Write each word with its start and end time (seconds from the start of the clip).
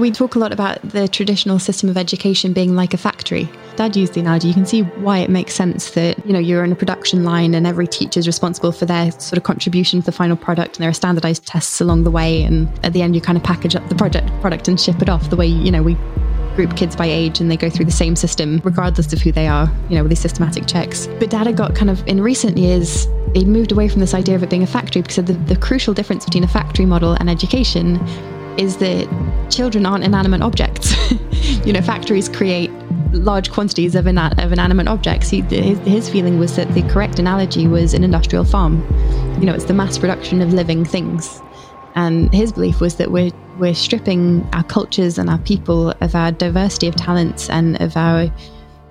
We 0.00 0.10
talk 0.10 0.34
a 0.34 0.38
lot 0.38 0.50
about 0.50 0.80
the 0.80 1.08
traditional 1.08 1.58
system 1.58 1.90
of 1.90 1.98
education 1.98 2.54
being 2.54 2.74
like 2.74 2.94
a 2.94 2.96
factory. 2.96 3.50
Dad 3.76 3.94
used 3.94 4.14
the 4.14 4.20
analogy. 4.20 4.48
You 4.48 4.54
can 4.54 4.64
see 4.64 4.80
why 4.80 5.18
it 5.18 5.28
makes 5.28 5.54
sense 5.54 5.90
that, 5.90 6.26
you 6.26 6.32
know, 6.32 6.38
you're 6.38 6.64
in 6.64 6.72
a 6.72 6.74
production 6.74 7.22
line 7.22 7.52
and 7.52 7.66
every 7.66 7.86
teacher 7.86 8.18
is 8.18 8.26
responsible 8.26 8.72
for 8.72 8.86
their 8.86 9.10
sort 9.12 9.36
of 9.36 9.42
contribution 9.42 10.00
to 10.00 10.06
the 10.06 10.12
final 10.12 10.38
product 10.38 10.76
and 10.76 10.82
there 10.82 10.88
are 10.88 10.94
standardized 10.94 11.44
tests 11.44 11.82
along 11.82 12.04
the 12.04 12.10
way 12.10 12.42
and 12.42 12.66
at 12.82 12.94
the 12.94 13.02
end 13.02 13.14
you 13.14 13.20
kind 13.20 13.36
of 13.36 13.44
package 13.44 13.76
up 13.76 13.86
the 13.90 13.94
project 13.94 14.30
product 14.40 14.68
and 14.68 14.80
ship 14.80 15.02
it 15.02 15.10
off 15.10 15.28
the 15.28 15.36
way, 15.36 15.46
you 15.46 15.70
know, 15.70 15.82
we 15.82 15.98
group 16.56 16.74
kids 16.78 16.96
by 16.96 17.04
age 17.04 17.38
and 17.38 17.50
they 17.50 17.56
go 17.58 17.68
through 17.68 17.84
the 17.84 17.92
same 17.92 18.16
system 18.16 18.62
regardless 18.64 19.12
of 19.12 19.20
who 19.20 19.30
they 19.30 19.48
are, 19.48 19.70
you 19.90 19.96
know, 19.96 20.02
with 20.02 20.08
these 20.08 20.18
systematic 20.18 20.66
checks. 20.66 21.08
But 21.18 21.28
Dad 21.28 21.54
got 21.58 21.76
kind 21.76 21.90
of 21.90 22.02
in 22.08 22.22
recent 22.22 22.56
years 22.56 23.06
he'd 23.34 23.46
moved 23.46 23.70
away 23.70 23.86
from 23.86 24.00
this 24.00 24.14
idea 24.14 24.34
of 24.34 24.42
it 24.42 24.48
being 24.48 24.62
a 24.62 24.66
factory 24.66 25.02
because 25.02 25.22
the, 25.22 25.34
the 25.34 25.56
crucial 25.56 25.92
difference 25.92 26.24
between 26.24 26.42
a 26.42 26.48
factory 26.48 26.86
model 26.86 27.12
and 27.20 27.28
education 27.28 28.00
is 28.58 28.76
that 28.78 29.08
children 29.50 29.86
aren't 29.86 30.04
inanimate 30.04 30.42
objects. 30.42 30.94
you 31.66 31.72
know, 31.72 31.82
factories 31.82 32.28
create 32.28 32.70
large 33.12 33.50
quantities 33.50 33.94
of, 33.94 34.06
ina- 34.06 34.34
of 34.38 34.52
inanimate 34.52 34.88
objects. 34.88 35.28
He, 35.28 35.40
his, 35.42 35.78
his 35.80 36.08
feeling 36.08 36.38
was 36.38 36.56
that 36.56 36.72
the 36.74 36.82
correct 36.82 37.18
analogy 37.18 37.66
was 37.66 37.94
an 37.94 38.04
industrial 38.04 38.44
farm. 38.44 38.80
You 39.40 39.46
know, 39.46 39.54
it's 39.54 39.64
the 39.64 39.74
mass 39.74 39.98
production 39.98 40.40
of 40.40 40.52
living 40.52 40.84
things. 40.84 41.42
And 41.94 42.32
his 42.32 42.52
belief 42.52 42.80
was 42.80 42.96
that 42.96 43.10
we're 43.10 43.32
we're 43.58 43.74
stripping 43.74 44.48
our 44.54 44.64
cultures 44.64 45.18
and 45.18 45.28
our 45.28 45.38
people 45.38 45.90
of 46.00 46.14
our 46.14 46.32
diversity 46.32 46.88
of 46.88 46.96
talents 46.96 47.50
and 47.50 47.78
of 47.82 47.94
our 47.96 48.32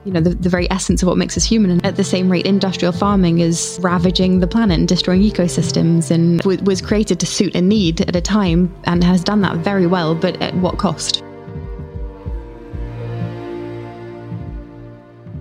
you 0.05 0.11
know, 0.11 0.21
the, 0.21 0.29
the 0.29 0.49
very 0.49 0.69
essence 0.71 1.01
of 1.01 1.07
what 1.07 1.17
makes 1.17 1.35
us 1.35 1.43
human. 1.43 1.71
And 1.71 1.85
at 1.85 1.95
the 1.95 2.03
same 2.03 2.31
rate, 2.31 2.45
industrial 2.45 2.93
farming 2.93 3.39
is 3.39 3.77
ravaging 3.81 4.39
the 4.39 4.47
planet 4.47 4.79
and 4.79 4.87
destroying 4.87 5.21
ecosystems 5.21 6.09
and 6.09 6.39
w- 6.39 6.61
was 6.63 6.81
created 6.81 7.19
to 7.19 7.25
suit 7.25 7.55
a 7.55 7.61
need 7.61 8.01
at 8.01 8.15
a 8.15 8.21
time 8.21 8.73
and 8.85 9.03
has 9.03 9.23
done 9.23 9.41
that 9.41 9.57
very 9.57 9.87
well, 9.87 10.15
but 10.15 10.41
at 10.41 10.55
what 10.55 10.77
cost? 10.77 11.23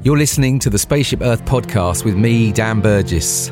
You're 0.02 0.18
listening 0.18 0.58
to 0.60 0.70
the 0.70 0.78
Spaceship 0.78 1.20
Earth 1.22 1.44
podcast 1.44 2.04
with 2.04 2.16
me, 2.16 2.52
Dan 2.52 2.80
Burgess. 2.80 3.48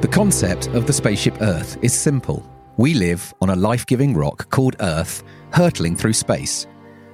The 0.00 0.08
concept 0.10 0.68
of 0.68 0.86
the 0.86 0.92
Spaceship 0.92 1.40
Earth 1.40 1.76
is 1.82 1.92
simple. 1.92 2.48
We 2.76 2.94
live 2.94 3.34
on 3.40 3.50
a 3.50 3.56
life 3.56 3.84
giving 3.86 4.14
rock 4.14 4.50
called 4.50 4.76
Earth, 4.80 5.22
hurtling 5.52 5.96
through 5.96 6.12
space. 6.12 6.66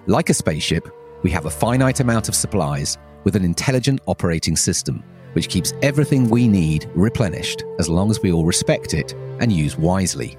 Like 0.07 0.31
a 0.31 0.35
spaceship, 0.35 0.87
we 1.25 1.31
have 1.31 1.47
a 1.47 1.51
finite 1.51 1.99
amount 1.99 2.29
of 2.29 2.37
supplies 2.37 2.99
with 3.25 3.35
an 3.35 3.45
intelligent 3.45 4.01
operating 4.07 4.55
system, 4.55 5.03
which 5.33 5.49
keeps 5.49 5.73
everything 5.83 6.29
we 6.29 6.47
need 6.47 6.89
replenished 6.95 7.65
as 7.81 7.89
long 7.89 8.11
as 8.11 8.21
we 8.21 8.31
all 8.31 8.45
respect 8.45 8.93
it 8.95 9.15
and 9.41 9.51
use 9.51 9.77
wisely. 9.77 10.37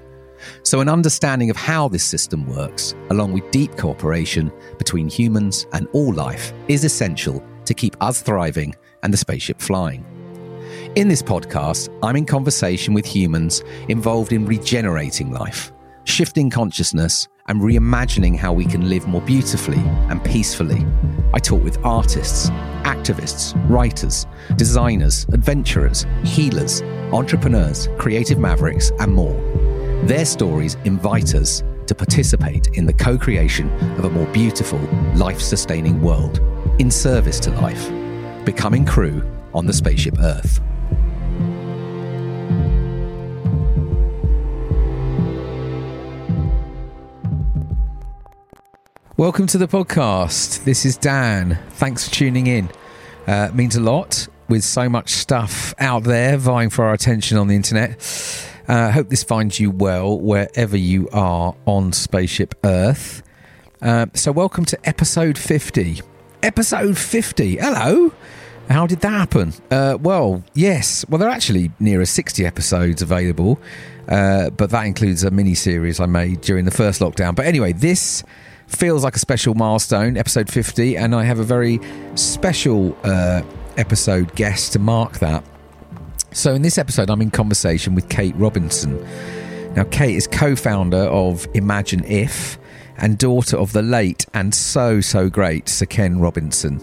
So, 0.62 0.80
an 0.80 0.88
understanding 0.88 1.50
of 1.50 1.56
how 1.56 1.88
this 1.88 2.04
system 2.04 2.46
works, 2.46 2.94
along 3.10 3.32
with 3.32 3.50
deep 3.50 3.76
cooperation 3.76 4.52
between 4.78 5.08
humans 5.08 5.66
and 5.72 5.88
all 5.92 6.14
life, 6.14 6.52
is 6.68 6.84
essential 6.84 7.42
to 7.64 7.74
keep 7.74 7.96
us 8.00 8.22
thriving 8.22 8.74
and 9.02 9.12
the 9.12 9.18
spaceship 9.18 9.60
flying. 9.60 10.04
In 10.94 11.08
this 11.08 11.22
podcast, 11.22 11.88
I'm 12.02 12.16
in 12.16 12.26
conversation 12.26 12.94
with 12.94 13.06
humans 13.06 13.64
involved 13.88 14.32
in 14.32 14.46
regenerating 14.46 15.32
life, 15.32 15.72
shifting 16.06 16.48
consciousness, 16.48 17.28
and 17.48 17.60
reimagining 17.60 18.36
how 18.36 18.52
we 18.52 18.64
can 18.64 18.88
live 18.88 19.06
more 19.06 19.20
beautifully 19.22 19.82
and 20.08 20.22
peacefully. 20.24 20.84
I 21.32 21.38
talk 21.38 21.62
with 21.62 21.84
artists, 21.84 22.50
activists, 22.82 23.54
writers, 23.68 24.26
designers, 24.56 25.26
adventurers, 25.32 26.06
healers, 26.24 26.82
entrepreneurs, 27.12 27.88
creative 27.98 28.38
mavericks, 28.38 28.90
and 28.98 29.12
more. 29.12 29.34
Their 30.06 30.24
stories 30.24 30.76
invite 30.84 31.34
us 31.34 31.62
to 31.86 31.94
participate 31.94 32.68
in 32.74 32.86
the 32.86 32.92
co 32.92 33.16
creation 33.16 33.70
of 33.98 34.04
a 34.04 34.10
more 34.10 34.26
beautiful, 34.26 34.78
life 35.14 35.40
sustaining 35.40 36.00
world 36.02 36.40
in 36.78 36.90
service 36.90 37.38
to 37.40 37.50
life, 37.52 37.90
becoming 38.44 38.84
crew 38.84 39.22
on 39.54 39.66
the 39.66 39.72
spaceship 39.72 40.18
Earth. 40.20 40.60
Welcome 49.18 49.46
to 49.46 49.56
the 49.56 49.66
podcast. 49.66 50.64
This 50.64 50.84
is 50.84 50.98
Dan. 50.98 51.58
Thanks 51.70 52.06
for 52.06 52.14
tuning 52.14 52.46
in. 52.46 52.68
Uh, 53.26 53.48
means 53.54 53.74
a 53.74 53.80
lot 53.80 54.28
with 54.50 54.62
so 54.62 54.90
much 54.90 55.08
stuff 55.08 55.72
out 55.78 56.04
there 56.04 56.36
vying 56.36 56.68
for 56.68 56.84
our 56.84 56.92
attention 56.92 57.38
on 57.38 57.48
the 57.48 57.56
internet. 57.56 57.96
I 58.68 58.72
uh, 58.74 58.90
hope 58.90 59.08
this 59.08 59.22
finds 59.22 59.58
you 59.58 59.70
well 59.70 60.20
wherever 60.20 60.76
you 60.76 61.08
are 61.14 61.56
on 61.64 61.94
Spaceship 61.94 62.56
Earth. 62.62 63.22
Uh, 63.80 64.04
so, 64.12 64.32
welcome 64.32 64.66
to 64.66 64.78
episode 64.86 65.38
50. 65.38 66.02
Episode 66.42 66.98
50. 66.98 67.56
Hello. 67.56 68.12
How 68.68 68.86
did 68.86 69.00
that 69.00 69.12
happen? 69.12 69.54
Uh, 69.70 69.96
well, 69.98 70.44
yes. 70.52 71.06
Well, 71.08 71.18
there 71.18 71.30
are 71.30 71.34
actually 71.34 71.70
nearer 71.80 72.04
60 72.04 72.44
episodes 72.44 73.00
available, 73.00 73.58
uh, 74.08 74.50
but 74.50 74.68
that 74.68 74.82
includes 74.82 75.24
a 75.24 75.30
mini 75.30 75.54
series 75.54 76.00
I 76.00 76.06
made 76.06 76.42
during 76.42 76.66
the 76.66 76.70
first 76.70 77.00
lockdown. 77.00 77.34
But 77.34 77.46
anyway, 77.46 77.72
this 77.72 78.22
feels 78.66 79.04
like 79.04 79.16
a 79.16 79.18
special 79.18 79.54
milestone, 79.54 80.16
episode 80.16 80.50
50, 80.50 80.96
and 80.96 81.14
I 81.14 81.24
have 81.24 81.38
a 81.38 81.44
very 81.44 81.80
special 82.14 82.96
uh, 83.04 83.42
episode 83.76 84.34
guest 84.34 84.72
to 84.72 84.78
mark 84.78 85.18
that. 85.18 85.44
So, 86.32 86.54
in 86.54 86.62
this 86.62 86.76
episode, 86.76 87.10
I'm 87.10 87.22
in 87.22 87.30
conversation 87.30 87.94
with 87.94 88.08
Kate 88.08 88.34
Robinson. 88.36 89.02
Now, 89.74 89.84
Kate 89.84 90.16
is 90.16 90.26
co 90.26 90.56
founder 90.56 91.04
of 91.04 91.46
Imagine 91.54 92.04
If 92.04 92.58
and 92.98 93.18
daughter 93.18 93.56
of 93.56 93.72
the 93.72 93.82
late 93.82 94.26
and 94.34 94.54
so, 94.54 95.00
so 95.00 95.28
great 95.28 95.68
Sir 95.68 95.86
Ken 95.86 96.18
Robinson. 96.18 96.82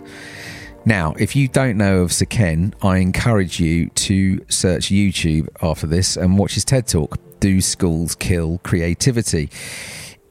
Now, 0.85 1.13
if 1.17 1.35
you 1.35 1.47
don't 1.47 1.77
know 1.77 2.01
of 2.01 2.11
Sir 2.11 2.25
Ken, 2.25 2.73
I 2.81 2.97
encourage 2.97 3.59
you 3.59 3.89
to 3.89 4.43
search 4.49 4.87
YouTube 4.87 5.47
after 5.61 5.87
this 5.87 6.17
and 6.17 6.37
watch 6.37 6.55
his 6.55 6.65
TED 6.65 6.87
Talk 6.87 7.17
Do 7.39 7.61
Schools 7.61 8.15
Kill 8.15 8.59
Creativity? 8.59 9.49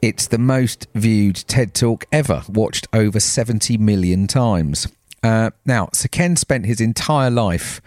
It's 0.03 0.27
the 0.27 0.37
most 0.37 0.85
viewed 0.93 1.37
TED 1.37 1.73
Talk 1.73 2.03
ever, 2.11 2.43
watched 2.49 2.89
over 2.91 3.21
70 3.21 3.77
million 3.77 4.27
times. 4.27 4.89
Uh, 5.23 5.51
now, 5.65 5.87
Sir 5.93 6.09
Ken 6.09 6.35
spent 6.35 6.65
his 6.65 6.81
entire 6.81 7.31
life 7.31 7.79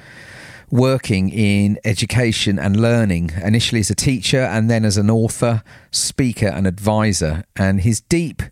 working 0.70 1.28
in 1.28 1.78
education 1.84 2.58
and 2.58 2.80
learning, 2.80 3.32
initially 3.44 3.80
as 3.80 3.90
a 3.90 3.94
teacher 3.94 4.40
and 4.40 4.70
then 4.70 4.86
as 4.86 4.96
an 4.96 5.10
author, 5.10 5.62
speaker, 5.90 6.46
and 6.46 6.66
advisor. 6.66 7.44
And 7.54 7.82
his 7.82 8.00
deep 8.00 8.42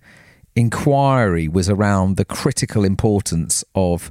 inquiry 0.55 1.49
was 1.49 1.71
around 1.71 2.19
the 2.19 2.27
critical 2.27 2.85
importance 2.85 3.65
of 3.75 4.11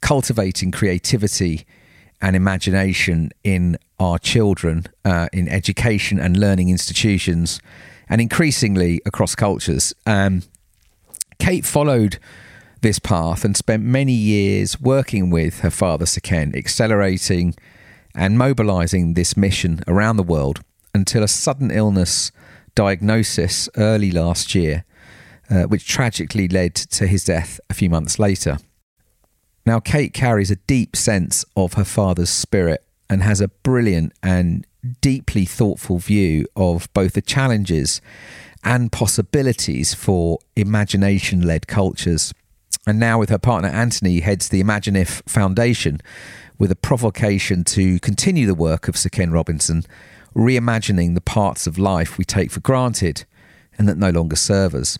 cultivating 0.00 0.70
creativity 0.70 1.66
and 2.22 2.34
imagination 2.34 3.32
in 3.42 3.76
our 4.00 4.18
children, 4.18 4.86
uh, 5.04 5.28
in 5.30 5.46
education 5.46 6.18
and 6.18 6.38
learning 6.38 6.70
institutions 6.70 7.60
and 8.08 8.20
increasingly 8.20 9.00
across 9.06 9.34
cultures. 9.34 9.94
Um, 10.06 10.42
Kate 11.38 11.64
followed 11.64 12.18
this 12.80 12.98
path 12.98 13.44
and 13.44 13.56
spent 13.56 13.82
many 13.82 14.12
years 14.12 14.80
working 14.80 15.30
with 15.30 15.60
her 15.60 15.70
father, 15.70 16.06
Sir 16.06 16.20
Ken, 16.20 16.54
accelerating 16.54 17.54
and 18.14 18.38
mobilizing 18.38 19.14
this 19.14 19.36
mission 19.36 19.82
around 19.88 20.16
the 20.16 20.22
world 20.22 20.60
until 20.94 21.22
a 21.22 21.28
sudden 21.28 21.70
illness 21.70 22.30
diagnosis 22.74 23.68
early 23.76 24.10
last 24.10 24.54
year, 24.54 24.84
uh, 25.50 25.62
which 25.64 25.88
tragically 25.88 26.46
led 26.46 26.74
to 26.74 27.06
his 27.06 27.24
death 27.24 27.58
a 27.70 27.74
few 27.74 27.90
months 27.90 28.18
later. 28.18 28.58
Now, 29.66 29.80
Kate 29.80 30.12
carries 30.12 30.50
a 30.50 30.56
deep 30.56 30.94
sense 30.94 31.44
of 31.56 31.74
her 31.74 31.84
father's 31.84 32.30
spirit 32.30 32.84
and 33.08 33.22
has 33.22 33.40
a 33.40 33.48
brilliant 33.48 34.12
and 34.22 34.66
deeply 35.00 35.44
thoughtful 35.44 35.98
view 35.98 36.46
of 36.56 36.92
both 36.92 37.14
the 37.14 37.22
challenges 37.22 38.00
and 38.62 38.92
possibilities 38.92 39.94
for 39.94 40.38
imagination 40.56 41.42
led 41.42 41.66
cultures. 41.66 42.32
And 42.86 42.98
now, 42.98 43.18
with 43.18 43.30
her 43.30 43.38
partner 43.38 43.68
Anthony, 43.68 44.20
heads 44.20 44.48
the 44.48 44.60
Imagine 44.60 44.96
If 44.96 45.22
Foundation 45.26 46.00
with 46.58 46.70
a 46.70 46.76
provocation 46.76 47.64
to 47.64 47.98
continue 48.00 48.46
the 48.46 48.54
work 48.54 48.88
of 48.88 48.96
Sir 48.96 49.08
Ken 49.08 49.30
Robinson, 49.30 49.84
reimagining 50.34 51.14
the 51.14 51.20
parts 51.20 51.66
of 51.66 51.78
life 51.78 52.18
we 52.18 52.24
take 52.24 52.50
for 52.50 52.60
granted 52.60 53.24
and 53.78 53.88
that 53.88 53.98
no 53.98 54.10
longer 54.10 54.36
serve 54.36 54.74
us. 54.74 54.98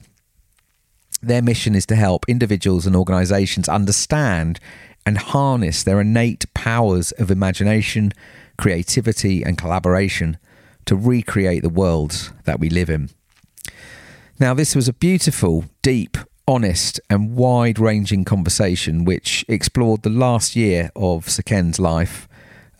Their 1.23 1.43
mission 1.43 1.75
is 1.75 1.87
to 1.87 1.97
help 1.97 2.25
individuals 2.29 2.87
and 2.87 2.95
organisations 2.95 3.69
understand 3.69 4.61
and 5.07 5.19
harness 5.19 5.83
their 5.83 6.01
innate 6.01 6.53
powers 6.55 7.13
of 7.13 7.31
imagination, 7.31 8.13
creativity, 8.57 9.43
and 9.43 9.59
collaboration 9.59 10.39
to 10.87 10.97
recreate 10.97 11.63
the 11.63 11.69
worlds 11.69 12.33
that 12.45 12.61
we 12.61 12.69
live 12.69 12.91
in. 12.91 13.11
Now, 14.39 14.55
this 14.55 14.75
was 14.75 14.89
a 14.89 14.93
beautiful, 14.93 15.65
deep, 15.83 16.17
honest, 16.47 17.01
and 17.09 17.37
wide 17.37 17.79
ranging 17.79 18.25
conversation 18.25 19.05
which 19.05 19.45
explored 19.49 20.03
the 20.03 20.11
last 20.11 20.57
year 20.57 20.91
of 20.97 21.29
Sir 21.29 21.43
Ken's 21.43 21.79
life, 21.79 22.29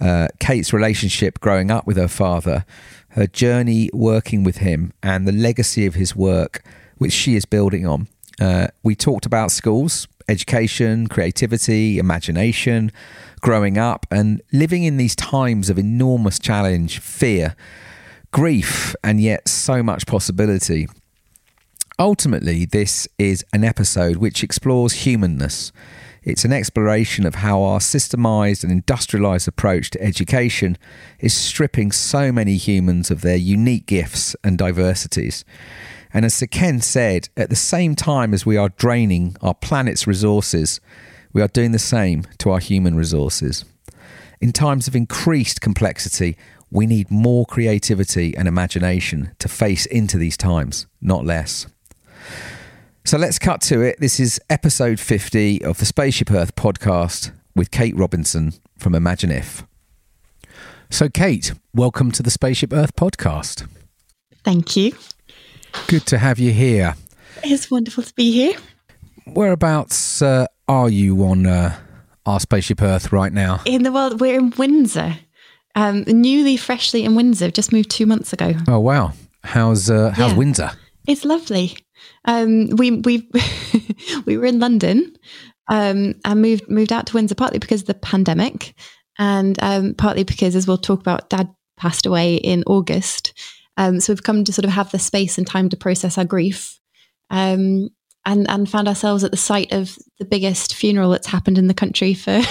uh, 0.01 0.29
Kate's 0.41 0.73
relationship 0.73 1.41
growing 1.41 1.71
up 1.71 1.87
with 1.87 1.97
her 1.97 2.09
father, 2.09 2.65
her 3.11 3.27
journey 3.27 3.89
working 3.93 4.43
with 4.43 4.59
him, 4.59 4.93
and 5.03 5.27
the 5.27 5.33
legacy 5.33 5.87
of 5.87 5.95
his 5.95 6.17
work 6.17 6.63
which 6.99 7.13
she 7.13 7.37
is 7.37 7.45
building 7.45 7.87
on. 7.87 8.09
Uh, 8.41 8.67
we 8.83 8.95
talked 8.97 9.27
about 9.27 9.51
schools, 9.51 10.09
education, 10.29 11.07
creativity, 11.07 11.99
imagination, 11.99 12.91
growing 13.45 13.77
up, 13.77 14.07
and 14.11 14.41
living 14.53 14.85
in 14.85 14.97
these 14.97 15.15
times 15.15 15.69
of 15.69 15.79
enormous 15.79 16.39
challenge, 16.39 16.99
fear, 16.99 17.55
grief, 18.33 18.97
and 19.05 19.21
yet 19.21 19.47
so 19.47 19.83
much 19.83 20.07
possibility. 20.07 20.89
Ultimately, 21.99 22.65
this 22.65 23.07
is 23.19 23.45
an 23.53 23.63
episode 23.63 24.17
which 24.17 24.43
explores 24.43 25.05
humanness. 25.05 25.73
It's 26.23 26.47
an 26.47 26.55
exploration 26.55 27.27
of 27.27 27.35
how 27.35 27.63
our 27.63 27.81
systemized 27.81 28.63
and 28.63 28.73
industrialized 28.73 29.47
approach 29.47 29.91
to 29.91 30.03
education 30.03 30.79
is 31.21 31.35
stripping 31.35 31.93
so 31.93 32.33
many 32.33 32.57
humans 32.57 33.11
of 33.11 33.21
their 33.21 33.37
unique 33.37 33.85
gifts 33.85 34.35
and 34.43 34.57
diversities. 34.57 35.45
And 36.15 36.25
as 36.25 36.33
Sir 36.33 36.47
Ken 36.47 36.81
said, 36.81 37.29
at 37.37 37.51
the 37.51 37.57
same 37.57 37.95
time 37.95 38.33
as 38.33 38.47
we 38.47 38.57
are 38.57 38.71
draining 38.71 39.37
our 39.43 39.55
planet's 39.55 40.07
resources, 40.07 40.81
we 41.35 41.43
are 41.43 41.49
doing 41.49 41.73
the 41.73 41.79
same 41.79 42.25
to 42.39 42.51
our 42.51 42.61
human 42.61 42.95
resources. 42.95 43.65
In 44.41 44.53
times 44.53 44.87
of 44.87 44.95
increased 44.95 45.61
complexity, 45.61 46.37
we 46.71 46.87
need 46.87 47.11
more 47.11 47.45
creativity 47.45 48.37
and 48.37 48.49
imagination 48.49 49.33
to 49.41 49.49
face 49.49 49.85
into 49.85 50.17
these 50.17 50.37
times, 50.37 50.87
not 51.03 51.27
less. 51.27 51.67
So 53.05 53.19
let's 53.19 53.39
cut 53.39 53.61
to 53.63 53.83
it. 53.83 53.99
This 53.99 54.19
is 54.19 54.41
episode 54.49 55.01
50 55.01 55.63
of 55.65 55.79
the 55.79 55.85
Spaceship 55.85 56.31
Earth 56.31 56.55
podcast 56.55 57.33
with 57.55 57.71
Kate 57.71 57.97
Robinson 57.97 58.53
from 58.79 58.95
Imagine 58.95 59.33
If. 59.33 59.65
So, 60.89 61.09
Kate, 61.09 61.53
welcome 61.75 62.13
to 62.13 62.23
the 62.23 62.31
Spaceship 62.31 62.73
Earth 62.73 62.95
podcast. 62.95 63.67
Thank 64.45 64.77
you. 64.77 64.97
Good 65.89 66.07
to 66.07 66.19
have 66.19 66.39
you 66.39 66.53
here. 66.53 66.95
It's 67.43 67.71
wonderful 67.71 68.05
to 68.05 68.15
be 68.15 68.31
here. 68.31 68.57
Whereabouts 69.27 70.23
uh, 70.23 70.47
are 70.69 70.89
you 70.89 71.23
on 71.25 71.47
uh, 71.47 71.77
our 72.27 72.41
Spaceship 72.41 72.83
Earth 72.83 73.13
right 73.13 73.33
now? 73.33 73.61
In 73.65 73.83
the 73.83 73.93
world, 73.93 74.21
we're 74.21 74.39
in 74.39 74.51
Windsor. 74.57 75.17
Um, 75.75 76.05
newly, 76.07 76.57
freshly 76.57 77.05
in 77.05 77.15
Windsor. 77.15 77.51
Just 77.51 77.73
moved 77.73 77.91
two 77.91 78.07
months 78.07 78.33
ago. 78.33 78.53
Oh 78.69 78.79
wow! 78.81 79.13
How's 79.43 79.91
uh, 79.91 80.11
how's 80.15 80.33
Yeah. 80.33 80.39
Windsor? 80.39 80.71
It's 81.07 81.25
lovely. 81.25 81.77
Um, 82.25 82.69
we 82.77 82.93
we 82.93 83.29
we 84.27 84.39
were 84.39 84.47
in 84.47 84.61
London 84.61 85.15
um, 85.69 86.15
and 86.25 86.43
moved 86.43 86.69
moved 86.71 86.93
out 86.93 87.07
to 87.09 87.15
Windsor 87.15 87.35
partly 87.35 87.59
because 87.59 87.81
of 87.83 87.87
the 87.89 87.95
pandemic, 87.95 88.75
and 89.19 89.61
um, 89.63 89.95
partly 89.95 90.23
because, 90.25 90.55
as 90.55 90.67
we'll 90.69 90.79
talk 90.79 91.01
about, 91.01 91.29
Dad 91.29 91.49
passed 91.77 92.07
away 92.07 92.37
in 92.37 92.63
August. 92.67 93.33
Um, 93.77 93.99
so 93.99 94.13
we've 94.13 94.23
come 94.23 94.45
to 94.45 94.53
sort 94.53 94.65
of 94.65 94.71
have 94.71 94.93
the 94.93 94.99
space 95.01 95.37
and 95.37 95.47
time 95.47 95.69
to 95.71 95.77
process 95.77 96.17
our 96.17 96.25
grief, 96.25 96.79
um, 97.31 97.89
and 98.27 98.49
and 98.51 98.69
found 98.69 98.89
ourselves 98.89 99.25
at 99.25 99.31
the 99.31 99.37
site 99.37 99.73
of 99.73 99.97
the 100.19 100.25
biggest 100.25 100.75
funeral 100.75 101.11
that's 101.11 101.27
happened 101.27 101.59
in 101.59 101.67
the 101.69 101.75
country 101.75 102.15
for. 102.15 102.41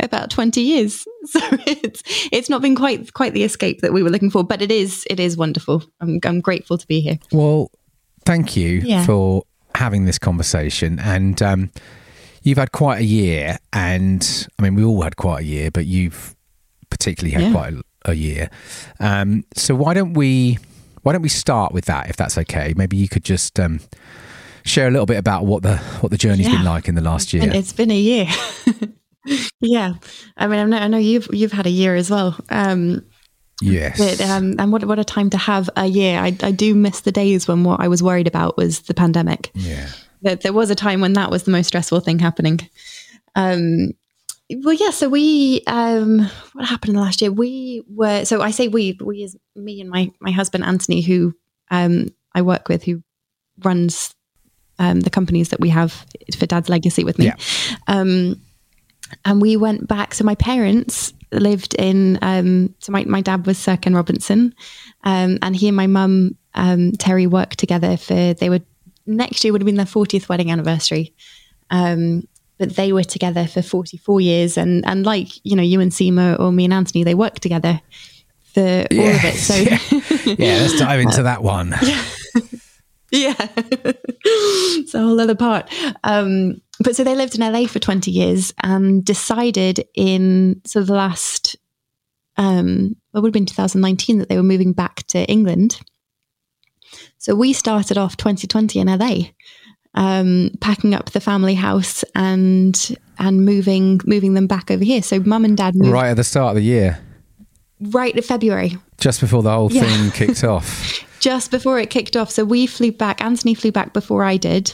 about 0.00 0.28
20 0.30 0.60
years 0.60 1.06
so 1.24 1.40
it's 1.66 2.02
it's 2.30 2.50
not 2.50 2.60
been 2.60 2.76
quite 2.76 3.14
quite 3.14 3.32
the 3.32 3.42
escape 3.42 3.80
that 3.80 3.90
we 3.94 4.02
were 4.02 4.10
looking 4.10 4.28
for 4.30 4.44
but 4.44 4.60
it 4.60 4.70
is 4.70 5.06
it 5.08 5.18
is 5.18 5.34
wonderful 5.34 5.82
i'm, 6.02 6.20
I'm 6.24 6.42
grateful 6.42 6.76
to 6.76 6.86
be 6.86 7.00
here 7.00 7.18
Well, 7.32 7.70
thank 8.26 8.54
you 8.54 8.82
Yeah. 8.84 9.06
for 9.06 9.44
having 9.74 10.04
this 10.04 10.18
conversation. 10.18 10.98
And 10.98 11.40
um, 11.40 11.70
you've 12.42 12.58
had 12.58 12.72
quite 12.72 12.98
a 13.00 13.04
year, 13.04 13.56
and 13.72 14.46
I 14.58 14.62
mean, 14.62 14.74
we 14.74 14.84
all 14.84 15.00
had 15.00 15.16
quite 15.16 15.40
a 15.40 15.44
year, 15.46 15.70
but 15.70 15.86
you've 15.86 16.36
particularly 16.90 17.32
had 17.32 17.44
Yeah. 17.44 17.52
quite 17.52 17.72
a, 17.72 17.82
a 18.10 18.14
year. 18.14 18.50
Um, 19.00 19.44
so 19.54 19.74
why 19.74 19.94
don't 19.94 20.12
we 20.12 20.58
why 21.02 21.12
don't 21.12 21.22
we 21.22 21.30
start 21.30 21.72
with 21.72 21.86
that, 21.86 22.10
if 22.10 22.16
that's 22.16 22.36
okay? 22.36 22.74
Maybe 22.76 22.98
you 22.98 23.08
could 23.08 23.24
just 23.24 23.58
um, 23.58 23.80
share 24.64 24.88
a 24.88 24.90
little 24.90 25.06
bit 25.06 25.18
about 25.18 25.44
what 25.44 25.62
the 25.62 25.76
what 26.00 26.10
the 26.10 26.18
journey's 26.18 26.48
been 26.48 26.64
like 26.64 26.88
in 26.88 26.94
the 26.94 27.00
last 27.00 27.32
year. 27.32 27.42
it's 27.52 27.72
been 27.72 27.90
a 27.90 27.98
year. 27.98 28.26
yeah, 29.60 29.94
I 30.36 30.46
mean, 30.46 30.58
I 30.60 30.64
know, 30.64 30.76
I 30.76 30.88
know 30.88 30.98
you've 30.98 31.28
you've 31.32 31.52
had 31.52 31.66
a 31.66 31.70
year 31.70 31.94
as 31.94 32.10
well. 32.10 32.36
Um, 32.50 33.04
Yes. 33.60 33.98
but, 33.98 34.20
um, 34.28 34.56
and 34.58 34.72
what 34.72 34.84
what 34.86 34.98
a 34.98 35.04
time 35.04 35.30
to 35.30 35.38
have 35.38 35.70
a 35.76 35.86
year. 35.86 36.18
I, 36.18 36.36
I 36.42 36.50
do 36.50 36.74
miss 36.74 37.00
the 37.02 37.12
days 37.12 37.46
when 37.46 37.62
what 37.62 37.80
I 37.80 37.86
was 37.86 38.02
worried 38.02 38.26
about 38.26 38.56
was 38.56 38.80
the 38.80 38.94
pandemic. 38.94 39.50
yeah. 39.54 39.88
That 40.22 40.40
there 40.42 40.52
was 40.52 40.70
a 40.70 40.74
time 40.76 41.00
when 41.00 41.12
that 41.14 41.30
was 41.30 41.42
the 41.44 41.50
most 41.50 41.66
stressful 41.68 42.00
thing 42.00 42.18
happening. 42.20 42.60
Um, 43.34 43.92
well, 44.50 44.74
yeah. 44.74 44.90
So 44.90 45.08
we, 45.08 45.62
um, 45.66 46.28
what 46.52 46.66
happened 46.66 46.90
in 46.90 46.96
the 46.96 47.02
last 47.02 47.20
year? 47.20 47.32
We 47.32 47.82
were. 47.88 48.24
So 48.24 48.40
I 48.40 48.50
say 48.52 48.68
we. 48.68 48.98
We 49.00 49.24
is 49.24 49.36
me 49.56 49.80
and 49.80 49.90
my 49.90 50.12
my 50.20 50.30
husband 50.30 50.64
Anthony, 50.64 51.00
who 51.00 51.34
um, 51.70 52.08
I 52.34 52.42
work 52.42 52.68
with, 52.68 52.84
who 52.84 53.02
runs 53.64 54.14
um, 54.78 55.00
the 55.00 55.10
companies 55.10 55.50
that 55.50 55.60
we 55.60 55.68
have 55.70 56.04
for 56.36 56.46
Dad's 56.46 56.68
legacy 56.68 57.04
with 57.04 57.18
me. 57.18 57.26
Yeah. 57.26 57.36
Um, 57.86 58.40
and 59.24 59.40
we 59.42 59.56
went 59.56 59.86
back. 59.86 60.14
So 60.14 60.24
my 60.24 60.34
parents 60.34 61.12
lived 61.30 61.74
in. 61.74 62.18
Um, 62.22 62.74
so 62.78 62.92
my, 62.92 63.04
my 63.04 63.20
dad 63.20 63.46
was 63.46 63.58
Sir 63.58 63.76
Ken 63.76 63.94
Robinson, 63.94 64.54
um, 65.04 65.38
and 65.42 65.54
he 65.54 65.68
and 65.68 65.76
my 65.76 65.86
mum 65.86 66.36
um, 66.54 66.92
Terry 66.92 67.26
worked 67.26 67.58
together 67.58 67.96
for. 67.96 68.34
They 68.34 68.50
were 68.50 68.60
next 69.06 69.44
year 69.44 69.52
would 69.52 69.62
have 69.62 69.66
been 69.66 69.76
their 69.76 69.86
fortieth 69.86 70.28
wedding 70.28 70.50
anniversary. 70.50 71.14
Um, 71.70 72.28
but 72.58 72.76
they 72.76 72.92
were 72.92 73.02
together 73.02 73.46
for 73.46 73.60
44 73.60 74.20
years 74.20 74.56
and 74.56 74.86
and 74.86 75.04
like 75.04 75.28
you 75.42 75.56
know 75.56 75.62
you 75.62 75.80
and 75.80 75.90
Seema 75.90 76.38
or 76.38 76.52
me 76.52 76.64
and 76.64 76.72
Anthony 76.72 77.02
they 77.02 77.14
worked 77.14 77.42
together 77.42 77.80
for 78.54 78.60
all 78.60 79.08
of 79.08 79.24
it 79.24 79.34
so 79.34 79.54
yeah. 79.54 79.78
yeah, 80.38 80.60
let's 80.60 80.78
dive 80.78 81.00
into 81.00 81.22
that 81.24 81.42
one. 81.42 81.74
yeah 81.82 82.04
it's 83.14 84.94
a 84.94 84.98
whole 84.98 85.20
other 85.20 85.34
part. 85.34 85.70
Um 86.02 86.60
but 86.80 86.96
so 86.96 87.04
they 87.04 87.14
lived 87.14 87.38
in 87.38 87.52
la 87.52 87.66
for 87.66 87.78
20 87.78 88.10
years 88.10 88.52
and 88.62 89.04
decided 89.04 89.84
in 89.94 90.60
so 90.64 90.82
the 90.82 90.94
last 90.94 91.56
um 92.36 92.96
it 93.14 93.20
would 93.20 93.28
have 93.28 93.32
been 93.32 93.46
2019 93.46 94.18
that 94.18 94.28
they 94.28 94.36
were 94.36 94.42
moving 94.42 94.72
back 94.72 95.06
to 95.08 95.24
england. 95.30 95.80
So 97.18 97.34
we 97.34 97.52
started 97.52 97.98
off 97.98 98.16
2020 98.16 98.80
in 98.80 98.86
la 98.86 99.18
um 99.94 100.50
packing 100.60 100.94
up 100.94 101.10
the 101.10 101.20
family 101.20 101.54
house 101.54 102.02
and 102.14 102.96
and 103.18 103.44
moving 103.44 104.00
moving 104.06 104.34
them 104.34 104.46
back 104.46 104.70
over 104.70 104.84
here. 104.84 105.02
So 105.02 105.20
mum 105.20 105.44
and 105.44 105.56
dad 105.56 105.74
moved 105.74 105.92
Right 105.92 106.10
at 106.10 106.16
the 106.16 106.24
start 106.24 106.50
of 106.50 106.56
the 106.56 106.62
year, 106.62 106.98
right 107.90 108.14
in 108.14 108.22
february 108.22 108.76
just 108.98 109.20
before 109.20 109.42
the 109.42 109.50
whole 109.50 109.70
Yeah. 109.72 109.82
thing 109.84 110.10
kicked 110.28 110.44
off. 110.44 111.04
just 111.20 111.50
before 111.50 111.78
it 111.80 111.90
kicked 111.90 112.16
off. 112.16 112.30
So 112.30 112.44
we 112.44 112.66
flew 112.66 112.92
back. 112.92 113.20
Anthony 113.22 113.54
flew 113.54 113.72
back 113.72 113.92
before 113.92 114.22
I 114.24 114.36
did. 114.36 114.72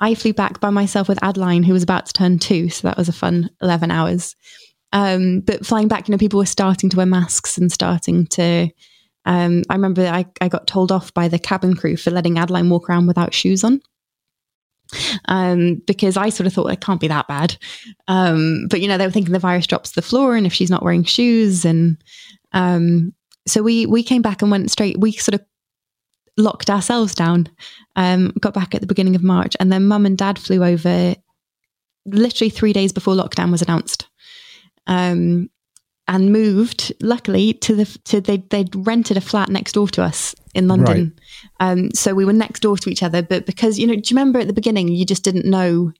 I 0.00 0.14
flew 0.16 0.32
back 0.32 0.58
by 0.60 0.70
myself 0.70 1.08
with 1.08 1.22
Adeline, 1.22 1.62
who 1.62 1.72
was 1.72 1.82
about 1.84 2.06
to 2.06 2.12
turn 2.12 2.38
two. 2.40 2.68
So 2.70 2.88
that 2.88 2.96
was 2.96 3.08
a 3.08 3.12
fun 3.12 3.50
11 3.62 3.90
hours. 3.92 4.34
Um, 4.92 5.40
but 5.40 5.64
flying 5.66 5.86
back, 5.88 6.08
you 6.08 6.12
know, 6.12 6.18
people 6.18 6.38
were 6.38 6.46
starting 6.46 6.90
to 6.90 6.96
wear 6.96 7.06
masks 7.06 7.56
and 7.58 7.70
starting 7.70 8.26
to. 8.28 8.68
Um, 9.24 9.62
I 9.70 9.74
remember 9.74 10.06
I, 10.06 10.24
I 10.40 10.48
got 10.48 10.66
told 10.66 10.90
off 10.90 11.12
by 11.14 11.28
the 11.28 11.38
cabin 11.38 11.74
crew 11.76 11.96
for 11.96 12.10
letting 12.10 12.38
Adeline 12.38 12.70
walk 12.70 12.88
around 12.88 13.06
without 13.06 13.34
shoes 13.34 13.62
on. 13.62 13.80
Um, 15.26 15.82
because 15.86 16.16
I 16.16 16.30
sort 16.30 16.46
of 16.46 16.52
thought 16.52 16.72
it 16.72 16.80
can't 16.80 17.00
be 17.00 17.08
that 17.08 17.28
bad. 17.28 17.56
Um, 18.06 18.66
but 18.70 18.80
you 18.80 18.88
know, 18.88 18.96
they 18.96 19.06
were 19.06 19.12
thinking 19.12 19.32
the 19.32 19.38
virus 19.38 19.66
drops 19.66 19.92
the 19.92 20.02
floor 20.02 20.34
and 20.36 20.46
if 20.46 20.52
she's 20.52 20.70
not 20.70 20.82
wearing 20.82 21.04
shoes 21.04 21.64
and 21.64 21.98
um, 22.52 23.12
so 23.48 23.62
we 23.62 23.86
we 23.86 24.02
came 24.02 24.22
back 24.22 24.42
and 24.42 24.50
went 24.50 24.70
straight 24.70 24.98
we 24.98 25.12
sort 25.12 25.34
of 25.34 25.44
locked 26.36 26.70
ourselves 26.70 27.14
down 27.14 27.48
um 27.96 28.32
got 28.40 28.54
back 28.54 28.74
at 28.74 28.80
the 28.80 28.86
beginning 28.86 29.16
of 29.16 29.24
march 29.24 29.56
and 29.58 29.72
then 29.72 29.88
mum 29.88 30.06
and 30.06 30.16
dad 30.16 30.38
flew 30.38 30.62
over 30.62 31.16
literally 32.06 32.50
three 32.50 32.72
days 32.72 32.92
before 32.92 33.14
lockdown 33.14 33.50
was 33.50 33.62
announced 33.62 34.06
um 34.86 35.50
and 36.08 36.32
moved 36.32 36.92
luckily 37.00 37.52
to 37.52 37.74
the 37.76 37.84
to 38.04 38.20
they 38.20 38.38
they'd 38.38 38.74
rented 38.86 39.16
a 39.16 39.20
flat 39.20 39.48
next 39.48 39.72
door 39.72 39.86
to 39.88 40.02
us 40.02 40.34
in 40.54 40.66
london 40.66 41.12
um 41.60 41.90
so 41.92 42.14
we 42.14 42.24
were 42.24 42.32
next 42.32 42.60
door 42.60 42.76
to 42.76 42.90
each 42.90 43.02
other 43.02 43.22
but 43.22 43.46
because 43.46 43.78
you 43.78 43.86
know 43.86 43.94
do 43.94 44.00
you 44.00 44.16
remember 44.16 44.38
at 44.40 44.46
the 44.46 44.52
beginning 44.52 44.88
you 44.88 45.04
just 45.04 45.22
didn't 45.22 45.44
know 45.44 45.92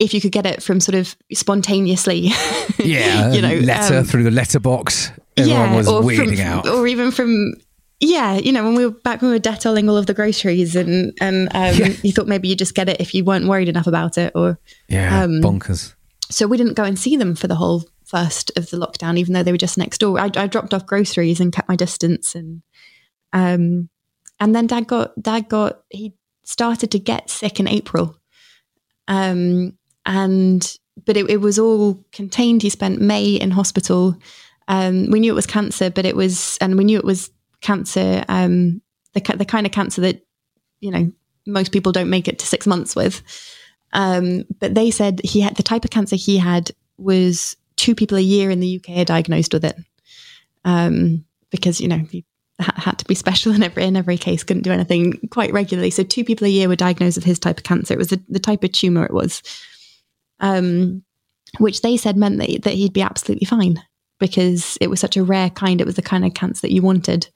if 0.00 0.12
you 0.12 0.20
could 0.20 0.32
get 0.32 0.44
it 0.44 0.62
from 0.62 0.80
sort 0.80 0.96
of 0.96 1.16
spontaneously 1.32 2.30
Yeah, 2.78 3.32
you 3.32 3.40
know 3.40 3.54
letter 3.54 3.98
um, 3.98 4.04
through 4.04 4.24
the 4.24 4.30
letterbox. 4.30 5.12
Everyone 5.36 5.74
was 5.74 5.88
or 5.88 6.02
weirding 6.02 6.36
from, 6.36 6.46
out. 6.46 6.68
or 6.68 6.86
even 6.86 7.10
from 7.10 7.54
yeah, 8.00 8.34
you 8.34 8.52
know, 8.52 8.64
when 8.64 8.74
we 8.74 8.84
were 8.84 8.92
back 8.92 9.22
when 9.22 9.30
we 9.30 9.36
were 9.36 9.40
detailing 9.40 9.88
all 9.88 9.96
of 9.96 10.06
the 10.06 10.14
groceries, 10.14 10.76
and 10.76 11.16
and 11.20 11.48
um, 11.54 11.74
Yeah. 11.78 11.94
you 12.02 12.12
thought 12.12 12.26
maybe 12.26 12.48
you 12.48 12.56
just 12.56 12.74
get 12.74 12.88
it 12.88 13.00
if 13.00 13.14
you 13.14 13.24
weren't 13.24 13.46
worried 13.46 13.68
enough 13.68 13.86
about 13.86 14.18
it, 14.18 14.32
or 14.34 14.58
yeah, 14.88 15.22
um, 15.22 15.40
bonkers. 15.40 15.94
so 16.30 16.46
we 16.46 16.56
didn't 16.56 16.74
go 16.74 16.84
and 16.84 16.98
see 16.98 17.16
them 17.16 17.34
for 17.34 17.46
the 17.46 17.54
whole 17.54 17.84
first 18.04 18.56
of 18.56 18.70
the 18.70 18.76
lockdown, 18.76 19.16
even 19.16 19.32
though 19.32 19.42
they 19.42 19.52
were 19.52 19.58
just 19.58 19.78
next 19.78 19.98
door. 19.98 20.18
I, 20.18 20.30
I 20.36 20.46
dropped 20.46 20.74
off 20.74 20.86
groceries 20.86 21.40
and 21.40 21.52
kept 21.52 21.68
my 21.68 21.76
distance, 21.76 22.34
and 22.34 22.62
um, 23.32 23.88
and 24.40 24.54
then 24.54 24.66
dad 24.66 24.86
got 24.86 25.20
dad 25.20 25.48
got 25.48 25.80
he 25.90 26.14
started 26.44 26.90
to 26.92 26.98
get 26.98 27.30
sick 27.30 27.60
in 27.60 27.68
April, 27.68 28.16
um, 29.08 29.76
and 30.06 30.76
but 31.04 31.16
it, 31.16 31.28
it 31.30 31.38
was 31.38 31.58
all 31.58 32.04
contained. 32.12 32.62
He 32.62 32.70
spent 32.70 33.00
May 33.00 33.34
in 33.34 33.50
hospital. 33.50 34.16
Um, 34.68 35.10
we 35.10 35.20
knew 35.20 35.32
it 35.32 35.36
was 35.36 35.46
cancer, 35.46 35.90
but 35.90 36.06
it 36.06 36.16
was, 36.16 36.56
and 36.60 36.78
we 36.78 36.84
knew 36.84 36.98
it 36.98 37.04
was 37.04 37.30
cancer, 37.60 38.24
um, 38.28 38.80
the 39.12 39.20
the 39.36 39.44
kind 39.44 39.66
of 39.66 39.72
cancer 39.72 40.00
that 40.02 40.24
you 40.80 40.90
know 40.90 41.10
most 41.46 41.72
people 41.72 41.92
don't 41.92 42.10
make 42.10 42.28
it 42.28 42.38
to 42.38 42.46
six 42.46 42.66
months 42.66 42.94
with. 42.96 43.22
Um, 43.92 44.44
but 44.58 44.74
they 44.74 44.90
said 44.90 45.20
he 45.22 45.40
had 45.40 45.56
the 45.56 45.62
type 45.62 45.84
of 45.84 45.90
cancer 45.90 46.16
he 46.16 46.36
had 46.36 46.70
was 46.96 47.56
two 47.76 47.94
people 47.94 48.16
a 48.16 48.22
year 48.22 48.50
in 48.50 48.60
the 48.60 48.76
UK 48.76 48.98
are 48.98 49.04
diagnosed 49.04 49.52
with 49.52 49.64
it. 49.64 49.76
Um, 50.64 51.24
because, 51.50 51.80
you 51.80 51.88
know, 51.88 52.04
he 52.10 52.24
had 52.58 52.98
to 52.98 53.04
be 53.04 53.14
special 53.14 53.52
in 53.52 53.62
every, 53.62 53.84
in 53.84 53.96
every 53.96 54.16
case, 54.16 54.42
couldn't 54.42 54.62
do 54.62 54.72
anything 54.72 55.28
quite 55.30 55.52
regularly. 55.52 55.90
So 55.90 56.02
two 56.02 56.24
people 56.24 56.46
a 56.46 56.50
year 56.50 56.68
were 56.68 56.76
diagnosed 56.76 57.16
with 57.16 57.24
his 57.24 57.38
type 57.38 57.58
of 57.58 57.64
cancer. 57.64 57.94
It 57.94 57.98
was 57.98 58.08
the, 58.08 58.22
the 58.28 58.38
type 58.38 58.64
of 58.64 58.72
tumor 58.72 59.04
it 59.04 59.12
was. 59.12 59.42
Um, 60.40 61.02
which 61.58 61.82
they 61.82 61.96
said 61.96 62.16
meant 62.16 62.38
that, 62.38 62.62
that 62.62 62.74
he'd 62.74 62.92
be 62.92 63.02
absolutely 63.02 63.46
fine 63.46 63.80
because 64.18 64.76
it 64.80 64.90
was 64.90 65.00
such 65.00 65.16
a 65.16 65.24
rare 65.24 65.50
kind. 65.50 65.80
It 65.80 65.86
was 65.86 65.96
the 65.96 66.02
kind 66.02 66.24
of 66.24 66.34
cancer 66.34 66.62
that 66.62 66.72
you 66.72 66.82
wanted. 66.82 67.28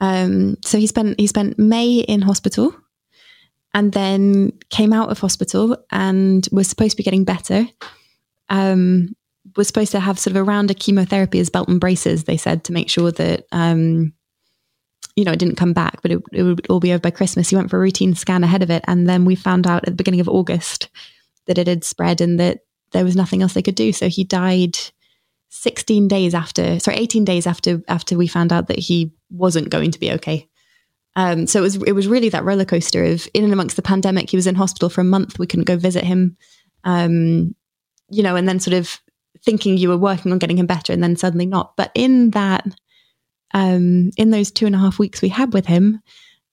Um, 0.00 0.56
so 0.64 0.78
he 0.78 0.86
spent 0.86 1.18
he 1.18 1.26
spent 1.26 1.58
May 1.58 1.98
in 2.00 2.20
hospital, 2.20 2.74
and 3.74 3.92
then 3.92 4.52
came 4.70 4.92
out 4.92 5.10
of 5.10 5.18
hospital 5.18 5.76
and 5.90 6.48
was 6.52 6.68
supposed 6.68 6.92
to 6.92 6.96
be 6.96 7.02
getting 7.02 7.24
better. 7.24 7.66
Um, 8.48 9.14
was 9.58 9.66
supposed 9.66 9.92
to 9.92 10.00
have 10.00 10.18
sort 10.18 10.32
of 10.32 10.36
a 10.36 10.44
round 10.44 10.70
of 10.70 10.78
chemotherapy 10.78 11.40
as 11.40 11.50
belt 11.50 11.68
and 11.68 11.80
braces. 11.80 12.24
They 12.24 12.36
said 12.36 12.64
to 12.64 12.72
make 12.72 12.88
sure 12.88 13.10
that 13.10 13.46
um, 13.52 14.14
you 15.16 15.24
know 15.24 15.32
it 15.32 15.38
didn't 15.38 15.56
come 15.56 15.74
back, 15.74 16.00
but 16.00 16.12
it, 16.12 16.22
it 16.32 16.44
would 16.44 16.66
all 16.70 16.80
be 16.80 16.92
over 16.92 17.00
by 17.00 17.10
Christmas. 17.10 17.50
He 17.50 17.56
went 17.56 17.68
for 17.68 17.76
a 17.76 17.80
routine 17.80 18.14
scan 18.14 18.44
ahead 18.44 18.62
of 18.62 18.70
it, 18.70 18.84
and 18.86 19.08
then 19.08 19.24
we 19.24 19.34
found 19.34 19.66
out 19.66 19.82
at 19.82 19.90
the 19.90 19.96
beginning 19.96 20.20
of 20.20 20.28
August 20.28 20.88
that 21.46 21.58
it 21.58 21.66
had 21.66 21.84
spread 21.84 22.20
and 22.20 22.38
that 22.38 22.60
there 22.92 23.04
was 23.04 23.16
nothing 23.16 23.42
else 23.42 23.52
they 23.52 23.62
could 23.62 23.74
do. 23.74 23.92
So 23.92 24.08
he 24.08 24.22
died 24.22 24.78
16 25.50 26.08
days 26.08 26.34
after, 26.34 26.78
sorry, 26.78 26.98
18 26.98 27.24
days 27.24 27.46
after 27.46 27.82
after 27.88 28.16
we 28.16 28.28
found 28.28 28.52
out 28.52 28.68
that 28.68 28.78
he 28.78 29.12
wasn't 29.28 29.70
going 29.70 29.90
to 29.90 29.98
be 29.98 30.12
okay. 30.12 30.48
Um, 31.16 31.48
so 31.48 31.58
it 31.58 31.62
was 31.62 31.82
it 31.82 31.92
was 31.92 32.06
really 32.06 32.28
that 32.28 32.44
roller 32.44 32.64
coaster 32.64 33.04
of 33.04 33.26
in 33.34 33.42
and 33.42 33.52
amongst 33.52 33.74
the 33.74 33.82
pandemic. 33.82 34.30
He 34.30 34.36
was 34.36 34.46
in 34.46 34.54
hospital 34.54 34.88
for 34.88 35.00
a 35.00 35.04
month. 35.04 35.36
We 35.36 35.48
couldn't 35.48 35.64
go 35.64 35.76
visit 35.76 36.04
him, 36.04 36.36
um, 36.84 37.56
you 38.08 38.22
know, 38.22 38.36
and 38.36 38.48
then 38.48 38.60
sort 38.60 38.74
of 38.74 39.00
thinking 39.48 39.78
you 39.78 39.88
were 39.88 39.96
working 39.96 40.30
on 40.30 40.38
getting 40.38 40.58
him 40.58 40.66
better, 40.66 40.92
and 40.92 41.02
then 41.02 41.16
suddenly 41.16 41.46
not. 41.46 41.74
But 41.74 41.90
in 41.94 42.32
that, 42.32 42.66
um, 43.54 44.10
in 44.18 44.30
those 44.30 44.50
two 44.50 44.66
and 44.66 44.74
a 44.74 44.78
half 44.78 44.98
weeks 44.98 45.22
we 45.22 45.30
had 45.30 45.54
with 45.54 45.64
him, 45.64 46.02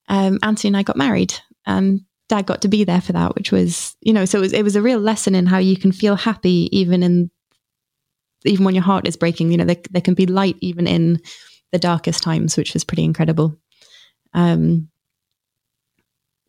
um, 0.08 0.40
Anthony 0.42 0.70
and 0.70 0.78
I 0.78 0.84
got 0.84 0.96
married, 0.96 1.34
and 1.66 2.00
Dad 2.30 2.46
got 2.46 2.62
to 2.62 2.70
be 2.70 2.86
there 2.86 3.02
for 3.02 3.12
that, 3.12 3.36
which 3.36 3.52
was 3.52 3.98
you 4.00 4.14
know, 4.14 4.24
so 4.24 4.38
it 4.38 4.42
was 4.42 4.54
it 4.54 4.64
was 4.64 4.78
a 4.78 4.82
real 4.82 5.00
lesson 5.00 5.36
in 5.36 5.46
how 5.46 5.58
you 5.58 5.76
can 5.76 5.92
feel 5.92 6.16
happy 6.16 6.70
even 6.72 7.04
in 7.04 7.30
even 8.46 8.64
when 8.64 8.76
your 8.76 8.84
heart 8.84 9.10
is 9.10 9.18
breaking, 9.18 9.52
you 9.52 9.58
know, 9.58 9.66
there, 9.66 9.82
there 9.92 10.02
can 10.02 10.14
be 10.14 10.26
light 10.26 10.56
even 10.62 10.88
in 10.88 11.20
the 11.74 11.80
darkest 11.80 12.24
times, 12.24 12.56
which 12.56 12.74
was 12.74 12.86
pretty 12.86 13.04
incredible. 13.04 13.58
Um, 14.34 14.88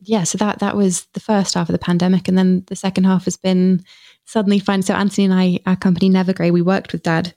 yeah, 0.00 0.22
so 0.22 0.38
that 0.38 0.60
that 0.60 0.76
was 0.76 1.06
the 1.14 1.20
first 1.20 1.54
half 1.54 1.68
of 1.68 1.72
the 1.72 1.80
pandemic, 1.80 2.28
and 2.28 2.38
then 2.38 2.62
the 2.68 2.76
second 2.76 3.02
half 3.02 3.24
has 3.24 3.36
been 3.36 3.82
suddenly 4.26 4.58
find 4.58 4.84
So 4.84 4.94
Anthony 4.94 5.24
and 5.24 5.34
I, 5.34 5.60
our 5.64 5.76
company 5.76 6.10
Nevergrey, 6.10 6.52
we 6.52 6.62
worked 6.62 6.92
with 6.92 7.02
Dad. 7.02 7.34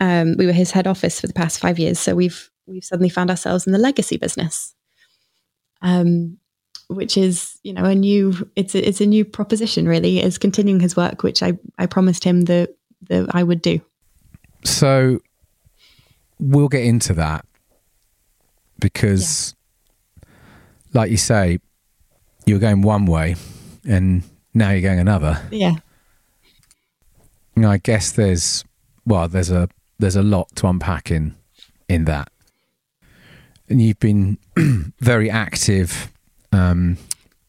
Um, 0.00 0.36
we 0.36 0.46
were 0.46 0.52
his 0.52 0.70
head 0.70 0.86
office 0.86 1.20
for 1.20 1.26
the 1.26 1.32
past 1.32 1.58
five 1.58 1.78
years, 1.78 1.98
so 1.98 2.14
we've 2.14 2.50
we've 2.66 2.84
suddenly 2.84 3.08
found 3.08 3.30
ourselves 3.30 3.66
in 3.66 3.72
the 3.72 3.78
legacy 3.78 4.16
business, 4.16 4.74
um, 5.82 6.38
which 6.88 7.16
is 7.16 7.58
you 7.62 7.72
know 7.72 7.84
a 7.84 7.94
new 7.94 8.48
it's 8.54 8.74
a, 8.74 8.86
it's 8.86 9.00
a 9.00 9.06
new 9.06 9.24
proposition 9.24 9.88
really. 9.88 10.20
Is 10.20 10.38
continuing 10.38 10.80
his 10.80 10.96
work, 10.96 11.22
which 11.22 11.42
I 11.42 11.58
I 11.78 11.86
promised 11.86 12.22
him 12.22 12.42
that 12.42 12.76
that 13.08 13.28
I 13.32 13.42
would 13.42 13.62
do. 13.62 13.80
So 14.64 15.20
we'll 16.38 16.68
get 16.68 16.84
into 16.84 17.14
that 17.14 17.44
because, 18.78 19.54
yeah. 20.22 20.28
like 20.92 21.10
you 21.10 21.16
say, 21.16 21.58
you're 22.46 22.58
going 22.58 22.82
one 22.82 23.06
way 23.06 23.36
and 23.84 24.22
now 24.54 24.70
you're 24.70 24.82
going 24.82 25.00
another. 25.00 25.40
Yeah. 25.50 25.76
You 27.58 27.62
know, 27.62 27.72
I 27.72 27.78
guess 27.78 28.12
there's 28.12 28.64
well, 29.04 29.26
there's 29.26 29.50
a 29.50 29.68
there's 29.98 30.14
a 30.14 30.22
lot 30.22 30.54
to 30.54 30.68
unpack 30.68 31.10
in 31.10 31.34
in 31.88 32.04
that, 32.04 32.30
and 33.68 33.82
you've 33.82 33.98
been 33.98 34.38
very 35.00 35.28
active 35.28 36.12
um, 36.52 36.98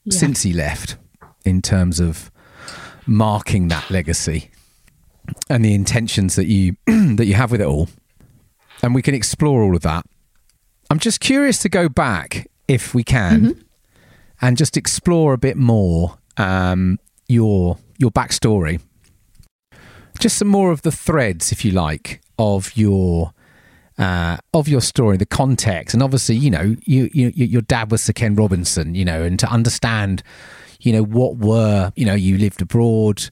yeah. 0.05 0.17
since 0.17 0.41
he 0.41 0.51
left 0.51 0.97
in 1.45 1.61
terms 1.61 1.99
of 1.99 2.31
marking 3.05 3.67
that 3.67 3.91
legacy 3.91 4.49
and 5.47 5.63
the 5.63 5.75
intentions 5.75 6.35
that 6.37 6.47
you 6.47 6.75
that 6.87 7.27
you 7.27 7.35
have 7.35 7.51
with 7.51 7.61
it 7.61 7.67
all, 7.67 7.87
and 8.81 8.95
we 8.95 9.03
can 9.03 9.13
explore 9.13 9.61
all 9.61 9.75
of 9.75 9.83
that. 9.83 10.07
I'm 10.89 10.97
just 10.97 11.19
curious 11.19 11.59
to 11.59 11.69
go 11.69 11.87
back, 11.87 12.49
if 12.67 12.95
we 12.95 13.03
can, 13.03 13.41
mm-hmm. 13.41 13.61
and 14.41 14.57
just 14.57 14.75
explore 14.75 15.33
a 15.33 15.37
bit 15.37 15.55
more 15.55 16.17
um, 16.37 16.97
your 17.27 17.77
your 17.99 18.09
backstory. 18.09 18.81
Just 20.19 20.37
some 20.37 20.47
more 20.47 20.71
of 20.71 20.81
the 20.81 20.91
threads, 20.91 21.51
if 21.51 21.63
you 21.63 21.71
like, 21.71 22.21
of 22.37 22.75
your 22.75 23.33
uh, 23.97 24.37
of 24.53 24.67
your 24.67 24.81
story, 24.81 25.17
the 25.17 25.25
context, 25.25 25.93
and 25.93 26.01
obviously, 26.01 26.35
you 26.35 26.49
know, 26.49 26.75
you, 26.85 27.09
you 27.13 27.31
your 27.35 27.61
dad 27.61 27.91
was 27.91 28.01
Sir 28.01 28.13
Ken 28.13 28.35
Robinson, 28.35 28.95
you 28.95 29.03
know, 29.03 29.23
and 29.23 29.37
to 29.39 29.47
understand, 29.47 30.23
you 30.79 30.93
know, 30.93 31.03
what 31.03 31.37
were, 31.37 31.91
you 31.95 32.05
know, 32.05 32.13
you 32.13 32.37
lived 32.37 32.61
abroad, 32.61 33.29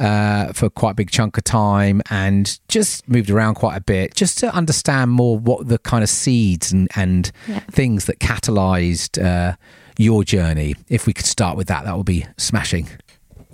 uh, 0.00 0.52
for 0.54 0.70
quite 0.70 0.92
a 0.92 0.94
big 0.94 1.10
chunk 1.10 1.36
of 1.36 1.44
time 1.44 2.00
and 2.10 2.58
just 2.68 3.06
moved 3.08 3.30
around 3.30 3.54
quite 3.54 3.76
a 3.76 3.80
bit 3.82 4.14
just 4.14 4.38
to 4.38 4.52
understand 4.54 5.10
more 5.10 5.38
what 5.38 5.68
the 5.68 5.78
kind 5.78 6.02
of 6.02 6.08
seeds 6.08 6.72
and, 6.72 6.88
and 6.96 7.30
yeah. 7.46 7.60
things 7.70 8.06
that 8.06 8.18
catalyzed 8.18 9.22
uh, 9.22 9.54
your 9.98 10.24
journey. 10.24 10.74
If 10.88 11.06
we 11.06 11.12
could 11.12 11.26
start 11.26 11.56
with 11.56 11.68
that, 11.68 11.84
that 11.84 11.96
would 11.96 12.06
be 12.06 12.26
smashing. 12.38 12.88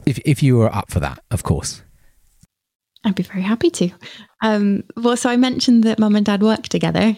If, 0.07 0.21
if 0.25 0.40
you 0.40 0.57
were 0.57 0.73
up 0.73 0.90
for 0.90 1.00
that, 1.00 1.19
of 1.33 1.43
course. 1.43 1.83
I'd 3.07 3.15
be 3.15 3.23
very 3.23 3.43
happy 3.43 3.71
to. 3.71 3.91
Um, 4.43 4.83
well, 4.97 5.17
so 5.17 5.31
I 5.31 5.37
mentioned 5.37 5.85
that 5.85 6.01
mum 6.01 6.17
and 6.17 6.27
dad 6.27 6.43
worked 6.43 6.71
together. 6.73 7.17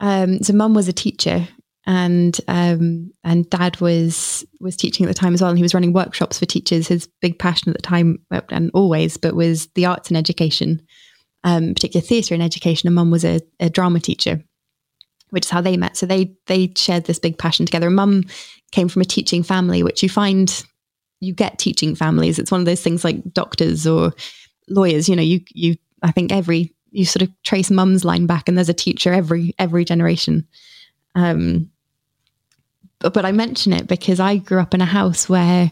Um, 0.00 0.42
so 0.42 0.52
mum 0.52 0.74
was 0.74 0.86
a 0.86 0.92
teacher 0.92 1.48
and 1.86 2.40
um, 2.46 3.10
and 3.24 3.50
dad 3.50 3.80
was 3.80 4.46
was 4.60 4.76
teaching 4.76 5.04
at 5.04 5.08
the 5.08 5.14
time 5.14 5.34
as 5.34 5.42
well. 5.42 5.50
And 5.50 5.58
he 5.58 5.62
was 5.62 5.74
running 5.74 5.92
workshops 5.92 6.38
for 6.38 6.46
teachers 6.46 6.86
his 6.86 7.08
big 7.20 7.38
passion 7.38 7.70
at 7.70 7.76
the 7.76 7.82
time 7.82 8.24
and 8.50 8.70
always 8.74 9.16
but 9.16 9.34
was 9.34 9.66
the 9.74 9.86
arts 9.86 10.08
and 10.08 10.16
education 10.16 10.80
um, 11.44 11.74
particularly 11.74 12.06
theatre 12.06 12.34
and 12.34 12.42
education. 12.42 12.86
And 12.86 12.94
mum 12.94 13.10
was 13.10 13.24
a, 13.24 13.40
a, 13.58 13.70
drama 13.70 14.00
teacher 14.00 14.42
which 15.30 15.46
is 15.46 15.50
how 15.50 15.60
they 15.60 15.76
met. 15.76 15.96
So 15.96 16.06
they 16.06 16.34
they 16.46 16.72
shared 16.76 17.04
this 17.04 17.18
big 17.18 17.38
passion 17.38 17.66
together. 17.66 17.90
Mum 17.90 18.24
came 18.70 18.88
from 18.88 19.02
a 19.02 19.06
teaching 19.06 19.42
family 19.42 19.82
which 19.82 20.02
you 20.02 20.08
find 20.08 20.64
you 21.20 21.32
get 21.32 21.58
teaching 21.58 21.94
families. 21.96 22.38
It's 22.38 22.52
one 22.52 22.60
of 22.60 22.66
those 22.66 22.82
things 22.82 23.02
like 23.02 23.32
doctors 23.32 23.86
or 23.86 24.12
lawyers 24.68 25.08
you 25.08 25.16
know 25.16 25.22
you 25.22 25.40
you 25.50 25.76
i 26.02 26.10
think 26.10 26.32
every 26.32 26.74
you 26.90 27.04
sort 27.04 27.22
of 27.22 27.30
trace 27.42 27.70
mum's 27.70 28.04
line 28.04 28.26
back 28.26 28.48
and 28.48 28.56
there's 28.56 28.68
a 28.68 28.74
teacher 28.74 29.12
every 29.12 29.54
every 29.58 29.84
generation 29.84 30.46
um, 31.14 31.70
but, 33.00 33.12
but 33.12 33.24
I 33.24 33.32
mention 33.32 33.72
it 33.72 33.86
because 33.86 34.20
I 34.20 34.36
grew 34.36 34.60
up 34.60 34.74
in 34.74 34.80
a 34.80 34.86
house 34.86 35.28
where 35.28 35.70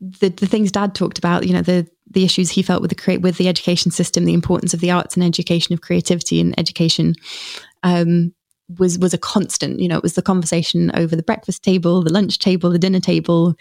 the 0.00 0.28
the 0.28 0.46
things 0.46 0.72
Dad 0.72 0.94
talked 0.94 1.18
about, 1.18 1.46
you 1.46 1.52
know, 1.52 1.62
the 1.62 1.88
the 2.08 2.24
issues 2.24 2.50
he 2.50 2.62
felt 2.62 2.82
with 2.82 2.90
the 2.90 2.96
create 2.96 3.22
with 3.22 3.38
the 3.38 3.48
education 3.48 3.90
system, 3.90 4.24
the 4.24 4.34
importance 4.34 4.74
of 4.74 4.80
the 4.80 4.90
arts 4.90 5.16
and 5.16 5.24
education 5.24 5.72
of 5.72 5.80
creativity 5.80 6.40
and 6.40 6.58
education, 6.58 7.14
um, 7.82 8.32
was 8.78 8.98
was 8.98 9.14
a 9.14 9.18
constant. 9.18 9.80
You 9.80 9.88
know, 9.88 9.96
it 9.96 10.02
was 10.02 10.14
the 10.14 10.22
conversation 10.22 10.90
over 10.94 11.16
the 11.16 11.22
breakfast 11.22 11.62
table, 11.62 12.02
the 12.02 12.12
lunch 12.12 12.38
table, 12.38 12.70
the 12.70 12.78
dinner 12.78 13.00
table. 13.00 13.54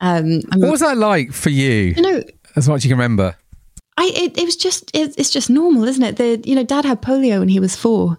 Um, 0.00 0.40
what 0.54 0.70
was 0.70 0.80
that 0.80 0.96
like 0.96 1.32
for 1.32 1.50
you? 1.50 1.94
You 1.96 2.02
know, 2.02 2.22
as 2.56 2.68
much 2.68 2.78
as 2.78 2.84
you 2.84 2.90
can 2.90 2.98
remember. 2.98 3.36
I 4.00 4.06
it, 4.14 4.38
it 4.38 4.44
was 4.46 4.56
just 4.56 4.90
it, 4.96 5.14
it's 5.18 5.28
just 5.28 5.50
normal, 5.50 5.84
isn't 5.84 6.02
it? 6.02 6.16
The 6.16 6.40
you 6.42 6.54
know, 6.54 6.64
Dad 6.64 6.86
had 6.86 7.02
polio 7.02 7.38
when 7.38 7.50
he 7.50 7.60
was 7.60 7.76
four. 7.76 8.18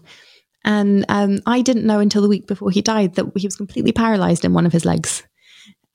And 0.63 1.05
um, 1.09 1.39
I 1.47 1.61
didn't 1.61 1.87
know 1.87 1.99
until 1.99 2.21
the 2.21 2.27
week 2.27 2.45
before 2.45 2.69
he 2.69 2.83
died 2.83 3.15
that 3.15 3.25
he 3.35 3.47
was 3.47 3.55
completely 3.55 3.91
paralyzed 3.91 4.45
in 4.45 4.53
one 4.53 4.67
of 4.67 4.71
his 4.71 4.85
legs. 4.85 5.23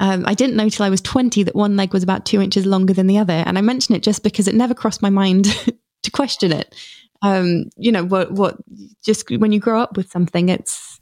Um, 0.00 0.25
I 0.26 0.35
didn't 0.35 0.57
know 0.57 0.69
till 0.69 0.85
I 0.85 0.90
was 0.90 1.00
20 1.00 1.45
that 1.45 1.55
one 1.55 1.76
leg 1.76 1.93
was 1.93 2.02
about 2.02 2.26
two 2.26 2.43
inches 2.43 2.66
longer 2.66 2.93
than 2.93 3.07
the 3.07 3.19
other. 3.19 3.45
And 3.47 3.57
I 3.57 3.61
mention 3.61 3.95
it 3.95 4.02
just 4.02 4.25
because 4.25 4.49
it 4.49 4.57
never 4.57 4.75
crossed 4.75 5.02
my 5.02 5.09
mind 5.09 5.45
to 6.02 6.11
question 6.11 6.52
it. 6.52 6.75
Um, 7.23 7.71
you 7.76 7.93
know, 7.93 8.05
what, 8.05 8.33
what, 8.33 8.57
just 9.05 9.31
when 9.31 9.52
you 9.52 9.61
grow 9.61 9.81
up 9.81 9.97
with 9.97 10.11
something, 10.11 10.49
it's 10.49 11.00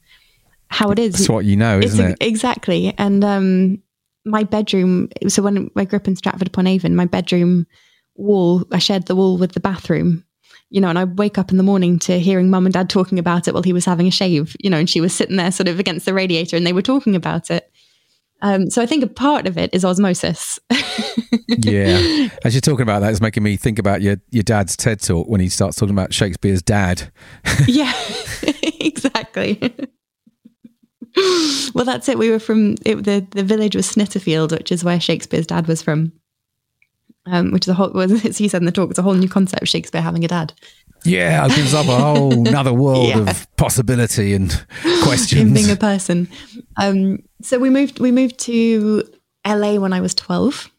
how 0.69 0.91
it 0.91 0.99
is. 0.99 1.21
It's 1.21 1.29
what 1.31 1.47
you 1.47 1.57
know, 1.57 1.79
isn't 1.79 2.13
it's, 2.13 2.21
it? 2.21 2.27
Exactly. 2.27 2.93
And 2.99 3.25
um, 3.25 3.83
my 4.27 4.45
bedroom, 4.45 5.09
so 5.29 5.43
when 5.43 5.71
I 5.75 5.87
grew 5.87 5.97
up 5.97 6.07
in 6.07 6.17
Stratford 6.17 6.49
upon 6.49 6.67
Avon, 6.67 6.95
my 6.95 7.07
bedroom 7.07 7.67
wall, 8.17 8.65
I 8.73 8.79
shared 8.79 9.07
the 9.07 9.17
wall 9.17 9.37
with 9.37 9.53
the 9.53 9.61
bathroom 9.61 10.25
you 10.75 10.81
know, 10.81 10.89
and 10.89 10.99
I 10.99 11.05
wake 11.05 11.39
up 11.39 11.53
in 11.53 11.57
the 11.57 11.63
morning 11.63 12.01
to 12.01 12.19
hearing 12.19 12.51
mum 12.51 12.67
and 12.67 12.73
dad 12.73 12.91
talking 12.91 13.21
about 13.21 13.47
it 13.47 13.55
while 13.55 13.63
he 13.63 13.73
was 13.73 13.85
having 13.85 14.09
a 14.09 14.11
shave, 14.11 14.57
you 14.59 14.69
know, 14.69 14.79
and 14.79 14.91
she 14.91 15.01
was 15.01 15.15
sitting 15.15 15.37
there 15.37 15.53
sort 15.53 15.69
of 15.69 15.79
against 15.79 16.05
the 16.05 16.13
radiator 16.13 16.57
and 16.57 16.67
they 16.67 16.73
were 16.73 16.83
talking 16.83 17.15
about 17.15 17.49
it. 17.49 17.71
Um, 18.43 18.69
so 18.71 18.83
I 18.83 18.87
think 18.87 19.05
a 19.05 19.07
part 19.07 19.47
of 19.47 19.57
it 19.57 19.71
is 19.73 19.85
osmosis. 19.85 20.59
yeah. 21.47 22.29
As 22.45 22.55
you're 22.55 22.61
talking 22.61 22.83
about 22.83 23.01
that, 23.01 23.13
it's 23.13 23.21
making 23.21 23.45
me 23.45 23.57
think 23.57 23.79
about 23.79 24.03
your, 24.03 24.17
your 24.31 24.43
dad's 24.43 24.77
TED 24.77 25.01
talk 25.01 25.29
when 25.29 25.41
he 25.41 25.49
starts 25.49 25.77
talking 25.77 25.95
about 25.95 26.13
Shakespeare's 26.13 26.61
dad. 26.61 27.13
yeah, 27.69 27.93
exactly. 28.81 29.61
well, 31.73 31.85
that's 31.85 32.09
it. 32.09 32.19
We 32.19 32.31
were 32.31 32.41
from 32.41 32.75
it, 32.85 32.97
the 33.05 33.25
the 33.31 33.45
village 33.45 33.77
was 33.77 33.87
Snitterfield, 33.87 34.51
which 34.51 34.73
is 34.73 34.83
where 34.83 34.99
Shakespeare's 34.99 35.47
dad 35.47 35.69
was 35.69 35.81
from. 35.81 36.13
Um, 37.27 37.53
which 37.53 37.65
is 37.65 37.69
a 37.71 37.75
whole, 37.75 37.91
well, 37.95 38.13
as 38.27 38.39
he 38.39 38.49
said 38.49 38.61
in 38.61 38.67
the 38.67 38.73
talk, 38.73 38.91
it's 38.91 38.99
a 38.99 39.03
whole 39.03 39.15
new 39.15 39.29
concept. 39.29 39.63
of 39.63 39.69
Shakespeare 39.69 40.03
having 40.03 40.25
a 40.25 40.29
dad. 40.29 40.53
Yeah, 41.05 41.45
opens 41.45 41.75
up 41.75 41.87
a 41.87 41.97
whole 41.97 42.33
another 42.49 42.73
world 42.73 43.09
yeah. 43.09 43.31
of 43.31 43.57
possibility 43.57 44.35
and 44.35 44.51
questions. 45.03 45.43
Him 45.43 45.55
being 45.55 45.71
a 45.71 45.77
person. 45.77 46.29
Um, 46.81 47.23
so 47.43 47.59
we 47.59 47.71
moved. 47.71 48.01
We 48.01 48.11
moved 48.11 48.39
to 48.41 49.05
LA 49.47 49.77
when 49.77 49.93
I 49.93 50.01
was 50.01 50.15
twelve, 50.15 50.71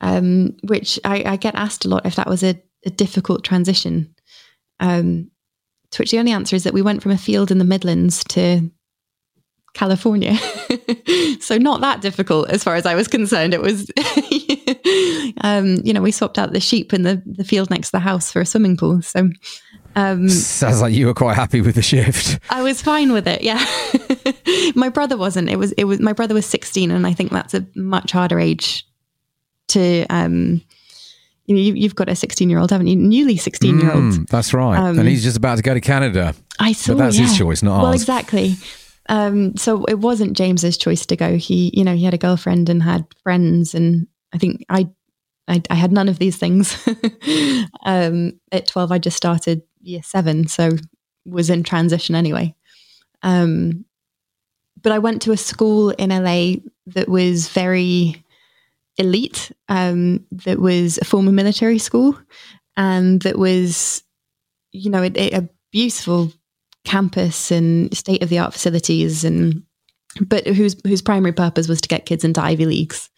um, 0.00 0.56
which 0.64 0.98
I, 1.04 1.22
I, 1.24 1.36
get 1.36 1.54
asked 1.54 1.84
a 1.84 1.88
lot 1.88 2.04
if 2.04 2.16
that 2.16 2.28
was 2.28 2.42
a, 2.42 2.60
a 2.84 2.90
difficult 2.90 3.44
transition. 3.44 4.14
Um, 4.80 5.30
to 5.92 6.02
which 6.02 6.10
the 6.10 6.18
only 6.18 6.32
answer 6.32 6.56
is 6.56 6.64
that 6.64 6.74
we 6.74 6.82
went 6.82 7.02
from 7.02 7.12
a 7.12 7.18
field 7.18 7.50
in 7.50 7.58
the 7.58 7.64
Midlands 7.64 8.24
to 8.24 8.70
California. 9.74 10.36
so 11.40 11.58
not 11.58 11.80
that 11.80 12.00
difficult 12.00 12.48
as 12.50 12.64
far 12.64 12.76
as 12.76 12.86
I 12.86 12.94
was 12.94 13.08
concerned. 13.08 13.54
It 13.54 13.60
was, 13.60 13.90
um, 15.42 15.76
you 15.84 15.92
know, 15.92 16.02
we 16.02 16.10
swapped 16.10 16.38
out 16.38 16.52
the 16.52 16.60
sheep 16.60 16.92
in 16.92 17.02
the, 17.02 17.22
the 17.26 17.44
field 17.44 17.70
next 17.70 17.88
to 17.88 17.92
the 17.92 18.00
house 18.00 18.30
for 18.30 18.40
a 18.40 18.46
swimming 18.46 18.76
pool. 18.76 19.02
So 19.02 19.30
um, 19.96 20.28
sounds 20.28 20.80
like 20.80 20.94
you 20.94 21.06
were 21.06 21.14
quite 21.14 21.34
happy 21.34 21.60
with 21.60 21.74
the 21.74 21.82
shift. 21.82 22.38
I 22.50 22.62
was 22.62 22.80
fine 22.80 23.12
with 23.12 23.26
it. 23.26 23.42
Yeah. 23.42 23.64
my 24.74 24.88
brother 24.88 25.16
wasn't. 25.16 25.48
It 25.48 25.58
was, 25.58 25.72
it 25.72 25.84
was, 25.84 26.00
my 26.00 26.12
brother 26.12 26.34
was 26.34 26.46
16 26.46 26.90
and 26.90 27.06
I 27.06 27.12
think 27.12 27.30
that's 27.30 27.54
a 27.54 27.66
much 27.74 28.12
harder 28.12 28.38
age 28.38 28.86
to, 29.68 30.06
um, 30.10 30.62
you 31.46 31.54
know, 31.56 31.60
you, 31.60 31.82
have 31.82 31.96
got 31.96 32.08
a 32.08 32.14
16 32.14 32.48
year 32.48 32.60
old, 32.60 32.70
haven't 32.70 32.86
you? 32.86 32.96
Newly 32.96 33.36
16 33.36 33.80
year 33.80 33.90
old. 33.90 34.02
Mm, 34.04 34.28
that's 34.28 34.54
right. 34.54 34.78
Um, 34.78 34.98
and 34.98 35.08
he's 35.08 35.24
just 35.24 35.36
about 35.36 35.56
to 35.56 35.62
go 35.62 35.74
to 35.74 35.80
Canada. 35.80 36.34
I 36.60 36.72
saw. 36.72 36.92
But 36.92 36.98
that's 36.98 37.18
yeah. 37.18 37.26
his 37.26 37.38
choice, 37.38 37.62
not 37.62 37.78
well, 37.78 37.86
ours. 37.86 38.06
Well, 38.06 38.18
exactly. 38.18 38.56
Um, 39.08 39.56
so 39.56 39.84
it 39.86 39.98
wasn't 39.98 40.36
James's 40.36 40.78
choice 40.78 41.04
to 41.06 41.16
go. 41.16 41.36
He, 41.36 41.72
you 41.74 41.82
know, 41.82 41.96
he 41.96 42.04
had 42.04 42.14
a 42.14 42.18
girlfriend 42.18 42.68
and 42.68 42.82
had 42.82 43.06
friends, 43.24 43.74
and 43.74 44.06
I 44.32 44.38
think 44.38 44.64
I, 44.68 44.88
I, 45.48 45.62
I 45.70 45.74
had 45.74 45.92
none 45.92 46.08
of 46.08 46.18
these 46.18 46.36
things. 46.36 46.76
um, 47.84 48.40
at 48.52 48.66
12, 48.66 48.92
I 48.92 48.98
just 48.98 49.16
started 49.16 49.62
year 49.82 50.02
seven, 50.02 50.46
so 50.46 50.70
was 51.26 51.50
in 51.50 51.62
transition 51.62 52.14
anyway. 52.14 52.54
Um, 53.22 53.84
but 54.82 54.92
I 54.92 54.98
went 54.98 55.22
to 55.22 55.32
a 55.32 55.36
school 55.36 55.90
in 55.90 56.10
LA 56.10 56.60
that 56.86 57.08
was 57.08 57.48
very 57.48 58.24
elite, 58.96 59.52
um, 59.68 60.24
that 60.30 60.58
was 60.58 60.98
a 60.98 61.04
former 61.04 61.32
military 61.32 61.78
school, 61.78 62.18
and 62.76 63.20
that 63.22 63.38
was, 63.38 64.02
you 64.72 64.90
know, 64.90 65.02
a, 65.02 65.30
a 65.32 65.48
beautiful 65.70 66.32
campus 66.84 67.50
and 67.50 67.94
state 67.96 68.22
of 68.22 68.28
the 68.28 68.38
art 68.38 68.52
facilities, 68.52 69.24
and 69.24 69.62
but 70.20 70.46
whose 70.46 70.76
whose 70.86 71.02
primary 71.02 71.32
purpose 71.32 71.68
was 71.68 71.80
to 71.82 71.88
get 71.88 72.06
kids 72.06 72.24
into 72.24 72.42
Ivy 72.42 72.66
leagues. 72.66 73.09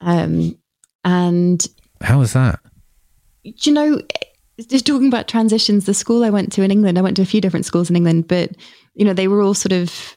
Um, 0.00 0.58
and 1.04 1.66
how 2.00 2.18
was 2.18 2.32
that? 2.32 2.60
you 3.42 3.72
know, 3.72 4.00
just 4.68 4.86
talking 4.86 5.08
about 5.08 5.28
transitions, 5.28 5.86
the 5.86 5.94
school 5.94 6.24
I 6.24 6.30
went 6.30 6.52
to 6.52 6.62
in 6.62 6.70
England, 6.70 6.98
I 6.98 7.02
went 7.02 7.16
to 7.16 7.22
a 7.22 7.26
few 7.26 7.40
different 7.40 7.66
schools 7.66 7.90
in 7.90 7.96
England, 7.96 8.28
but 8.28 8.50
you 8.94 9.04
know, 9.04 9.14
they 9.14 9.28
were 9.28 9.40
all 9.40 9.54
sort 9.54 9.72
of 9.72 10.16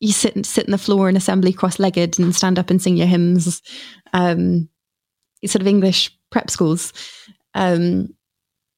you 0.00 0.12
sit 0.12 0.34
and 0.34 0.46
sit 0.46 0.66
on 0.66 0.70
the 0.70 0.78
floor 0.78 1.08
in 1.10 1.16
assembly 1.16 1.52
cross-legged 1.52 2.18
and 2.18 2.34
stand 2.34 2.58
up 2.58 2.70
and 2.70 2.80
sing 2.80 2.96
your 2.96 3.06
hymns 3.06 3.60
um, 4.14 4.66
sort 5.44 5.60
of 5.60 5.66
english 5.66 6.10
prep 6.30 6.48
schools. 6.50 6.92
Um, 7.54 8.14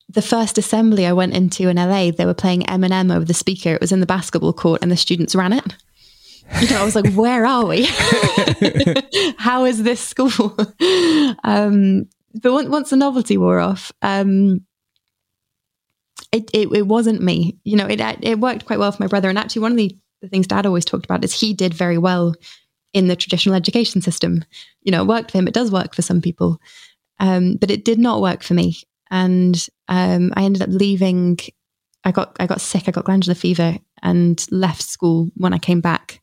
the 0.08 0.22
first 0.22 0.58
assembly 0.58 1.06
i 1.06 1.12
went 1.12 1.34
into 1.34 1.68
in 1.68 1.76
la 1.76 2.10
they 2.10 2.26
were 2.26 2.34
playing 2.34 2.62
eminem 2.62 3.14
over 3.14 3.24
the 3.24 3.34
speaker. 3.34 3.72
It 3.74 3.80
was 3.80 3.92
in 3.92 4.00
the 4.00 4.06
basketball 4.06 4.52
court 4.52 4.82
and 4.82 4.90
the 4.90 4.96
students 4.96 5.34
ran 5.34 5.52
it 5.52 5.76
you 6.60 6.68
know 6.70 6.80
i 6.80 6.84
was 6.84 6.94
like 6.94 7.12
where 7.14 7.46
are 7.46 7.66
we 7.66 7.86
how 9.38 9.64
is 9.64 9.82
this 9.82 10.00
school 10.00 10.30
um, 11.44 12.06
but 12.34 12.52
once 12.52 12.90
the 12.90 12.96
novelty 12.96 13.36
wore 13.36 13.60
off 13.60 13.92
um, 14.02 14.64
it, 16.32 16.50
it, 16.54 16.72
it 16.72 16.86
wasn't 16.86 17.22
me 17.22 17.58
you 17.64 17.76
know 17.76 17.86
it 17.86 18.00
it 18.22 18.40
worked 18.40 18.66
quite 18.66 18.78
well 18.78 18.92
for 18.92 19.02
my 19.02 19.08
brother 19.08 19.28
and 19.28 19.38
actually 19.38 19.62
one 19.62 19.72
of 19.72 19.78
the 19.78 19.96
the 20.20 20.28
things 20.28 20.46
dad 20.46 20.66
always 20.66 20.84
talked 20.84 21.04
about 21.04 21.24
is 21.24 21.38
he 21.38 21.52
did 21.52 21.74
very 21.74 21.98
well 21.98 22.34
in 22.92 23.08
the 23.08 23.16
traditional 23.16 23.54
education 23.54 24.00
system. 24.00 24.44
You 24.82 24.92
know, 24.92 25.02
it 25.02 25.08
worked 25.08 25.30
for 25.30 25.38
him. 25.38 25.48
It 25.48 25.54
does 25.54 25.70
work 25.70 25.94
for 25.94 26.02
some 26.02 26.20
people. 26.20 26.58
Um, 27.20 27.56
but 27.56 27.70
it 27.70 27.84
did 27.84 27.98
not 27.98 28.20
work 28.20 28.42
for 28.42 28.54
me. 28.54 28.80
And 29.10 29.66
um, 29.88 30.32
I 30.36 30.44
ended 30.44 30.62
up 30.62 30.70
leaving. 30.70 31.38
I 32.04 32.10
got 32.10 32.36
I 32.40 32.46
got 32.46 32.60
sick. 32.60 32.84
I 32.86 32.90
got 32.90 33.04
glandular 33.04 33.34
fever 33.34 33.78
and 34.02 34.44
left 34.50 34.82
school 34.82 35.30
when 35.36 35.52
I 35.52 35.58
came 35.58 35.80
back. 35.80 36.20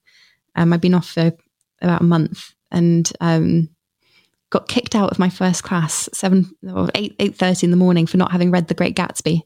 Um, 0.56 0.74
I'd 0.74 0.82
been 0.82 0.94
off 0.94 1.10
for 1.10 1.32
about 1.82 2.02
a 2.02 2.06
month 2.06 2.54
and 2.72 3.12
um, 3.22 3.70
got 4.50 4.68
kicked 4.68 4.96
out 4.96 5.12
of 5.12 5.20
my 5.20 5.30
first 5.30 5.64
class 5.64 6.10
seven 6.14 6.52
or 6.74 6.90
eight 6.96 7.16
eight 7.20 7.36
thirty 7.36 7.66
in 7.66 7.72
the 7.72 7.78
morning 7.78 8.08
for 8.08 8.18
not 8.18 8.32
having 8.32 8.52
read 8.52 8.68
The 8.68 8.74
Great 8.74 8.96
Gatsby 8.96 9.42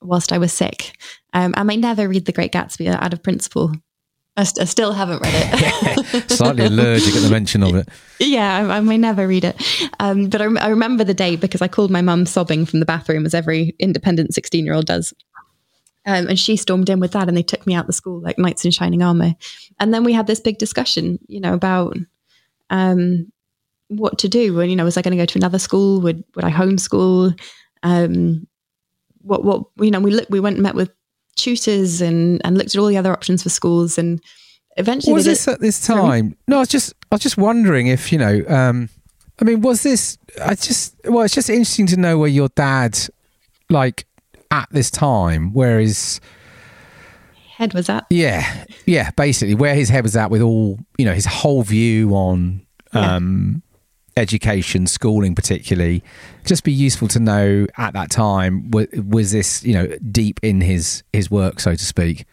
whilst 0.00 0.32
I 0.32 0.38
was 0.38 0.52
sick. 0.52 0.96
Um, 1.32 1.54
I 1.56 1.62
may 1.62 1.76
never 1.76 2.08
read 2.08 2.26
The 2.26 2.32
Great 2.32 2.52
Gatsby 2.52 2.88
out 2.88 3.12
of 3.12 3.22
principle. 3.22 3.72
I, 4.36 4.44
st- 4.44 4.62
I 4.62 4.64
still 4.64 4.92
haven't 4.92 5.20
read 5.20 5.32
it. 5.34 6.30
Slightly 6.30 6.64
allergic 6.64 7.14
at 7.14 7.22
the 7.22 7.30
mention 7.30 7.62
of 7.62 7.74
it. 7.74 7.88
Yeah, 8.18 8.58
I, 8.58 8.76
I 8.76 8.80
may 8.80 8.96
never 8.96 9.26
read 9.26 9.44
it. 9.44 9.60
Um, 9.98 10.28
but 10.30 10.40
I, 10.40 10.44
I 10.44 10.68
remember 10.68 11.04
the 11.04 11.12
day 11.14 11.36
because 11.36 11.60
I 11.60 11.68
called 11.68 11.90
my 11.90 12.00
mum 12.00 12.24
sobbing 12.26 12.64
from 12.64 12.80
the 12.80 12.86
bathroom, 12.86 13.26
as 13.26 13.34
every 13.34 13.74
independent 13.78 14.32
16 14.32 14.64
year 14.64 14.74
old 14.74 14.86
does. 14.86 15.12
Um, 16.06 16.28
and 16.28 16.38
she 16.38 16.56
stormed 16.56 16.88
in 16.88 16.98
with 16.98 17.12
that 17.12 17.28
and 17.28 17.36
they 17.36 17.42
took 17.42 17.66
me 17.66 17.74
out 17.74 17.86
the 17.86 17.92
school 17.92 18.20
like 18.20 18.38
knights 18.38 18.64
in 18.64 18.70
shining 18.70 19.02
armor. 19.02 19.34
And 19.78 19.92
then 19.92 20.02
we 20.02 20.14
had 20.14 20.26
this 20.26 20.40
big 20.40 20.58
discussion, 20.58 21.18
you 21.28 21.40
know, 21.40 21.52
about 21.52 21.96
um, 22.70 23.30
what 23.88 24.18
to 24.20 24.28
do. 24.28 24.60
And, 24.60 24.70
you 24.70 24.76
know, 24.76 24.84
was 24.84 24.96
I 24.96 25.02
going 25.02 25.16
to 25.16 25.22
go 25.22 25.26
to 25.26 25.38
another 25.38 25.58
school? 25.58 26.00
Would, 26.00 26.24
would 26.34 26.44
I 26.44 26.50
homeschool? 26.50 27.38
Um, 27.82 28.46
what 29.22 29.44
what 29.44 29.64
you 29.80 29.90
know 29.90 30.00
we 30.00 30.10
looked, 30.10 30.30
we 30.30 30.40
went 30.40 30.56
and 30.56 30.62
met 30.62 30.74
with 30.74 30.90
tutors 31.36 32.00
and 32.00 32.40
and 32.44 32.56
looked 32.58 32.74
at 32.74 32.80
all 32.80 32.86
the 32.86 32.96
other 32.96 33.12
options 33.12 33.42
for 33.42 33.48
schools 33.48 33.98
and 33.98 34.20
eventually 34.76 35.12
was 35.12 35.24
this 35.24 35.46
at 35.48 35.60
this 35.60 35.84
time 35.84 35.96
sorry? 35.96 36.36
no 36.48 36.56
i 36.56 36.60
was 36.60 36.68
just 36.68 36.94
i 37.10 37.14
was 37.14 37.22
just 37.22 37.36
wondering 37.36 37.86
if 37.86 38.12
you 38.12 38.18
know 38.18 38.42
um 38.48 38.88
i 39.40 39.44
mean 39.44 39.60
was 39.60 39.82
this 39.82 40.18
i 40.42 40.54
just 40.54 40.94
well 41.04 41.22
it's 41.22 41.34
just 41.34 41.50
interesting 41.50 41.86
to 41.86 41.96
know 41.96 42.18
where 42.18 42.28
your 42.28 42.48
dad 42.50 42.98
like 43.68 44.06
at 44.50 44.68
this 44.70 44.90
time 44.90 45.52
where 45.52 45.80
his 45.80 46.20
head 47.56 47.74
was 47.74 47.88
at 47.88 48.06
yeah 48.10 48.64
yeah 48.86 49.10
basically 49.12 49.54
where 49.54 49.74
his 49.74 49.88
head 49.88 50.02
was 50.02 50.16
at 50.16 50.30
with 50.30 50.40
all 50.40 50.78
you 50.96 51.04
know 51.04 51.12
his 51.12 51.26
whole 51.26 51.62
view 51.62 52.14
on 52.14 52.64
um 52.92 53.62
education, 54.20 54.86
schooling 54.86 55.34
particularly, 55.34 56.04
just 56.44 56.64
be 56.64 56.72
useful 56.72 57.08
to 57.08 57.18
know 57.18 57.66
at 57.76 57.94
that 57.94 58.10
time 58.10 58.70
was, 58.70 58.86
was 58.92 59.32
this 59.32 59.64
you 59.64 59.74
know 59.74 59.86
deep 60.10 60.38
in 60.42 60.60
his 60.60 61.02
his 61.12 61.30
work, 61.30 61.60
so 61.60 61.74
to 61.74 61.84
speak. 61.84 62.24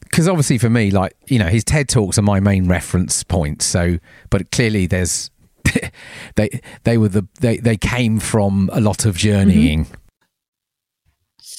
Because 0.00 0.28
obviously 0.28 0.58
for 0.58 0.70
me, 0.70 0.90
like 0.90 1.14
you 1.26 1.38
know, 1.38 1.46
his 1.46 1.64
TED 1.64 1.88
talks 1.88 2.18
are 2.18 2.22
my 2.22 2.40
main 2.40 2.68
reference 2.68 3.22
point. 3.22 3.62
So, 3.62 3.98
but 4.30 4.50
clearly 4.50 4.86
there's 4.86 5.30
they 6.36 6.60
they 6.84 6.98
were 6.98 7.08
the 7.08 7.26
they 7.40 7.58
they 7.58 7.76
came 7.76 8.18
from 8.20 8.68
a 8.72 8.80
lot 8.80 9.04
of 9.06 9.16
journeying. 9.16 9.84
Mm-hmm. 9.84 9.94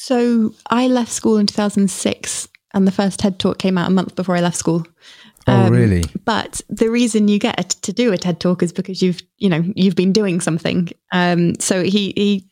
So 0.02 0.56
I 0.70 0.88
left 0.88 1.12
school 1.12 1.38
in 1.38 1.46
2006, 1.46 2.48
and 2.74 2.88
the 2.88 2.92
first 2.92 3.20
TED 3.20 3.38
talk 3.38 3.60
came 3.60 3.78
out 3.78 3.88
a 3.88 3.94
month 3.94 4.16
before 4.16 4.38
I 4.38 4.40
left 4.40 4.56
school. 4.56 4.88
Oh, 5.46 5.54
um, 5.54 5.74
really? 5.74 6.06
But 6.24 6.62
the 6.70 6.90
reason 6.90 7.28
you 7.28 7.38
get 7.38 7.70
to 7.70 7.92
do 7.92 8.14
a 8.14 8.18
TED 8.18 8.40
talk 8.40 8.64
is 8.64 8.72
because 8.72 9.02
you've, 9.02 9.22
you 9.40 9.50
know, 9.50 9.62
you've 9.76 9.98
been 9.98 10.14
doing 10.14 10.40
something. 10.40 10.90
Um, 11.12 11.56
so 11.60 11.84
he 11.84 12.14
he 12.16 12.48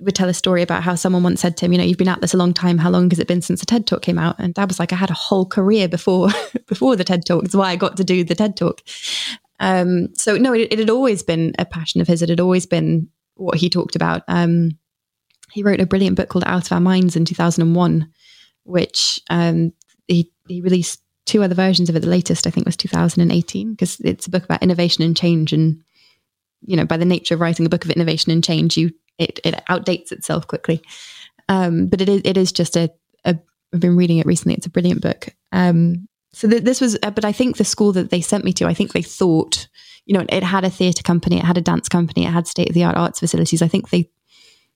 would 0.00 0.14
tell 0.14 0.28
a 0.28 0.34
story 0.34 0.60
about 0.60 0.82
how 0.82 0.94
someone 0.94 1.22
once 1.22 1.40
said 1.40 1.56
to 1.56 1.64
him, 1.64 1.72
you 1.72 1.78
know, 1.78 1.84
you've 1.84 1.96
been 1.96 2.06
at 2.06 2.20
this 2.20 2.34
a 2.34 2.36
long 2.36 2.52
time. 2.52 2.76
How 2.76 2.90
long 2.90 3.08
has 3.08 3.18
it 3.18 3.28
been 3.28 3.40
since 3.40 3.60
the 3.60 3.66
TED 3.66 3.86
talk 3.86 4.02
came 4.02 4.18
out? 4.18 4.36
And 4.38 4.52
Dad 4.52 4.68
was 4.68 4.78
like, 4.78 4.92
I 4.92 4.96
had 4.96 5.10
a 5.10 5.14
whole 5.14 5.46
career 5.46 5.88
before 5.88 6.28
before 6.66 6.96
the 6.96 7.04
TED 7.04 7.24
talk. 7.24 7.42
That's 7.42 7.56
why 7.56 7.70
I 7.70 7.76
got 7.76 7.96
to 7.96 8.04
do 8.04 8.24
the 8.24 8.34
TED 8.34 8.58
talk. 8.58 8.82
Um, 9.58 10.14
so 10.14 10.36
no, 10.36 10.52
it, 10.52 10.70
it, 10.70 10.78
had 10.78 10.90
always 10.90 11.22
been 11.22 11.54
a 11.58 11.64
passion 11.64 12.02
of 12.02 12.08
his. 12.08 12.20
It 12.20 12.28
had 12.28 12.40
always 12.40 12.66
been 12.66 13.08
what 13.36 13.56
he 13.56 13.70
talked 13.70 13.96
about. 13.96 14.22
Um, 14.28 14.72
he 15.52 15.62
wrote 15.62 15.80
a 15.80 15.86
brilliant 15.86 16.16
book 16.16 16.28
called 16.28 16.44
Out 16.46 16.66
of 16.66 16.72
Our 16.72 16.80
Minds 16.80 17.16
in 17.16 17.24
2001, 17.24 18.08
which 18.64 19.20
um, 19.30 19.72
he, 20.08 20.30
he 20.48 20.60
released 20.60 21.02
two 21.26 21.42
other 21.42 21.54
versions 21.54 21.88
of 21.88 21.96
it. 21.96 22.00
The 22.00 22.08
latest, 22.08 22.46
I 22.46 22.50
think, 22.50 22.66
was 22.66 22.76
2018 22.76 23.72
because 23.72 24.00
it's 24.00 24.26
a 24.26 24.30
book 24.30 24.44
about 24.44 24.62
innovation 24.62 25.04
and 25.04 25.16
change. 25.16 25.52
And 25.52 25.82
you 26.62 26.76
know, 26.76 26.86
by 26.86 26.96
the 26.96 27.04
nature 27.04 27.34
of 27.34 27.40
writing 27.40 27.66
a 27.66 27.68
book 27.68 27.84
of 27.84 27.90
innovation 27.90 28.32
and 28.32 28.42
change, 28.42 28.76
you 28.76 28.92
it, 29.18 29.40
it 29.44 29.54
outdates 29.68 30.10
itself 30.10 30.46
quickly. 30.46 30.82
Um, 31.48 31.86
but 31.86 32.00
it 32.00 32.08
is 32.08 32.22
it 32.24 32.36
is 32.36 32.52
just 32.52 32.76
a, 32.76 32.90
a. 33.24 33.38
I've 33.74 33.80
been 33.80 33.96
reading 33.96 34.18
it 34.18 34.26
recently. 34.26 34.54
It's 34.54 34.66
a 34.66 34.70
brilliant 34.70 35.02
book. 35.02 35.28
Um, 35.50 36.08
so 36.32 36.48
th- 36.48 36.62
this 36.62 36.80
was, 36.80 36.98
uh, 37.02 37.10
but 37.10 37.24
I 37.24 37.32
think 37.32 37.56
the 37.56 37.64
school 37.64 37.92
that 37.92 38.10
they 38.10 38.20
sent 38.20 38.44
me 38.44 38.52
to, 38.54 38.66
I 38.66 38.74
think 38.74 38.92
they 38.92 39.02
thought, 39.02 39.68
you 40.06 40.16
know, 40.16 40.24
it 40.30 40.42
had 40.42 40.64
a 40.64 40.70
theatre 40.70 41.02
company, 41.02 41.36
it 41.36 41.44
had 41.44 41.58
a 41.58 41.62
dance 41.62 41.88
company, 41.88 42.24
it 42.24 42.30
had 42.30 42.46
state 42.46 42.70
of 42.70 42.74
the 42.74 42.84
art 42.84 42.96
arts 42.96 43.20
facilities. 43.20 43.60
I 43.60 43.68
think 43.68 43.90
they 43.90 44.10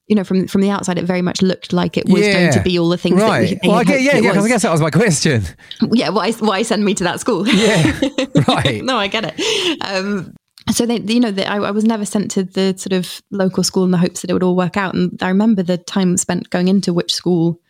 you 0.09 0.15
know, 0.15 0.23
from 0.25 0.47
from 0.47 0.61
the 0.61 0.71
outside, 0.71 0.99
it 0.99 1.05
very 1.05 1.23
much 1.23 1.43
looked 1.43 1.73
like 1.73 1.97
it 1.97 2.09
was 2.09 2.23
Yeah. 2.27 2.33
going 2.33 2.53
to 2.53 2.61
be 2.63 2.79
all 2.79 2.89
the 2.89 2.97
things 2.99 3.21
right. 3.21 3.51
that 3.51 3.59
we, 3.63 3.69
well, 3.69 3.79
I 3.79 3.85
get, 3.85 4.03
yeah, 4.03 4.17
yeah. 4.19 4.29
'cause 4.31 4.37
was. 4.37 4.45
I 4.45 4.49
guess 4.49 4.63
that 4.63 4.71
was 4.73 4.81
my 4.81 4.91
question. 4.91 5.43
yeah, 5.93 6.11
why 6.11 6.31
why 6.33 6.63
send 6.63 6.85
me 6.85 6.95
to 6.95 7.05
that 7.05 7.21
school? 7.21 7.47
Yeah. 7.49 8.01
Right. 8.49 8.85
no, 8.85 8.97
I 8.97 9.09
get 9.09 9.25
it. 9.37 9.83
Um, 9.83 10.35
so 10.71 10.87
they, 10.87 10.99
you 11.01 11.19
know, 11.21 11.31
the, 11.33 11.47
I, 11.51 11.57
I 11.57 11.71
was 11.73 11.85
never 11.85 12.05
sent 12.05 12.31
to 12.33 12.45
the 12.45 12.75
sort 12.77 12.93
of 12.93 13.21
local 13.31 13.63
school 13.65 13.85
in 13.85 13.91
the 13.91 13.99
hopes 13.99 14.21
that 14.21 14.31
it 14.31 14.33
would 14.33 14.43
all 14.43 14.55
work 14.57 14.77
out. 14.77 14.95
And 14.95 15.21
I 15.23 15.29
remember 15.29 15.63
the 15.65 15.77
time 15.79 16.17
spent 16.17 16.51
going 16.51 16.69
into 16.69 16.93
which 16.93 17.13
school 17.15 17.61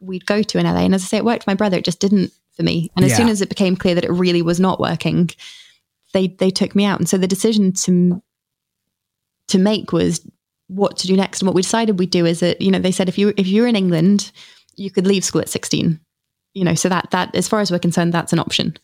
we'd 0.00 0.26
go 0.26 0.42
to 0.42 0.58
in 0.58 0.66
LA. 0.66 0.80
And 0.80 0.94
as 0.94 1.02
I 1.02 1.06
say, 1.06 1.16
it 1.18 1.24
worked 1.24 1.44
for 1.44 1.50
my 1.50 1.54
brother. 1.54 1.76
It 1.78 1.84
just 1.84 2.00
didn't 2.00 2.30
for 2.56 2.62
me. 2.62 2.90
And 2.96 3.04
as 3.04 3.12
Yeah. 3.12 3.16
soon 3.18 3.28
as 3.28 3.40
it 3.40 3.48
became 3.48 3.76
clear 3.76 3.94
that 3.96 4.04
it 4.04 4.10
really 4.12 4.42
was 4.42 4.60
not 4.60 4.78
working, 4.80 5.30
they 6.12 6.28
they 6.28 6.50
took 6.50 6.74
me 6.76 6.84
out. 6.84 6.98
And 7.00 7.08
so 7.08 7.16
the 7.18 7.26
decision 7.28 7.72
to 7.72 8.22
to 9.48 9.58
make 9.58 9.92
was 9.92 10.20
what 10.74 10.96
to 10.98 11.06
do 11.06 11.16
next. 11.16 11.40
And 11.40 11.46
what 11.46 11.54
we 11.54 11.62
decided 11.62 11.98
we'd 11.98 12.10
do 12.10 12.26
is 12.26 12.40
that 12.40 12.60
you 12.60 12.70
know 12.70 12.78
they 12.78 12.92
said 12.92 13.08
if 13.08 13.18
you 13.18 13.32
if 13.36 13.46
you're 13.46 13.66
in 13.66 13.76
England, 13.76 14.32
you 14.76 14.90
could 14.90 15.06
leave 15.06 15.24
school 15.24 15.40
at 15.40 15.48
16. 15.48 16.00
You 16.54 16.64
know, 16.64 16.74
so 16.74 16.88
that 16.88 17.10
that 17.10 17.34
as 17.34 17.48
far 17.48 17.60
as 17.60 17.70
we're 17.70 17.78
concerned, 17.78 18.12
that's 18.12 18.32
an 18.32 18.38
option. 18.38 18.76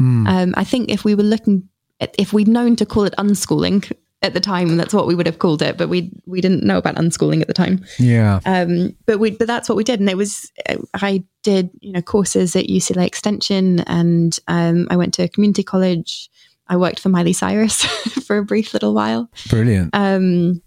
Mm. 0.00 0.28
Um, 0.28 0.54
I 0.56 0.64
think 0.64 0.90
if 0.90 1.04
we 1.04 1.14
were 1.14 1.22
looking, 1.22 1.68
at, 2.00 2.14
if 2.18 2.32
we'd 2.32 2.48
known 2.48 2.76
to 2.76 2.86
call 2.86 3.04
it 3.04 3.14
unschooling 3.16 3.90
at 4.22 4.34
the 4.34 4.40
time, 4.40 4.76
that's 4.76 4.92
what 4.92 5.06
we 5.06 5.14
would 5.14 5.26
have 5.26 5.38
called 5.38 5.62
it. 5.62 5.78
But 5.78 5.88
we 5.88 6.12
we 6.26 6.40
didn't 6.40 6.64
know 6.64 6.78
about 6.78 6.96
unschooling 6.96 7.40
at 7.40 7.46
the 7.46 7.54
time. 7.54 7.84
Yeah. 7.98 8.40
Um, 8.44 8.94
but 9.06 9.18
we 9.18 9.30
but 9.30 9.46
that's 9.46 9.68
what 9.68 9.76
we 9.76 9.84
did, 9.84 10.00
and 10.00 10.10
it 10.10 10.16
was 10.16 10.50
I 10.94 11.24
did 11.42 11.70
you 11.80 11.92
know 11.92 12.02
courses 12.02 12.54
at 12.54 12.66
UCLA 12.66 13.06
Extension, 13.06 13.80
and 13.80 14.38
um, 14.48 14.86
I 14.90 14.96
went 14.96 15.14
to 15.14 15.22
a 15.22 15.28
community 15.28 15.62
college. 15.62 16.30
I 16.68 16.76
worked 16.76 16.98
for 16.98 17.08
Miley 17.08 17.32
Cyrus 17.32 17.84
for 18.26 18.38
a 18.38 18.44
brief 18.44 18.74
little 18.74 18.92
while. 18.92 19.30
Brilliant. 19.48 19.90
Um, 19.94 20.60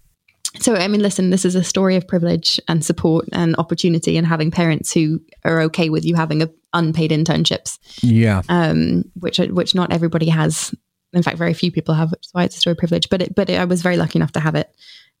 so 0.60 0.74
I 0.74 0.88
mean, 0.88 1.00
listen, 1.02 1.30
this 1.30 1.44
is 1.44 1.54
a 1.54 1.64
story 1.64 1.96
of 1.96 2.06
privilege 2.06 2.60
and 2.68 2.84
support 2.84 3.26
and 3.32 3.56
opportunity, 3.56 4.16
and 4.16 4.26
having 4.26 4.50
parents 4.50 4.92
who 4.92 5.20
are 5.44 5.62
okay 5.62 5.88
with 5.90 6.04
you 6.04 6.14
having 6.14 6.42
a 6.42 6.50
unpaid 6.72 7.10
internships 7.10 7.78
Yeah. 8.02 8.42
um, 8.48 9.04
which 9.14 9.38
which 9.38 9.74
not 9.74 9.92
everybody 9.92 10.28
has. 10.28 10.74
In 11.12 11.22
fact, 11.24 11.38
very 11.38 11.54
few 11.54 11.72
people 11.72 11.94
have, 11.94 12.12
which 12.12 12.26
is 12.26 12.32
why 12.32 12.44
it's 12.44 12.56
a 12.56 12.60
story 12.60 12.72
of 12.72 12.78
privilege. 12.78 13.08
But 13.08 13.22
it, 13.22 13.34
but 13.34 13.50
it, 13.50 13.58
I 13.58 13.64
was 13.64 13.82
very 13.82 13.96
lucky 13.96 14.18
enough 14.18 14.32
to 14.32 14.40
have 14.40 14.54
it. 14.54 14.72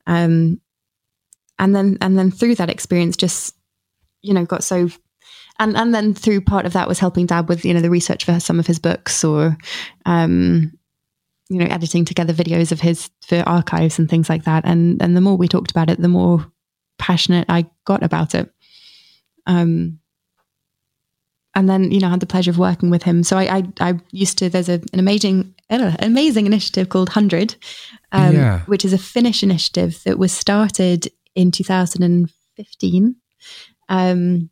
Um, 0.06 0.60
and 1.58 1.74
then 1.74 1.98
and 2.00 2.18
then 2.18 2.30
through 2.30 2.54
that 2.56 2.70
experience, 2.70 3.16
just 3.16 3.54
you 4.22 4.34
know, 4.34 4.44
got 4.44 4.62
so. 4.64 4.88
And, 5.58 5.76
and 5.76 5.94
then 5.94 6.14
through 6.14 6.40
part 6.40 6.64
of 6.64 6.72
that 6.72 6.88
was 6.88 6.98
helping 6.98 7.26
dad 7.26 7.48
with 7.48 7.64
you 7.66 7.74
know 7.74 7.80
the 7.80 7.90
research 7.90 8.24
for 8.24 8.40
some 8.40 8.58
of 8.58 8.66
his 8.66 8.78
books 8.78 9.22
or 9.24 9.58
um, 10.06 10.72
you 11.50 11.58
know 11.58 11.66
editing 11.66 12.04
together 12.06 12.32
videos 12.32 12.72
of 12.72 12.80
his 12.80 13.10
for 13.20 13.42
archives 13.46 13.98
and 13.98 14.08
things 14.08 14.28
like 14.30 14.44
that 14.44 14.64
and 14.64 15.02
and 15.02 15.14
the 15.16 15.20
more 15.20 15.36
we 15.36 15.48
talked 15.48 15.70
about 15.70 15.90
it 15.90 16.00
the 16.00 16.08
more 16.08 16.46
passionate 16.98 17.44
I 17.48 17.66
got 17.84 18.02
about 18.02 18.34
it 18.34 18.50
um 19.46 19.98
and 21.54 21.68
then 21.68 21.90
you 21.90 21.98
know 22.00 22.06
I 22.06 22.10
had 22.10 22.20
the 22.20 22.26
pleasure 22.26 22.50
of 22.52 22.58
working 22.58 22.90
with 22.90 23.02
him. 23.02 23.22
So 23.24 23.36
I 23.36 23.56
I, 23.58 23.62
I 23.80 24.00
used 24.12 24.38
to 24.38 24.48
there's 24.48 24.68
a, 24.68 24.80
an 24.92 24.98
amazing 25.00 25.54
amazing 25.68 26.46
initiative 26.46 26.88
called 26.88 27.10
HundrED, 27.10 27.56
um, 28.12 28.34
Yeah. 28.34 28.60
which 28.66 28.84
is 28.84 28.92
a 28.92 28.98
Finnish 28.98 29.42
initiative 29.42 30.00
that 30.04 30.18
was 30.18 30.32
started 30.32 31.08
in 31.34 31.50
2015, 31.50 33.16
um, 33.88 34.50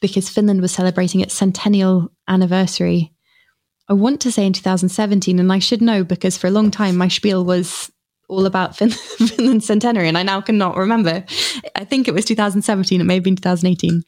because 0.00 0.28
Finland 0.28 0.60
was 0.60 0.72
celebrating 0.72 1.20
its 1.20 1.34
centennial 1.34 2.12
anniversary. 2.28 3.12
I 3.88 3.94
want 3.94 4.20
to 4.22 4.32
say 4.32 4.46
in 4.46 4.52
2017, 4.52 5.38
and 5.38 5.52
I 5.52 5.58
should 5.58 5.82
know 5.82 6.04
because 6.04 6.36
for 6.38 6.46
a 6.46 6.50
long 6.50 6.70
time 6.70 6.96
my 6.96 7.08
spiel 7.08 7.44
was 7.44 7.90
all 8.28 8.46
about 8.46 8.76
fin- 8.76 8.90
Finland's 9.28 9.66
centenary, 9.66 10.08
and 10.08 10.16
I 10.16 10.22
now 10.22 10.40
cannot 10.40 10.76
remember. 10.76 11.24
I 11.76 11.84
think 11.84 12.08
it 12.08 12.14
was 12.14 12.24
2017. 12.24 13.00
It 13.00 13.04
may 13.04 13.14
have 13.14 13.22
been 13.24 13.36
2018 13.36 14.02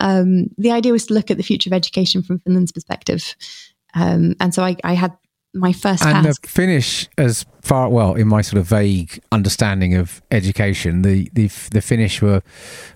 um, 0.00 0.48
the 0.58 0.72
idea 0.72 0.92
was 0.92 1.06
to 1.06 1.14
look 1.14 1.30
at 1.30 1.36
the 1.36 1.42
future 1.42 1.68
of 1.68 1.72
education 1.72 2.22
from 2.22 2.40
Finland's 2.40 2.72
perspective. 2.72 3.36
Um, 3.94 4.34
and 4.40 4.52
so 4.52 4.64
I, 4.64 4.76
I 4.82 4.94
had 4.94 5.12
my 5.54 5.72
first 5.72 6.04
And 6.04 6.24
the 6.24 6.28
task. 6.30 6.46
Finnish, 6.46 7.08
as 7.16 7.46
far 7.62 7.88
well 7.88 8.14
in 8.14 8.26
my 8.26 8.42
sort 8.42 8.58
of 8.60 8.66
vague 8.66 9.20
understanding 9.30 9.94
of 9.94 10.20
education, 10.32 11.02
the 11.02 11.30
the 11.32 11.46
the 11.70 11.80
Finnish 11.80 12.20
were 12.20 12.42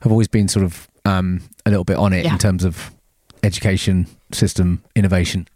have 0.02 0.10
always 0.10 0.26
been 0.28 0.48
sort 0.48 0.64
of 0.64 0.88
um, 1.04 1.40
a 1.64 1.70
little 1.70 1.84
bit 1.84 1.96
on 1.98 2.12
it 2.12 2.24
Yeah. 2.24 2.32
in 2.32 2.38
terms 2.38 2.64
of 2.64 2.90
education 3.44 4.06
system 4.32 4.82
innovation. 4.96 5.46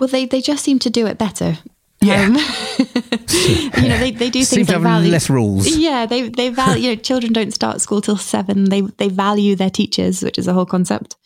Well, 0.00 0.08
they, 0.08 0.24
they 0.24 0.40
just 0.40 0.64
seem 0.64 0.78
to 0.80 0.90
do 0.90 1.06
it 1.06 1.18
better. 1.18 1.58
Yeah. 2.00 2.22
Um, 2.22 2.34
you 3.82 3.88
know, 3.88 3.98
they, 3.98 4.10
they 4.10 4.30
do 4.30 4.42
Seem 4.42 4.58
things 4.58 4.70
have 4.70 4.82
value. 4.82 5.10
less 5.10 5.28
rules. 5.28 5.68
Yeah, 5.76 6.06
they 6.06 6.28
they 6.30 6.48
value. 6.48 6.82
You 6.88 6.96
know, 6.96 7.02
children 7.02 7.32
don't 7.32 7.52
start 7.52 7.80
school 7.80 8.00
till 8.00 8.16
seven. 8.16 8.70
They 8.70 8.80
they 8.80 9.08
value 9.08 9.54
their 9.54 9.70
teachers, 9.70 10.22
which 10.22 10.38
is 10.38 10.48
a 10.48 10.54
whole 10.54 10.66
concept. 10.66 11.16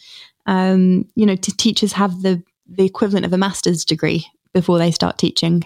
Um, 0.46 1.08
you 1.14 1.26
know, 1.26 1.36
t- 1.36 1.52
teachers 1.52 1.92
have 1.92 2.22
the 2.22 2.42
the 2.66 2.84
equivalent 2.84 3.24
of 3.24 3.32
a 3.32 3.38
master's 3.38 3.84
degree 3.84 4.26
before 4.52 4.78
they 4.78 4.90
start 4.90 5.16
teaching, 5.16 5.64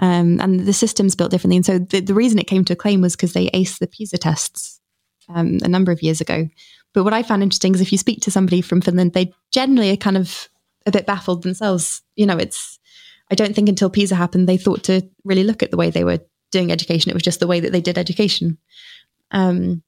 um, 0.00 0.40
and 0.40 0.60
the 0.60 0.72
system's 0.72 1.14
built 1.14 1.30
differently. 1.30 1.56
And 1.56 1.66
so 1.66 1.78
the, 1.78 2.00
the 2.00 2.14
reason 2.14 2.38
it 2.38 2.48
came 2.48 2.64
to 2.64 2.72
acclaim 2.72 3.00
was 3.00 3.14
because 3.14 3.32
they 3.32 3.48
aced 3.50 3.78
the 3.78 3.86
PISA 3.86 4.18
tests 4.18 4.80
um, 5.28 5.58
a 5.62 5.68
number 5.68 5.92
of 5.92 6.02
years 6.02 6.20
ago. 6.20 6.48
But 6.94 7.04
what 7.04 7.14
I 7.14 7.22
found 7.22 7.42
interesting 7.42 7.74
is 7.74 7.80
if 7.80 7.92
you 7.92 7.98
speak 7.98 8.20
to 8.22 8.30
somebody 8.30 8.60
from 8.60 8.80
Finland, 8.80 9.12
they 9.12 9.32
generally 9.50 9.90
are 9.90 9.96
kind 9.96 10.16
of 10.16 10.48
a 10.86 10.90
bit 10.90 11.06
baffled 11.06 11.42
themselves. 11.42 12.02
You 12.16 12.26
know, 12.26 12.36
it's 12.36 12.78
I 13.30 13.34
don't 13.34 13.54
think 13.54 13.68
until 13.68 13.90
PISA 13.90 14.14
happened 14.14 14.48
they 14.48 14.58
thought 14.58 14.84
to 14.84 15.08
really 15.24 15.44
look 15.44 15.62
at 15.62 15.70
the 15.70 15.76
way 15.76 15.90
they 15.90 16.04
were 16.04 16.20
doing 16.50 16.70
education. 16.70 17.10
It 17.10 17.14
was 17.14 17.22
just 17.22 17.40
the 17.40 17.46
way 17.46 17.60
that 17.60 17.72
they 17.72 17.80
did 17.80 17.98
education. 17.98 18.58
Um, 19.30 19.82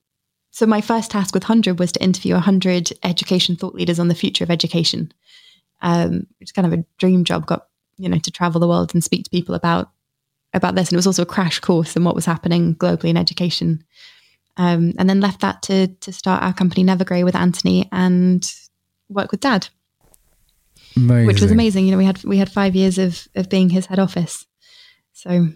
so 0.50 0.66
my 0.66 0.80
first 0.80 1.10
task 1.10 1.34
with 1.34 1.44
HundrED 1.44 1.78
was 1.78 1.92
to 1.92 2.02
interview 2.02 2.36
hundred 2.36 2.92
education 3.02 3.56
thought 3.56 3.74
leaders 3.74 3.98
on 3.98 4.08
the 4.08 4.14
future 4.14 4.44
of 4.44 4.50
education. 4.50 5.12
Um, 5.82 6.26
it's 6.40 6.52
kind 6.52 6.66
of 6.66 6.78
a 6.78 6.84
dream 6.98 7.24
job. 7.24 7.46
Got 7.46 7.66
you 7.96 8.08
know 8.08 8.18
to 8.18 8.30
travel 8.30 8.60
the 8.60 8.68
world 8.68 8.94
and 8.94 9.04
speak 9.04 9.24
to 9.24 9.30
people 9.30 9.54
about 9.54 9.90
about 10.54 10.74
this, 10.74 10.88
and 10.88 10.94
it 10.94 10.96
was 10.96 11.06
also 11.06 11.22
a 11.22 11.26
crash 11.26 11.58
course 11.58 11.96
in 11.96 12.04
what 12.04 12.14
was 12.14 12.24
happening 12.24 12.74
globally 12.76 13.10
in 13.10 13.16
education. 13.16 13.84
Um, 14.56 14.92
and 14.98 15.10
then 15.10 15.20
left 15.20 15.40
that 15.40 15.62
to 15.62 15.88
to 15.88 16.12
start 16.12 16.42
our 16.42 16.54
company 16.54 16.84
Nevergrey 16.84 17.24
with 17.24 17.34
Anthony 17.34 17.88
and 17.92 18.50
work 19.08 19.32
with 19.32 19.40
Dad 19.40 19.68
Amazing. 20.96 21.26
which 21.26 21.40
was 21.40 21.50
amazing. 21.50 21.84
You 21.86 21.92
know, 21.92 21.98
we 21.98 22.04
had 22.04 22.22
we 22.24 22.38
had 22.38 22.50
five 22.50 22.74
years 22.76 22.98
of 22.98 23.26
of 23.34 23.48
being 23.48 23.70
his 23.70 23.86
head 23.86 23.98
office. 23.98 24.46
So 25.12 25.48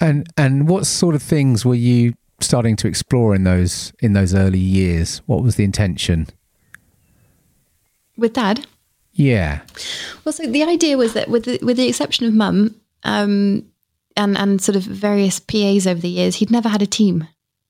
And 0.00 0.26
and 0.36 0.68
what 0.68 0.86
sort 0.86 1.14
of 1.14 1.22
things 1.22 1.64
were 1.64 1.74
you 1.74 2.14
starting 2.40 2.76
to 2.76 2.88
explore 2.88 3.34
in 3.34 3.44
those 3.44 3.92
in 4.00 4.12
those 4.12 4.34
early 4.34 4.58
years? 4.58 5.18
What 5.26 5.42
was 5.42 5.56
the 5.56 5.64
intention? 5.64 6.26
with 8.16 8.32
Dad, 8.32 8.66
Yeah. 9.12 9.60
well, 10.24 10.32
so 10.32 10.44
the 10.44 10.64
idea 10.64 10.96
was 10.98 11.12
that 11.12 11.28
with 11.28 11.44
the, 11.44 11.60
with 11.62 11.76
the 11.76 11.86
exception 11.86 12.26
of 12.26 12.34
Mum, 12.34 12.74
um, 13.04 13.64
and 14.16 14.36
and 14.36 14.60
sort 14.60 14.74
of 14.74 14.82
various 14.82 15.38
PAs 15.38 15.86
over 15.86 16.00
the 16.00 16.08
years, 16.08 16.36
he'd 16.36 16.50
never 16.50 16.68
had 16.68 16.82
a 16.82 16.86
team. 16.86 17.28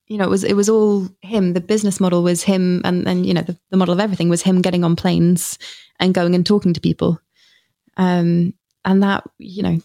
You 0.09 0.17
know, 0.17 0.25
it 0.25 0.29
was 0.29 0.43
it 0.43 0.55
was 0.55 0.69
all 0.69 1.07
him. 1.21 1.53
The 1.53 1.61
business 1.61 1.99
model 1.99 2.23
was 2.23 2.43
him, 2.43 2.81
and 2.83 3.07
and 3.07 3.25
you 3.25 3.33
know 3.33 3.41
the, 3.41 3.57
the 3.69 3.77
model 3.77 3.93
of 3.93 3.99
everything 3.99 4.27
was 4.27 4.41
him 4.41 4.61
getting 4.61 4.83
on 4.83 4.95
planes 4.95 5.57
and 5.99 6.13
going 6.13 6.35
and 6.35 6.45
talking 6.45 6.73
to 6.73 6.81
people, 6.81 7.19
um, 7.97 8.53
and 8.83 9.03
that 9.03 9.23
you 9.37 9.63
know 9.63 9.79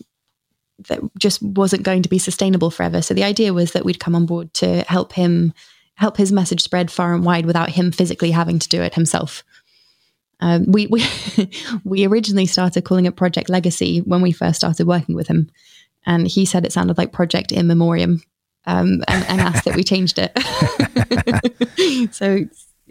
that 0.89 1.01
just 1.19 1.43
wasn't 1.43 1.83
going 1.83 2.03
to 2.03 2.09
be 2.09 2.19
sustainable 2.19 2.71
forever. 2.71 3.03
So 3.03 3.15
the 3.15 3.25
idea 3.25 3.53
was 3.53 3.73
that 3.73 3.85
we'd 3.85 4.01
come 4.01 4.15
on 4.15 4.27
board 4.27 4.53
to 4.55 4.83
help 4.89 5.13
him 5.13 5.53
help 5.97 6.17
his 6.17 6.33
message 6.33 6.63
spread 6.63 6.91
far 6.91 7.15
and 7.15 7.25
wide 7.25 7.47
without 7.47 7.71
him 7.71 7.93
physically 7.93 8.33
having 8.33 8.59
to 8.59 8.69
do 8.69 8.83
it 8.83 8.95
himself. 8.95 9.45
Um, 10.41 10.65
we 10.67 10.87
we 10.87 11.05
we 11.85 12.07
originally 12.07 12.47
started 12.47 12.85
calling 12.85 13.07
it 13.07 13.17
Project 13.17 13.49
Legacy 13.49 14.01
when 14.01 14.23
we 14.23 14.33
first 14.33 14.57
started 14.57 14.87
working 14.87 15.15
with 15.15 15.29
him, 15.29 15.51
and 16.07 16.27
he 16.27 16.45
said 16.45 16.65
it 16.65 16.73
sounded 16.73 16.99
like 16.99 17.13
Project 17.13 17.53
In 17.53 17.67
Memoriam, 17.67 18.23
um, 18.67 19.03
and, 19.09 19.25
and 19.29 19.41
asked 19.41 19.65
that 19.65 19.77
we 19.77 19.85
changed 19.93 20.19
it. 20.19 20.33
so 22.15 22.45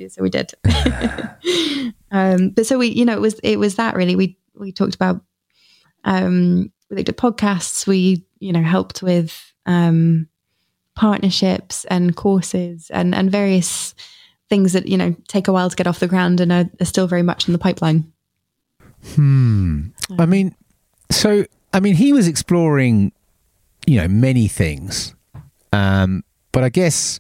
so 0.10 0.22
we 0.24 0.30
did. 0.30 0.54
um, 2.12 2.50
but 2.50 2.66
so 2.66 2.78
we 2.78 2.88
you 2.88 3.06
know 3.06 3.14
it 3.14 3.22
was 3.22 3.40
it 3.44 3.60
was 3.60 3.76
that 3.76 3.96
really 3.96 4.16
we 4.16 4.38
we 4.56 4.72
talked 4.72 4.96
about 4.96 5.22
um, 6.04 6.72
we 6.90 6.98
looked 6.98 7.10
at 7.10 7.18
podcasts. 7.18 7.88
We 7.88 8.26
you 8.40 8.52
know 8.52 8.64
helped 8.64 9.02
with 9.02 9.54
um, 9.66 10.28
partnerships 10.96 11.86
and 11.86 12.16
courses 12.16 12.90
and 12.92 13.14
and 13.16 13.32
various 13.32 13.96
things 14.50 14.74
that 14.74 14.88
you 14.88 14.98
know 14.98 15.16
take 15.28 15.48
a 15.48 15.54
while 15.54 15.70
to 15.70 15.76
get 15.76 15.88
off 15.88 16.00
the 16.00 16.08
ground 16.08 16.40
and 16.40 16.52
are, 16.52 16.70
are 16.80 16.86
still 16.86 17.08
very 17.08 17.24
much 17.24 17.48
in 17.48 17.54
the 17.54 17.60
pipeline. 17.60 18.12
Hmm. 19.16 19.88
I 20.18 20.26
mean, 20.26 20.56
so 21.12 21.46
I 21.74 21.80
mean, 21.80 21.96
he 21.96 22.14
was 22.14 22.28
exploring, 22.28 23.12
you 23.86 23.98
know, 23.98 24.08
many 24.08 24.48
things, 24.48 25.16
um, 25.74 26.24
but 26.52 26.64
I 26.64 26.70
guess, 26.70 27.20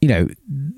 you 0.00 0.08
know, 0.08 0.28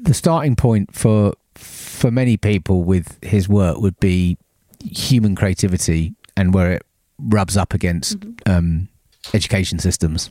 the 0.02 0.14
starting 0.14 0.56
point 0.56 0.94
for 0.94 1.34
for 1.54 2.10
many 2.10 2.38
people 2.38 2.84
with 2.84 3.18
his 3.22 3.48
work 3.48 3.78
would 3.78 3.98
be 4.00 4.38
human 4.82 5.34
creativity 5.34 6.14
and 6.36 6.54
where 6.54 6.72
it 6.72 6.82
rubs 7.18 7.56
up 7.56 7.74
against 7.74 8.16
um, 8.46 8.88
education 9.34 9.78
systems. 9.78 10.30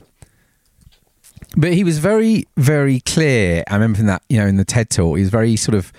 but 1.56 1.72
he 1.72 1.84
was 1.84 1.98
very, 1.98 2.44
very 2.56 3.00
clear. 3.00 3.62
I 3.68 3.74
remember 3.74 3.98
from 3.98 4.06
that, 4.06 4.22
you 4.28 4.38
know, 4.38 4.46
in 4.46 4.56
the 4.56 4.64
TED 4.64 4.90
talk, 4.90 5.16
he 5.16 5.22
was 5.22 5.30
very 5.30 5.56
sort 5.56 5.74
of 5.74 5.92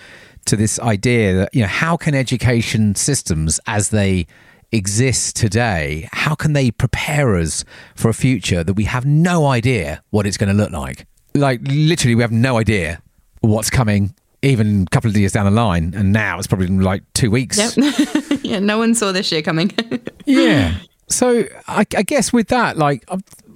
to 0.46 0.56
this 0.56 0.80
idea 0.80 1.34
that, 1.36 1.50
you 1.54 1.62
know, 1.62 1.68
how 1.68 1.96
can 1.98 2.16
education 2.16 2.96
systems 2.96 3.60
as 3.68 3.90
they 3.90 4.26
exist 4.72 5.36
today, 5.36 6.08
how 6.12 6.36
can 6.36 6.54
they 6.54 6.72
prepare 6.72 7.36
us 7.36 7.64
for 7.96 8.10
a 8.10 8.14
future 8.14 8.64
that 8.64 8.74
we 8.74 8.86
have 8.86 9.06
no 9.06 9.48
idea 9.48 10.04
what 10.10 10.26
it's 10.26 10.38
going 10.38 10.56
to 10.56 10.56
look 10.56 10.72
like? 10.72 11.06
Like, 11.34 11.62
literally, 11.64 12.16
we 12.16 12.22
have 12.22 12.32
no 12.32 12.58
idea 12.58 13.02
what's 13.42 13.70
coming 13.70 14.14
even 14.42 14.84
a 14.84 14.86
couple 14.88 15.10
of 15.10 15.16
years 15.16 15.34
down 15.34 15.46
the 15.46 15.52
line. 15.52 15.94
And 15.96 16.12
now 16.12 16.38
it's 16.38 16.48
probably 16.48 16.68
like 16.68 17.04
two 17.14 17.30
weeks. 17.30 17.58
Yep. 17.58 18.42
yeah, 18.44 18.60
no 18.60 18.78
one 18.78 18.96
saw 18.96 19.12
this 19.12 19.32
year 19.32 19.42
coming. 19.42 19.72
yeah. 20.26 20.78
So 21.08 21.46
I, 21.68 21.86
I, 21.96 22.04
guess 22.04 22.32
with 22.32 22.48
that, 22.48 22.78
like, 22.78 23.04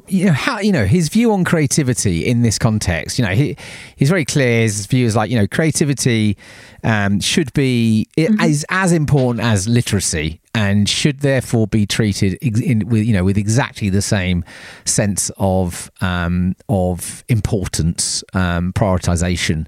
you 0.07 0.25
know 0.25 0.33
how 0.33 0.59
you 0.59 0.71
know 0.71 0.85
his 0.85 1.09
view 1.09 1.31
on 1.31 1.43
creativity 1.43 2.25
in 2.25 2.41
this 2.41 2.57
context. 2.57 3.17
You 3.17 3.25
know, 3.25 3.31
he 3.31 3.57
he's 3.95 4.09
very 4.09 4.25
clear. 4.25 4.61
His 4.61 4.85
view 4.85 5.05
is 5.05 5.15
like 5.15 5.29
you 5.29 5.37
know 5.37 5.47
creativity 5.47 6.37
um, 6.83 7.19
should 7.19 7.51
be 7.53 8.07
mm-hmm. 8.17 8.39
is 8.41 8.65
as 8.69 8.91
important 8.91 9.43
as 9.43 9.67
literacy 9.67 10.41
and 10.53 10.87
should 10.87 11.19
therefore 11.19 11.67
be 11.67 11.85
treated 11.85 12.33
in, 12.35 12.87
with 12.87 13.05
you 13.05 13.13
know 13.13 13.23
with 13.23 13.37
exactly 13.37 13.89
the 13.89 14.01
same 14.01 14.43
sense 14.85 15.31
of 15.37 15.91
um, 16.01 16.55
of 16.69 17.23
importance, 17.29 18.23
um, 18.33 18.73
prioritization. 18.73 19.67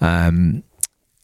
Um, 0.00 0.62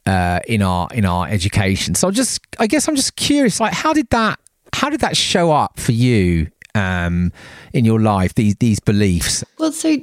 uh, 0.07 0.41
in 0.47 0.61
our 0.61 0.87
in 0.93 1.07
our 1.07 1.27
education, 1.29 1.95
so 1.95 2.11
just 2.11 2.43
I 2.59 2.67
guess 2.67 2.89
I'm 2.89 2.95
just 2.95 3.17
curious, 3.17 3.59
like 3.59 3.73
how 3.73 3.95
did 3.95 4.11
that 4.11 4.39
how 4.75 4.91
did 4.91 5.01
that 5.01 5.17
show 5.17 5.53
up 5.53 5.79
for 5.79 5.93
you 5.93 6.49
um, 6.75 7.33
in 7.73 7.85
your 7.85 8.01
life? 8.01 8.35
These 8.35 8.57
these 8.57 8.81
beliefs. 8.81 9.45
Well, 9.59 9.73
so 9.73 9.97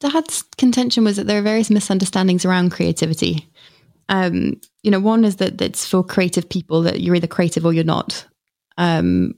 Dad's 0.00 0.42
contention 0.58 1.04
was 1.04 1.16
that 1.16 1.26
there 1.26 1.38
are 1.38 1.42
various 1.42 1.70
misunderstandings 1.70 2.44
around 2.44 2.70
creativity. 2.70 3.48
Um, 4.08 4.60
you 4.82 4.90
know, 4.90 5.00
one 5.00 5.24
is 5.24 5.36
that 5.36 5.60
it's 5.60 5.86
for 5.86 6.04
creative 6.04 6.48
people 6.48 6.82
that 6.82 7.00
you're 7.00 7.14
either 7.14 7.26
creative 7.26 7.64
or 7.64 7.72
you're 7.72 7.84
not. 7.84 8.26
Um, 8.76 9.34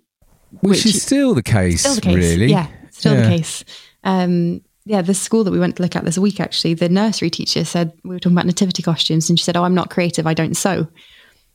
which, 0.60 0.84
which, 0.84 0.86
is 0.86 1.02
still 1.02 1.34
the 1.34 1.42
case, 1.42 1.80
still 1.80 1.94
the 1.94 2.00
case. 2.00 2.16
really. 2.16 2.46
Yeah, 2.46 2.68
still 2.90 3.14
yeah. 3.14 3.22
the 3.22 3.28
case. 3.28 3.64
Um, 4.04 4.62
yeah, 4.84 5.02
the 5.02 5.14
school 5.14 5.44
that 5.44 5.50
we 5.50 5.58
went 5.58 5.76
to 5.76 5.82
look 5.82 5.96
at 5.96 6.04
this 6.04 6.16
week, 6.16 6.40
actually, 6.40 6.74
the 6.74 6.88
nursery 6.88 7.28
teacher 7.28 7.64
said 7.64 7.92
we 8.04 8.10
were 8.10 8.20
talking 8.20 8.36
about 8.36 8.46
nativity 8.46 8.82
costumes, 8.82 9.28
and 9.28 9.38
she 9.38 9.44
said, 9.44 9.56
"Oh, 9.56 9.64
I'm 9.64 9.74
not 9.74 9.90
creative. 9.90 10.26
I 10.26 10.34
don't 10.34 10.56
sew." 10.56 10.86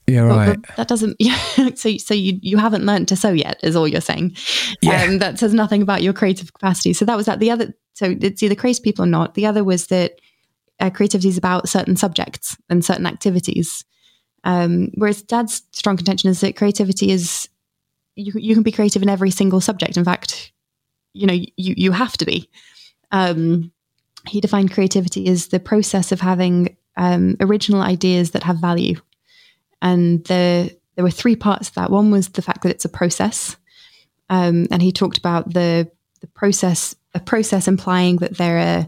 Yeah, 0.07 0.21
right. 0.21 0.61
But, 0.61 0.75
that 0.77 0.87
doesn't. 0.87 1.15
Yeah, 1.19 1.37
so 1.75 1.95
so 1.97 2.13
you 2.13 2.39
you 2.41 2.57
haven't 2.57 2.85
learned 2.85 3.07
to 3.09 3.15
sew 3.15 3.31
yet, 3.31 3.59
is 3.63 3.75
all 3.75 3.87
you're 3.87 4.01
saying. 4.01 4.35
Yeah. 4.81 5.03
Um, 5.03 5.19
that 5.19 5.39
says 5.39 5.53
nothing 5.53 5.81
about 5.81 6.01
your 6.03 6.13
creative 6.13 6.53
capacity. 6.53 6.93
So 6.93 7.05
that 7.05 7.17
was 7.17 7.25
that. 7.27 7.39
The 7.39 7.51
other. 7.51 7.73
So 7.93 8.15
it's 8.19 8.41
either 8.41 8.55
crazy 8.55 8.81
people 8.81 9.03
or 9.03 9.07
not. 9.07 9.35
The 9.35 9.45
other 9.45 9.63
was 9.63 9.87
that 9.87 10.19
uh, 10.79 10.89
creativity 10.89 11.29
is 11.29 11.37
about 11.37 11.69
certain 11.69 11.95
subjects 11.95 12.57
and 12.69 12.83
certain 12.83 13.05
activities. 13.05 13.85
Um, 14.43 14.89
whereas 14.95 15.21
Dad's 15.21 15.61
strong 15.71 15.97
contention 15.97 16.29
is 16.29 16.41
that 16.41 16.55
creativity 16.55 17.11
is 17.11 17.47
you 18.15 18.33
you 18.35 18.55
can 18.55 18.63
be 18.63 18.71
creative 18.71 19.01
in 19.01 19.09
every 19.09 19.31
single 19.31 19.61
subject. 19.61 19.97
In 19.97 20.03
fact, 20.03 20.51
you 21.13 21.27
know 21.27 21.33
you 21.33 21.47
you 21.55 21.91
have 21.91 22.17
to 22.17 22.25
be. 22.25 22.49
Um, 23.11 23.71
he 24.27 24.41
defined 24.41 24.71
creativity 24.71 25.27
as 25.27 25.47
the 25.47 25.59
process 25.59 26.11
of 26.11 26.21
having 26.21 26.75
um, 26.97 27.35
original 27.39 27.81
ideas 27.81 28.31
that 28.31 28.43
have 28.43 28.57
value 28.57 28.95
and 29.81 30.23
the, 30.25 30.75
there 30.95 31.03
were 31.03 31.11
three 31.11 31.35
parts 31.35 31.69
to 31.69 31.75
that. 31.75 31.91
One 31.91 32.11
was 32.11 32.29
the 32.29 32.41
fact 32.41 32.63
that 32.63 32.69
it's 32.69 32.85
a 32.85 32.89
process. 32.89 33.55
Um, 34.29 34.67
and 34.71 34.81
he 34.81 34.91
talked 34.91 35.17
about 35.17 35.53
the, 35.53 35.89
the 36.21 36.27
process, 36.27 36.95
a 37.13 37.19
process 37.19 37.67
implying 37.67 38.17
that 38.17 38.37
there 38.37 38.59
are 38.59 38.87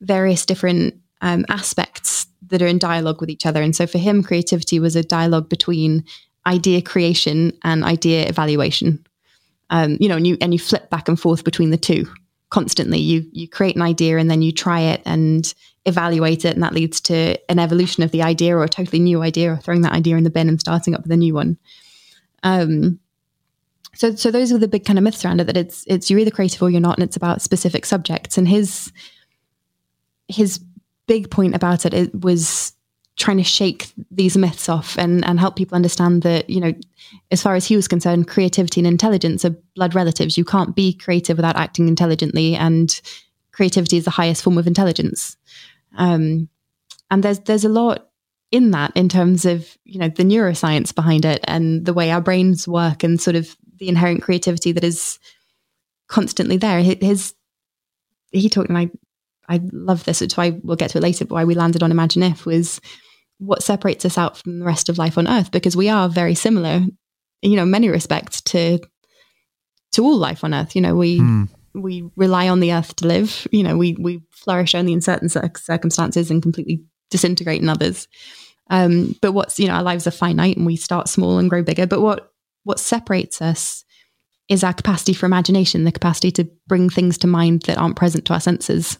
various 0.00 0.44
different 0.44 0.94
um, 1.20 1.46
aspects 1.48 2.26
that 2.48 2.60
are 2.60 2.66
in 2.66 2.78
dialogue 2.78 3.20
with 3.20 3.30
each 3.30 3.46
other. 3.46 3.62
And 3.62 3.74
so 3.74 3.86
for 3.86 3.98
him, 3.98 4.22
creativity 4.22 4.78
was 4.78 4.96
a 4.96 5.02
dialogue 5.02 5.48
between 5.48 6.04
idea 6.46 6.82
creation 6.82 7.52
and 7.62 7.84
idea 7.84 8.28
evaluation. 8.28 9.04
Um, 9.70 9.96
you 9.98 10.08
know, 10.08 10.16
and 10.16 10.26
you 10.26 10.36
and 10.40 10.52
you 10.52 10.58
flip 10.58 10.90
back 10.90 11.08
and 11.08 11.18
forth 11.18 11.42
between 11.42 11.70
the 11.70 11.78
two 11.78 12.06
constantly. 12.50 12.98
You 12.98 13.24
you 13.32 13.48
create 13.48 13.76
an 13.76 13.82
idea 13.82 14.18
and 14.18 14.30
then 14.30 14.42
you 14.42 14.52
try 14.52 14.80
it 14.80 15.02
and 15.06 15.52
evaluate 15.86 16.44
it, 16.44 16.54
and 16.54 16.62
that 16.62 16.74
leads 16.74 17.00
to 17.02 17.38
an 17.50 17.58
evolution 17.58 18.02
of 18.02 18.10
the 18.10 18.22
idea 18.22 18.56
or 18.56 18.64
a 18.64 18.68
totally 18.68 19.00
new 19.00 19.22
idea, 19.22 19.52
or 19.52 19.56
throwing 19.56 19.82
that 19.82 19.92
idea 19.92 20.16
in 20.16 20.24
the 20.24 20.30
bin 20.30 20.48
and 20.48 20.60
starting 20.60 20.94
up 20.94 21.02
with 21.02 21.12
a 21.12 21.16
new 21.16 21.34
one. 21.34 21.58
Um, 22.42 22.98
so 23.94 24.14
so 24.14 24.30
those 24.30 24.52
are 24.52 24.58
the 24.58 24.68
big 24.68 24.84
kind 24.84 24.98
of 24.98 25.02
myths 25.02 25.24
around 25.24 25.40
it 25.40 25.44
that 25.44 25.56
it's 25.56 25.84
it's 25.86 26.10
you're 26.10 26.18
either 26.18 26.30
creative 26.30 26.62
or 26.62 26.70
you're 26.70 26.80
not, 26.80 26.98
and 26.98 27.04
it's 27.04 27.16
about 27.16 27.42
specific 27.42 27.86
subjects. 27.86 28.38
And 28.38 28.48
his 28.48 28.92
his 30.28 30.58
big 31.06 31.30
point 31.30 31.54
about 31.54 31.84
it, 31.84 31.94
it 31.94 32.22
was 32.22 32.72
trying 33.16 33.36
to 33.36 33.44
shake 33.44 33.92
these 34.10 34.36
myths 34.36 34.68
off 34.68 34.98
and, 34.98 35.24
and 35.24 35.38
help 35.38 35.54
people 35.54 35.76
understand 35.76 36.22
that, 36.22 36.50
you 36.50 36.60
know, 36.60 36.72
as 37.30 37.42
far 37.42 37.54
as 37.54 37.64
he 37.64 37.76
was 37.76 37.86
concerned, 37.86 38.26
creativity 38.26 38.80
and 38.80 38.88
intelligence 38.88 39.44
are 39.44 39.54
blood 39.76 39.94
relatives. 39.94 40.36
You 40.36 40.44
can't 40.44 40.74
be 40.74 40.94
creative 40.94 41.36
without 41.36 41.56
acting 41.56 41.86
intelligently, 41.86 42.56
and 42.56 43.00
creativity 43.52 43.98
is 43.98 44.04
the 44.04 44.10
highest 44.10 44.42
form 44.42 44.58
of 44.58 44.66
intelligence. 44.66 45.36
Um, 45.96 46.48
and 47.10 47.22
there's 47.22 47.40
there's 47.40 47.64
a 47.64 47.68
lot 47.68 48.08
in 48.50 48.70
that 48.70 48.92
in 48.94 49.08
terms 49.08 49.44
of 49.44 49.76
you 49.84 49.98
know 49.98 50.08
the 50.08 50.22
neuroscience 50.22 50.94
behind 50.94 51.24
it 51.24 51.44
and 51.44 51.84
the 51.84 51.94
way 51.94 52.10
our 52.10 52.20
brains 52.20 52.68
work 52.68 53.02
and 53.02 53.20
sort 53.20 53.36
of 53.36 53.56
the 53.78 53.88
inherent 53.88 54.22
creativity 54.22 54.72
that 54.72 54.84
is 54.84 55.18
constantly 56.08 56.56
there. 56.56 56.80
His 56.80 57.34
he 58.30 58.48
talked, 58.48 58.68
and 58.68 58.78
I 58.78 58.90
I 59.48 59.60
love 59.72 60.04
this, 60.04 60.20
which 60.20 60.36
why 60.36 60.58
we'll 60.62 60.76
get 60.76 60.90
to 60.90 60.98
it 60.98 61.02
later. 61.02 61.24
But 61.24 61.34
why 61.34 61.44
we 61.44 61.54
landed 61.54 61.82
on 61.82 61.90
Imagine 61.90 62.22
If 62.22 62.46
was 62.46 62.80
what 63.38 63.62
separates 63.62 64.04
us 64.04 64.16
out 64.16 64.38
from 64.38 64.58
the 64.58 64.64
rest 64.64 64.88
of 64.88 64.98
life 64.98 65.18
on 65.18 65.28
Earth 65.28 65.50
because 65.50 65.76
we 65.76 65.88
are 65.88 66.08
very 66.08 66.34
similar, 66.34 66.80
you 67.42 67.56
know, 67.56 67.66
many 67.66 67.88
respects 67.88 68.40
to 68.42 68.78
to 69.92 70.04
all 70.04 70.16
life 70.16 70.44
on 70.44 70.54
Earth. 70.54 70.74
You 70.74 70.82
know, 70.82 70.94
we 70.94 71.20
mm. 71.20 71.48
We 71.74 72.08
rely 72.16 72.48
on 72.48 72.60
the 72.60 72.72
Earth 72.72 72.96
to 72.96 73.06
live. 73.06 73.46
You 73.50 73.62
know, 73.62 73.76
we 73.76 73.94
we 73.94 74.22
flourish 74.30 74.74
only 74.74 74.92
in 74.92 75.00
certain 75.00 75.28
circumstances 75.28 76.30
and 76.30 76.42
completely 76.42 76.82
disintegrate 77.10 77.62
in 77.62 77.68
others. 77.68 78.08
Um, 78.70 79.14
but 79.20 79.32
what's 79.32 79.58
you 79.58 79.68
know, 79.68 79.74
our 79.74 79.82
lives 79.82 80.06
are 80.06 80.12
finite 80.12 80.56
and 80.56 80.66
we 80.66 80.76
start 80.76 81.08
small 81.08 81.38
and 81.38 81.50
grow 81.50 81.62
bigger. 81.62 81.86
But 81.86 82.00
what 82.00 82.32
what 82.62 82.80
separates 82.80 83.42
us 83.42 83.84
is 84.48 84.62
our 84.62 84.74
capacity 84.74 85.14
for 85.14 85.26
imagination, 85.26 85.84
the 85.84 85.92
capacity 85.92 86.30
to 86.32 86.48
bring 86.66 86.90
things 86.90 87.18
to 87.18 87.26
mind 87.26 87.62
that 87.62 87.78
aren't 87.78 87.96
present 87.96 88.24
to 88.26 88.34
our 88.34 88.40
senses. 88.40 88.98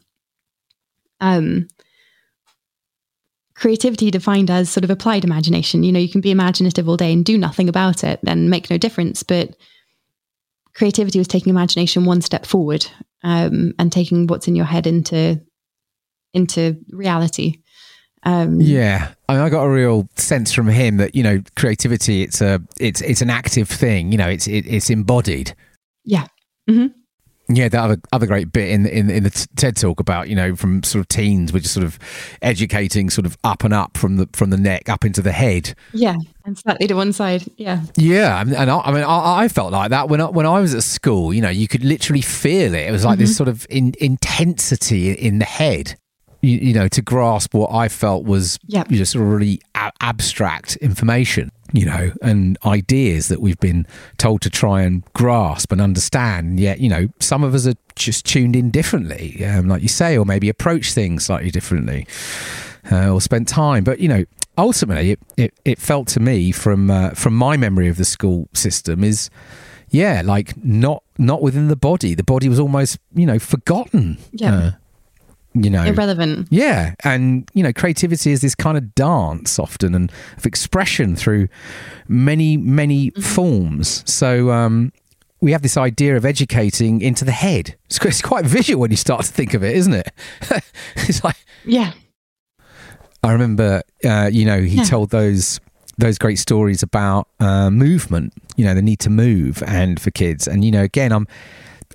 Um, 1.21 1.69
creativity 3.55 4.11
defined 4.11 4.51
as 4.51 4.69
sort 4.69 4.85
of 4.85 4.91
applied 4.91 5.25
imagination. 5.25 5.85
You 5.85 5.93
know, 5.93 6.01
you 6.01 6.09
can 6.09 6.21
be 6.21 6.31
imaginative 6.31 6.89
all 6.89 6.97
day 6.97 7.13
and 7.13 7.25
do 7.25 7.39
nothing 7.39 7.69
about 7.69 8.05
it 8.05 8.21
and 8.27 8.51
make 8.51 8.69
no 8.71 8.79
difference. 8.79 9.23
But 9.23 9.55
creativity 10.75 11.19
was 11.19 11.29
taking 11.29 11.51
imagination 11.51 12.05
one 12.05 12.21
step 12.21 12.47
forward 12.47 12.87
um, 13.23 13.73
and 13.79 13.93
taking 13.93 14.27
what's 14.27 14.49
in 14.49 14.57
your 14.57 14.65
head 14.65 14.87
into 14.87 15.41
into 16.33 16.77
reality. 16.91 17.63
Um, 18.25 18.61
yeah, 18.61 19.13
I, 19.29 19.35
mean, 19.35 19.43
I 19.43 19.51
got 19.51 19.65
a 19.65 19.71
real 19.71 20.09
sense 20.17 20.53
from 20.53 20.69
him 20.69 20.97
that 20.97 21.15
you 21.15 21.23
know 21.23 21.43
creativity 21.57 22.23
it's 22.23 22.41
a 22.41 22.61
it's 22.81 23.01
it's 23.03 23.23
an 23.23 23.31
active 23.31 23.69
thing. 23.69 24.13
You 24.13 24.19
know, 24.19 24.29
it's 24.29 24.47
it, 24.47 24.67
it's 24.67 24.91
embodied. 24.91 25.55
Yeah. 26.05 26.27
Mm-hmm. 26.69 26.99
Yeah, 27.49 27.69
the 27.69 27.81
other 27.81 28.01
other 28.13 28.27
great 28.27 28.53
bit 28.53 28.71
in 28.71 28.87
in 28.87 29.11
in 29.11 29.23
the 29.23 29.49
TED 29.57 29.77
talk 29.77 30.01
about 30.01 30.29
you 30.29 30.35
know 30.35 30.57
from 30.57 30.83
sort 30.83 31.01
of 31.01 31.09
teens, 31.09 31.53
we're 31.53 31.61
just 31.61 31.75
sort 31.75 31.85
of 31.85 31.99
educating 32.41 33.11
sort 33.11 33.27
of 33.27 33.37
up 33.45 33.65
and 33.65 33.75
up 33.75 33.99
from 33.99 34.17
the 34.17 34.29
from 34.33 34.51
the 34.51 34.57
neck 34.57 34.89
up 34.89 35.05
into 35.05 35.21
the 35.21 35.33
head. 35.33 35.75
Yeah, 35.93 36.17
and 36.45 36.57
slightly 36.57 36.87
to 36.87 36.95
one 36.95 37.13
side. 37.13 37.45
Yeah. 37.57 37.83
Yeah, 37.97 38.41
and 38.41 38.71
I, 38.71 38.79
I 38.79 38.93
mean, 38.93 39.05
I, 39.05 39.45
I, 39.45 39.49
felt 39.49 39.73
like 39.73 39.91
that 39.91 40.09
when 40.09 40.21
I, 40.21 40.27
when 40.27 40.47
I 40.47 40.61
was 40.61 40.75
at 40.75 40.83
school. 40.83 41.35
You 41.35 41.43
know, 41.43 41.51
you 41.51 41.69
could 41.69 41.85
literally 41.85 42.23
feel 42.23 42.75
it. 42.75 42.89
It 42.89 42.93
was 42.93 43.05
like 43.05 43.15
mm-hmm. 43.15 43.21
this 43.21 43.37
sort 43.37 43.49
of 43.49 43.67
in, 43.69 43.95
intensity 44.01 45.13
in 45.13 45.39
the 45.39 45.45
head. 45.45 45.97
You, 46.45 46.59
you, 46.59 46.75
know, 46.75 46.89
to 46.89 47.03
grasp 47.03 47.55
what 47.55 47.73
I 47.73 47.89
felt 47.89 48.25
was 48.25 48.59
yep. 48.67 48.91
you 48.91 48.99
know, 48.99 49.05
sort 49.05 49.25
of 49.25 49.31
really 49.31 49.61
a- 49.75 49.93
abstract 50.01 50.77
information 50.77 51.51
you 51.75 51.85
know, 51.85 52.13
and 52.23 52.57
ideas 52.65 53.27
that 53.27 53.41
we've 53.41 53.59
been 53.59 53.85
told 54.17 54.41
to 54.43 54.49
try 54.49 54.83
and 54.83 55.05
grasp 55.13 55.73
and 55.73 55.81
understand. 55.81 56.61
Yet, 56.61 56.79
you 56.79 56.89
know, 56.89 57.09
some 57.19 57.43
of 57.43 57.53
us 57.53 57.67
are 57.67 57.75
just 57.97 58.25
tuned 58.25 58.55
in 58.55 58.71
differently, 58.71 59.45
um, 59.45 59.69
like 59.69 59.83
you 59.83 59.89
say, 59.89 60.17
or 60.17 60.25
maybe 60.25 60.49
approach 60.49 60.93
things 60.93 61.27
slightly 61.27 61.51
differently, 61.51 62.07
uh, 62.93 63.11
or 63.11 63.21
spent 63.21 63.49
time. 63.49 63.83
But 63.83 63.99
you 63.99 64.09
know, 64.09 64.25
ultimately, 64.57 65.13
it, 65.13 65.21
it, 65.37 65.55
it 65.65 65.79
felt 65.81 66.07
to 66.09 66.21
me 66.21 66.53
from 66.53 66.93
uh, 66.93 67.11
from 67.11 67.35
my 67.35 67.57
memory 67.57 67.89
of 67.89 67.97
the 67.97 68.05
school 68.05 68.49
system 68.53 69.03
is, 69.03 69.29
yeah, 69.91 70.23
like 70.25 70.57
not 70.65 71.03
not 71.19 71.43
within 71.43 71.67
the 71.67 71.77
body. 71.77 72.15
The 72.15 72.23
body 72.23 72.49
was 72.49 72.61
almost 72.61 73.01
you 73.17 73.27
know 73.27 73.41
forgotten. 73.41 74.19
Yeah. 74.31 74.55
Uh, 74.55 74.71
you 75.55 75.71
know 75.71 75.85
irrelevant 75.85 76.49
yeah 76.51 76.95
and 77.05 77.49
you 77.55 77.63
know 77.63 77.73
creativity 77.73 78.33
is 78.33 78.41
this 78.41 78.55
kind 78.57 78.77
of 78.77 78.95
dance 78.95 79.59
often 79.59 79.95
and 79.95 80.11
of 80.37 80.45
expression 80.47 81.15
through 81.15 81.47
many 82.09 82.57
many 82.57 83.11
mm-hmm. 83.13 83.23
forms 83.23 84.03
so 84.11 84.51
um 84.51 84.91
we 85.45 85.53
have 85.53 85.63
this 85.63 85.77
idea 85.77 86.17
of 86.17 86.25
educating 86.25 87.03
into 87.03 87.23
the 87.23 87.33
head. 87.33 87.77
It's, 87.85 88.03
it's 88.03 88.23
quite 88.23 88.47
visual 88.47 88.81
when 88.81 88.91
you 88.91 88.97
start 88.97 89.27
to 89.27 89.33
think 89.33 89.53
of 89.53 89.63
it, 89.63 89.77
isn't 89.77 89.93
it? 89.93 90.11
it's 90.97 91.23
like 91.23 91.37
yeah. 91.67 91.93
I 93.23 93.33
remember, 93.33 93.83
uh, 94.05 94.31
you 94.33 94.47
know, 94.47 94.61
he 94.61 94.77
yeah. 94.77 94.85
told 94.85 95.11
those 95.11 95.61
those 95.99 96.19
great 96.19 96.39
stories 96.39 96.83
about 96.83 97.29
uh, 97.41 97.71
movement. 97.71 98.33
You 98.57 98.65
know, 98.65 98.75
the 98.75 98.83
need 98.83 99.01
to 99.01 99.11
move, 99.11 99.63
and 99.67 100.01
for 100.01 100.11
kids. 100.11 100.49
And 100.49 100.65
you 100.65 100.71
know, 100.71 100.83
again, 100.83 101.13
I'm, 101.13 101.27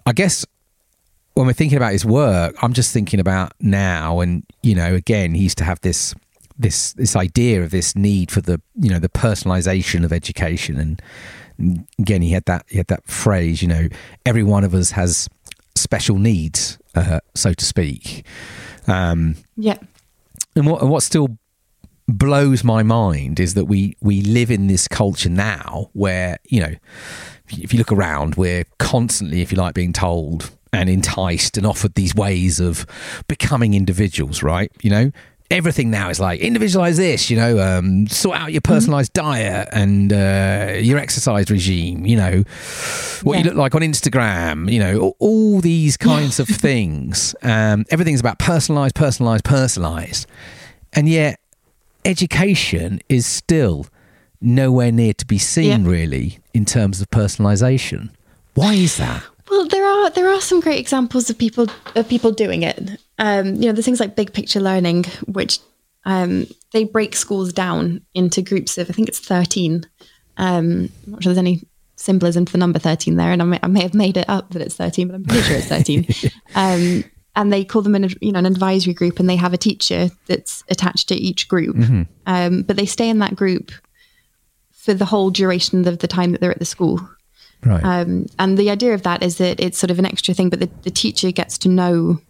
I 0.06 0.14
guess, 0.14 0.46
when 1.40 1.48
we're 1.48 1.54
thinking 1.54 1.78
about 1.78 1.94
his 1.94 2.04
work, 2.04 2.62
I'm 2.62 2.74
just 2.74 2.92
thinking 2.92 3.18
about 3.18 3.54
now, 3.62 4.20
and 4.20 4.44
you 4.62 4.76
know, 4.76 4.94
again, 4.94 5.34
he 5.34 5.44
used 5.44 5.58
to 5.60 5.64
have 5.64 5.80
this 5.80 6.14
this 6.58 6.92
this 6.94 7.16
idea 7.16 7.64
of 7.64 7.72
this 7.72 7.96
need 7.96 8.30
for 8.30 8.42
the 8.42 8.62
you 8.76 8.90
know 8.90 9.00
the 9.00 9.08
personalization 9.08 10.04
of 10.04 10.12
education. 10.12 10.78
And 10.78 11.02
again 11.98 12.22
he 12.22 12.32
had 12.32 12.44
that 12.44 12.66
he 12.68 12.78
had 12.78 12.88
that 12.88 13.06
phrase 13.06 13.62
you 13.62 13.68
know 13.68 13.90
every 14.26 14.44
one 14.44 14.64
of 14.64 14.74
us 14.74 14.92
has 14.92 15.28
special 15.76 16.18
needs 16.18 16.78
uh, 16.96 17.22
so 17.36 17.54
to 17.54 17.64
speak. 17.64 18.26
Um, 18.88 19.36
yeah. 19.56 19.78
and 20.58 20.68
what 20.68 20.86
what 20.90 21.04
still 21.04 21.38
blows 22.10 22.66
my 22.66 22.84
mind 22.84 23.40
is 23.40 23.54
that 23.54 23.66
we 23.66 23.96
we 24.02 24.22
live 24.24 24.52
in 24.52 24.68
this 24.68 24.90
culture 24.90 25.30
now 25.30 25.90
where 25.94 26.38
you 26.50 26.60
know 26.60 26.76
if 27.48 27.72
you 27.72 27.78
look 27.80 27.94
around 27.94 28.36
we're 28.36 28.66
constantly 28.78 29.42
if 29.42 29.54
you 29.54 29.58
like 29.58 29.74
being 29.74 29.94
told 29.94 30.52
and 30.72 30.90
enticed 30.90 31.58
and 31.58 31.66
offered 31.66 31.94
these 31.96 32.14
ways 32.16 32.60
of 32.60 32.86
becoming 33.28 33.74
individuals 33.74 34.44
right 34.44 34.72
you 34.82 34.90
know 34.90 35.12
everything 35.52 35.90
now 35.90 36.10
is 36.10 36.20
like 36.20 36.40
individualize 36.42 36.98
this, 36.98 37.30
you 37.30 37.38
know, 37.38 37.60
um, 37.60 38.08
sort 38.08 38.38
out 38.38 38.52
your 38.52 38.62
mm-hmm. 38.62 38.74
personalized 38.74 39.14
mm-hmm. 39.14 39.32
diet 39.32 39.70
and 39.72 40.14
uh, 40.14 40.74
your 40.80 40.98
exercise 40.98 41.50
regime, 41.50 42.06
you 42.06 42.16
know, 42.16 42.44
what 43.24 43.34
yeah. 43.34 43.40
you 43.40 43.44
look 43.46 43.56
like 43.56 43.76
on 43.76 43.82
Instagram, 43.82 44.72
you 44.72 44.80
know, 44.80 45.00
all, 45.00 45.16
all 45.20 45.62
these 45.62 45.98
kinds 45.98 46.40
of 46.40 46.48
things. 46.48 47.36
Um, 47.42 47.86
everything's 47.90 48.20
about 48.20 48.40
personalized, 48.40 48.96
personalized, 48.96 49.44
personalized. 49.44 50.28
And 50.94 51.10
yet, 51.10 51.40
education 52.06 53.00
is 53.10 53.26
still 53.26 53.88
nowhere 54.42 54.92
near 54.92 55.14
to 55.14 55.26
be 55.26 55.38
seen, 55.38 55.86
yeah. 55.86 55.92
really, 55.92 56.40
in 56.54 56.66
terms 56.66 57.02
of 57.02 57.10
personalization. 57.10 58.10
Why 58.54 58.74
is 58.74 58.98
that? 58.98 59.24
Well, 59.50 59.68
there 59.68 59.86
are 59.86 60.10
there 60.12 60.30
are 60.30 60.42
some 60.42 60.60
great 60.60 60.80
examples 60.80 61.30
of 61.30 61.38
people 61.38 61.68
of 61.96 62.08
people 62.08 62.32
doing 62.32 62.64
it. 62.64 63.00
Um, 63.18 63.56
you 63.56 63.68
know, 63.68 63.72
there's 63.72 63.86
things 63.86 64.00
like 64.00 64.16
big 64.16 64.34
picture 64.34 64.60
learning, 64.60 65.06
which 65.26 65.60
um, 66.06 66.48
they 66.72 66.84
break 66.84 67.16
schools 67.16 67.52
down 67.52 68.02
into 68.14 68.42
groups 68.42 68.78
of 68.78 68.90
I 68.90 68.94
think 68.94 69.10
it's 69.10 69.20
13. 69.20 69.86
Um, 70.38 70.90
I'm 71.06 71.12
not 71.12 71.24
sure 71.24 71.32
there's 71.34 71.38
any 71.38 71.64
symbolism 71.96 72.46
to 72.46 72.52
the 72.52 72.58
number 72.58 72.80
13 72.80 73.16
there, 73.16 73.32
and 73.32 73.42
I 73.42 73.46
may, 73.46 73.60
I 73.62 73.68
may 73.68 73.82
have 73.82 73.94
made 73.94 74.18
it 74.18 74.30
up 74.30 74.52
that 74.52 74.62
it's 74.62 74.76
13, 74.76 75.08
but 75.08 75.16
I'm 75.16 75.26
pretty 75.26 75.44
sure 75.44 75.58
it's 75.58 75.68
13. 75.68 76.08
um, 76.56 77.04
and 77.36 77.54
they 77.54 77.64
call 77.64 77.82
them 77.82 77.96
an 77.96 78.10
you 78.22 78.32
know 78.32 78.40
an 78.40 78.46
advisory 78.46 78.94
group, 78.94 79.20
and 79.20 79.30
they 79.30 79.36
have 79.36 79.54
a 79.54 79.58
teacher 79.58 80.10
that's 80.28 80.64
attached 80.70 81.10
to 81.10 81.16
each 81.16 81.48
group. 81.48 81.76
Mm-hmm. 81.76 82.04
Um, 82.26 82.62
but 82.64 82.76
they 82.76 82.86
stay 82.86 83.10
in 83.10 83.20
that 83.20 83.36
group 83.36 83.72
for 84.72 84.94
the 84.94 85.06
whole 85.06 85.30
duration 85.30 85.88
of 85.88 86.00
the 86.00 86.08
time 86.08 86.32
that 86.32 86.42
they're 86.42 86.52
at 86.52 86.60
the 86.60 86.66
school. 86.66 87.02
Right. 87.66 87.84
Um, 87.84 88.28
and 88.38 88.58
the 88.58 88.70
idea 88.70 88.94
of 88.94 89.04
that 89.04 89.22
is 89.22 89.38
that 89.38 89.60
it's 89.60 89.78
sort 89.78 89.92
of 89.92 90.00
an 90.00 90.06
extra 90.06 90.34
thing, 90.34 90.50
but 90.50 90.60
the, 90.60 90.70
the 90.84 90.92
teacher 90.92 91.32
gets 91.32 91.58
to 91.60 91.70
know 91.70 92.22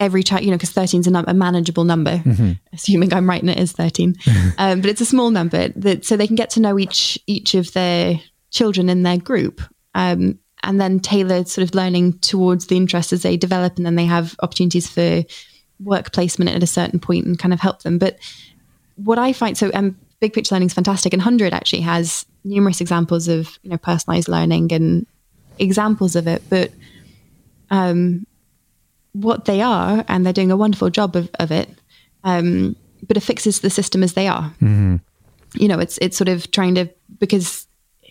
every 0.00 0.22
child, 0.22 0.44
you 0.44 0.50
know, 0.50 0.56
because 0.56 0.70
13 0.70 1.00
is 1.00 1.06
a, 1.06 1.10
num- 1.10 1.24
a 1.28 1.34
manageable 1.34 1.84
number, 1.84 2.18
mm-hmm. 2.18 2.52
assuming 2.72 3.12
I'm 3.12 3.28
right 3.28 3.40
and 3.40 3.50
it 3.50 3.58
is 3.58 3.72
13. 3.72 4.16
um, 4.58 4.80
but 4.80 4.90
it's 4.90 5.00
a 5.00 5.06
small 5.06 5.30
number 5.30 5.68
that 5.68 6.04
so 6.04 6.16
they 6.16 6.26
can 6.26 6.36
get 6.36 6.50
to 6.50 6.60
know 6.60 6.78
each 6.78 7.18
each 7.26 7.54
of 7.54 7.72
their 7.72 8.20
children 8.50 8.88
in 8.88 9.02
their 9.02 9.18
group. 9.18 9.60
Um, 9.94 10.38
and 10.64 10.80
then 10.80 10.98
tailor 10.98 11.44
sort 11.44 11.68
of 11.68 11.74
learning 11.74 12.18
towards 12.18 12.66
the 12.66 12.76
interests 12.76 13.12
as 13.12 13.22
they 13.22 13.36
develop, 13.36 13.76
and 13.76 13.86
then 13.86 13.94
they 13.94 14.06
have 14.06 14.34
opportunities 14.42 14.88
for 14.88 15.24
work 15.80 16.12
placement 16.12 16.50
at 16.50 16.62
a 16.62 16.66
certain 16.66 16.98
point 16.98 17.26
and 17.26 17.38
kind 17.38 17.54
of 17.54 17.60
help 17.60 17.82
them. 17.82 17.98
But 17.98 18.18
what 18.96 19.18
I 19.18 19.32
find 19.32 19.56
so 19.56 19.70
um, 19.74 19.96
big 20.20 20.32
picture 20.32 20.54
learning 20.54 20.66
is 20.66 20.74
fantastic, 20.74 21.12
and 21.12 21.22
HundrED 21.22 21.52
actually 21.52 21.82
has 21.82 22.26
numerous 22.44 22.80
examples 22.80 23.28
of 23.28 23.58
you 23.62 23.70
know 23.70 23.78
personalized 23.78 24.28
learning 24.28 24.72
and 24.72 25.06
examples 25.58 26.16
of 26.16 26.26
it, 26.26 26.42
but 26.48 26.72
um, 27.70 28.26
what 29.12 29.44
they 29.44 29.60
are, 29.60 30.04
and 30.08 30.24
they're 30.24 30.32
doing 30.32 30.50
a 30.50 30.56
wonderful 30.56 30.90
job 30.90 31.16
of, 31.16 31.30
of 31.38 31.50
it. 31.50 31.68
Um, 32.24 32.76
but 33.06 33.16
it 33.16 33.20
fixes 33.20 33.60
the 33.60 33.70
system 33.70 34.02
as 34.02 34.14
they 34.14 34.26
are. 34.26 34.52
Mm-hmm. 34.60 34.96
You 35.54 35.68
know, 35.68 35.78
it's 35.78 35.98
it's 35.98 36.16
sort 36.16 36.28
of 36.28 36.50
trying 36.50 36.74
to 36.74 36.88
because 37.18 37.66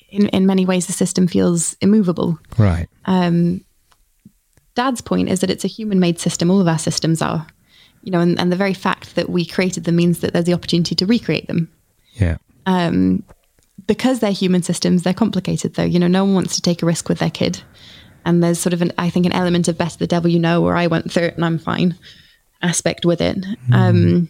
in 0.09 0.29
in 0.29 0.45
many 0.45 0.65
ways 0.65 0.87
the 0.87 0.93
system 0.93 1.27
feels 1.27 1.75
immovable. 1.81 2.39
Right. 2.57 2.87
Um, 3.05 3.61
Dad's 4.75 5.01
point 5.01 5.29
is 5.29 5.39
that 5.41 5.49
it's 5.49 5.65
a 5.65 5.67
human 5.67 5.99
made 5.99 6.19
system. 6.19 6.51
All 6.51 6.61
of 6.61 6.67
our 6.67 6.79
systems 6.79 7.21
are. 7.21 7.47
You 8.03 8.11
know, 8.11 8.19
and, 8.21 8.39
and 8.39 8.51
the 8.51 8.55
very 8.55 8.75
fact 8.75 9.15
that 9.15 9.27
we 9.27 9.43
created 9.43 9.83
them 9.83 9.97
means 9.97 10.19
that 10.19 10.31
there's 10.31 10.45
the 10.45 10.53
opportunity 10.53 10.95
to 10.95 11.05
recreate 11.05 11.47
them. 11.47 11.69
Yeah. 12.13 12.37
Um, 12.65 13.23
because 13.87 14.19
they're 14.19 14.31
human 14.31 14.61
systems, 14.61 15.03
they're 15.03 15.13
complicated 15.13 15.73
though. 15.73 15.83
You 15.83 15.99
know, 15.99 16.07
no 16.07 16.25
one 16.25 16.35
wants 16.35 16.55
to 16.55 16.61
take 16.61 16.83
a 16.83 16.85
risk 16.85 17.09
with 17.09 17.19
their 17.19 17.29
kid. 17.29 17.61
And 18.25 18.43
there's 18.43 18.59
sort 18.59 18.73
of 18.73 18.81
an, 18.81 18.91
I 18.97 19.09
think, 19.09 19.25
an 19.25 19.31
element 19.31 19.69
of 19.69 19.77
better 19.77 19.97
the 19.97 20.07
devil 20.07 20.29
you 20.29 20.39
know, 20.39 20.63
or 20.65 20.75
I 20.75 20.87
went 20.87 21.11
through 21.11 21.23
it 21.23 21.35
and 21.35 21.45
I'm 21.45 21.57
fine 21.57 21.97
aspect 22.61 23.05
with 23.05 23.21
it. 23.21 23.37
Mm. 23.69 23.73
Um, 23.73 24.29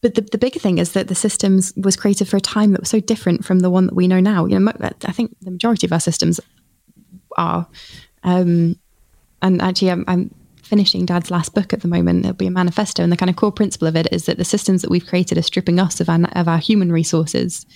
but 0.00 0.14
the, 0.14 0.22
the 0.22 0.38
bigger 0.38 0.58
thing 0.58 0.78
is 0.78 0.92
that 0.92 1.08
the 1.08 1.14
systems 1.14 1.72
was 1.76 1.96
created 1.96 2.28
for 2.28 2.36
a 2.36 2.40
time 2.40 2.72
that 2.72 2.80
was 2.80 2.90
so 2.90 3.00
different 3.00 3.44
from 3.44 3.60
the 3.60 3.70
one 3.70 3.86
that 3.86 3.94
we 3.94 4.08
know 4.08 4.20
now. 4.20 4.46
You 4.46 4.58
know, 4.58 4.72
I 4.80 5.12
think 5.12 5.36
the 5.40 5.50
majority 5.50 5.86
of 5.86 5.92
our 5.92 6.00
systems 6.00 6.40
are. 7.36 7.66
Um, 8.22 8.78
and 9.42 9.62
actually, 9.62 9.90
I'm, 9.90 10.04
I'm 10.08 10.34
finishing 10.62 11.06
Dad's 11.06 11.30
last 11.30 11.54
book 11.54 11.72
at 11.72 11.80
the 11.80 11.88
moment. 11.88 12.24
It'll 12.24 12.34
be 12.34 12.46
a 12.46 12.50
manifesto, 12.50 13.02
and 13.02 13.12
the 13.12 13.16
kind 13.16 13.30
of 13.30 13.36
core 13.36 13.52
principle 13.52 13.88
of 13.88 13.96
it 13.96 14.08
is 14.12 14.26
that 14.26 14.38
the 14.38 14.44
systems 14.44 14.82
that 14.82 14.90
we've 14.90 15.06
created 15.06 15.38
are 15.38 15.42
stripping 15.42 15.78
us 15.78 16.00
of 16.00 16.08
our, 16.08 16.20
of 16.32 16.48
our 16.48 16.58
human 16.58 16.92
resources 16.92 17.66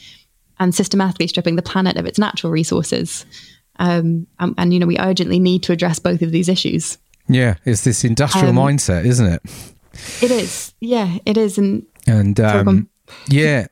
and 0.61 0.75
systematically 0.75 1.27
stripping 1.27 1.57
the 1.57 1.63
planet 1.63 1.97
of 1.97 2.07
its 2.07 2.19
natural 2.19 2.53
resources. 2.53 3.27
Um, 3.81 4.27
and, 4.39 4.55
and, 4.59 4.75
you 4.75 4.79
know, 4.79 4.87
we 4.87 4.99
urgently 4.99 5.41
need 5.41 5.63
to 5.65 5.73
address 5.73 5.99
both 5.99 6.21
of 6.23 6.31
these 6.31 6.49
issues. 6.49 6.99
Yeah, 7.29 7.55
it's 7.65 7.83
this 7.85 8.05
industrial 8.05 8.51
um, 8.51 8.57
mindset, 8.57 9.07
isn't 9.07 9.27
it? 9.27 9.43
It 10.23 10.31
is. 10.31 10.75
Yeah, 10.81 11.19
it 11.25 11.37
is. 11.37 11.59
And 11.59 11.87
and 12.07 12.39
um, 12.41 12.89
yeah. 13.29 13.67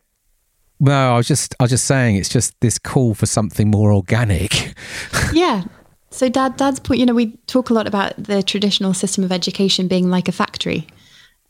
Well, 0.81 1.15
I 1.15 1.17
was 1.17 1.27
just 1.27 1.55
I 1.59 1.65
was 1.65 1.71
just 1.71 1.87
saying 1.87 2.17
it's 2.17 2.29
just 2.29 2.59
this 2.61 2.79
call 2.79 3.15
for 3.15 3.27
something 3.27 3.71
more 3.71 3.93
organic. 3.93 4.75
yeah. 5.33 5.65
So 6.11 6.29
dad 6.29 6.57
dad's 6.57 6.81
point, 6.81 7.01
you 7.01 7.07
know, 7.07 7.15
we 7.15 7.37
talk 7.47 7.71
a 7.71 7.75
lot 7.75 7.87
about 7.87 8.15
the 8.17 8.43
traditional 8.43 8.95
system 8.95 9.25
of 9.25 9.33
education 9.33 9.89
being 9.89 10.09
like 10.09 10.29
a 10.29 10.33
factory. 10.33 10.87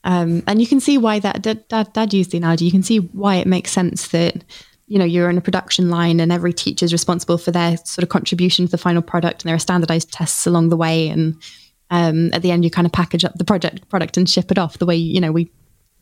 Um, 0.05 0.43
and 0.47 0.61
you 0.61 0.67
can 0.67 0.81
see 0.81 0.97
why 0.97 1.19
that 1.19 1.43
dad, 1.43 1.69
dad, 1.69 1.93
dad 1.93 2.15
used 2.15 2.31
the 2.31 2.39
analogy. 2.39 2.65
You 2.65 2.71
can 2.71 2.83
see 2.83 2.99
why 2.99 3.37
it 3.37 3.47
makes 3.47 3.71
sense 3.71 4.09
that 4.09 4.45
you 4.89 4.99
know 4.99 5.05
you're 5.05 5.31
in 5.31 5.39
a 5.39 5.43
production 5.43 5.91
line 5.91 6.19
and 6.19 6.33
every 6.33 6.53
teacher 6.53 6.85
is 6.85 6.93
responsible 6.93 7.39
for 7.39 7.51
their 7.51 7.77
sort 7.79 8.03
of 8.03 8.09
contribution 8.09 8.65
to 8.65 8.71
the 8.71 8.79
final 8.79 9.03
product 9.03 9.43
and 9.43 9.49
there 9.49 9.55
are 9.55 9.61
standardized 9.61 10.13
tests 10.13 10.47
along 10.47 10.71
the 10.71 10.77
way 10.77 11.09
and 11.09 11.41
um, 11.91 12.33
at 12.33 12.43
the 12.43 12.51
end 12.51 12.65
you 12.65 12.71
kind 12.71 12.87
of 12.87 12.93
package 12.93 13.25
up 13.25 13.35
the 13.37 13.45
project 13.45 13.89
product 13.89 14.17
and 14.17 14.29
ship 14.29 14.51
it 14.51 14.59
off 14.59 14.79
the 14.79 14.87
way 14.87 14.97
you 14.97 15.21
know 15.21 15.31
we 15.31 15.51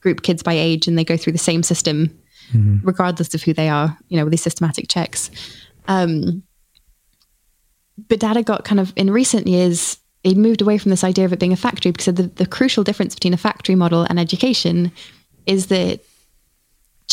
group 0.01 0.23
kids 0.23 0.43
by 0.43 0.55
age 0.55 0.87
and 0.87 0.97
they 0.97 1.05
go 1.05 1.17
through 1.17 1.33
the 1.33 1.39
same 1.39 1.63
system 1.63 2.17
mm-hmm. 2.53 2.79
regardless 2.87 3.35
of 3.35 3.43
who 3.43 3.53
they 3.53 3.69
are 3.69 3.97
you 4.09 4.17
know 4.17 4.25
with 4.25 4.31
these 4.31 4.43
systematic 4.43 4.89
checks 4.89 5.31
um, 5.89 6.43
but 8.09 8.21
data 8.21 8.43
got 8.43 8.65
kind 8.65 8.81
of 8.81 8.93
in 8.97 9.11
recent 9.11 9.47
years 9.47 9.99
it 10.23 10.37
moved 10.37 10.61
away 10.61 10.77
from 10.77 10.91
this 10.91 11.05
idea 11.05 11.25
of 11.25 11.33
it 11.33 11.39
being 11.39 11.53
a 11.53 11.57
factory 11.57 11.93
because 11.93 12.07
the, 12.07 12.25
the 12.25 12.47
crucial 12.47 12.83
difference 12.83 13.15
between 13.15 13.35
a 13.35 13.37
factory 13.37 13.77
model 13.77 14.03
and 14.03 14.19
education 14.19 14.91
is 15.47 15.67
that 15.67 16.01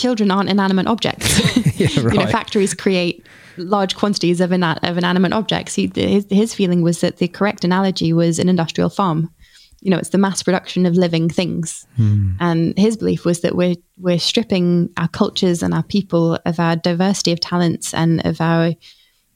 children 0.04 0.32
aren't 0.32 0.50
inanimate 0.50 0.86
objects. 0.86 1.40
yeah, 1.80 1.88
right. 2.02 2.14
you 2.14 2.20
know, 2.20 2.28
factories 2.28 2.74
create 2.74 3.26
large 3.56 3.96
quantities 3.96 4.42
of, 4.42 4.52
ina- 4.52 4.78
of 4.84 4.98
inanimate 4.98 5.32
objects. 5.32 5.76
He, 5.76 5.90
his, 5.96 6.28
his 6.30 6.54
feeling 6.54 6.82
was 6.82 7.00
that 7.00 7.18
the 7.18 7.30
correct 7.30 7.64
analogy 7.64 8.12
was 8.12 8.38
an 8.38 8.50
industrial 8.50 8.90
farm. 8.90 9.34
You 9.80 9.92
know, 9.92 9.98
it's 9.98 10.10
the 10.10 10.18
mass 10.18 10.44
production 10.44 10.86
of 10.86 10.96
living 10.96 11.30
things. 11.30 11.88
Hmm. 11.96 12.32
And 12.42 12.78
his 12.78 12.98
belief 12.98 13.24
was 13.24 13.42
that 13.42 13.56
we're 13.56 13.76
we're 13.98 14.20
stripping 14.20 14.90
our 14.98 15.08
cultures 15.08 15.64
and 15.64 15.74
our 15.74 15.84
people 15.84 16.38
of 16.46 16.60
our 16.60 16.76
diversity 16.76 17.32
of 17.32 17.40
talents 17.40 17.94
and 17.94 18.26
of 18.26 18.42
our, 18.42 18.74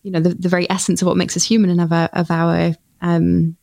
you 0.04 0.12
know, 0.12 0.20
the, 0.20 0.34
the 0.34 0.50
very 0.50 0.70
essence 0.70 1.02
of 1.02 1.08
what 1.08 1.18
makes 1.18 1.38
us 1.38 1.44
human 1.44 1.70
and 1.70 1.80
of 1.80 1.94
our 1.94 2.10
of 2.12 2.30
our 2.30 2.76
um, 3.02 3.56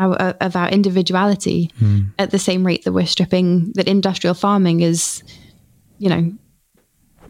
our, 0.00 0.16
of 0.40 0.56
our 0.56 0.68
individuality 0.70 1.70
mm. 1.80 2.06
at 2.18 2.30
the 2.30 2.38
same 2.38 2.66
rate 2.66 2.84
that 2.84 2.92
we're 2.92 3.06
stripping 3.06 3.72
that 3.74 3.86
industrial 3.86 4.34
farming 4.34 4.80
is, 4.80 5.22
you 5.98 6.08
know, 6.08 6.32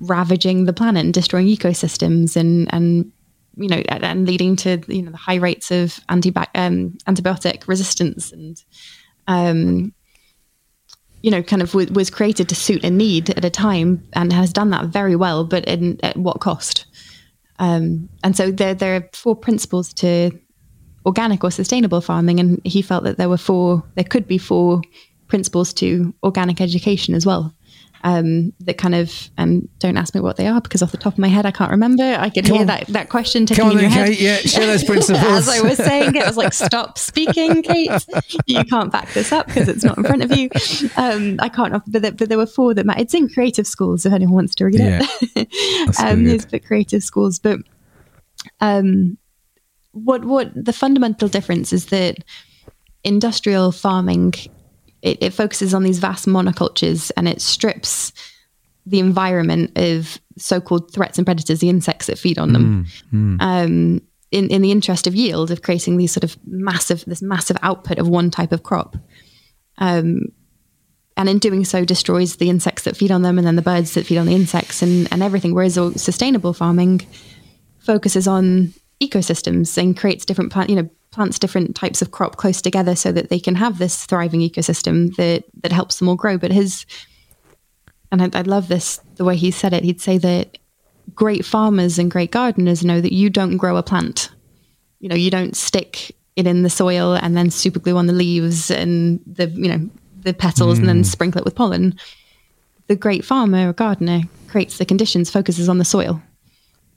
ravaging 0.00 0.64
the 0.64 0.72
planet 0.72 1.04
and 1.04 1.12
destroying 1.12 1.46
ecosystems 1.46 2.36
and 2.36 2.72
and 2.72 3.12
you 3.56 3.68
know 3.68 3.82
and 3.88 4.26
leading 4.26 4.56
to 4.56 4.80
you 4.88 5.02
know 5.02 5.10
the 5.10 5.16
high 5.16 5.34
rates 5.34 5.70
of 5.70 6.00
anti 6.08 6.32
um, 6.54 6.96
antibiotic 7.06 7.68
resistance 7.68 8.32
and 8.32 8.64
um, 9.26 9.92
you 11.20 11.30
know 11.30 11.42
kind 11.42 11.60
of 11.60 11.70
w- 11.72 11.92
was 11.92 12.08
created 12.08 12.48
to 12.48 12.54
suit 12.54 12.82
a 12.84 12.90
need 12.90 13.30
at 13.30 13.44
a 13.44 13.50
time 13.50 14.08
and 14.14 14.32
has 14.32 14.52
done 14.52 14.70
that 14.70 14.86
very 14.86 15.16
well, 15.16 15.44
but 15.44 15.64
in, 15.66 15.98
at 16.02 16.16
what 16.16 16.40
cost? 16.40 16.86
Um, 17.58 18.08
and 18.24 18.34
so 18.34 18.50
there, 18.50 18.72
there 18.74 18.96
are 18.96 19.08
four 19.12 19.36
principles 19.36 19.92
to 19.94 20.30
organic 21.06 21.44
or 21.44 21.50
sustainable 21.50 22.00
farming, 22.00 22.40
and 22.40 22.60
he 22.64 22.82
felt 22.82 23.04
that 23.04 23.16
there 23.16 23.28
were 23.28 23.38
four, 23.38 23.82
there 23.94 24.04
could 24.04 24.26
be 24.26 24.38
four 24.38 24.82
principles 25.28 25.72
to 25.74 26.12
organic 26.22 26.60
education 26.60 27.14
as 27.14 27.24
well 27.24 27.54
um, 28.02 28.52
that 28.60 28.78
kind 28.78 28.94
of 28.94 29.30
and 29.36 29.68
don't 29.78 29.96
ask 29.96 30.14
me 30.14 30.20
what 30.20 30.36
they 30.36 30.46
are 30.46 30.60
because 30.60 30.82
off 30.82 30.90
the 30.90 30.96
top 30.96 31.14
of 31.14 31.18
my 31.18 31.28
head 31.28 31.44
I 31.44 31.50
can't 31.50 31.70
remember. 31.70 32.02
I 32.02 32.30
could 32.30 32.46
Come 32.46 32.52
hear 32.54 32.60
on. 32.62 32.66
that 32.68 32.86
that 32.88 33.08
question 33.10 33.46
taking 33.46 33.72
in 33.72 33.78
your 33.78 33.90
head. 33.90 34.18
yeah, 34.18 34.36
share 34.38 34.66
those 34.66 34.84
principles. 34.86 35.22
As 35.22 35.48
I 35.48 35.60
was 35.60 35.76
saying, 35.76 36.14
it 36.14 36.26
was 36.26 36.36
like 36.36 36.52
stop 36.52 36.96
speaking, 36.96 37.62
Kate. 37.62 37.90
You 38.46 38.64
can't 38.64 38.90
back 38.90 39.12
this 39.12 39.32
up 39.32 39.46
because 39.46 39.68
it's 39.68 39.84
not 39.84 39.98
in 39.98 40.04
front 40.04 40.22
of 40.22 40.36
you. 40.36 40.48
Um, 40.96 41.36
I 41.40 41.48
can't. 41.48 41.72
But 41.86 42.02
there, 42.02 42.12
but 42.12 42.28
there 42.28 42.38
were 42.38 42.46
four 42.46 42.72
that 42.74 42.86
It's 42.98 43.14
in 43.14 43.28
Creative 43.28 43.66
Schools 43.66 44.06
if 44.06 44.12
anyone 44.12 44.34
wants 44.34 44.54
to 44.56 44.64
read 44.64 44.78
yeah. 44.78 45.00
it. 45.36 46.00
um, 46.00 46.24
his 46.24 46.46
book 46.46 46.64
Creative 46.64 47.02
Schools, 47.02 47.38
but 47.38 47.58
um, 48.60 49.18
what 49.92 50.24
what 50.24 50.52
the 50.54 50.72
fundamental 50.72 51.28
difference 51.28 51.72
is 51.72 51.86
that 51.86 52.18
industrial 53.02 53.72
farming 53.72 54.32
it, 55.02 55.18
it 55.20 55.30
focuses 55.30 55.74
on 55.74 55.82
these 55.82 55.98
vast 55.98 56.26
monocultures 56.26 57.10
and 57.16 57.26
it 57.26 57.40
strips 57.40 58.12
the 58.86 58.98
environment 58.98 59.72
of 59.76 60.18
so-called 60.36 60.92
threats 60.92 61.18
and 61.18 61.26
predators, 61.26 61.60
the 61.60 61.68
insects 61.68 62.06
that 62.06 62.18
feed 62.18 62.38
on 62.38 62.52
them, 62.52 62.86
mm, 63.12 63.36
mm. 63.38 63.42
Um, 63.42 64.02
in 64.30 64.48
in 64.48 64.62
the 64.62 64.70
interest 64.70 65.06
of 65.06 65.14
yield, 65.14 65.50
of 65.50 65.62
creating 65.62 65.96
these 65.96 66.12
sort 66.12 66.24
of 66.24 66.36
massive 66.46 67.04
this 67.04 67.20
massive 67.20 67.56
output 67.62 67.98
of 67.98 68.08
one 68.08 68.30
type 68.30 68.52
of 68.52 68.62
crop, 68.62 68.96
um, 69.78 70.22
and 71.16 71.28
in 71.28 71.38
doing 71.38 71.64
so 71.64 71.84
destroys 71.84 72.36
the 72.36 72.48
insects 72.48 72.84
that 72.84 72.96
feed 72.96 73.10
on 73.10 73.22
them, 73.22 73.38
and 73.38 73.46
then 73.46 73.56
the 73.56 73.62
birds 73.62 73.94
that 73.94 74.06
feed 74.06 74.18
on 74.18 74.26
the 74.26 74.34
insects, 74.34 74.82
and 74.82 75.08
and 75.12 75.22
everything. 75.22 75.52
Whereas 75.52 75.74
sustainable 76.00 76.52
farming 76.52 77.02
focuses 77.80 78.28
on 78.28 78.72
ecosystems 79.02 79.76
and 79.78 79.96
creates 79.96 80.24
different 80.24 80.52
plant, 80.52 80.70
you 80.70 80.76
know, 80.76 80.88
plants 81.10 81.38
different 81.38 81.74
types 81.74 82.02
of 82.02 82.12
crop 82.12 82.36
close 82.36 82.62
together 82.62 82.94
so 82.94 83.10
that 83.10 83.30
they 83.30 83.40
can 83.40 83.56
have 83.56 83.78
this 83.78 84.04
thriving 84.06 84.40
ecosystem 84.40 85.14
that 85.16 85.44
that 85.62 85.72
helps 85.72 85.98
them 85.98 86.08
all 86.08 86.16
grow. 86.16 86.38
But 86.38 86.52
his 86.52 86.86
and 88.12 88.22
I, 88.22 88.38
I 88.38 88.42
love 88.42 88.68
this 88.68 89.00
the 89.16 89.24
way 89.24 89.36
he 89.36 89.50
said 89.50 89.72
it. 89.72 89.84
He'd 89.84 90.00
say 90.00 90.18
that 90.18 90.58
great 91.14 91.44
farmers 91.44 91.98
and 91.98 92.10
great 92.10 92.30
gardeners 92.30 92.84
know 92.84 93.00
that 93.00 93.12
you 93.12 93.30
don't 93.30 93.56
grow 93.56 93.76
a 93.76 93.82
plant. 93.82 94.30
You 95.00 95.08
know, 95.08 95.16
you 95.16 95.30
don't 95.30 95.56
stick 95.56 96.14
it 96.36 96.46
in 96.46 96.62
the 96.62 96.70
soil 96.70 97.14
and 97.14 97.36
then 97.36 97.50
super 97.50 97.80
glue 97.80 97.96
on 97.96 98.06
the 98.06 98.12
leaves 98.12 98.70
and 98.70 99.20
the 99.26 99.48
you 99.48 99.68
know 99.68 99.90
the 100.22 100.34
petals 100.34 100.76
mm. 100.76 100.80
and 100.80 100.88
then 100.88 100.96
hmm. 100.98 101.04
sprinkle 101.04 101.40
it 101.40 101.44
with 101.44 101.54
pollen. 101.54 101.98
The 102.88 102.96
great 102.96 103.24
farmer 103.24 103.70
or 103.70 103.72
gardener 103.72 104.22
creates 104.48 104.78
the 104.78 104.84
conditions, 104.84 105.30
focuses 105.30 105.68
on 105.68 105.78
the 105.78 105.84
soil 105.84 106.20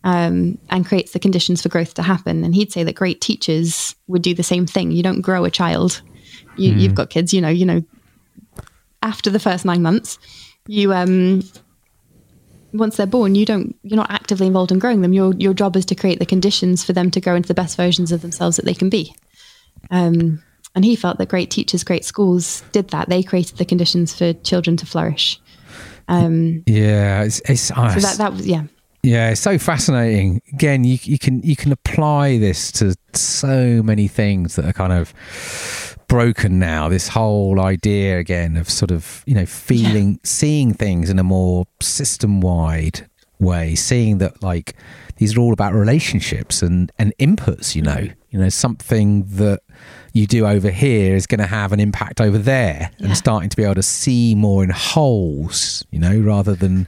um, 0.04 0.58
and 0.70 0.86
creates 0.86 1.14
the 1.14 1.20
conditions 1.20 1.62
for 1.62 1.70
growth 1.70 1.93
to 1.95 2.04
happen. 2.04 2.43
And 2.43 2.54
he'd 2.54 2.72
say 2.72 2.84
that 2.84 2.95
great 2.95 3.22
teachers 3.22 3.95
would 4.08 4.22
do 4.22 4.34
the 4.34 4.43
same 4.43 4.66
thing. 4.66 4.91
You 4.91 5.04
don't 5.04 5.22
grow 5.22 5.45
a 5.45 5.51
child. 5.51 6.01
You, 6.58 6.74
have 6.74 6.91
hmm. 6.91 6.93
got 6.93 7.10
kids, 7.10 7.34
you 7.34 7.41
know, 7.41 7.49
you 7.49 7.66
know, 7.66 7.84
after 9.01 9.30
the 9.30 9.39
first 9.39 9.66
nine 9.66 9.82
months, 9.82 10.18
you 10.68 10.93
um, 10.93 11.43
once 12.74 12.97
they're 12.97 13.06
born, 13.06 13.36
you 13.36 13.45
don't 13.45 13.76
you're 13.84 13.97
not 13.97 14.12
actively 14.12 14.47
involved 14.47 14.72
in 14.72 14.80
growing 14.80 15.01
them. 15.01 15.14
Your 15.14 15.34
your 15.36 15.54
job 15.54 15.76
is 15.76 15.86
to 15.86 15.95
create 15.95 16.20
the 16.20 16.26
conditions 16.26 16.84
for 16.84 16.93
them 16.93 17.12
to 17.12 17.22
grow 17.22 17.36
into 17.36 17.47
the 17.47 17.54
best 17.54 17.76
versions 17.76 18.12
of 18.12 18.22
themselves 18.22 18.58
that 18.58 18.66
they 18.66 18.74
can 18.74 18.89
be. 18.89 19.16
Um, 19.91 20.41
and 20.76 20.84
he 20.84 20.95
felt 20.95 21.18
that 21.20 21.30
great 21.30 21.51
teachers, 21.51 21.84
great 21.84 22.06
schools 22.06 22.64
did 22.72 22.89
that. 22.89 23.10
They 23.10 23.22
created 23.22 23.58
the 23.58 23.66
conditions 23.66 24.16
for 24.16 24.34
children 24.34 24.78
to 24.78 24.86
flourish. 24.86 25.39
Um, 26.08 26.64
yeah, 26.66 27.24
it's, 27.24 27.41
it's 27.45 27.62
so 27.62 27.76
that 27.76 28.16
that 28.18 28.34
was 28.34 28.47
yeah. 28.47 28.64
Yeah, 29.04 29.32
it's 29.32 29.41
so 29.41 29.58
fascinating. 29.58 30.41
Again, 30.54 30.86
you 30.86 30.97
you 31.04 31.20
can 31.20 31.41
you 31.43 31.58
can 31.58 31.74
apply 31.74 32.38
this 32.38 32.72
to 32.74 32.95
so 33.14 33.84
many 33.84 34.08
things 34.08 34.56
that 34.56 34.64
are 34.64 34.72
kind 34.72 34.93
of 34.93 35.97
broken 36.08 36.58
now. 36.58 36.88
This 36.88 37.10
whole 37.10 37.60
idea 37.60 38.18
again 38.18 38.56
of 38.56 38.70
sort 38.70 38.91
of 38.91 39.22
you 39.26 39.36
know 39.36 39.45
feeling, 39.45 40.22
seeing 40.24 40.74
things 40.74 41.10
in 41.10 41.20
a 41.20 41.24
more 41.24 41.66
system 41.82 42.39
wide 42.39 43.06
way, 43.39 43.76
seeing 43.76 44.20
that 44.20 44.41
like 44.41 44.74
these 45.18 45.36
are 45.36 45.41
all 45.41 45.51
about 45.51 45.74
relationships 45.74 46.62
and 46.62 46.89
and 46.97 47.14
inputs. 47.20 47.76
You 47.76 47.82
know, 47.82 47.97
mm. 47.97 48.16
you 48.30 48.39
know 48.39 48.49
something 48.49 49.26
that 49.36 49.60
you 50.14 50.28
do 50.28 50.45
over 50.45 50.70
here 50.70 51.16
is 51.16 51.26
going 51.26 51.39
to 51.39 51.47
have 51.47 51.74
an 51.74 51.80
impact 51.80 52.22
over 52.22 52.38
there 52.38 52.91
yeah. 52.97 53.07
and 53.07 53.18
starting 53.18 53.49
to 53.49 53.57
be 53.57 53.64
able 53.64 53.76
to 53.76 53.84
see 53.84 54.36
more 54.36 54.64
in 54.64 54.70
wholes 54.70 55.84
you 55.91 55.99
know 55.99 56.18
rather 56.20 56.55
than 56.55 56.88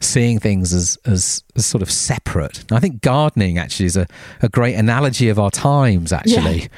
seeing 0.00 0.40
things 0.40 0.72
as 0.72 0.98
as, 1.04 1.44
as 1.54 1.64
sort 1.64 1.82
of 1.82 1.90
separate 1.90 2.60
and 2.60 2.72
i 2.72 2.80
think 2.80 3.00
gardening 3.02 3.58
actually 3.58 3.86
is 3.86 3.96
a, 3.96 4.06
a 4.40 4.48
great 4.48 4.74
analogy 4.74 5.28
of 5.28 5.38
our 5.38 5.50
times 5.50 6.12
actually 6.12 6.68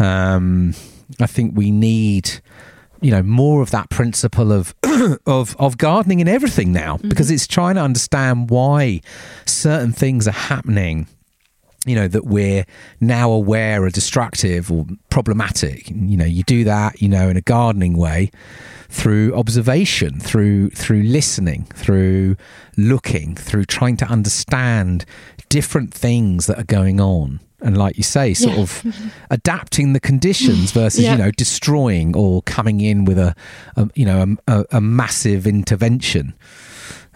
yeah. 0.00 0.34
um, 0.34 0.74
i 1.20 1.26
think 1.26 1.56
we 1.56 1.70
need 1.70 2.40
you 3.02 3.10
know 3.10 3.22
more 3.22 3.60
of 3.60 3.70
that 3.70 3.90
principle 3.90 4.50
of 4.50 4.74
of 5.26 5.54
of 5.58 5.76
gardening 5.76 6.20
in 6.20 6.28
everything 6.28 6.72
now 6.72 6.96
mm-hmm. 6.96 7.08
because 7.08 7.30
it's 7.30 7.46
trying 7.46 7.74
to 7.74 7.80
understand 7.82 8.48
why 8.48 9.00
certain 9.44 9.92
things 9.92 10.26
are 10.26 10.32
happening 10.32 11.06
you 11.86 11.94
know 11.94 12.08
that 12.08 12.26
we're 12.26 12.64
now 13.00 13.30
aware 13.30 13.84
are 13.84 13.90
destructive 13.90 14.70
or 14.70 14.86
problematic 15.08 15.88
you 15.90 16.16
know 16.16 16.24
you 16.24 16.42
do 16.42 16.64
that 16.64 17.00
you 17.00 17.08
know 17.08 17.28
in 17.28 17.36
a 17.36 17.40
gardening 17.40 17.96
way 17.96 18.30
through 18.88 19.34
observation 19.34 20.20
through 20.20 20.70
through 20.70 21.02
listening 21.02 21.64
through 21.74 22.36
looking 22.76 23.34
through 23.34 23.64
trying 23.64 23.96
to 23.96 24.04
understand 24.06 25.04
different 25.48 25.94
things 25.94 26.46
that 26.46 26.58
are 26.58 26.64
going 26.64 27.00
on 27.00 27.40
and 27.60 27.78
like 27.78 27.96
you 27.96 28.02
say 28.02 28.34
sort 28.34 28.56
yeah. 28.56 28.62
of 28.62 29.12
adapting 29.30 29.92
the 29.92 30.00
conditions 30.00 30.72
versus 30.72 31.04
yeah. 31.04 31.12
you 31.12 31.18
know 31.18 31.30
destroying 31.30 32.14
or 32.16 32.42
coming 32.42 32.80
in 32.80 33.04
with 33.04 33.18
a, 33.18 33.34
a 33.76 33.88
you 33.94 34.04
know 34.04 34.36
a, 34.48 34.58
a, 34.60 34.64
a 34.72 34.80
massive 34.80 35.46
intervention 35.46 36.34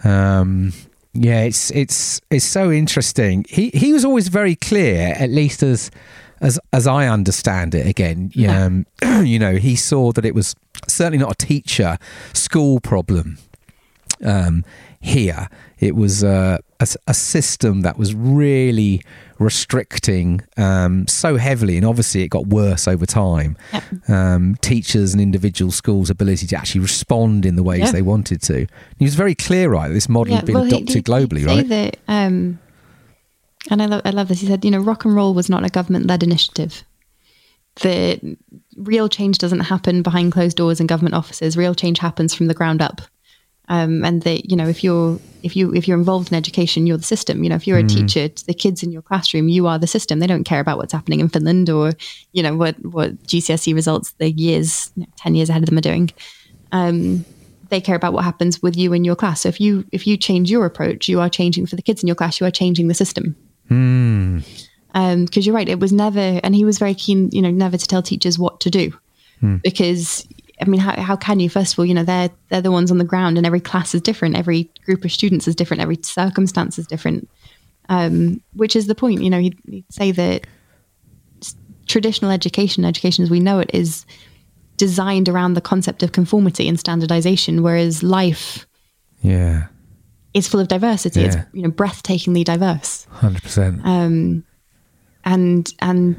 um, 0.03 0.73
yeah, 1.13 1.41
it's 1.41 1.71
it's 1.71 2.21
it's 2.29 2.45
so 2.45 2.71
interesting. 2.71 3.45
He 3.49 3.69
he 3.73 3.91
was 3.91 4.05
always 4.05 4.29
very 4.29 4.55
clear, 4.55 5.13
at 5.17 5.29
least 5.29 5.61
as 5.61 5.91
as 6.39 6.59
as 6.71 6.87
I 6.87 7.07
understand 7.07 7.75
it. 7.75 7.85
Again, 7.85 8.31
yeah. 8.33 8.65
um, 8.65 8.85
you 9.25 9.37
know, 9.37 9.55
he 9.55 9.75
saw 9.75 10.11
that 10.13 10.25
it 10.25 10.33
was 10.33 10.55
certainly 10.87 11.17
not 11.17 11.31
a 11.31 11.45
teacher 11.45 11.97
school 12.33 12.79
problem. 12.79 13.37
Um, 14.23 14.63
here, 15.01 15.49
it 15.79 15.95
was 15.95 16.23
uh, 16.23 16.59
a, 16.79 16.87
a 17.07 17.13
system 17.13 17.81
that 17.81 17.97
was 17.97 18.13
really 18.13 19.01
restricting 19.41 20.41
um, 20.57 21.07
so 21.07 21.35
heavily, 21.35 21.75
and 21.75 21.85
obviously 21.85 22.21
it 22.21 22.29
got 22.29 22.47
worse 22.47 22.87
over 22.87 23.05
time. 23.05 23.57
Yep. 23.73 23.83
Um, 24.09 24.55
teachers 24.61 25.13
and 25.13 25.21
individual 25.21 25.71
schools' 25.71 26.09
ability 26.09 26.47
to 26.47 26.55
actually 26.55 26.81
respond 26.81 27.45
in 27.45 27.55
the 27.55 27.63
ways 27.63 27.79
yep. 27.79 27.91
they 27.91 28.01
wanted 28.01 28.41
to. 28.43 28.67
He 28.97 29.05
was 29.05 29.15
very 29.15 29.35
clear, 29.35 29.69
right? 29.69 29.91
This 29.91 30.07
model 30.07 30.31
yeah, 30.31 30.37
had 30.37 30.45
been 30.45 30.55
well, 30.55 30.65
adopted 30.65 30.95
he, 30.95 31.01
globally, 31.01 31.45
right? 31.45 31.67
That, 31.67 31.97
um, 32.07 32.59
and 33.69 33.81
I 33.81 33.85
love, 33.85 34.01
I 34.05 34.11
love 34.11 34.27
this. 34.27 34.41
He 34.41 34.47
said, 34.47 34.63
you 34.63 34.71
know, 34.71 34.79
rock 34.79 35.05
and 35.05 35.15
roll 35.15 35.33
was 35.33 35.49
not 35.49 35.65
a 35.65 35.69
government-led 35.69 36.23
initiative. 36.23 36.83
The 37.81 38.37
real 38.75 39.07
change 39.07 39.37
doesn't 39.37 39.61
happen 39.61 40.01
behind 40.01 40.33
closed 40.33 40.57
doors 40.57 40.79
in 40.79 40.87
government 40.87 41.15
offices. 41.15 41.55
Real 41.55 41.75
change 41.75 41.99
happens 41.99 42.33
from 42.33 42.47
the 42.47 42.53
ground 42.53 42.81
up. 42.81 43.01
Um, 43.71 44.03
and 44.03 44.21
that 44.23 44.51
you 44.51 44.57
know 44.57 44.67
if 44.67 44.83
you're 44.83 45.17
if 45.43 45.55
you 45.55 45.73
if 45.73 45.87
you're 45.87 45.97
involved 45.97 46.29
in 46.29 46.37
education 46.37 46.85
you're 46.85 46.97
the 46.97 47.03
system 47.03 47.41
you 47.41 47.49
know 47.49 47.55
if 47.55 47.65
you're 47.65 47.79
a 47.79 47.83
mm. 47.83 47.89
teacher 47.93 48.27
the 48.45 48.53
kids 48.53 48.83
in 48.83 48.91
your 48.91 49.01
classroom 49.01 49.47
you 49.47 49.65
are 49.65 49.79
the 49.79 49.87
system 49.87 50.19
they 50.19 50.27
don't 50.27 50.43
care 50.43 50.59
about 50.59 50.77
what's 50.77 50.91
happening 50.91 51.21
in 51.21 51.29
finland 51.29 51.69
or 51.69 51.93
you 52.33 52.43
know 52.43 52.53
what 52.53 52.75
what 52.83 53.15
gcse 53.23 53.73
results 53.73 54.11
the 54.17 54.29
years 54.29 54.91
you 54.97 55.03
know, 55.03 55.09
10 55.15 55.35
years 55.35 55.49
ahead 55.49 55.63
of 55.63 55.69
them 55.69 55.77
are 55.77 55.87
doing 55.89 56.11
um, 56.73 57.23
they 57.69 57.79
care 57.79 57.95
about 57.95 58.11
what 58.11 58.25
happens 58.25 58.61
with 58.61 58.75
you 58.75 58.91
in 58.91 59.05
your 59.05 59.15
class 59.15 59.39
so 59.39 59.47
if 59.47 59.61
you 59.61 59.85
if 59.93 60.05
you 60.05 60.17
change 60.17 60.51
your 60.51 60.65
approach 60.65 61.07
you 61.07 61.21
are 61.21 61.29
changing 61.29 61.65
for 61.65 61.77
the 61.77 61.81
kids 61.81 62.03
in 62.03 62.07
your 62.07 62.15
class 62.15 62.41
you 62.41 62.45
are 62.45 62.51
changing 62.51 62.89
the 62.89 62.93
system 62.93 63.37
mm. 63.69 64.43
um 64.95 65.25
because 65.25 65.45
you're 65.45 65.55
right 65.55 65.69
it 65.69 65.79
was 65.79 65.93
never 65.93 66.41
and 66.43 66.55
he 66.55 66.65
was 66.65 66.77
very 66.77 66.93
keen 66.93 67.29
you 67.31 67.41
know 67.41 67.51
never 67.51 67.77
to 67.77 67.87
tell 67.87 68.01
teachers 68.01 68.37
what 68.37 68.59
to 68.59 68.69
do 68.69 68.91
mm. 69.41 69.61
because 69.61 70.27
I 70.61 70.65
mean, 70.65 70.79
how, 70.79 70.99
how 71.01 71.15
can 71.15 71.39
you? 71.39 71.49
First 71.49 71.73
of 71.73 71.79
all, 71.79 71.85
you 71.85 71.93
know, 71.93 72.03
they're 72.03 72.29
they're 72.49 72.61
the 72.61 72.71
ones 72.71 72.91
on 72.91 72.97
the 72.97 73.03
ground, 73.03 73.37
and 73.37 73.45
every 73.45 73.59
class 73.59 73.95
is 73.95 74.01
different. 74.01 74.37
Every 74.37 74.69
group 74.85 75.03
of 75.03 75.11
students 75.11 75.47
is 75.47 75.55
different. 75.55 75.81
Every 75.81 75.97
circumstance 76.03 76.77
is 76.77 76.87
different. 76.87 77.29
Um, 77.89 78.41
which 78.53 78.75
is 78.75 78.87
the 78.87 78.95
point. 78.95 79.21
You 79.21 79.29
know, 79.29 79.39
he'd, 79.39 79.57
he'd 79.67 79.91
say 79.91 80.11
that 80.11 80.47
traditional 81.87 82.31
education, 82.31 82.85
education 82.85 83.23
as 83.23 83.29
we 83.29 83.39
know 83.39 83.59
it, 83.59 83.69
is 83.73 84.05
designed 84.77 85.27
around 85.27 85.55
the 85.55 85.61
concept 85.61 86.03
of 86.03 86.11
conformity 86.11 86.67
and 86.67 86.79
standardization, 86.79 87.63
whereas 87.63 88.01
life, 88.01 88.65
yeah, 89.21 89.67
is 90.33 90.47
full 90.47 90.59
of 90.59 90.67
diversity. 90.67 91.21
Yeah. 91.21 91.27
It's 91.27 91.37
you 91.53 91.63
know 91.63 91.71
breathtakingly 91.71 92.43
diverse. 92.43 93.05
Hundred 93.09 93.43
percent. 93.43 93.81
Um, 93.83 94.45
and 95.25 95.73
and 95.79 96.17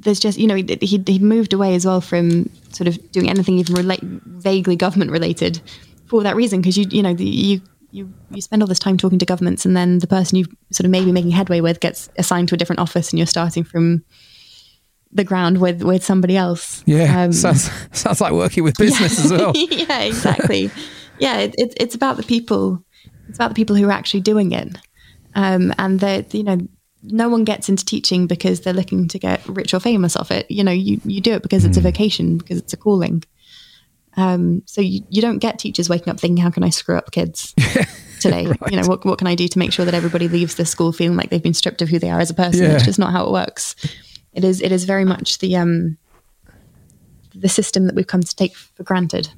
there's 0.00 0.20
just 0.20 0.38
you 0.38 0.46
know 0.46 0.54
he 0.54 1.02
he 1.06 1.18
moved 1.18 1.52
away 1.52 1.74
as 1.74 1.86
well 1.86 2.00
from 2.00 2.48
sort 2.72 2.88
of 2.88 3.12
doing 3.12 3.28
anything 3.28 3.58
even 3.58 3.74
relate 3.74 4.00
vaguely 4.02 4.76
government 4.76 5.10
related 5.10 5.60
for 6.06 6.22
that 6.22 6.36
reason 6.36 6.60
because 6.60 6.76
you 6.76 6.86
you 6.90 7.02
know 7.02 7.14
the, 7.14 7.24
you 7.24 7.60
you 7.92 8.12
you 8.30 8.40
spend 8.40 8.62
all 8.62 8.68
this 8.68 8.78
time 8.78 8.96
talking 8.96 9.18
to 9.18 9.26
governments, 9.26 9.64
and 9.64 9.76
then 9.76 9.98
the 9.98 10.06
person 10.06 10.38
you 10.38 10.46
sort 10.70 10.84
of 10.84 10.90
maybe 10.90 11.12
making 11.12 11.30
headway 11.30 11.60
with 11.60 11.80
gets 11.80 12.08
assigned 12.16 12.48
to 12.48 12.54
a 12.54 12.58
different 12.58 12.80
office, 12.80 13.10
and 13.10 13.18
you're 13.18 13.26
starting 13.26 13.64
from 13.64 14.04
the 15.12 15.24
ground 15.24 15.58
with 15.58 15.82
with 15.82 16.04
somebody 16.04 16.36
else. 16.36 16.82
Yeah, 16.86 17.22
um, 17.22 17.32
sounds 17.32 17.70
sounds 17.92 18.20
like 18.20 18.32
working 18.32 18.64
with 18.64 18.76
business 18.76 19.18
yeah, 19.18 19.24
as 19.24 19.32
well. 19.32 19.52
yeah, 19.56 20.00
exactly. 20.02 20.70
yeah, 21.18 21.38
it, 21.38 21.54
it, 21.58 21.74
it's 21.80 21.94
about 21.94 22.16
the 22.16 22.22
people. 22.22 22.84
It's 23.28 23.38
about 23.38 23.48
the 23.48 23.54
people 23.54 23.76
who 23.76 23.88
are 23.88 23.92
actually 23.92 24.20
doing 24.20 24.52
it, 24.52 24.76
um, 25.34 25.72
and 25.78 26.00
that 26.00 26.32
you 26.34 26.44
know 26.44 26.58
no 27.02 27.28
one 27.28 27.44
gets 27.44 27.68
into 27.68 27.84
teaching 27.84 28.26
because 28.26 28.60
they're 28.60 28.74
looking 28.74 29.08
to 29.08 29.18
get 29.18 29.46
rich 29.48 29.72
or 29.72 29.80
famous 29.80 30.16
off 30.16 30.30
it. 30.30 30.50
You 30.50 30.64
know, 30.64 30.72
you 30.72 31.00
you 31.04 31.20
do 31.20 31.32
it 31.32 31.42
because 31.42 31.64
mm. 31.64 31.68
it's 31.68 31.76
a 31.76 31.80
hmm. 31.80 31.86
vocation, 31.86 32.38
because 32.38 32.58
it's 32.58 32.72
a 32.72 32.76
calling. 32.76 33.22
Um, 34.16 34.62
so 34.66 34.80
you, 34.80 35.02
you 35.08 35.22
don't 35.22 35.38
get 35.38 35.58
teachers 35.58 35.88
waking 35.88 36.10
up 36.10 36.20
thinking, 36.20 36.42
how 36.42 36.50
can 36.50 36.64
I 36.64 36.70
screw 36.70 36.96
up 36.96 37.10
kids 37.10 37.54
today? 38.20 38.46
right. 38.46 38.58
You 38.70 38.80
know, 38.80 38.86
what, 38.86 39.04
what 39.04 39.18
can 39.18 39.26
I 39.26 39.34
do 39.34 39.48
to 39.48 39.58
make 39.58 39.72
sure 39.72 39.84
that 39.84 39.94
everybody 39.94 40.28
leaves 40.28 40.56
the 40.56 40.66
school 40.66 40.92
feeling 40.92 41.16
like 41.16 41.30
they've 41.30 41.42
been 41.42 41.54
stripped 41.54 41.82
of 41.82 41.88
who 41.88 41.98
they 41.98 42.10
are 42.10 42.20
as 42.20 42.30
a 42.30 42.34
person? 42.34 42.62
Yeah. 42.62 42.74
It's 42.74 42.84
just 42.84 42.98
not 42.98 43.12
how 43.12 43.26
it 43.26 43.32
works. 43.32 43.76
It 44.32 44.44
is, 44.44 44.60
it 44.60 44.72
is 44.72 44.84
very 44.84 45.04
much 45.04 45.38
the, 45.38 45.56
um, 45.56 45.96
the 47.34 47.48
system 47.48 47.86
that 47.86 47.94
we've 47.94 48.06
come 48.06 48.22
to 48.22 48.36
take 48.36 48.54
for 48.54 48.82
granted. 48.82 49.30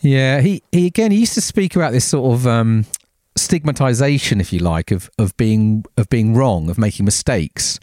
Yeah. 0.00 0.40
He, 0.40 0.62
he, 0.72 0.86
again, 0.86 1.10
he 1.10 1.18
used 1.18 1.34
to 1.34 1.40
speak 1.40 1.76
about 1.76 1.92
this 1.92 2.04
sort 2.04 2.34
of, 2.34 2.46
um, 2.46 2.84
stigmatization, 3.36 4.40
if 4.40 4.52
you 4.52 4.60
like, 4.60 4.90
of, 4.90 5.10
of 5.18 5.36
being, 5.36 5.84
of 5.96 6.08
being 6.08 6.34
wrong, 6.34 6.70
of 6.70 6.78
making 6.78 7.04
mistakes. 7.04 7.80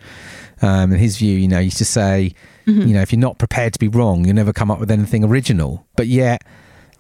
Um, 0.62 0.94
in 0.94 1.00
his 1.00 1.18
view, 1.18 1.38
you 1.38 1.48
know, 1.48 1.58
he 1.58 1.66
used 1.66 1.80
to 1.80 1.86
say, 1.86 2.36
Mm-hmm. 2.68 2.88
You 2.88 2.94
know, 2.94 3.02
if 3.02 3.12
you're 3.12 3.20
not 3.20 3.38
prepared 3.38 3.74
to 3.74 3.80
be 3.80 3.88
wrong, 3.88 4.26
you'll 4.26 4.36
never 4.36 4.54
come 4.54 4.70
up 4.72 4.80
with 4.80 4.92
anything 4.92 5.24
original. 5.24 5.86
But 5.96 6.08
yet, 6.08 6.44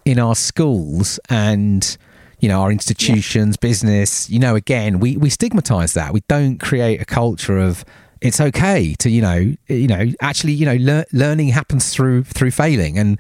in 0.05 0.19
our 0.19 0.35
schools 0.35 1.19
and 1.29 1.97
you 2.39 2.49
know 2.49 2.61
our 2.61 2.71
institutions, 2.71 3.57
yeah. 3.57 3.67
business, 3.67 4.29
you 4.29 4.39
know, 4.39 4.55
again, 4.55 4.99
we 4.99 5.17
we 5.17 5.29
stigmatize 5.29 5.93
that. 5.93 6.13
We 6.13 6.21
don't 6.27 6.59
create 6.59 7.01
a 7.01 7.05
culture 7.05 7.57
of 7.57 7.85
it's 8.21 8.39
okay 8.39 8.93
to 8.99 9.09
you 9.09 9.21
know 9.21 9.53
you 9.67 9.87
know 9.87 10.11
actually 10.21 10.53
you 10.53 10.65
know 10.65 10.77
le- 10.79 11.05
learning 11.11 11.49
happens 11.49 11.91
through 11.91 12.23
through 12.23 12.51
failing 12.51 12.99
and 12.99 13.19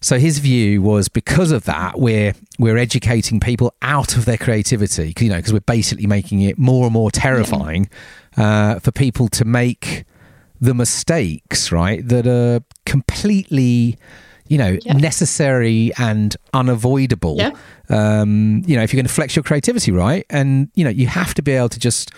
so 0.00 0.18
his 0.18 0.38
view 0.38 0.80
was 0.80 1.08
because 1.08 1.50
of 1.50 1.64
that 1.64 1.98
we're 1.98 2.32
we're 2.58 2.78
educating 2.78 3.38
people 3.40 3.74
out 3.82 4.16
of 4.16 4.24
their 4.24 4.38
creativity 4.38 5.12
you 5.18 5.28
know 5.28 5.36
because 5.36 5.52
we're 5.52 5.60
basically 5.60 6.06
making 6.06 6.40
it 6.40 6.58
more 6.58 6.84
and 6.84 6.92
more 6.92 7.10
terrifying 7.10 7.88
uh, 8.36 8.78
for 8.78 8.90
people 8.90 9.28
to 9.28 9.44
make 9.44 10.04
the 10.60 10.74
mistakes, 10.74 11.72
right, 11.72 12.06
that 12.06 12.26
are 12.26 12.60
completely, 12.84 13.98
you 14.48 14.58
know, 14.58 14.76
yeah. 14.82 14.92
necessary 14.92 15.90
and 15.98 16.36
unavoidable. 16.52 17.36
Yeah. 17.36 17.52
Um, 17.88 18.62
you 18.66 18.76
know, 18.76 18.82
if 18.82 18.92
you're 18.92 18.98
going 18.98 19.08
to 19.08 19.12
flex 19.12 19.34
your 19.34 19.42
creativity, 19.42 19.90
right, 19.90 20.26
and 20.28 20.68
you 20.74 20.84
know, 20.84 20.90
you 20.90 21.06
have 21.06 21.34
to 21.34 21.42
be 21.42 21.52
able 21.52 21.70
to 21.70 21.80
just, 21.80 22.10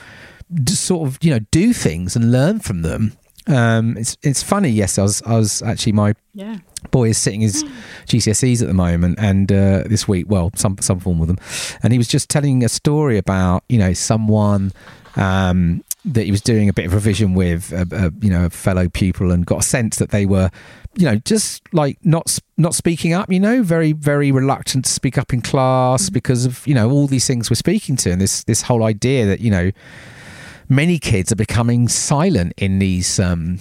just 0.65 0.85
sort 0.85 1.09
of, 1.09 1.19
you 1.23 1.31
know, 1.31 1.39
do 1.51 1.73
things 1.73 2.17
and 2.17 2.33
learn 2.33 2.59
from 2.59 2.83
them. 2.83 3.17
Um, 3.47 3.97
it's 3.97 4.17
it's 4.23 4.43
funny. 4.43 4.69
Yes, 4.69 4.99
I 4.99 5.03
was 5.03 5.23
I 5.23 5.37
was 5.37 5.63
actually 5.63 5.93
my 5.93 6.15
yeah. 6.35 6.59
boy 6.91 7.09
is 7.09 7.19
sitting 7.19 7.41
his 7.41 7.65
GCSEs 8.07 8.63
at 8.63 8.69
the 8.69 8.75
moment, 8.75 9.19
and 9.19 9.51
uh, 9.51 9.83
this 9.87 10.07
week, 10.07 10.27
well, 10.29 10.51
some 10.55 10.79
some 10.81 11.01
form 11.01 11.21
of 11.21 11.27
them, 11.27 11.39
and 11.83 11.93
he 11.93 11.99
was 11.99 12.09
just 12.09 12.29
telling 12.29 12.65
a 12.65 12.69
story 12.69 13.19
about 13.19 13.65
you 13.69 13.79
know 13.79 13.93
someone 13.93 14.73
um, 15.17 15.83
that 16.05 16.25
he 16.25 16.31
was 16.31 16.41
doing 16.41 16.69
a 16.69 16.73
bit 16.73 16.87
of 16.87 16.95
revision 16.95 17.35
with 17.35 17.73
a, 17.73 17.87
a, 17.93 18.25
you 18.25 18.31
know 18.31 18.47
a 18.47 18.51
fellow 18.51 18.89
pupil 18.89 19.31
and 19.31 19.47
got 19.47 19.61
a 19.61 19.63
sense 19.63 19.97
that 19.97 20.11
they 20.11 20.27
were 20.27 20.51
you 20.95 21.07
know 21.07 21.17
just 21.17 21.63
like 21.73 21.99
not 22.05 22.39
not 22.57 22.75
speaking 22.75 23.13
up 23.13 23.31
you 23.31 23.39
know 23.41 23.63
very 23.63 23.93
very 23.93 24.33
reluctant 24.33 24.85
to 24.85 24.91
speak 24.91 25.17
up 25.17 25.33
in 25.33 25.41
class 25.41 26.05
mm-hmm. 26.05 26.15
because 26.15 26.45
of 26.45 26.67
you 26.67 26.75
know 26.75 26.91
all 26.91 27.07
these 27.07 27.27
things 27.27 27.51
we're 27.51 27.55
speaking 27.55 27.97
to 27.97 28.11
and 28.11 28.21
this 28.21 28.45
this 28.45 28.63
whole 28.63 28.83
idea 28.83 29.25
that 29.27 29.41
you 29.41 29.51
know 29.51 29.71
many 30.69 30.99
kids 30.99 31.33
are 31.33 31.37
becoming 31.37 31.89
silent 31.89 32.53
in 32.57 32.79
these 32.79 33.19
um 33.19 33.59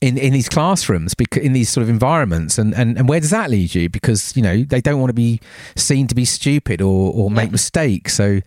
in, 0.00 0.16
in 0.16 0.32
these 0.32 0.48
classrooms 0.48 1.14
in 1.36 1.52
these 1.52 1.68
sort 1.68 1.82
of 1.82 1.90
environments. 1.90 2.56
And, 2.56 2.74
and, 2.74 2.96
and 2.96 3.08
where 3.08 3.20
does 3.20 3.30
that 3.30 3.50
lead 3.50 3.74
you? 3.74 3.88
Because 3.88 4.34
you 4.36 4.42
know 4.42 4.62
they 4.62 4.80
don't 4.80 4.98
want 4.98 5.10
to 5.10 5.14
be 5.14 5.40
seen 5.76 6.06
to 6.06 6.14
be 6.14 6.24
stupid 6.24 6.80
or, 6.80 7.12
or 7.12 7.30
make 7.30 7.50
mistakes. 7.50 8.14
So 8.14 8.40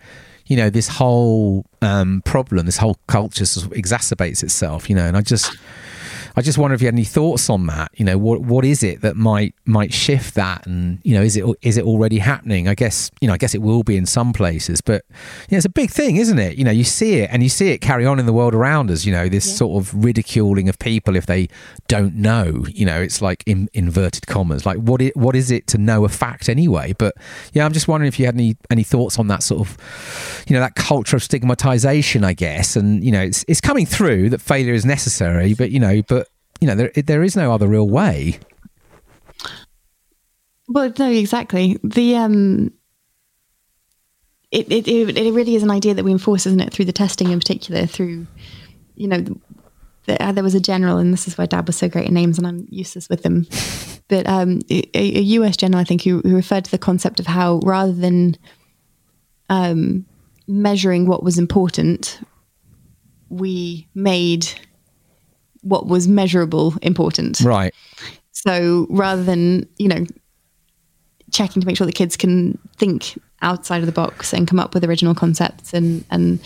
you 0.48 0.58
know 0.58 0.70
this 0.70 0.88
whole 0.88 1.66
um, 1.82 2.22
problem, 2.26 2.66
this 2.66 2.78
whole 2.78 2.98
culture 3.08 3.46
sort 3.46 3.68
of 3.68 3.74
exacerbates 3.74 4.44
itself. 4.44 4.90
You 4.90 4.96
know, 4.96 5.06
and 5.06 5.16
I 5.16 5.22
just 5.22 5.56
I 6.36 6.42
just 6.42 6.58
wonder 6.58 6.74
if 6.74 6.82
you 6.82 6.88
had 6.88 6.96
any 6.96 7.04
thoughts 7.04 7.50
on 7.50 7.68
that. 7.68 7.92
You 7.96 8.06
know, 8.06 8.18
what 8.18 8.42
what 8.42 8.66
is 8.66 8.84
it 8.84 9.02
that 9.02 9.16
might 9.16 9.54
might 9.66 9.94
shift 9.94 10.36
that, 10.36 10.66
and 10.66 11.00
you 11.04 11.14
know, 11.14 11.22
is 11.22 11.38
it 11.38 11.46
is 11.62 11.78
it 11.78 11.86
already 11.86 12.18
happening? 12.18 12.68
I 12.68 12.76
guess 12.76 13.12
you 13.22 13.28
know, 13.28 13.34
I 13.34 13.38
guess 13.38 13.54
it 13.54 13.62
will 13.62 13.84
be 13.84 13.98
in 13.98 14.06
some 14.06 14.34
places, 14.34 14.82
but 14.82 15.04
you 15.50 15.52
know, 15.52 15.58
it's 15.58 15.66
a 15.66 15.70
big 15.70 15.92
thing, 15.92 16.18
isn't 16.18 16.40
it? 16.40 16.58
You 16.58 16.64
know, 16.64 16.72
you 16.72 16.84
see 16.84 17.20
it, 17.20 17.30
and 17.32 17.44
you 17.44 17.50
see 17.50 17.70
it 17.70 17.80
carry 17.80 18.06
on 18.06 18.20
in 18.20 18.26
the 18.26 18.34
world 18.34 18.56
around 18.56 18.90
us. 18.90 19.06
You 19.06 19.12
know, 19.12 19.30
this 19.30 19.48
yeah. 19.48 19.56
sort 19.56 19.82
of 19.84 20.04
ridiculing 20.04 20.70
of 20.70 20.80
people 20.80 21.16
if 21.16 21.26
they 21.28 21.50
don't 21.88 22.16
know. 22.16 22.66
You 22.70 22.86
know, 22.86 23.00
it's 23.00 23.22
like 23.22 23.44
in 23.46 23.70
inverted 23.74 24.26
commas, 24.26 24.66
like 24.66 24.78
what 24.78 25.02
what 25.16 25.36
is 25.36 25.52
it 25.52 25.68
to 25.68 25.78
know 25.78 26.04
a 26.04 26.10
fact 26.10 26.50
anyway? 26.50 26.94
But 26.98 27.16
yeah, 27.54 27.66
I'm 27.66 27.74
just 27.74 27.88
wondering 27.88 28.08
if 28.08 28.20
you 28.20 28.26
had 28.26 28.36
any 28.36 28.58
any 28.72 28.84
thoughts 28.84 29.20
on 29.20 29.28
that 29.28 29.44
sort 29.44 29.62
of, 29.68 30.46
you 30.48 30.56
know, 30.56 30.62
that 30.62 30.76
culture 30.76 31.16
of 31.16 31.24
stigmatization, 31.24 32.24
I 32.24 32.34
guess, 32.34 32.76
and 32.76 33.04
you 33.04 33.12
know, 33.12 33.22
it's 33.22 33.46
it's 33.48 33.62
coming 33.62 33.86
through 33.86 34.32
that 34.32 34.42
failure 34.42 34.74
is 34.74 34.86
necessary, 34.86 35.54
but 35.54 35.70
you 35.70 35.80
know, 35.80 36.02
but 36.08 36.23
you 36.64 36.68
know, 36.68 36.76
there 36.76 36.92
there 36.96 37.24
is 37.24 37.36
no 37.36 37.52
other 37.52 37.68
real 37.68 37.90
way. 37.90 38.40
Well, 40.70 40.94
no, 40.98 41.12
exactly. 41.12 41.78
The 41.84 42.16
um, 42.16 42.72
it, 44.50 44.72
it 44.72 44.88
it 44.88 45.34
really 45.34 45.56
is 45.56 45.64
an 45.64 45.70
idea 45.70 45.94
that 45.94 46.06
we 46.06 46.12
enforce, 46.14 46.46
isn't 46.46 46.62
it, 46.62 46.72
through 46.72 46.86
the 46.86 46.94
testing 46.94 47.32
in 47.32 47.40
particular, 47.40 47.86
through 47.86 48.28
you 48.96 49.10
know, 49.10 49.26
the, 50.06 50.24
uh, 50.24 50.32
there 50.32 50.44
was 50.44 50.56
a 50.56 50.62
general, 50.62 51.00
and 51.00 51.12
this 51.12 51.28
is 51.28 51.38
why 51.38 51.48
Dad 51.48 51.68
was 51.68 51.76
so 51.76 51.90
great 51.90 52.06
at 52.06 52.14
names, 52.14 52.38
and 52.38 52.48
I'm 52.48 52.66
useless 52.70 53.10
with 53.10 53.24
them. 53.24 53.46
But 54.10 54.28
um, 54.28 54.60
a, 54.70 54.84
a, 54.94 55.22
US 55.22 55.56
general, 55.56 55.80
I 55.80 55.86
think, 55.86 56.04
who, 56.04 56.20
who 56.20 56.36
referred 56.36 56.66
to 56.66 56.72
the 56.72 56.78
concept 56.78 57.22
of 57.22 57.26
how 57.26 57.62
rather 57.64 57.94
than 57.94 58.36
um, 59.50 60.06
measuring 60.46 61.08
what 61.08 61.24
was 61.24 61.40
important, 61.40 62.20
we 63.30 63.88
made 63.96 64.46
what 65.64 65.88
was 65.88 66.08
measurable 66.08 66.76
important. 66.82 67.42
Right. 67.42 67.74
So 68.32 68.88
rather 68.90 69.24
than, 69.24 69.68
you 69.78 69.88
know, 69.88 70.06
checking 71.32 71.62
to 71.62 71.66
make 71.66 71.78
sure 71.78 71.88
the 71.88 71.94
kids 71.94 72.16
can 72.16 72.58
think 72.78 73.20
outside 73.42 73.80
of 73.80 73.88
the 73.88 73.92
box 73.92 74.34
and 74.34 74.48
come 74.48 74.60
up 74.60 74.74
with 74.74 74.84
original 74.86 75.14
concepts 75.14 75.74
and 75.74 76.06
and 76.10 76.40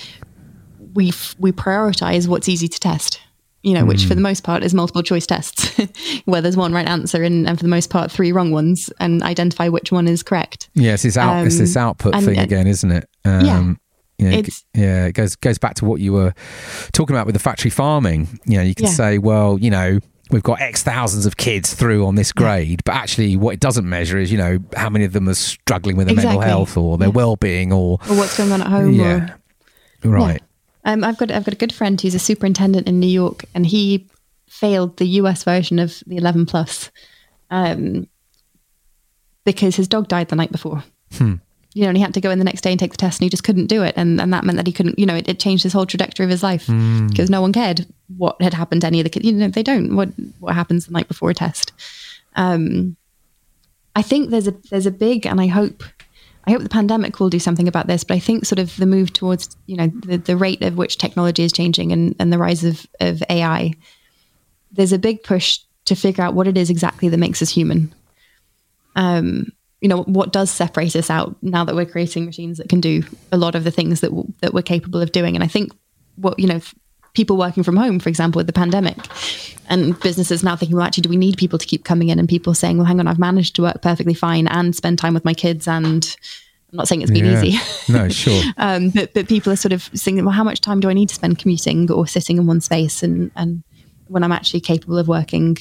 we 0.94 1.12
we 1.38 1.52
prioritize 1.52 2.28
what's 2.28 2.50
easy 2.50 2.68
to 2.68 2.80
test 2.80 3.22
you 3.64 3.74
know, 3.74 3.84
mm. 3.84 3.88
which 3.88 4.04
for 4.04 4.10
the 4.10 4.16
hmm. 4.16 4.24
most 4.24 4.44
part 4.44 4.64
is 4.64 4.74
multiple 4.74 5.04
choice 5.04 5.26
tests, 5.26 5.78
where 6.26 6.42
there's 6.42 6.56
one 6.56 6.72
right 6.72 6.88
answer 6.88 7.22
and, 7.24 7.48
and, 7.48 7.58
for 7.58 7.64
the 7.64 7.70
most 7.70 7.90
part 7.90 8.10
three 8.10 8.32
wrong 8.32 8.52
ones, 8.52 8.90
and 9.00 9.22
identify 9.24 9.68
which 9.68 9.92
one 9.92 10.08
is 10.08 10.24
correct. 10.24 10.70
Yes, 10.74 11.04
it's, 11.04 11.18
out, 11.18 11.38
um, 11.38 11.48
it's 11.48 11.58
this 11.58 11.76
output 11.76 12.16
and, 12.16 12.26
thing 12.26 12.38
again, 12.38 12.66
isn't 12.66 12.92
it? 12.92 13.10
Um, 13.26 13.46
yeah. 13.46 13.74
You 14.18 14.30
know, 14.30 14.44
yeah, 14.74 15.06
it 15.06 15.14
goes 15.14 15.36
goes 15.36 15.60
back 15.60 15.76
to 15.76 15.86
what 15.86 16.02
you 16.02 16.12
were 16.12 16.34
talking 16.92 17.16
about 17.16 17.28
with 17.28 17.36
the 17.36 17.40
factory 17.40 17.70
farming. 17.70 18.40
You 18.46 18.58
know, 18.58 18.64
you 18.64 18.74
can 18.74 18.86
yeah. 18.86 18.92
say, 18.92 19.18
well, 19.20 19.60
you 19.60 19.70
know, 19.70 20.00
we've 20.32 20.44
got 20.44 20.60
X 20.60 20.82
thousands 20.82 21.28
of 21.28 21.38
kids 21.38 21.76
through 21.76 22.04
on 22.06 22.16
this 22.16 22.32
grade, 22.32 22.84
but 22.84 22.96
actually, 22.96 23.38
what 23.38 23.54
it 23.54 23.60
doesn't 23.60 23.88
measure 23.88 24.18
is, 24.18 24.32
you 24.32 24.38
know, 24.40 24.58
how 24.76 24.90
many 24.90 25.06
of 25.06 25.14
them 25.14 25.30
are 25.30 25.36
struggling 25.36 25.98
with 25.98 26.08
their 26.08 26.16
exactly. 26.16 26.40
mental 26.40 26.50
health 26.50 26.78
or 26.78 26.98
their 26.98 27.10
yeah. 27.10 27.14
well-being, 27.14 27.72
or 27.72 28.00
or 28.10 28.18
what's 28.18 28.36
going 28.36 28.52
on 28.52 28.62
at 28.62 28.68
home. 28.68 28.94
Yeah, 28.94 29.36
or, 30.04 30.12
right. 30.12 30.42
Yeah. 30.84 30.94
Um, 30.94 31.04
I've 31.04 31.18
got 31.18 31.30
I've 31.30 31.44
got 31.46 31.54
a 31.54 31.58
good 31.58 31.74
friend 31.74 32.00
who's 32.02 32.16
a 32.16 32.20
superintendent 32.20 32.88
in 32.88 33.00
New 33.00 33.08
York, 33.08 33.46
and 33.54 33.68
he 33.68 34.08
failed 34.50 34.98
the 34.98 35.06
US 35.06 35.44
version 35.44 35.78
of 35.78 36.02
the 36.08 36.18
11 36.18 36.46
plus 36.48 36.90
um, 37.52 38.08
because 39.44 39.76
his 39.76 39.88
dog 39.88 40.08
died 40.08 40.30
the 40.30 40.36
night 40.36 40.52
before. 40.52 40.84
Hmm 41.14 41.36
you 41.78 41.84
know, 41.84 41.90
and 41.90 41.98
he 41.98 42.02
had 42.02 42.16
to 42.16 42.22
go 42.22 42.32
in 42.32 42.40
the 42.40 42.46
next 42.46 42.62
day 42.62 42.72
and 42.72 42.80
take 42.80 42.90
the 42.90 42.98
test 42.98 43.20
and 43.20 43.26
he 43.26 43.30
just 43.30 43.44
couldn't 43.44 43.68
do 43.68 43.84
it. 43.84 43.94
And, 43.96 44.20
and 44.20 44.34
that 44.34 44.44
meant 44.44 44.56
that 44.56 44.66
he 44.66 44.74
couldn't, 44.74 44.98
you 44.98 45.06
know, 45.06 45.14
it, 45.14 45.30
it 45.30 45.40
changed 45.40 45.62
his 45.62 45.74
whole 45.74 45.86
trajectory 45.86 46.24
of 46.24 46.32
his 46.32 46.42
life 46.42 46.66
mm. 46.66 47.08
because 47.08 47.30
no 47.30 47.40
one 47.40 47.54
cared 47.54 47.86
what 48.18 48.42
had 48.42 48.56
happened 48.56 48.82
to 48.82 48.88
any 48.88 49.00
of 49.00 49.04
the 49.04 49.12
kids. 49.12 49.26
You 49.26 49.34
know, 49.34 49.48
they 49.48 49.62
don't, 49.62 49.96
what, 49.96 50.10
what 50.40 50.56
happens 50.56 50.88
the 50.88 50.92
night 50.92 51.08
before 51.08 51.30
a 51.30 51.36
test. 51.36 51.74
Um, 52.36 52.98
I 53.96 54.02
think 54.02 54.32
there's 54.32 54.48
a, 54.48 54.56
there's 54.72 54.88
a 54.88 54.92
big, 54.92 55.28
and 55.28 55.40
I 55.40 55.46
hope, 55.46 55.84
I 56.48 56.52
hope 56.52 56.64
the 56.64 56.70
pandemic 56.70 57.20
will 57.20 57.30
do 57.30 57.38
something 57.38 57.68
about 57.68 57.86
this, 57.86 58.04
but 58.04 58.16
I 58.16 58.20
think 58.20 58.46
sort 58.46 58.58
of 58.58 58.76
the 58.78 58.88
move 58.88 59.14
towards, 59.14 59.56
you 59.68 59.78
know, 59.78 59.88
the, 59.88 60.18
the 60.18 60.36
rate 60.36 60.64
of 60.64 60.78
which 60.78 60.98
technology 60.98 61.44
is 61.44 61.54
changing 61.54 61.92
and, 61.92 62.16
and 62.18 62.34
the 62.34 62.40
rise 62.40 62.64
of, 62.64 62.88
of 63.00 63.22
AI, 63.30 63.76
there's 64.72 64.94
a 64.94 64.98
big 64.98 65.22
push 65.22 65.60
to 65.86 65.94
figure 65.94 66.24
out 66.24 66.34
what 66.34 66.48
it 66.48 66.58
is 66.58 66.72
exactly 66.72 67.08
that 67.10 67.18
makes 67.18 67.44
us 67.44 67.52
human. 67.52 67.94
Um, 68.96 69.52
you 69.82 69.88
know 69.88 70.04
what 70.04 70.32
does 70.34 70.50
separate 70.50 70.96
us 70.96 71.10
out 71.10 71.36
now 71.42 71.64
that 71.64 71.76
we're 71.76 71.86
creating 71.86 72.26
machines 72.26 72.58
that 72.58 72.68
can 72.70 72.82
do 72.82 73.04
a 73.32 73.38
lot 73.38 73.54
of 73.56 73.64
the 73.64 73.72
things 73.72 74.02
that 74.02 74.10
w- 74.10 74.32
that 74.42 74.54
we're 74.54 74.62
capable 74.64 75.02
of 75.02 75.12
doing 75.12 75.36
and 75.36 75.44
i 75.44 75.48
think 75.48 75.72
what 76.16 76.38
you 76.40 76.48
know 76.48 76.60
people 77.14 77.38
working 77.38 77.64
from 77.64 77.78
home 77.78 78.00
for 78.00 78.10
example 78.10 78.40
with 78.40 78.48
the 78.48 78.54
pandemic 78.54 78.98
and 79.70 80.00
businesses 80.00 80.44
now 80.44 80.56
thinking 80.56 80.76
well 80.76 80.86
actually 80.86 81.02
do 81.04 81.10
we 81.10 81.16
need 81.18 81.38
people 81.38 81.60
to 81.60 81.66
keep 81.66 81.84
coming 81.84 82.10
in 82.10 82.18
and 82.20 82.28
people 82.28 82.54
saying 82.54 82.78
well 82.78 82.86
hang 82.88 83.00
on 83.00 83.08
i've 83.08 83.20
managed 83.20 83.56
to 83.56 83.62
work 83.62 83.82
perfectly 83.82 84.14
fine 84.16 84.48
and 84.48 84.76
spend 84.76 84.98
time 84.98 85.14
with 85.14 85.26
my 85.26 85.34
kids 85.34 85.68
and 85.68 86.16
I'm 86.72 86.78
not 86.78 86.88
saying 86.90 87.02
it's 87.02 87.12
been 87.12 87.24
Yeah. 87.24 87.42
easy. 87.44 87.94
No, 87.94 88.10
sure. 88.10 88.44
um, 88.58 88.90
but 88.90 89.14
but 89.14 89.30
people 89.30 89.54
are 89.54 89.56
sort 89.56 89.72
of 89.72 89.84
thinking, 89.84 90.26
well, 90.26 90.34
how 90.34 90.44
much 90.44 90.60
time 90.60 90.82
do 90.82 90.90
I 90.90 90.94
need 90.94 91.08
to 91.08 91.16
spend 91.16 91.40
commuting 91.40 91.90
or 91.90 92.06
sitting 92.06 92.36
in 92.38 92.46
one 92.46 92.60
space, 92.60 93.04
and 93.04 93.32
and 93.38 93.64
when 94.10 94.22
I'm 94.22 94.34
actually 94.34 94.60
capable 94.60 94.98
of 94.98 95.08
working 95.08 95.56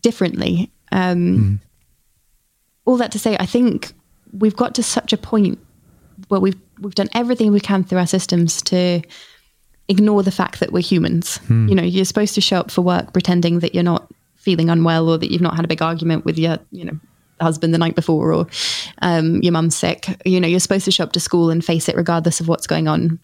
differently. 0.00 0.70
Um, 0.90 1.60
All 2.88 2.96
that 2.96 3.12
to 3.12 3.18
say, 3.18 3.36
I 3.38 3.44
think 3.44 3.92
we've 4.32 4.56
got 4.56 4.74
to 4.76 4.82
such 4.82 5.12
a 5.12 5.18
point 5.18 5.58
where 6.28 6.40
we've 6.40 6.56
we've 6.80 6.94
done 6.94 7.10
everything 7.12 7.52
we 7.52 7.60
can 7.60 7.84
through 7.84 7.98
our 7.98 8.06
systems 8.06 8.62
to 8.62 9.02
ignore 9.88 10.22
the 10.22 10.30
fact 10.30 10.60
that 10.60 10.72
we're 10.72 10.82
humans. 10.82 11.38
You 11.68 11.74
know, 11.74 11.82
you're 11.82 12.04
supposed 12.04 12.34
to 12.34 12.40
show 12.40 12.58
up 12.60 12.70
for 12.70 12.82
work 12.82 13.12
pretending 13.12 13.58
that 13.60 13.74
you're 13.74 13.84
not 13.84 14.10
feeling 14.36 14.70
unwell 14.70 15.08
or 15.08 15.18
that 15.18 15.30
you've 15.30 15.42
not 15.42 15.56
had 15.56 15.64
a 15.64 15.68
big 15.68 15.82
argument 15.82 16.24
with 16.24 16.38
your, 16.38 16.58
you 16.70 16.84
know, 16.84 16.98
husband 17.40 17.74
the 17.74 17.78
night 17.78 17.94
before 17.94 18.32
or 18.32 18.46
um, 19.02 19.42
your 19.42 19.52
mum's 19.52 19.76
sick. 19.76 20.06
You 20.24 20.40
know, 20.40 20.48
you're 20.48 20.60
supposed 20.60 20.86
to 20.86 20.90
show 20.90 21.04
up 21.04 21.12
to 21.12 21.20
school 21.20 21.50
and 21.50 21.64
face 21.64 21.88
it 21.88 21.96
regardless 21.96 22.40
of 22.40 22.48
what's 22.48 22.66
going 22.66 22.88
on. 22.88 23.18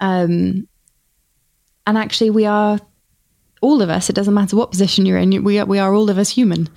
Um, 0.00 0.66
and 1.86 1.98
actually, 1.98 2.30
we 2.30 2.46
are 2.46 2.80
all 3.60 3.80
of 3.80 3.90
us. 3.90 4.10
It 4.10 4.16
doesn't 4.16 4.34
matter 4.34 4.56
what 4.56 4.70
position 4.70 5.06
you're 5.06 5.18
in. 5.18 5.44
We 5.44 5.58
are 5.58 5.66
we 5.66 5.78
are 5.78 5.94
all 5.94 6.10
of 6.10 6.18
us 6.18 6.30
human. 6.30 6.68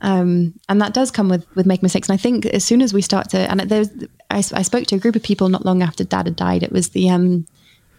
Um, 0.00 0.54
and 0.68 0.80
that 0.80 0.94
does 0.94 1.10
come 1.10 1.28
with 1.28 1.46
with 1.56 1.66
make 1.66 1.82
mistakes. 1.82 2.08
And 2.08 2.14
I 2.14 2.22
think 2.22 2.46
as 2.46 2.64
soon 2.64 2.82
as 2.82 2.94
we 2.94 3.02
start 3.02 3.30
to, 3.30 3.38
and 3.38 3.60
there's, 3.60 3.90
I, 4.30 4.38
I 4.38 4.62
spoke 4.62 4.86
to 4.86 4.96
a 4.96 4.98
group 4.98 5.16
of 5.16 5.22
people 5.22 5.48
not 5.48 5.64
long 5.64 5.82
after 5.82 6.04
Dad 6.04 6.26
had 6.26 6.36
died. 6.36 6.62
It 6.62 6.72
was 6.72 6.90
the 6.90 7.10
um, 7.10 7.46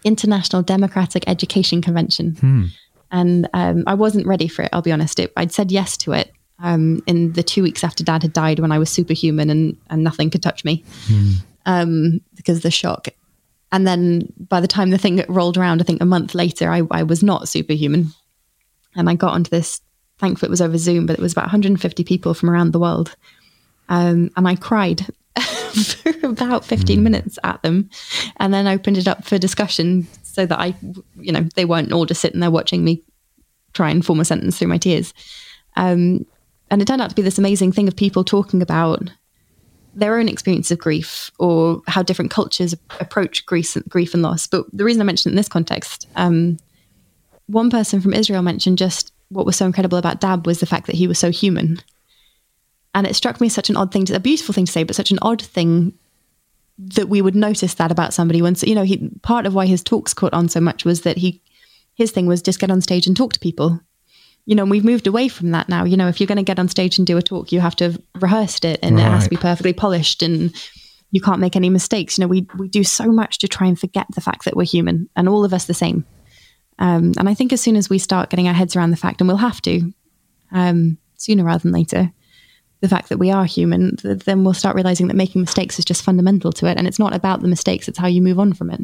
International 0.04 0.62
Democratic 0.62 1.24
Education 1.26 1.82
Convention, 1.82 2.72
and 3.10 3.48
um, 3.52 3.84
I 3.86 3.94
wasn't 3.94 4.26
ready 4.26 4.48
for 4.48 4.62
it. 4.62 4.70
I'll 4.72 4.82
be 4.82 4.92
honest. 4.92 5.18
It, 5.20 5.32
I'd 5.36 5.52
said 5.52 5.70
yes 5.70 5.96
to 5.98 6.12
it 6.12 6.32
um, 6.58 7.02
in 7.06 7.32
the 7.34 7.42
two 7.42 7.62
weeks 7.62 7.84
after 7.84 8.02
Dad 8.02 8.22
had 8.22 8.32
died, 8.32 8.60
when 8.60 8.72
I 8.72 8.78
was 8.78 8.88
superhuman 8.88 9.50
and 9.50 9.76
and 9.90 10.02
nothing 10.02 10.30
could 10.30 10.42
touch 10.42 10.64
me 10.64 10.84
um, 11.66 12.20
because 12.34 12.56
of 12.58 12.62
the 12.62 12.70
shock. 12.70 13.08
And 13.72 13.86
then 13.86 14.32
by 14.48 14.60
the 14.60 14.66
time 14.66 14.90
the 14.90 14.98
thing 14.98 15.24
rolled 15.28 15.56
around, 15.56 15.80
I 15.80 15.84
think 15.84 16.00
a 16.00 16.06
month 16.06 16.34
later, 16.34 16.70
I, 16.70 16.82
I 16.90 17.02
was 17.04 17.22
not 17.22 17.48
superhuman. 17.48 18.06
And 18.96 19.08
I 19.08 19.14
got 19.14 19.34
onto 19.34 19.50
this, 19.50 19.80
thankfully 20.20 20.48
it 20.48 20.50
was 20.50 20.60
over 20.60 20.78
Zoom, 20.78 21.06
but 21.06 21.18
it 21.18 21.22
was 21.22 21.32
about 21.32 21.46
150 21.46 22.04
people 22.04 22.34
from 22.34 22.50
around 22.50 22.72
the 22.72 22.78
world. 22.78 23.16
Um, 23.88 24.30
and 24.36 24.46
I 24.46 24.54
cried 24.54 25.06
for 25.40 26.26
about 26.26 26.64
15 26.64 27.02
minutes 27.02 27.38
at 27.42 27.60
them 27.62 27.90
and 28.36 28.52
then 28.52 28.68
opened 28.68 28.98
it 28.98 29.08
up 29.08 29.24
for 29.24 29.38
discussion 29.38 30.06
so 30.22 30.46
that 30.46 30.60
I, 30.60 30.74
you 31.16 31.32
know, 31.32 31.48
they 31.56 31.64
weren't 31.64 31.92
all 31.92 32.06
just 32.06 32.20
sitting 32.20 32.40
there 32.40 32.50
watching 32.50 32.84
me 32.84 33.02
try 33.72 33.90
and 33.90 34.04
form 34.04 34.20
a 34.20 34.24
sentence 34.24 34.58
through 34.58 34.68
my 34.68 34.78
tears. 34.78 35.14
Um, 35.76 36.26
and 36.70 36.80
it 36.80 36.84
turned 36.86 37.02
out 37.02 37.10
to 37.10 37.16
be 37.16 37.22
this 37.22 37.38
amazing 37.38 37.72
thing 37.72 37.88
of 37.88 37.96
people 37.96 38.22
talking 38.22 38.62
about 38.62 39.10
their 39.94 40.18
own 40.18 40.28
experience 40.28 40.70
of 40.70 40.78
grief 40.78 41.32
or 41.38 41.82
how 41.88 42.02
different 42.02 42.30
cultures 42.30 42.74
approach 43.00 43.44
grief, 43.46 43.76
grief 43.88 44.14
and 44.14 44.22
loss. 44.22 44.46
But 44.46 44.66
the 44.72 44.84
reason 44.84 45.00
I 45.00 45.04
mentioned 45.04 45.30
it 45.30 45.34
in 45.34 45.36
this 45.36 45.48
context, 45.48 46.06
um, 46.14 46.58
one 47.46 47.70
person 47.70 48.00
from 48.00 48.14
Israel 48.14 48.42
mentioned 48.42 48.78
just 48.78 49.12
what 49.30 49.46
was 49.46 49.56
so 49.56 49.66
incredible 49.66 49.98
about 49.98 50.20
Dab 50.20 50.46
was 50.46 50.60
the 50.60 50.66
fact 50.66 50.86
that 50.86 50.96
he 50.96 51.06
was 51.06 51.18
so 51.18 51.30
human. 51.30 51.80
And 52.94 53.06
it 53.06 53.14
struck 53.16 53.40
me 53.40 53.46
as 53.46 53.54
such 53.54 53.70
an 53.70 53.76
odd 53.76 53.92
thing, 53.92 54.04
to, 54.06 54.14
a 54.14 54.20
beautiful 54.20 54.52
thing 54.52 54.66
to 54.66 54.72
say, 54.72 54.82
but 54.82 54.96
such 54.96 55.10
an 55.10 55.18
odd 55.22 55.40
thing 55.40 55.92
that 56.78 57.08
we 57.08 57.22
would 57.22 57.36
notice 57.36 57.74
that 57.74 57.92
about 57.92 58.12
somebody 58.12 58.42
when, 58.42 58.56
you 58.62 58.74
know, 58.74 58.82
he, 58.82 59.10
part 59.22 59.46
of 59.46 59.54
why 59.54 59.66
his 59.66 59.82
talks 59.82 60.12
caught 60.12 60.34
on 60.34 60.48
so 60.48 60.60
much 60.60 60.84
was 60.84 61.02
that 61.02 61.18
he, 61.18 61.40
his 61.94 62.10
thing 62.10 62.26
was 62.26 62.42
just 62.42 62.58
get 62.58 62.70
on 62.70 62.80
stage 62.80 63.06
and 63.06 63.16
talk 63.16 63.32
to 63.32 63.40
people 63.40 63.80
you 64.46 64.54
know, 64.54 64.62
and 64.62 64.70
we've 64.70 64.84
moved 64.84 65.06
away 65.06 65.28
from 65.28 65.52
that 65.52 65.68
now. 65.68 65.84
You 65.84 65.96
know, 65.96 66.08
if 66.08 66.20
you're 66.20 66.26
going 66.26 66.36
to 66.36 66.42
get 66.42 66.58
on 66.58 66.68
stage 66.68 66.98
and 66.98 67.06
do 67.06 67.16
a 67.16 67.22
talk, 67.22 67.52
you 67.52 67.60
have 67.60 67.76
to 67.76 67.84
have 67.84 68.00
rehearsed 68.16 68.64
it 68.64 68.80
and 68.82 68.98
it 68.98 69.02
has 69.02 69.24
to 69.24 69.30
be 69.30 69.36
perfectly 69.36 69.72
polished 69.72 70.22
and 70.22 70.52
you 71.12 71.20
can't 71.20 71.40
make 71.40 71.56
any 71.56 71.70
mistakes. 71.70 72.18
You 72.18 72.22
know, 72.22 72.28
we 72.28 72.46
we 72.56 72.68
do 72.68 72.82
so 72.82 73.12
much 73.12 73.38
to 73.38 73.48
try 73.48 73.66
and 73.66 73.78
forget 73.78 74.06
the 74.14 74.20
fact 74.20 74.44
that 74.44 74.56
we're 74.56 74.64
human 74.64 75.08
and 75.14 75.28
all 75.28 75.44
of 75.44 75.52
us 75.52 75.66
the 75.66 75.74
same. 75.74 76.04
Um, 76.80 77.12
and 77.18 77.28
I 77.28 77.34
think 77.34 77.52
as 77.52 77.60
soon 77.60 77.76
as 77.76 77.90
we 77.90 77.98
start 77.98 78.30
getting 78.30 78.48
our 78.48 78.54
heads 78.54 78.74
around 78.74 78.90
the 78.90 78.96
fact, 78.96 79.20
and 79.20 79.28
we'll 79.28 79.36
have 79.36 79.62
to 79.62 79.92
um, 80.50 80.98
sooner 81.16 81.44
rather 81.44 81.62
than 81.62 81.72
later, 81.72 82.10
the 82.80 82.88
fact 82.88 83.10
that 83.10 83.18
we 83.18 83.30
are 83.30 83.44
human, 83.44 83.96
th- 83.96 84.20
then 84.20 84.42
we'll 84.42 84.54
start 84.54 84.74
realizing 84.74 85.06
that 85.08 85.16
making 85.16 85.42
mistakes 85.42 85.78
is 85.78 85.84
just 85.84 86.02
fundamental 86.02 86.50
to 86.52 86.66
it, 86.66 86.78
and 86.78 86.88
it's 86.88 86.98
not 86.98 87.14
about 87.14 87.42
the 87.42 87.48
mistakes; 87.48 87.86
it's 87.86 87.98
how 87.98 88.06
you 88.06 88.22
move 88.22 88.38
on 88.38 88.54
from 88.54 88.70
it. 88.70 88.80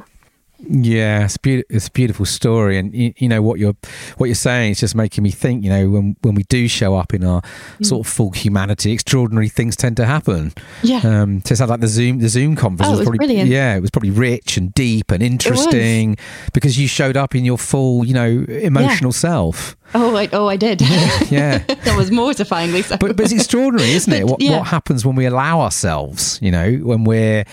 Yeah, 0.58 1.24
it's, 1.26 1.36
beau- 1.36 1.62
it's 1.68 1.88
a 1.88 1.90
beautiful 1.90 2.24
story, 2.24 2.78
and 2.78 2.94
you, 2.94 3.12
you 3.18 3.28
know 3.28 3.42
what 3.42 3.58
you're 3.58 3.76
what 4.16 4.26
you're 4.26 4.34
saying 4.34 4.72
is 4.72 4.80
just 4.80 4.94
making 4.94 5.22
me 5.22 5.30
think. 5.30 5.62
You 5.64 5.70
know, 5.70 5.90
when 5.90 6.16
when 6.22 6.34
we 6.34 6.44
do 6.44 6.66
show 6.66 6.96
up 6.96 7.12
in 7.12 7.24
our 7.24 7.42
sort 7.82 8.06
of 8.06 8.12
full 8.12 8.30
humanity, 8.30 8.92
extraordinary 8.92 9.48
things 9.50 9.76
tend 9.76 9.96
to 9.98 10.06
happen. 10.06 10.52
Yeah. 10.82 11.00
Um, 11.04 11.42
so 11.44 11.52
it 11.52 11.56
sounds 11.56 11.70
like 11.70 11.80
the 11.80 11.88
Zoom 11.88 12.20
the 12.20 12.28
Zoom 12.28 12.56
conference 12.56 12.88
Oh, 12.88 12.94
it 12.94 12.96
was 12.98 13.04
probably 13.06 13.18
brilliant. 13.18 13.50
yeah, 13.50 13.76
it 13.76 13.80
was 13.80 13.90
probably 13.90 14.10
rich 14.10 14.56
and 14.56 14.72
deep 14.72 15.10
and 15.10 15.22
interesting 15.22 16.16
because 16.54 16.78
you 16.78 16.88
showed 16.88 17.16
up 17.18 17.34
in 17.34 17.44
your 17.44 17.58
full 17.58 18.04
you 18.06 18.14
know 18.14 18.44
emotional 18.48 19.12
self. 19.12 19.76
Oh, 19.94 20.16
I, 20.16 20.28
oh, 20.32 20.48
I 20.48 20.56
did. 20.56 20.82
Yeah. 21.30 21.58
that 21.58 21.96
was 21.96 22.10
mortifyingly 22.10 22.84
so. 22.84 22.96
But, 22.98 23.16
but 23.16 23.24
it's 23.24 23.32
extraordinary, 23.32 23.90
isn't 23.92 24.12
it? 24.12 24.26
What, 24.26 24.40
yeah. 24.40 24.58
what 24.58 24.66
happens 24.66 25.04
when 25.04 25.16
we 25.16 25.26
allow 25.26 25.60
ourselves, 25.60 26.38
you 26.42 26.50
know, 26.50 26.74
when 26.74 27.04
we're 27.04 27.44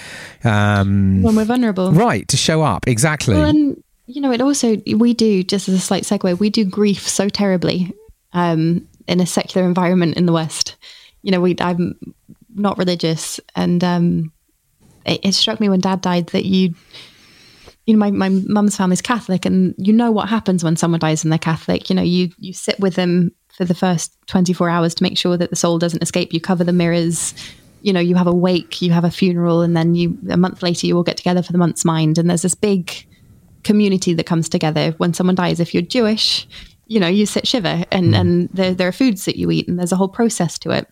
um, 0.44 1.24
when 1.24 1.36
we're 1.36 1.46
vulnerable. 1.46 1.92
right 1.92 2.28
to 2.28 2.38
show 2.38 2.62
up 2.62 2.88
exactly. 2.88 3.36
Well, 3.36 3.46
and 3.46 3.84
you 4.06 4.22
know, 4.22 4.32
it 4.32 4.42
also 4.42 4.78
we 4.96 5.14
do 5.14 5.44
just 5.44 5.68
as 5.70 5.76
a 5.76 5.80
slight 5.80 6.04
segue, 6.04 6.40
we 6.40 6.50
do 6.50 6.66
grief 6.66 7.08
so 7.08 7.30
terribly 7.30 7.94
um, 8.34 8.88
in 9.08 9.20
a 9.20 9.26
secular 9.26 9.66
environment 9.66 10.18
in 10.18 10.26
the 10.26 10.34
West. 10.34 10.76
You 11.22 11.32
know, 11.32 11.42
we 11.42 11.56
I'm 11.60 11.98
not 12.54 12.78
religious, 12.78 13.40
and 13.56 13.84
um, 13.84 14.32
it, 15.06 15.20
it 15.24 15.32
struck 15.34 15.60
me 15.60 15.70
when 15.70 15.80
Dad 15.80 16.02
died 16.02 16.28
that 16.28 16.46
you, 16.46 16.74
you 17.86 17.94
know, 17.94 18.00
my 18.00 18.12
my 18.12 18.30
mum's 18.30 18.78
family's 18.78 19.02
Catholic, 19.02 19.46
and 19.46 19.76
you 19.78 19.94
know 19.94 20.12
what 20.12 20.30
happens 20.30 20.64
when 20.64 20.76
someone 20.76 21.00
dies 21.00 21.24
and 21.24 21.32
they're 21.32 21.40
Catholic. 21.40 21.90
You 21.90 21.96
know, 21.96 22.02
you 22.02 22.30
you 22.38 22.54
sit 22.54 22.80
with 22.80 22.96
them 22.96 23.32
for 23.50 23.66
the 23.66 23.76
first 23.76 24.16
24 24.28 24.70
hours 24.70 24.96
to 24.96 25.04
make 25.04 25.18
sure 25.18 25.38
that 25.38 25.50
the 25.50 25.56
soul 25.56 25.78
doesn't 25.78 26.02
escape. 26.02 26.34
You 26.34 26.42
cover 26.42 26.64
the 26.64 26.74
mirrors. 26.74 27.34
You 27.82 27.92
know, 27.92 28.00
you 28.00 28.16
have 28.16 28.28
a 28.28 28.34
wake, 28.34 28.82
you 28.82 28.92
have 28.92 29.04
a 29.04 29.12
funeral, 29.12 29.62
and 29.62 29.76
then 29.76 29.96
you 29.96 30.18
a 30.30 30.38
month 30.38 30.64
later 30.64 30.88
you 30.88 30.96
all 30.96 31.04
get 31.04 31.18
together 31.18 31.44
for 31.44 31.52
the 31.52 31.58
month's 31.58 31.84
mind. 31.84 32.18
And 32.18 32.30
there's 32.30 32.44
this 32.44 32.56
big 32.56 33.06
community 33.64 34.14
that 34.14 34.26
comes 34.26 34.48
together 34.48 34.92
when 34.98 35.14
someone 35.14 35.36
dies. 35.36 35.60
If 35.60 35.74
you're 35.74 35.84
Jewish, 35.84 36.48
you 36.88 37.00
know, 37.00 37.08
you 37.08 37.26
sit 37.26 37.48
shiva 37.48 37.86
and, 37.92 38.16
and 38.16 38.50
there, 38.50 38.74
there 38.74 38.88
are 38.88 38.94
foods 38.94 39.26
that 39.26 39.38
you 39.38 39.50
eat 39.52 39.68
and 39.68 39.80
there's 39.80 39.92
a 39.92 39.96
whole 39.96 40.10
process 40.10 40.58
to 40.60 40.72
it. 40.72 40.88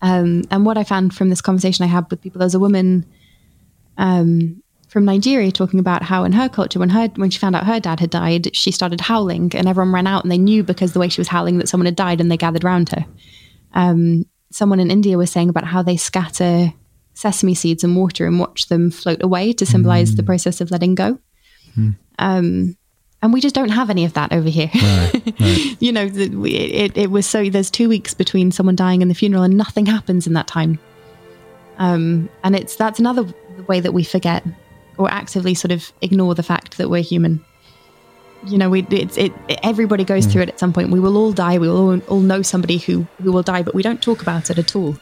Um, 0.00 0.44
and 0.50 0.66
what 0.66 0.76
I 0.76 0.84
found 0.84 1.14
from 1.14 1.30
this 1.30 1.40
conversation 1.40 1.84
I 1.84 1.88
had 1.88 2.10
with 2.10 2.20
people, 2.20 2.38
there's 2.38 2.54
a 2.54 2.60
woman 2.60 3.06
um, 3.96 4.62
from 4.94 5.04
Nigeria 5.04 5.50
talking 5.50 5.80
about 5.80 6.04
how 6.04 6.22
in 6.22 6.30
her 6.30 6.48
culture, 6.48 6.78
when 6.78 6.90
her 6.90 7.08
when 7.16 7.28
she 7.28 7.40
found 7.40 7.56
out 7.56 7.66
her 7.66 7.80
dad 7.80 7.98
had 7.98 8.10
died, 8.10 8.54
she 8.54 8.70
started 8.70 9.00
howling 9.00 9.50
and 9.56 9.66
everyone 9.66 9.92
ran 9.92 10.06
out 10.06 10.22
and 10.22 10.30
they 10.30 10.38
knew 10.38 10.62
because 10.62 10.92
the 10.92 11.00
way 11.00 11.08
she 11.08 11.20
was 11.20 11.26
howling 11.26 11.58
that 11.58 11.68
someone 11.68 11.86
had 11.86 11.96
died 11.96 12.20
and 12.20 12.30
they 12.30 12.36
gathered 12.36 12.62
around 12.62 12.90
her. 12.90 13.04
Um, 13.72 14.24
someone 14.52 14.78
in 14.78 14.92
India 14.92 15.18
was 15.18 15.32
saying 15.32 15.48
about 15.48 15.64
how 15.64 15.82
they 15.82 15.96
scatter 15.96 16.72
sesame 17.12 17.56
seeds 17.56 17.82
and 17.82 17.96
water 17.96 18.24
and 18.24 18.38
watch 18.38 18.68
them 18.68 18.92
float 18.92 19.20
away 19.20 19.52
to 19.54 19.66
symbolize 19.66 20.14
the 20.14 20.22
process 20.22 20.60
of 20.60 20.70
letting 20.70 20.94
go. 20.94 21.18
Um, 22.20 22.76
and 23.20 23.32
we 23.32 23.40
just 23.40 23.56
don't 23.56 23.70
have 23.70 23.90
any 23.90 24.04
of 24.04 24.12
that 24.12 24.32
over 24.32 24.48
here. 24.48 24.70
you 25.80 25.90
know, 25.90 26.06
we, 26.06 26.54
it, 26.54 26.96
it 26.96 27.10
was 27.10 27.26
so 27.26 27.50
there's 27.50 27.68
two 27.68 27.88
weeks 27.88 28.14
between 28.14 28.52
someone 28.52 28.76
dying 28.76 29.02
and 29.02 29.10
the 29.10 29.16
funeral, 29.16 29.42
and 29.42 29.56
nothing 29.56 29.86
happens 29.86 30.28
in 30.28 30.34
that 30.34 30.46
time. 30.46 30.78
Um, 31.78 32.28
and 32.44 32.54
it's 32.54 32.76
that's 32.76 33.00
another 33.00 33.26
way 33.66 33.80
that 33.80 33.92
we 33.92 34.04
forget 34.04 34.44
or 34.98 35.10
actively 35.10 35.54
sort 35.54 35.72
of 35.72 35.92
ignore 36.00 36.34
the 36.34 36.42
fact 36.42 36.78
that 36.78 36.90
we're 36.90 37.02
human. 37.02 37.44
You 38.46 38.58
know, 38.58 38.68
we 38.68 38.86
it's 38.90 39.16
it. 39.16 39.32
Everybody 39.62 40.04
goes 40.04 40.26
through 40.26 40.42
it 40.42 40.48
at 40.50 40.58
some 40.58 40.72
point. 40.72 40.90
We 40.90 41.00
will 41.00 41.16
all 41.16 41.32
die. 41.32 41.58
We 41.58 41.68
will 41.68 41.92
all, 41.92 42.00
all 42.08 42.20
know 42.20 42.42
somebody 42.42 42.78
who 42.78 43.06
who 43.22 43.32
will 43.32 43.42
die, 43.42 43.62
but 43.62 43.74
we 43.74 43.82
don't 43.82 44.02
talk 44.02 44.20
about 44.20 44.50
it 44.50 44.58
at 44.58 44.76
all 44.76 44.96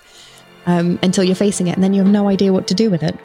um, 0.66 0.98
until 1.02 1.24
you're 1.24 1.34
facing 1.34 1.66
it, 1.66 1.74
and 1.74 1.82
then 1.82 1.92
you 1.92 2.02
have 2.02 2.12
no 2.12 2.28
idea 2.28 2.52
what 2.52 2.66
to 2.68 2.74
do 2.74 2.90
with 2.90 3.02
it. 3.02 3.16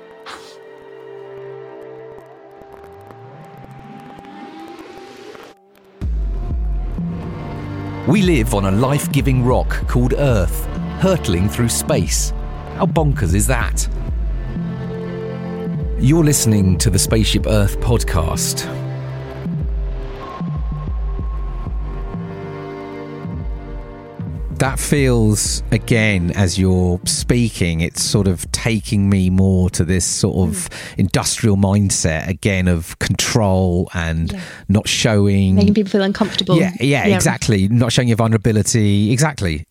We 8.07 8.21
live 8.21 8.53
on 8.53 8.63
a 8.65 8.71
life 8.71 9.11
giving 9.11 9.43
rock 9.43 9.67
called 9.87 10.13
Earth, 10.17 10.65
hurtling 11.01 11.49
through 11.49 11.67
space. 11.67 12.31
How 12.75 12.85
bonkers 12.85 13.35
is 13.35 13.47
that? 13.47 13.85
You're 15.99 16.23
listening 16.23 16.77
to 16.77 16.91
the 16.91 16.99
Spaceship 16.99 17.47
Earth 17.47 17.79
podcast. 17.79 18.65
that 24.59 24.79
feels 24.79 25.61
again 25.71 26.31
as 26.31 26.57
you're 26.57 26.99
speaking 27.05 27.81
it's 27.81 28.01
sort 28.01 28.27
of 28.27 28.51
taking 28.51 29.07
me 29.07 29.29
more 29.29 29.69
to 29.69 29.85
this 29.85 30.03
sort 30.03 30.49
of 30.49 30.65
hmm. 30.65 31.01
industrial 31.01 31.55
mindset 31.55 32.27
again 32.27 32.67
of 32.67 32.97
control 32.97 33.87
and 33.93 34.31
Yeah. 34.31 34.41
not 34.67 34.87
showing 34.87 35.53
Making 35.53 35.75
people 35.75 35.91
feel 35.91 36.01
uncomfortable. 36.01 36.57
yeah, 36.57 36.71
yeah 36.79 37.05
exactly 37.05 37.67
not 37.67 37.91
showing 37.91 38.07
your 38.07 38.17
vulnerability 38.17 39.11
exactly 39.11 39.67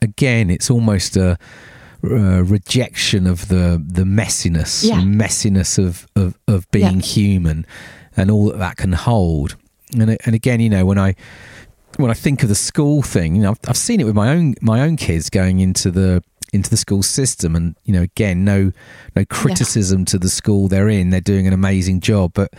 again 0.00 0.48
it's 0.48 0.70
almost 0.70 1.16
a 1.16 1.36
uh, 2.04 2.44
rejection 2.44 3.26
of 3.26 3.48
the 3.48 3.82
the 3.86 4.04
messiness, 4.04 4.84
Yeah. 4.84 5.00
messiness 5.00 5.78
of 5.78 6.06
of, 6.16 6.38
of 6.46 6.70
being 6.70 6.96
Yeah. 6.96 7.02
human, 7.02 7.66
and 8.16 8.30
all 8.30 8.46
that 8.46 8.58
that 8.58 8.76
can 8.76 8.92
hold. 8.92 9.56
And 9.98 10.16
and 10.24 10.34
again, 10.34 10.60
you 10.60 10.68
know, 10.70 10.84
when 10.86 10.98
I 10.98 11.14
when 11.96 12.10
I 12.10 12.14
think 12.14 12.42
of 12.42 12.48
the 12.48 12.54
school 12.54 13.02
thing, 13.02 13.34
you 13.36 13.42
know, 13.42 13.50
I've, 13.50 13.58
I've 13.68 13.76
seen 13.76 14.00
it 14.00 14.04
with 14.04 14.14
my 14.14 14.30
own 14.30 14.54
my 14.60 14.80
own 14.82 14.96
kids 14.96 15.30
going 15.30 15.60
into 15.60 15.90
the 15.90 16.22
into 16.52 16.70
the 16.70 16.76
school 16.76 17.02
system, 17.02 17.54
and 17.56 17.74
you 17.84 17.92
know, 17.92 18.02
again, 18.02 18.44
no 18.44 18.70
no 19.16 19.24
criticism 19.26 20.04
to 20.06 20.18
the 20.18 20.28
school 20.30 20.68
they're 20.68 20.88
in. 20.88 21.10
They're 21.10 21.20
doing 21.20 21.46
an 21.46 21.52
amazing 21.52 22.00
job, 22.00 22.32
but 22.34 22.52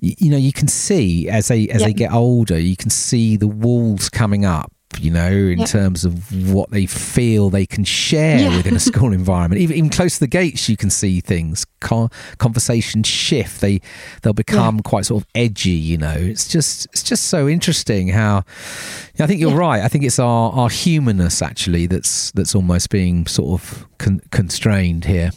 you, 0.00 0.14
you 0.18 0.30
know, 0.30 0.36
you 0.38 0.52
can 0.52 0.68
see 0.68 1.28
as 1.28 1.48
they 1.48 1.68
as 1.68 1.80
Yeah. 1.82 1.88
they 1.88 1.92
get 1.92 2.12
older, 2.12 2.58
you 2.58 2.76
can 2.76 2.90
see 2.90 3.36
the 3.36 3.46
walls 3.48 4.08
coming 4.08 4.44
up. 4.44 4.72
You 5.00 5.10
know, 5.10 5.28
in 5.30 5.58
Yeah. 5.58 5.66
terms 5.66 6.04
of 6.04 6.32
what 6.50 6.70
they 6.70 6.86
feel 6.86 7.50
they 7.50 7.66
can 7.66 7.84
share 7.84 8.38
Yeah. 8.38 8.56
within 8.56 8.74
a 8.76 8.80
school 8.90 9.12
environment, 9.12 9.60
even 9.60 9.76
even 9.76 9.90
close 9.90 10.14
to 10.14 10.20
the 10.20 10.26
gates, 10.28 10.68
you 10.68 10.76
can 10.76 10.90
see 10.90 11.20
things. 11.20 11.66
Con- 11.80 12.08
conversations 12.38 13.06
shift. 13.06 13.60
They 13.60 13.80
they'll 14.22 14.32
become 14.32 14.80
quite 14.80 15.04
sort 15.04 15.22
of 15.22 15.28
edgy. 15.34 15.70
You 15.70 15.98
know, 15.98 16.14
it's 16.16 16.48
just 16.48 16.86
it's 16.92 17.02
just 17.02 17.24
so 17.24 17.46
interesting 17.48 18.08
how. 18.08 18.44
Yeah, 19.16 19.24
I 19.24 19.26
think 19.26 19.40
you're 19.40 19.50
Yeah. 19.50 19.56
right. 19.68 19.82
I 19.82 19.88
think 19.88 20.04
it's 20.04 20.18
our 20.18 20.52
our 20.52 20.70
humanness 20.70 21.42
actually 21.42 21.86
that's 21.86 22.30
that's 22.32 22.54
almost 22.54 22.88
being 22.88 23.26
sort 23.26 23.60
of 23.60 23.86
con- 23.98 24.22
constrained 24.30 25.04
here. 25.04 25.30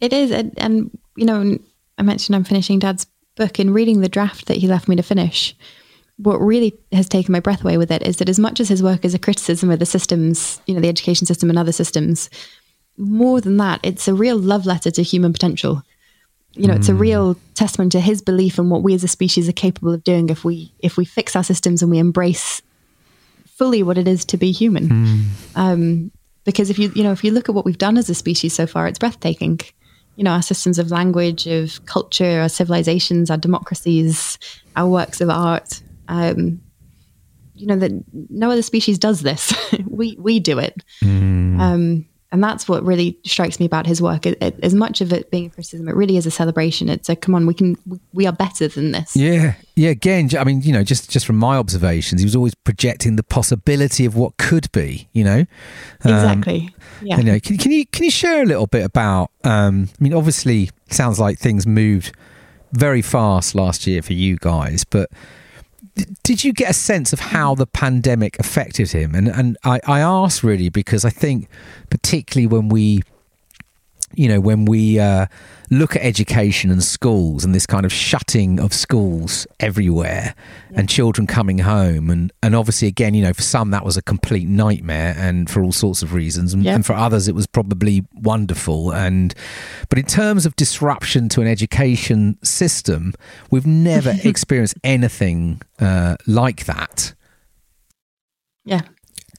It 0.00 0.12
is, 0.12 0.30
and, 0.30 0.52
and 0.56 0.90
you 1.16 1.26
know, 1.26 1.58
I 1.98 2.02
mentioned 2.02 2.36
I'm 2.36 2.44
finishing 2.44 2.78
Dad's 2.78 3.06
book. 3.36 3.58
In 3.60 3.72
reading 3.72 4.00
the 4.00 4.08
draft 4.08 4.46
that 4.46 4.56
he 4.58 4.66
left 4.66 4.88
me 4.88 4.96
to 4.96 5.02
finish, 5.02 5.54
what 6.18 6.38
really 6.38 6.76
has 6.92 7.08
taken 7.08 7.32
my 7.32 7.40
breath 7.40 7.62
away 7.62 7.78
with 7.78 7.90
it 7.90 8.02
is 8.02 8.16
that 8.16 8.28
as 8.28 8.38
much 8.38 8.60
as 8.60 8.68
his 8.68 8.82
work 8.82 9.04
is 9.04 9.14
a 9.14 9.18
criticism 9.18 9.70
of 9.70 9.78
the 9.78 9.86
systems, 9.86 10.60
you 10.66 10.74
know, 10.74 10.80
the 10.80 10.88
education 10.88 11.26
system 11.26 11.48
and 11.48 11.58
other 11.58 11.72
systems, 11.72 12.28
more 12.96 13.40
than 13.40 13.56
that, 13.58 13.80
it's 13.84 14.08
a 14.08 14.14
real 14.14 14.36
love 14.36 14.66
letter 14.66 14.90
to 14.90 15.02
human 15.02 15.32
potential. 15.32 15.82
You 16.54 16.66
know, 16.66 16.74
it's 16.74 16.88
a 16.88 16.94
real 16.94 17.36
testament 17.54 17.92
to 17.92 18.00
his 18.00 18.20
belief 18.20 18.58
in 18.58 18.68
what 18.68 18.82
we 18.82 18.94
as 18.94 19.04
a 19.04 19.08
species 19.08 19.48
are 19.48 19.52
capable 19.52 19.92
of 19.92 20.02
doing 20.02 20.28
if 20.28 20.44
we 20.44 20.72
if 20.80 20.96
we 20.96 21.04
fix 21.04 21.36
our 21.36 21.44
systems 21.44 21.82
and 21.82 21.90
we 21.90 21.98
embrace 21.98 22.62
fully 23.44 23.84
what 23.84 23.96
it 23.96 24.08
is 24.08 24.24
to 24.24 24.36
be 24.36 24.50
human. 24.50 24.90
Um, 25.54 26.10
because 26.44 26.68
if 26.70 26.78
you 26.78 26.90
you 26.96 27.04
know 27.04 27.12
if 27.12 27.22
you 27.22 27.30
look 27.30 27.48
at 27.48 27.54
what 27.54 27.64
we've 27.64 27.78
done 27.78 27.96
as 27.96 28.10
a 28.10 28.14
species 28.14 28.54
so 28.54 28.66
far, 28.66 28.88
it's 28.88 28.98
breathtaking. 28.98 29.60
You 30.16 30.24
know, 30.24 30.32
our 30.32 30.42
systems 30.42 30.80
of 30.80 30.90
language, 30.90 31.46
of 31.46 31.84
culture, 31.86 32.40
our 32.40 32.48
civilizations, 32.48 33.30
our 33.30 33.36
democracies, 33.36 34.36
our 34.74 34.88
works 34.88 35.20
of 35.20 35.30
art. 35.30 35.80
Um, 36.08 36.60
you 37.54 37.66
know 37.66 37.76
that 37.76 37.92
no 38.30 38.50
other 38.50 38.62
species 38.62 38.98
does 38.98 39.22
this. 39.22 39.52
we 39.86 40.16
we 40.18 40.40
do 40.40 40.58
it, 40.58 40.84
um, 41.02 42.06
and 42.30 42.44
that's 42.44 42.68
what 42.68 42.84
really 42.84 43.18
strikes 43.24 43.58
me 43.58 43.66
about 43.66 43.86
his 43.86 44.02
work. 44.02 44.26
It, 44.26 44.38
it, 44.42 44.58
as 44.62 44.74
much 44.74 45.00
of 45.00 45.12
it 45.12 45.30
being 45.30 45.46
a 45.46 45.50
criticism, 45.50 45.88
it 45.88 45.94
really 45.94 46.16
is 46.16 46.26
a 46.26 46.30
celebration. 46.30 46.88
It's 46.88 47.08
a 47.08 47.16
come 47.16 47.34
on, 47.34 47.46
we 47.46 47.54
can 47.54 47.76
we, 48.12 48.26
are 48.26 48.32
better 48.32 48.68
than 48.68 48.92
this. 48.92 49.16
Yeah, 49.16 49.54
yeah. 49.74 49.90
Again, 49.90 50.30
I 50.38 50.44
mean, 50.44 50.62
you 50.62 50.72
know, 50.72 50.84
just 50.84 51.10
just 51.10 51.26
from 51.26 51.36
my 51.36 51.56
observations, 51.56 52.20
he 52.20 52.26
was 52.26 52.36
always 52.36 52.54
projecting 52.54 53.16
the 53.16 53.22
possibility 53.22 54.04
of 54.04 54.14
what 54.14 54.36
could 54.36 54.70
be. 54.72 55.08
You 55.12 55.24
know, 55.24 55.46
Um, 56.04 56.14
Exactly. 56.14 56.74
Yeah. 57.02 57.18
You 57.18 57.24
know, 57.24 57.40
can, 57.40 57.56
can 57.56 57.72
you 57.72 57.86
can 57.86 58.04
you 58.04 58.10
share 58.10 58.42
a 58.42 58.46
little 58.46 58.66
bit 58.66 58.84
about? 58.84 59.30
Um, 59.44 59.88
I 59.98 60.02
mean, 60.02 60.14
obviously, 60.14 60.70
it 60.86 60.94
sounds 60.94 61.18
like 61.18 61.38
things 61.38 61.66
moved 61.66 62.14
very 62.72 63.02
fast 63.02 63.54
last 63.54 63.86
year 63.86 64.02
for 64.02 64.12
you 64.12 64.36
guys, 64.36 64.84
but 64.84 65.10
did 66.22 66.44
you 66.44 66.52
get 66.52 66.70
a 66.70 66.74
sense 66.74 67.12
of 67.12 67.20
how 67.20 67.54
the 67.54 67.66
pandemic 67.66 68.38
affected 68.38 68.90
him? 68.92 69.14
And 69.14 69.28
and 69.28 69.56
I, 69.64 69.80
I 69.86 70.00
ask 70.00 70.42
really 70.42 70.68
because 70.68 71.04
I 71.04 71.10
think 71.10 71.48
particularly 71.90 72.46
when 72.46 72.68
we 72.68 73.02
you 74.14 74.28
know, 74.28 74.40
when 74.40 74.64
we 74.64 74.98
uh, 74.98 75.26
look 75.70 75.94
at 75.94 76.02
education 76.02 76.70
and 76.70 76.82
schools 76.82 77.44
and 77.44 77.54
this 77.54 77.66
kind 77.66 77.84
of 77.84 77.92
shutting 77.92 78.58
of 78.58 78.72
schools 78.72 79.46
everywhere 79.60 80.34
and 80.74 80.88
children 80.88 81.26
coming 81.26 81.58
home, 81.58 82.10
and, 82.10 82.32
and 82.42 82.54
obviously, 82.54 82.88
again, 82.88 83.14
you 83.14 83.22
know, 83.22 83.32
for 83.32 83.42
some 83.42 83.70
that 83.70 83.84
was 83.84 83.96
a 83.96 84.02
complete 84.02 84.48
nightmare 84.48 85.14
and 85.18 85.48
for 85.50 85.62
all 85.62 85.72
sorts 85.72 86.02
of 86.02 86.14
reasons. 86.14 86.54
And, 86.54 86.64
Yeah. 86.64 86.74
and 86.74 86.84
for 86.86 86.94
others, 86.94 87.28
it 87.28 87.34
was 87.34 87.46
probably 87.46 88.04
wonderful. 88.14 88.92
And, 88.92 89.34
but 89.88 89.98
in 89.98 90.06
terms 90.06 90.46
of 90.46 90.56
disruption 90.56 91.28
to 91.30 91.40
an 91.42 91.46
education 91.46 92.38
system, 92.42 93.14
we've 93.50 93.66
never 93.66 94.14
experienced 94.24 94.74
anything 94.82 95.60
uh, 95.80 96.16
like 96.26 96.64
that. 96.64 97.14
yeah. 98.64 98.82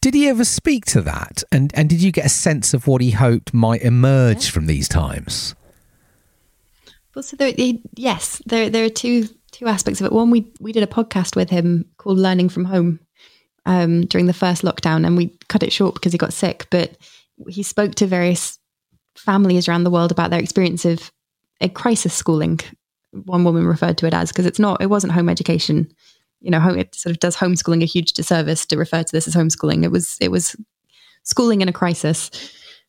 Did 0.02 0.14
he 0.14 0.28
ever 0.28 0.46
speak 0.46 0.86
to 0.86 1.02
that? 1.02 1.44
And 1.52 1.72
and 1.76 1.90
did 1.90 2.02
you 2.02 2.12
get 2.12 2.26
a 2.26 2.30
sense 2.30 2.74
of 2.74 2.88
what 2.88 3.02
he 3.02 3.12
hoped 3.12 3.54
might 3.54 3.82
emerge 3.82 4.50
from 4.50 4.66
these 4.68 4.88
times? 4.88 5.56
Well, 7.16 7.24
so 7.24 7.36
there, 7.36 7.54
yes, 7.96 8.42
there 8.46 8.70
there 8.70 8.86
are 8.86 8.90
two 8.90 9.28
two 9.52 9.68
aspects 9.68 10.00
of 10.00 10.06
it. 10.06 10.14
One, 10.14 10.32
we 10.32 10.52
we 10.60 10.72
did 10.72 10.84
a 10.84 10.88
podcast 10.88 11.36
with 11.36 11.50
him 11.50 11.86
called 11.98 12.18
"Learning 12.18 12.48
from 12.50 12.66
Home" 12.66 13.00
um, 13.66 14.06
during 14.06 14.28
the 14.28 14.34
first 14.34 14.62
lockdown, 14.62 15.06
and 15.06 15.18
we 15.18 15.38
cut 15.50 15.64
it 15.64 15.74
short 15.74 15.96
because 15.96 16.14
he 16.14 16.18
got 16.18 16.34
sick. 16.34 16.68
But 16.70 16.98
he 17.48 17.64
spoke 17.64 17.96
to 17.96 18.08
various 18.08 18.58
families 19.18 19.68
around 19.68 19.84
the 19.84 19.92
world 19.92 20.12
about 20.12 20.30
their 20.30 20.40
experience 20.40 20.86
of 20.86 21.12
a 21.62 21.68
crisis 21.68 22.14
schooling. 22.14 22.60
One 23.12 23.44
woman 23.44 23.66
referred 23.66 23.98
to 23.98 24.06
it 24.06 24.14
as 24.14 24.32
because 24.32 24.46
it's 24.46 24.60
not, 24.60 24.82
it 24.82 24.90
wasn't 24.90 25.14
home 25.14 25.30
education. 25.30 25.92
You 26.42 26.52
know, 26.52 26.70
it 26.70 26.96
sort 26.96 27.12
of 27.12 27.20
does 27.20 27.36
homeschooling 27.36 27.82
a 27.82 27.86
huge 27.86 28.14
disservice 28.14 28.66
to 28.68 28.78
refer 28.78 29.04
to 29.04 29.12
this 29.12 29.28
as 29.28 29.36
homeschooling. 29.36 29.84
It 29.84 29.92
was 29.92 30.18
it 30.22 30.32
was 30.32 30.56
schooling 31.24 31.62
in 31.62 31.70
a 31.70 31.74
crisis 31.74 32.32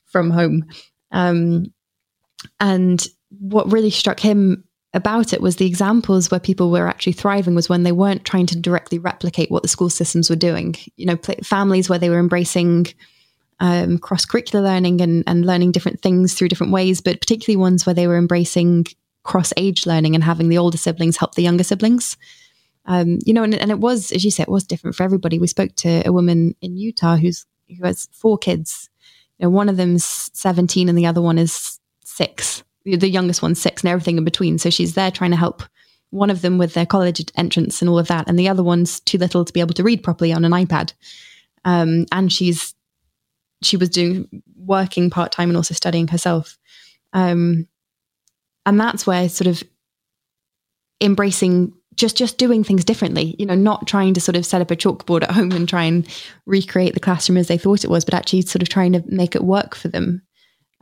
from 0.05 0.31
home. 0.31 0.65
Um, 1.11 1.73
and 2.59 3.07
what 3.39 3.71
really 3.71 3.91
struck 3.91 4.21
him 4.21 4.65
about 4.93 5.33
it 5.33 5.41
was 5.41 5.57
the 5.57 5.67
examples 5.67 6.31
where 6.31 6.41
people 6.41 6.71
were 6.71 6.89
actually 6.89 7.13
thriving 7.13 7.55
was 7.55 7.69
when 7.69 7.85
they 7.85 7.93
weren't 7.93 8.25
trying 8.25 8.47
to 8.47 8.59
directly 8.59 8.99
replicate 8.99 9.51
what 9.51 9.63
the 9.63 9.69
school 9.69 9.91
systems 9.91 10.29
were 10.29 10.37
doing. 10.37 10.75
You 10.97 11.07
know, 11.07 11.17
pla 11.17 11.35
families 11.45 11.89
where 11.89 11.99
they 11.99 12.11
were 12.11 12.19
embracing 12.19 12.87
um, 13.61 13.99
cross 13.99 14.27
curricular 14.27 14.63
learning 14.63 15.01
and, 15.01 15.23
and 15.27 15.47
learning 15.47 15.73
different 15.73 16.01
things 16.01 16.35
through 16.35 16.49
different 16.49 16.73
ways, 16.73 17.01
but 17.01 17.21
particularly 17.21 17.57
ones 17.57 17.87
where 17.87 17.95
they 17.95 18.07
were 18.07 18.17
embracing 18.17 18.87
cross 19.23 19.53
age 19.57 19.87
learning 19.87 20.15
and 20.15 20.25
having 20.25 20.49
the 20.49 20.59
older 20.59 20.79
siblings 20.79 21.17
help 21.17 21.35
the 21.35 21.43
younger 21.43 21.65
siblings. 21.65 22.17
Um, 22.91 23.20
you 23.24 23.32
know, 23.32 23.45
and, 23.45 23.55
and 23.55 23.70
it 23.70 23.78
was, 23.78 24.11
as 24.11 24.24
you 24.24 24.32
said, 24.32 24.49
it 24.49 24.51
was 24.51 24.66
different 24.66 24.97
for 24.97 25.05
everybody. 25.05 25.38
We 25.38 25.47
spoke 25.47 25.76
to 25.76 26.03
a 26.05 26.12
woman 26.12 26.57
in 26.61 26.76
Utah 26.76 27.14
who's 27.14 27.47
who 27.68 27.86
has 27.86 28.09
four 28.11 28.36
kids. 28.36 28.91
You 29.38 29.47
know, 29.47 29.51
one 29.51 29.68
of 29.68 29.76
them's 29.76 30.28
17 30.32 30.88
and 30.88 30.99
the 30.99 31.07
other 31.07 31.22
one 31.22 31.38
is 31.38 31.78
six. 32.05 32.64
The 32.84 33.09
youngest 33.09 33.43
one's 33.43 33.61
six 33.61 33.84
and 33.84 33.91
everything 33.91 34.18
in 34.18 34.24
between. 34.24 34.59
So 34.59 34.70
she's 34.70 34.95
there 34.95 35.12
trying 35.12 35.30
to 35.30 35.36
help 35.36 35.62
one 36.11 36.30
of 36.30 36.43
them 36.43 36.59
with 36.59 36.74
their 36.74 36.84
college 36.84 37.24
entrance 37.36 37.80
and 37.80 37.88
all 37.88 38.01
of 38.01 38.09
that. 38.09 38.28
And 38.28 38.36
the 38.36 38.49
other 38.49 38.64
one's 38.64 38.99
too 38.99 39.18
little 39.18 39.45
to 39.45 39.53
be 39.53 39.61
able 39.61 39.74
to 39.74 39.84
read 39.84 40.03
properly 40.03 40.32
on 40.32 40.45
an 40.45 40.51
iPad. 40.51 40.93
Um, 41.64 42.07
and 42.11 42.32
she's, 42.32 42.74
she 43.62 43.76
was 43.76 43.88
doing 43.88 44.43
working 44.57 45.11
part 45.11 45.30
time 45.30 45.49
and 45.49 45.57
also 45.57 45.74
studying 45.74 46.09
herself. 46.09 46.59
Um, 47.12 47.68
and 48.66 48.80
that's 48.80 49.07
where 49.07 49.28
sort 49.28 49.47
of 49.47 49.62
embracing 51.01 51.72
just 51.97 52.16
just 52.16 52.38
doing 52.38 52.62
things 52.64 52.84
differently 52.84 53.34
you 53.38 53.45
know 53.45 53.55
not 53.55 53.86
trying 53.86 54.14
to 54.14 54.20
sort 54.20 54.36
of 54.36 54.47
set 54.47 54.61
up 54.62 54.70
a 54.70 54.76
chalkboard 54.76 55.22
at 55.22 55.32
home 55.32 55.53
and 55.53 55.68
try 55.68 55.82
and 55.84 56.07
recreate 56.47 56.95
the 56.95 57.01
classroom 57.01 57.36
as 57.36 57.49
they 57.49 57.59
thought 57.59 57.84
it 57.84 57.91
was 57.91 58.05
but 58.05 58.14
actually 58.14 58.43
sort 58.43 58.62
of 58.62 58.68
trying 58.68 58.93
to 58.93 59.03
make 59.07 59.34
it 59.34 59.43
work 59.45 59.74
for 59.74 59.88
them 59.88 60.22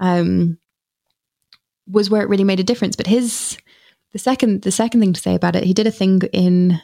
um, 0.00 0.58
was 1.90 2.10
where 2.10 2.22
it 2.22 2.28
really 2.28 2.44
made 2.44 2.60
a 2.60 2.64
difference 2.64 2.94
but 2.94 3.06
his 3.06 3.56
the 4.12 4.18
second 4.18 4.62
the 4.62 4.70
second 4.70 5.00
thing 5.00 5.12
to 5.12 5.20
say 5.20 5.34
about 5.34 5.56
it 5.56 5.64
he 5.64 5.72
did 5.72 5.86
a 5.86 5.90
thing 5.90 6.20
in 6.32 6.78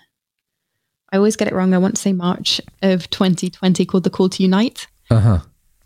i 1.12 1.16
always 1.16 1.36
get 1.36 1.46
it 1.48 1.54
wrong 1.54 1.74
i 1.74 1.78
want 1.78 1.94
to 1.96 2.02
say 2.02 2.12
march 2.12 2.60
of 2.82 3.08
2020 3.10 3.84
called 3.84 4.04
the 4.04 4.10
call 4.10 4.28
to 4.30 4.42
unite 4.42 4.86
Uh 5.10 5.20
huh. 5.20 5.38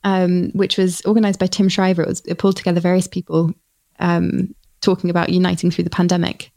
um, 0.04 0.50
which 0.54 0.78
was 0.78 1.00
organized 1.02 1.40
by 1.40 1.48
Tim 1.48 1.68
Shriver. 1.68 2.02
It 2.02 2.08
was 2.08 2.20
it 2.24 2.38
pulled 2.38 2.56
together 2.56 2.80
various 2.80 3.08
people 3.08 3.52
um, 3.98 4.54
talking 4.80 5.10
about 5.10 5.28
uniting 5.30 5.72
through 5.72 5.84
the 5.84 5.90
pandemic. 5.90 6.52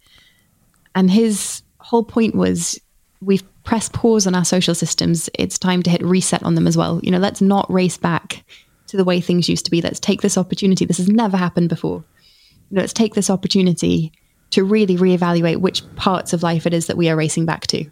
And 0.94 1.10
his 1.10 1.64
whole 1.82 2.04
point 2.04 2.36
was 2.36 2.80
we've 3.22 3.44
pressed 3.64 3.94
pause 3.94 4.26
on 4.26 4.36
our 4.36 4.46
social 4.46 4.74
systems. 4.74 5.30
It's 5.36 5.60
time 5.60 5.84
to 5.84 5.90
hit 5.90 6.04
reset 6.04 6.44
on 6.44 6.56
them 6.56 6.68
as 6.68 6.78
well. 6.78 7.00
You 7.04 7.12
know, 7.12 7.20
let's 7.20 7.42
not 7.42 7.72
race 7.72 7.98
back 7.98 8.44
to 8.88 8.98
the 8.98 9.04
way 9.04 9.22
things 9.22 9.48
used 9.48 9.66
to 9.66 9.72
be. 9.72 9.82
Let's 9.82 10.00
take 10.00 10.22
this 10.22 10.38
opportunity. 10.38 10.86
This 10.86 10.98
has 10.98 11.08
never 11.08 11.38
happened 11.38 11.70
before. 11.70 12.04
You 12.70 12.76
know, 12.76 12.82
let's 12.82 12.94
take 12.94 13.14
this 13.14 13.30
opportunity 13.30 14.12
to 14.52 14.64
really 14.64 14.98
reevaluate 14.98 15.58
which 15.58 15.84
parts 15.96 16.34
of 16.34 16.44
life 16.44 16.66
it 16.66 16.74
is 16.74 16.88
that 16.88 16.98
we 16.98 17.10
are 17.10 17.16
racing 17.16 17.46
back 17.46 17.68
to. 17.68 17.86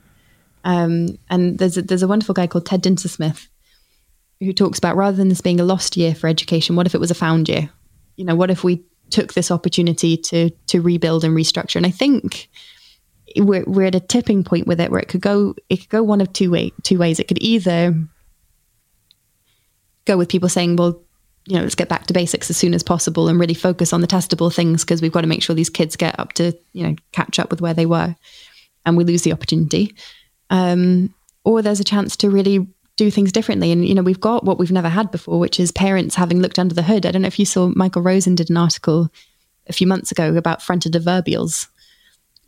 Um, 0.65 1.17
and 1.29 1.57
there's 1.57 1.77
a, 1.77 1.81
there's 1.81 2.03
a 2.03 2.07
wonderful 2.07 2.33
guy 2.33 2.47
called 2.47 2.65
Ted 2.65 2.83
Dintersmith 2.83 3.47
who 4.39 4.53
talks 4.53 4.77
about 4.77 4.95
rather 4.95 5.17
than 5.17 5.29
this 5.29 5.41
being 5.41 5.59
a 5.59 5.65
lost 5.65 5.97
year 5.97 6.15
for 6.15 6.27
education, 6.27 6.75
what 6.75 6.87
if 6.87 6.95
it 6.95 6.99
was 6.99 7.11
a 7.11 7.15
found 7.15 7.49
year? 7.49 7.69
You 8.15 8.25
know, 8.25 8.35
what 8.35 8.51
if 8.51 8.63
we 8.63 8.83
took 9.09 9.33
this 9.33 9.51
opportunity 9.51 10.15
to 10.15 10.49
to 10.67 10.81
rebuild 10.81 11.23
and 11.23 11.35
restructure? 11.35 11.75
And 11.75 11.85
I 11.85 11.91
think 11.91 12.49
we're 13.38 13.63
we're 13.65 13.88
at 13.88 13.95
a 13.95 13.99
tipping 13.99 14.43
point 14.43 14.67
with 14.67 14.80
it 14.80 14.91
where 14.91 14.99
it 14.99 15.07
could 15.07 15.21
go 15.21 15.55
it 15.69 15.77
could 15.77 15.89
go 15.89 16.03
one 16.03 16.21
of 16.21 16.32
two 16.34 16.51
way 16.51 16.71
two 16.84 16.97
ways. 16.97 17.19
It 17.19 17.27
could 17.27 17.41
either 17.41 17.93
go 20.05 20.17
with 20.17 20.30
people 20.30 20.49
saying, 20.49 20.75
well, 20.75 21.01
you 21.45 21.55
know, 21.55 21.63
let's 21.63 21.75
get 21.75 21.89
back 21.89 22.07
to 22.07 22.13
basics 22.13 22.49
as 22.49 22.57
soon 22.57 22.73
as 22.73 22.84
possible 22.84 23.27
and 23.27 23.39
really 23.39 23.53
focus 23.53 23.93
on 23.93 24.01
the 24.01 24.07
testable 24.07 24.53
things 24.53 24.84
because 24.84 25.01
we've 25.01 25.11
got 25.11 25.21
to 25.21 25.27
make 25.27 25.43
sure 25.43 25.55
these 25.55 25.69
kids 25.69 25.95
get 25.95 26.19
up 26.19 26.34
to, 26.34 26.53
you 26.73 26.88
know, 26.88 26.95
catch 27.11 27.39
up 27.39 27.49
with 27.49 27.61
where 27.61 27.73
they 27.73 27.86
were 27.86 28.15
and 28.86 28.97
we 28.97 29.03
lose 29.03 29.23
the 29.23 29.34
opportunity. 29.34 29.95
Um, 30.49 31.13
or 31.43 31.61
there's 31.61 31.80
a 31.80 31.86
chance 31.86 32.15
to 32.17 32.30
really 32.30 32.67
do 32.97 33.09
things 33.09 33.32
differently. 33.32 33.71
And, 33.71 33.88
you 33.88 33.95
know, 33.95 34.01
we've 34.01 34.19
got 34.19 34.43
what 34.43 34.59
we've 34.59 34.71
never 34.71 34.89
had 34.89 35.09
before, 35.09 35.39
which 35.39 35.59
is 35.59 35.71
parents 35.71 36.15
having 36.15 36.41
looked 36.41 36.59
under 36.59 36.75
the 36.75 36.84
hood. 36.84 37.05
I 37.05 37.11
don't 37.11 37.21
know 37.21 37.27
if 37.27 37.39
you 37.39 37.45
saw 37.45 37.71
Michael 37.75 38.01
Rosen 38.01 38.36
did 38.36 38.49
an 38.49 38.57
article 38.57 39.09
a 39.67 39.73
few 39.73 39.88
months 39.88 40.11
ago 40.11 40.36
about 40.36 40.61
fronted 40.61 40.93
adverbials 40.93 41.67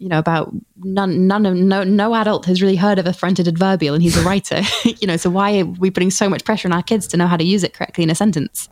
you 0.02 0.10
know 0.10 0.18
about 0.18 0.52
none 0.84 1.28
none 1.28 1.46
of 1.46 1.56
no 1.56 1.84
no 1.84 2.16
adult 2.16 2.46
has 2.46 2.60
really 2.60 2.76
heard 2.76 2.98
of 2.98 3.06
a 3.06 3.14
fronted 3.14 3.48
adverbial 3.48 3.94
and 3.94 4.02
he's 4.02 4.18
a 4.18 4.24
writer 4.24 4.62
you 4.84 5.06
know 5.06 5.16
so 5.16 5.30
why 5.30 5.60
are 5.60 5.66
we 5.66 5.92
putting 5.92 6.10
so 6.10 6.28
much 6.28 6.44
pressure 6.44 6.68
on 6.68 6.74
our 6.74 6.82
kids 6.82 7.06
to 7.06 7.18
know 7.18 7.28
how 7.28 7.38
to 7.38 7.44
use 7.44 7.64
it 7.64 7.74
correctly 7.74 8.04
in 8.04 8.10
a 8.10 8.16
sentence? 8.16 8.68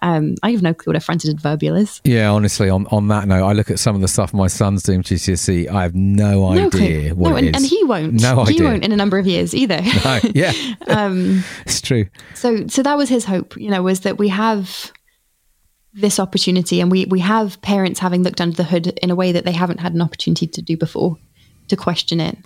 Um, 0.00 0.34
i 0.42 0.50
have 0.50 0.62
no 0.62 0.72
clue 0.72 0.92
what 0.92 0.96
a 0.96 1.00
fronted 1.00 1.30
adverbial 1.30 1.76
is. 1.76 2.00
Yeah 2.04 2.30
honestly 2.30 2.70
on, 2.70 2.86
on 2.86 3.08
that 3.08 3.28
note 3.28 3.44
i 3.44 3.52
look 3.52 3.70
at 3.70 3.78
some 3.78 3.94
of 3.94 4.00
the 4.00 4.08
stuff 4.08 4.32
my 4.32 4.46
son's 4.46 4.82
doing 4.82 5.02
gcse 5.02 5.68
i 5.68 5.82
have 5.82 5.94
no, 5.94 6.54
no 6.54 6.66
idea 6.66 6.70
clue. 6.70 7.14
what 7.16 7.30
no, 7.30 7.36
and, 7.36 7.54
and, 7.54 7.66
he 7.66 7.84
won't. 7.84 8.14
No 8.14 8.44
he 8.44 8.54
idea. 8.54 8.64
won't 8.68 8.84
in 8.84 8.92
a 8.92 8.96
number 8.96 9.18
of 9.18 9.26
years 9.26 9.54
either. 9.54 9.80
No, 10.04 10.20
yeah. 10.34 10.52
Um, 10.88 11.44
it's 11.64 11.80
true. 11.80 12.06
so 12.34 12.66
so 12.66 12.82
that 12.82 12.96
was 12.96 13.08
his 13.08 13.24
hope 13.24 13.56
you 13.56 13.70
know 13.70 13.82
was 13.82 14.00
that 14.00 14.18
we 14.18 14.28
have 14.28 14.92
this 15.94 16.18
opportunity 16.18 16.80
and 16.80 16.90
we 16.90 17.04
we 17.06 17.20
have 17.20 17.60
parents 17.60 18.00
having 18.00 18.22
looked 18.22 18.40
under 18.40 18.56
the 18.56 18.64
hood 18.64 18.86
in 19.02 19.10
a 19.10 19.14
way 19.14 19.32
that 19.32 19.44
they 19.44 19.52
haven't 19.52 19.80
had 19.80 19.92
an 19.92 20.00
opportunity 20.00 20.46
to 20.46 20.62
do 20.62 20.76
before 20.76 21.18
to 21.68 21.76
question 21.76 22.20
it. 22.20 22.38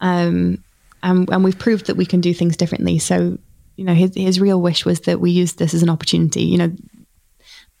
Um, 0.00 0.62
and, 1.02 1.30
and 1.30 1.44
we've 1.44 1.58
proved 1.58 1.86
that 1.86 1.96
we 1.96 2.04
can 2.04 2.20
do 2.20 2.34
things 2.34 2.56
differently. 2.56 2.98
So 2.98 3.38
you 3.80 3.86
know 3.86 3.94
his, 3.94 4.14
his 4.14 4.38
real 4.38 4.60
wish 4.60 4.84
was 4.84 5.00
that 5.00 5.20
we 5.20 5.30
use 5.30 5.54
this 5.54 5.72
as 5.72 5.82
an 5.82 5.88
opportunity 5.88 6.42
you 6.42 6.58
know 6.58 6.70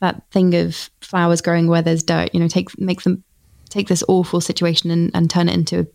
that 0.00 0.22
thing 0.30 0.54
of 0.54 0.88
flowers 1.02 1.42
growing 1.42 1.68
where 1.68 1.82
there's 1.82 2.02
dirt 2.02 2.30
you 2.32 2.40
know 2.40 2.48
take 2.48 2.76
make 2.80 3.02
them 3.02 3.22
take 3.68 3.86
this 3.86 4.02
awful 4.08 4.40
situation 4.40 4.90
and, 4.90 5.10
and 5.12 5.28
turn 5.28 5.46
it 5.46 5.54
into 5.54 5.86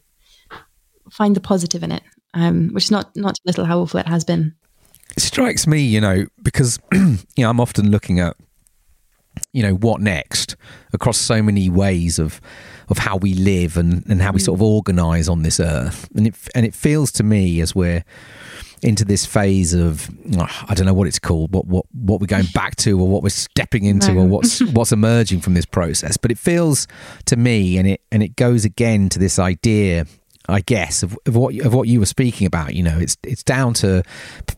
find 1.10 1.36
the 1.36 1.42
positive 1.42 1.82
in 1.82 1.92
it 1.92 2.04
um, 2.36 2.70
which 2.74 2.86
is 2.86 2.92
not 2.92 3.16
not 3.16 3.36
little 3.46 3.66
how 3.66 3.80
awful 3.80 4.00
it 4.00 4.08
has 4.08 4.24
been. 4.24 4.54
It 5.18 5.22
strikes 5.22 5.66
me 5.66 5.82
you 5.82 6.00
know 6.00 6.28
because 6.44 6.80
you 6.94 7.18
know 7.40 7.50
i'm 7.50 7.60
often 7.60 7.90
looking 7.90 8.20
at 8.20 8.36
you 9.56 9.64
know 9.64 9.76
what 9.76 10.02
next? 10.02 10.58
Across 10.92 11.18
so 11.18 11.42
many 11.42 11.70
ways 11.70 12.20
of 12.20 12.42
of 12.90 12.98
how 13.00 13.16
we 13.16 13.34
live 13.34 13.78
and, 13.78 14.06
and 14.08 14.22
how 14.22 14.32
we 14.32 14.40
mm. 14.40 14.46
sort 14.46 14.58
of 14.58 14.62
organize 14.62 15.28
on 15.28 15.42
this 15.44 15.60
earth. 15.60 16.10
And 16.14 16.28
it 16.28 16.36
and 16.54 16.66
it 16.66 16.76
feels 16.76 17.12
to 17.14 17.24
me 17.24 17.62
as 17.62 17.74
we're 17.74 18.04
into 18.82 19.06
this 19.06 19.26
phase 19.26 19.74
of 19.74 20.10
uh, 20.38 20.46
I 20.68 20.76
don't 20.76 20.86
know 20.86 20.94
what 20.94 21.08
it's 21.08 21.20
called 21.20 21.54
what 21.54 21.66
what 21.68 21.86
what 21.94 22.20
we're 22.20 22.28
going 22.28 22.48
back 22.54 22.76
to 22.78 23.00
or 23.00 23.08
what 23.08 23.24
we're 23.24 23.30
stepping 23.30 23.86
into 23.86 24.12
or 24.12 24.28
what's 24.28 24.60
what's 24.74 24.92
emerging 24.92 25.40
from 25.40 25.54
this 25.54 25.66
process. 25.66 26.18
But 26.18 26.32
it 26.32 26.38
feels 26.38 26.86
to 27.26 27.38
me 27.38 27.78
and 27.78 27.88
it 27.88 28.02
and 28.12 28.22
it 28.22 28.36
goes 28.36 28.66
again 28.66 29.08
to 29.10 29.20
this 29.20 29.40
idea 29.40 30.06
I 30.50 30.62
guess 30.62 31.02
of, 31.02 31.18
of 31.26 31.36
what 31.38 31.56
of 31.62 31.74
what 31.74 31.88
you 31.88 32.02
were 32.02 32.06
speaking 32.06 32.46
about 32.46 32.76
you 32.76 32.84
know 32.84 32.98
it's 33.00 33.18
it's 33.24 33.42
down 33.42 33.74
to 33.76 34.04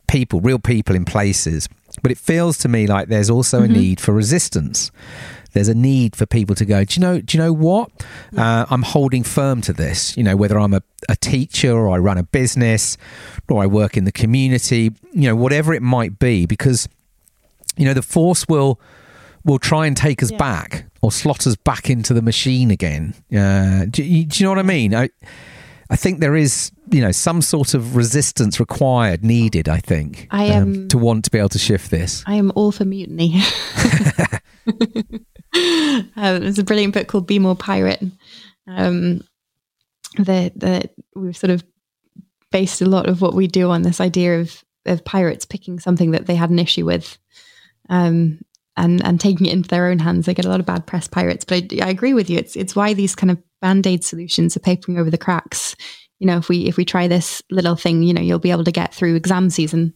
people 0.08 0.42
real 0.42 0.60
people 0.60 0.96
in 0.96 1.06
places 1.06 1.70
but 2.02 2.12
it 2.12 2.18
feels 2.18 2.58
to 2.60 2.68
me 2.68 2.88
like 2.88 3.08
there's 3.08 3.30
also 3.30 3.62
mm-hmm. 3.62 3.74
a 3.74 3.78
need 3.78 4.00
for 4.00 4.14
resistance. 4.14 4.92
There's 5.54 5.70
a 5.70 5.74
need 5.74 6.16
for 6.16 6.26
people 6.26 6.56
to 6.56 6.66
go, 6.66 6.84
do 6.84 6.96
you 6.96 7.02
know, 7.02 7.22
do 7.22 7.38
you 7.38 7.44
know 7.44 7.54
what? 7.54 7.90
Uh, 8.38 8.66
I'm 8.70 8.84
holding 8.84 9.24
firm 9.24 9.62
to 9.62 9.74
this. 9.74 10.16
You 10.16 10.24
know, 10.24 10.36
whether 10.36 10.60
I'm 10.60 10.74
a, 10.74 10.84
a 11.10 11.16
teacher 11.16 11.72
or 11.72 11.90
I 11.90 11.98
run 11.98 12.18
a 12.18 12.24
business 12.24 12.98
or 13.50 13.64
I 13.64 13.66
work 13.66 13.98
in 13.98 14.04
the 14.04 14.12
community, 14.12 14.92
you 15.14 15.28
know, 15.28 15.36
whatever 15.36 15.74
it 15.74 15.82
might 15.82 16.20
be, 16.20 16.46
because, 16.46 16.88
you 17.76 17.86
know, 17.86 17.94
the 17.94 18.04
force 18.04 18.48
will 18.48 18.80
will 19.46 19.58
try 19.58 19.88
and 19.88 19.96
take 19.96 20.22
us 20.22 20.30
yeah. 20.30 20.38
back 20.38 20.86
or 21.02 21.12
slot 21.12 21.48
us 21.48 21.56
back 21.56 21.90
into 21.90 22.14
the 22.14 22.22
machine 22.22 22.70
again. 22.70 23.14
Uh, 23.36 23.86
do, 23.90 24.04
you, 24.04 24.26
do 24.26 24.40
you 24.40 24.46
know 24.46 24.52
what 24.52 24.60
I 24.60 24.64
mean? 24.64 24.94
I, 24.94 25.10
I 25.90 25.96
think 25.96 26.20
there 26.20 26.36
is, 26.36 26.72
you 26.92 27.02
know, 27.02 27.12
some 27.12 27.42
sort 27.42 27.74
of 27.74 27.96
resistance 27.96 28.60
required, 28.60 29.24
needed. 29.24 29.68
I 29.70 29.80
think 29.80 30.28
I 30.32 30.46
am 30.46 30.64
um, 30.64 30.88
to 30.90 30.98
want 30.98 31.26
to 31.26 31.32
be 31.32 31.38
able 31.38 31.50
to 31.50 31.60
shift 31.60 31.92
this. 31.92 32.24
I 32.26 32.36
am 32.36 32.52
all 32.56 32.72
for 32.72 32.86
mutiny. 32.86 33.42
um, 34.74 36.10
there's 36.16 36.60
a 36.60 36.64
brilliant 36.64 36.94
book 36.94 37.08
called 37.08 37.28
"Be 37.28 37.40
More 37.40 37.56
Pirate." 37.56 38.04
Um, 38.68 39.22
that 40.18 40.60
that 40.60 40.94
we've 41.16 41.38
sort 41.38 41.52
of 41.52 41.64
based 42.52 42.82
a 42.82 42.86
lot 42.86 43.08
of 43.08 43.22
what 43.22 43.34
we 43.34 43.48
do 43.48 43.70
on 43.70 43.82
this 43.82 44.00
idea 44.00 44.40
of 44.40 44.64
of 44.86 45.04
pirates 45.04 45.46
picking 45.46 45.80
something 45.80 46.12
that 46.12 46.26
they 46.28 46.36
had 46.36 46.50
an 46.50 46.60
issue 46.60 46.86
with, 46.86 47.18
um, 47.90 48.40
and 48.78 49.04
and 49.06 49.20
taking 49.20 49.48
it 49.48 49.54
into 49.54 49.70
their 49.70 49.88
own 49.88 50.00
hands. 50.00 50.26
They 50.26 50.34
get 50.34 50.46
a 50.46 50.50
lot 50.50 50.60
of 50.60 50.66
bad 50.66 50.88
press, 50.88 51.08
pirates. 51.08 51.44
But 51.44 51.66
I, 51.74 51.88
I 51.88 51.90
agree 51.90 52.14
with 52.14 52.30
you. 52.30 52.38
It's 52.38 52.56
it's 52.56 52.76
why 52.76 52.94
these 52.94 53.16
kind 53.16 53.32
of 53.32 53.38
band-aid 53.60 54.04
solutions 54.04 54.56
are 54.56 54.62
papering 54.62 55.00
over 55.00 55.10
the 55.10 55.18
cracks 55.18 55.76
you 56.20 56.28
know 56.28 56.38
if 56.38 56.50
we 56.50 56.68
if 56.68 56.78
we 56.78 56.86
try 56.86 57.08
this 57.08 57.42
little 57.52 57.76
thing 57.76 58.04
you 58.04 58.14
know 58.14 58.22
you'll 58.22 58.40
be 58.40 58.52
able 58.52 58.64
to 58.64 58.72
get 58.72 58.94
through 58.94 59.16
exam 59.16 59.50
season 59.50 59.94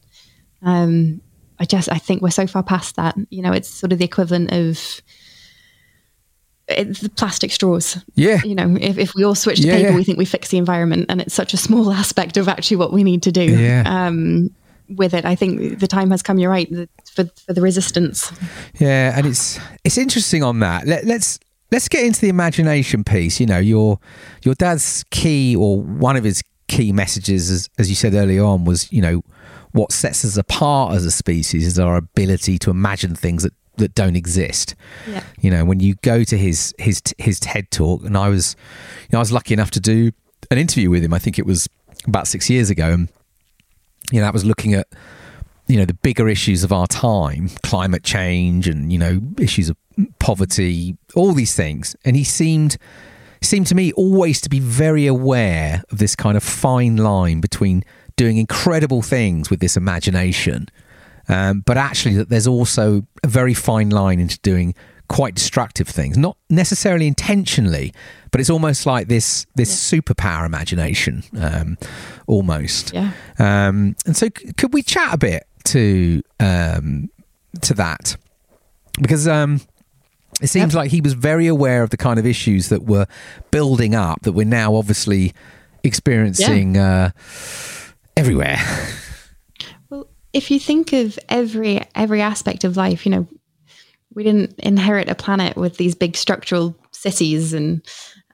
um 0.61 1.21
i 1.59 1.65
just 1.65 1.91
i 1.91 1.97
think 1.97 2.21
we're 2.21 2.29
so 2.29 2.47
far 2.47 2.63
past 2.63 2.95
that 2.95 3.15
you 3.29 3.41
know 3.41 3.51
it's 3.51 3.69
sort 3.69 3.91
of 3.91 3.99
the 3.99 4.05
equivalent 4.05 4.51
of 4.51 5.01
it's 6.77 7.01
the 7.01 7.09
plastic 7.09 7.51
straws. 7.51 8.03
Yeah. 8.15 8.41
You 8.43 8.55
know, 8.55 8.77
if, 8.79 8.97
if 8.97 9.15
we 9.15 9.23
all 9.23 9.35
switch 9.35 9.61
to 9.61 9.67
yeah, 9.67 9.75
paper, 9.75 9.89
yeah. 9.89 9.95
we 9.95 10.03
think 10.03 10.17
we 10.17 10.25
fix 10.25 10.49
the 10.49 10.57
environment, 10.57 11.07
and 11.09 11.21
it's 11.21 11.33
such 11.33 11.53
a 11.53 11.57
small 11.57 11.91
aspect 11.91 12.37
of 12.37 12.47
actually 12.47 12.77
what 12.77 12.93
we 12.93 13.03
need 13.03 13.23
to 13.23 13.31
do. 13.31 13.43
Yeah. 13.43 13.83
Um, 13.85 14.51
with 14.89 15.13
it, 15.13 15.23
I 15.23 15.35
think 15.35 15.79
the 15.79 15.87
time 15.87 16.11
has 16.11 16.21
come. 16.21 16.37
You're 16.37 16.51
right 16.51 16.69
for 17.13 17.25
for 17.45 17.53
the 17.53 17.61
resistance. 17.61 18.31
Yeah, 18.77 19.17
and 19.17 19.25
it's 19.25 19.59
it's 19.83 19.97
interesting 19.97 20.43
on 20.43 20.59
that. 20.59 20.85
Let, 20.85 21.05
let's 21.05 21.39
let's 21.71 21.87
get 21.87 22.05
into 22.05 22.21
the 22.21 22.29
imagination 22.29 23.03
piece. 23.03 23.39
You 23.39 23.45
know, 23.45 23.59
your 23.59 23.99
your 24.43 24.55
dad's 24.55 25.03
key 25.11 25.55
or 25.55 25.81
one 25.81 26.15
of 26.15 26.23
his 26.23 26.43
key 26.67 26.91
messages, 26.91 27.49
as, 27.49 27.69
as 27.77 27.89
you 27.89 27.95
said 27.95 28.13
earlier 28.13 28.43
on, 28.43 28.65
was 28.65 28.91
you 28.91 29.01
know 29.01 29.23
what 29.71 29.91
sets 29.91 30.25
us 30.25 30.37
apart 30.37 30.93
as 30.93 31.05
a 31.05 31.11
species 31.11 31.65
is 31.65 31.79
our 31.79 31.95
ability 31.95 32.57
to 32.59 32.69
imagine 32.69 33.15
things 33.15 33.43
that 33.43 33.53
that 33.77 33.95
don't 33.95 34.15
exist. 34.15 34.75
Yeah. 35.07 35.23
You 35.39 35.51
know, 35.51 35.65
when 35.65 35.79
you 35.79 35.95
go 36.01 36.23
to 36.23 36.37
his 36.37 36.73
his 36.77 37.01
his 37.17 37.39
TED 37.39 37.71
talk, 37.71 38.03
and 38.03 38.17
I 38.17 38.29
was, 38.29 38.55
you 39.03 39.09
know, 39.13 39.19
I 39.19 39.21
was 39.21 39.31
lucky 39.31 39.53
enough 39.53 39.71
to 39.71 39.79
do 39.79 40.11
an 40.49 40.57
interview 40.57 40.89
with 40.89 41.03
him. 41.03 41.13
I 41.13 41.19
think 41.19 41.39
it 41.39 41.45
was 41.45 41.67
about 42.05 42.27
six 42.27 42.49
years 42.49 42.69
ago, 42.69 42.91
and 42.91 43.09
you 44.11 44.19
know, 44.19 44.25
that 44.25 44.33
was 44.33 44.45
looking 44.45 44.73
at 44.73 44.87
you 45.67 45.77
know 45.77 45.85
the 45.85 45.93
bigger 45.93 46.27
issues 46.27 46.63
of 46.63 46.71
our 46.73 46.87
time, 46.87 47.49
climate 47.63 48.03
change, 48.03 48.67
and 48.67 48.91
you 48.91 48.99
know 48.99 49.21
issues 49.37 49.69
of 49.69 49.77
poverty, 50.19 50.97
all 51.15 51.33
these 51.33 51.55
things. 51.55 51.95
And 52.05 52.15
he 52.15 52.23
seemed 52.23 52.77
seemed 53.43 53.65
to 53.67 53.75
me 53.75 53.91
always 53.93 54.39
to 54.39 54.49
be 54.49 54.59
very 54.59 55.07
aware 55.07 55.83
of 55.91 55.97
this 55.97 56.15
kind 56.15 56.37
of 56.37 56.43
fine 56.43 56.97
line 56.97 57.41
between 57.41 57.83
doing 58.15 58.37
incredible 58.37 59.01
things 59.01 59.49
with 59.49 59.59
this 59.59 59.75
imagination, 59.75 60.67
um, 61.27 61.61
but 61.61 61.75
actually 61.75 62.15
that 62.15 62.29
there's 62.29 62.45
also 62.45 63.01
a 63.23 63.27
very 63.27 63.55
fine 63.55 63.89
line 63.89 64.19
into 64.19 64.37
doing 64.39 64.75
quite 65.07 65.35
destructive 65.35 65.87
things, 65.87 66.17
not 66.17 66.37
necessarily 66.49 67.07
intentionally, 67.07 67.93
but 68.31 68.39
it's 68.39 68.49
almost 68.49 68.85
like 68.85 69.07
this 69.07 69.45
this 69.55 69.91
yeah. 69.91 69.99
superpower 69.99 70.45
imagination, 70.45 71.23
um, 71.39 71.77
almost. 72.27 72.93
Yeah. 72.93 73.11
Um, 73.39 73.95
and 74.05 74.15
so, 74.15 74.27
c- 74.27 74.53
could 74.53 74.73
we 74.73 74.83
chat 74.83 75.13
a 75.13 75.17
bit 75.17 75.43
to 75.65 76.21
um, 76.39 77.09
to 77.61 77.73
that? 77.73 78.15
Because 79.01 79.27
um, 79.27 79.59
it 80.41 80.47
seems 80.47 80.73
like 80.73 80.91
he 80.91 81.01
was 81.01 81.13
very 81.13 81.47
aware 81.47 81.83
of 81.83 81.91
the 81.91 81.97
kind 81.97 82.19
of 82.19 82.25
issues 82.25 82.69
that 82.69 82.83
were 82.83 83.07
building 83.51 83.95
up 83.95 84.21
that 84.23 84.31
we're 84.33 84.45
now 84.45 84.75
obviously 84.75 85.33
experiencing 85.83 86.75
yeah. 86.75 87.05
uh, 87.05 87.09
everywhere. 88.17 88.57
Well, 89.89 90.09
if 90.33 90.49
you 90.51 90.59
think 90.59 90.93
of 90.93 91.19
every 91.29 91.81
every 91.95 92.21
aspect 92.21 92.63
of 92.63 92.77
life, 92.77 93.05
you 93.05 93.11
know, 93.11 93.27
we 94.13 94.23
didn't 94.23 94.59
inherit 94.59 95.09
a 95.09 95.15
planet 95.15 95.55
with 95.55 95.77
these 95.77 95.95
big 95.95 96.17
structural 96.17 96.75
cities 96.91 97.53
and 97.53 97.81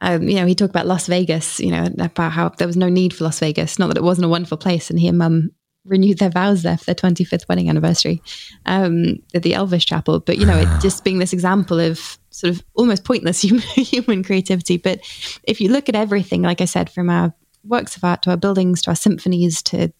um, 0.02 0.28
you 0.28 0.36
know, 0.36 0.46
he 0.46 0.56
talked 0.56 0.70
about 0.70 0.86
Las 0.86 1.08
Vegas, 1.08 1.60
you 1.60 1.72
know, 1.72 1.88
about 2.00 2.32
how 2.32 2.50
there 2.50 2.68
was 2.68 2.78
no 2.78 2.90
need 2.90 3.16
for 3.16 3.24
Las 3.24 3.40
Vegas. 3.40 3.80
Not 3.80 3.88
that 3.88 3.98
it 3.98 4.04
wasn't 4.04 4.26
a 4.26 4.30
wonderful 4.30 4.58
place, 4.58 4.90
and 4.90 5.00
he 5.00 5.08
and 5.08 5.18
mum 5.18 5.50
renewed 5.88 6.20
their 6.20 6.30
vows 6.30 6.64
there 6.64 6.78
for 6.78 6.86
their 6.86 6.96
25th 6.96 7.48
wedding 7.48 7.70
anniversary 7.70 8.22
um, 8.66 9.16
at 9.34 9.44
the 9.44 9.54
Elvis 9.54 9.86
Chapel. 9.86 10.20
But, 10.20 10.38
you 10.38 10.46
know, 10.46 10.58
it 10.58 10.68
just 10.82 11.04
being 11.04 11.20
this 11.20 11.34
example 11.34 11.80
of 11.80 12.18
sort 12.30 12.54
of 12.54 12.64
almost 12.76 13.04
pointless 13.04 13.42
human, 13.44 13.64
human 13.64 14.24
creativity. 14.24 14.78
But 14.78 15.00
if 15.44 15.60
you 15.62 15.70
look 15.70 15.90
at 15.90 15.96
everything, 15.96 16.42
like 16.42 16.62
I 16.62 16.66
said, 16.66 16.90
from 16.90 17.10
our 17.10 17.34
works 17.64 17.98
of 17.98 18.04
art 18.04 18.22
to 18.24 18.32
our 18.32 18.38
buildings 18.38 18.82
to 18.84 18.92
our 18.92 18.96
symphonies 18.96 19.62
to 19.64 19.92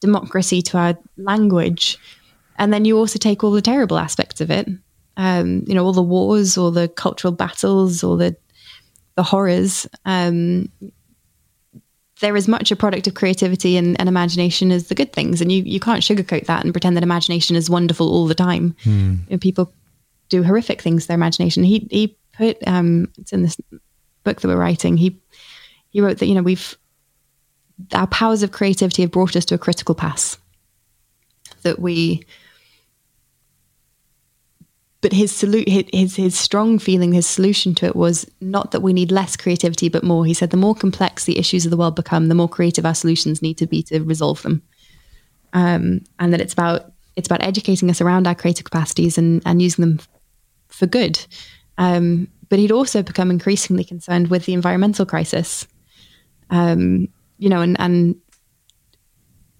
democracy 0.00 0.62
to 0.62 0.78
our 0.78 0.98
language, 1.16 1.98
and 2.56 2.72
then 2.72 2.84
you 2.84 2.98
also 2.98 3.18
take 3.18 3.42
all 3.42 3.52
the 3.52 3.62
terrible 3.62 3.98
aspects 3.98 4.40
of 4.40 4.50
it, 4.50 4.68
um, 5.16 5.64
you 5.66 5.74
know, 5.74 5.84
all 5.84 5.92
the 5.92 6.02
wars, 6.02 6.58
all 6.58 6.70
the 6.70 6.88
cultural 6.88 7.32
battles, 7.32 8.04
all 8.04 8.16
the 8.16 8.36
the 9.16 9.22
horrors. 9.22 9.86
Um, 10.04 10.70
they're 12.20 12.36
as 12.36 12.48
much 12.48 12.70
a 12.70 12.76
product 12.76 13.06
of 13.06 13.14
creativity 13.14 13.76
and, 13.76 13.98
and, 13.98 14.08
imagination 14.08 14.70
as 14.70 14.88
the 14.88 14.94
good 14.94 15.12
things. 15.12 15.40
And 15.40 15.50
you, 15.50 15.62
you 15.62 15.80
can't 15.80 16.02
sugarcoat 16.02 16.46
that 16.46 16.64
and 16.64 16.72
pretend 16.72 16.96
that 16.96 17.02
imagination 17.02 17.56
is 17.56 17.70
wonderful 17.70 18.10
all 18.10 18.26
the 18.26 18.34
time. 18.34 18.76
Hmm. 18.84 19.14
You 19.28 19.30
know, 19.30 19.38
people 19.38 19.72
do 20.28 20.42
horrific 20.42 20.80
things 20.80 21.02
to 21.02 21.08
their 21.08 21.16
imagination. 21.16 21.64
He 21.64 21.88
he 21.90 22.16
put 22.32 22.56
um 22.66 23.10
it's 23.18 23.32
in 23.32 23.42
this 23.42 23.56
book 24.24 24.40
that 24.40 24.48
we're 24.48 24.56
writing. 24.56 24.96
He 24.96 25.20
he 25.90 26.00
wrote 26.00 26.18
that, 26.18 26.26
you 26.26 26.34
know, 26.34 26.42
we've 26.42 26.76
our 27.92 28.06
powers 28.06 28.42
of 28.42 28.52
creativity 28.52 29.02
have 29.02 29.10
brought 29.10 29.36
us 29.36 29.44
to 29.46 29.54
a 29.54 29.58
critical 29.58 29.94
pass. 29.94 30.38
That 31.62 31.78
we 31.78 32.24
but 35.00 35.12
his 35.12 35.34
salute 35.34 35.68
his 35.68 36.16
his 36.16 36.38
strong 36.38 36.78
feeling 36.78 37.12
his 37.12 37.26
solution 37.26 37.74
to 37.74 37.86
it 37.86 37.96
was 37.96 38.30
not 38.40 38.70
that 38.70 38.80
we 38.80 38.92
need 38.92 39.10
less 39.10 39.36
creativity 39.36 39.88
but 39.88 40.04
more 40.04 40.26
he 40.26 40.34
said 40.34 40.50
the 40.50 40.56
more 40.56 40.74
complex 40.74 41.24
the 41.24 41.38
issues 41.38 41.64
of 41.64 41.70
the 41.70 41.76
world 41.76 41.96
become 41.96 42.28
the 42.28 42.34
more 42.34 42.48
creative 42.48 42.84
our 42.84 42.94
solutions 42.94 43.42
need 43.42 43.58
to 43.58 43.66
be 43.66 43.82
to 43.82 44.00
resolve 44.00 44.42
them. 44.42 44.62
Um, 45.52 46.02
and 46.18 46.32
that 46.32 46.40
it's 46.40 46.52
about 46.52 46.92
it's 47.16 47.26
about 47.26 47.42
educating 47.42 47.90
us 47.90 48.00
around 48.00 48.26
our 48.26 48.34
creative 48.34 48.64
capacities 48.64 49.18
and 49.18 49.42
and 49.46 49.60
using 49.60 49.84
them 49.84 50.00
for 50.68 50.86
good. 50.86 51.24
Um, 51.78 52.28
but 52.48 52.58
he'd 52.58 52.72
also 52.72 53.02
become 53.02 53.30
increasingly 53.30 53.84
concerned 53.84 54.28
with 54.28 54.44
the 54.44 54.52
environmental 54.52 55.06
crisis. 55.06 55.66
Um, 56.50 57.08
you 57.38 57.48
know 57.48 57.62
and 57.62 57.76
and 57.80 58.16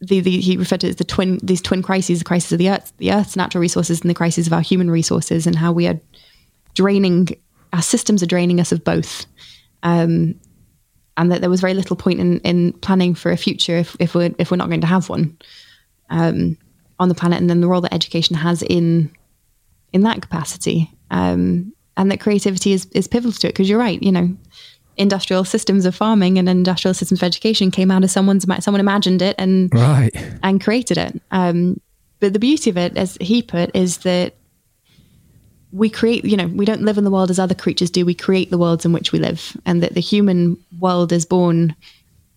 the, 0.00 0.20
the, 0.20 0.40
he 0.40 0.56
referred 0.56 0.80
to 0.80 0.88
as 0.88 0.96
the 0.96 1.04
twin 1.04 1.38
these 1.42 1.60
twin 1.60 1.82
crises 1.82 2.20
the 2.20 2.24
crisis 2.24 2.52
of 2.52 2.58
the 2.58 2.70
earth 2.70 2.92
the 2.98 3.12
earth's 3.12 3.36
natural 3.36 3.60
resources 3.60 4.00
and 4.00 4.08
the 4.08 4.14
crisis 4.14 4.46
of 4.46 4.52
our 4.52 4.62
human 4.62 4.90
resources 4.90 5.46
and 5.46 5.56
how 5.56 5.72
we 5.72 5.86
are 5.86 6.00
draining 6.74 7.28
our 7.72 7.82
systems 7.82 8.22
are 8.22 8.26
draining 8.26 8.60
us 8.60 8.72
of 8.72 8.84
both. 8.84 9.26
Um, 9.82 10.34
and 11.16 11.30
that 11.30 11.40
there 11.40 11.50
was 11.50 11.60
very 11.60 11.74
little 11.74 11.96
point 11.96 12.20
in, 12.20 12.40
in 12.40 12.72
planning 12.74 13.14
for 13.14 13.30
a 13.30 13.36
future 13.36 13.76
if, 13.76 13.96
if 14.00 14.14
we're 14.14 14.30
if 14.38 14.50
we're 14.50 14.56
not 14.56 14.68
going 14.68 14.80
to 14.80 14.86
have 14.86 15.08
one 15.08 15.36
um, 16.08 16.56
on 16.98 17.08
the 17.08 17.14
planet 17.14 17.40
and 17.40 17.50
then 17.50 17.60
the 17.60 17.68
role 17.68 17.80
that 17.82 17.92
education 17.92 18.36
has 18.36 18.62
in 18.62 19.14
in 19.92 20.02
that 20.02 20.22
capacity. 20.22 20.90
Um, 21.10 21.72
and 21.96 22.10
that 22.10 22.20
creativity 22.20 22.72
is, 22.72 22.86
is 22.92 23.08
pivotal 23.08 23.32
to 23.32 23.48
it 23.48 23.50
because 23.50 23.68
you're 23.68 23.78
right 23.78 24.02
you 24.02 24.12
know 24.12 24.34
industrial 24.96 25.44
systems 25.44 25.86
of 25.86 25.94
farming 25.94 26.38
and 26.38 26.48
industrial 26.48 26.94
systems 26.94 27.20
of 27.20 27.26
education 27.26 27.70
came 27.70 27.90
out 27.90 28.04
of 28.04 28.10
someone's 28.10 28.46
mind 28.46 28.62
someone 28.62 28.80
imagined 28.80 29.22
it 29.22 29.34
and 29.38 29.72
right 29.74 30.14
and 30.42 30.62
created 30.62 30.98
it. 30.98 31.20
Um, 31.30 31.80
but 32.20 32.34
the 32.34 32.38
beauty 32.38 32.70
of 32.70 32.76
it, 32.76 32.96
as 32.96 33.16
he 33.20 33.42
put, 33.42 33.74
is 33.74 33.98
that 33.98 34.34
we 35.72 35.88
create. 35.88 36.24
You 36.24 36.36
know, 36.36 36.46
we 36.48 36.66
don't 36.66 36.82
live 36.82 36.98
in 36.98 37.04
the 37.04 37.10
world 37.10 37.30
as 37.30 37.38
other 37.38 37.54
creatures 37.54 37.90
do. 37.90 38.04
We 38.04 38.14
create 38.14 38.50
the 38.50 38.58
worlds 38.58 38.84
in 38.84 38.92
which 38.92 39.10
we 39.10 39.18
live, 39.18 39.56
and 39.64 39.82
that 39.82 39.94
the 39.94 40.00
human 40.00 40.62
world 40.78 41.12
is 41.12 41.24
born 41.24 41.74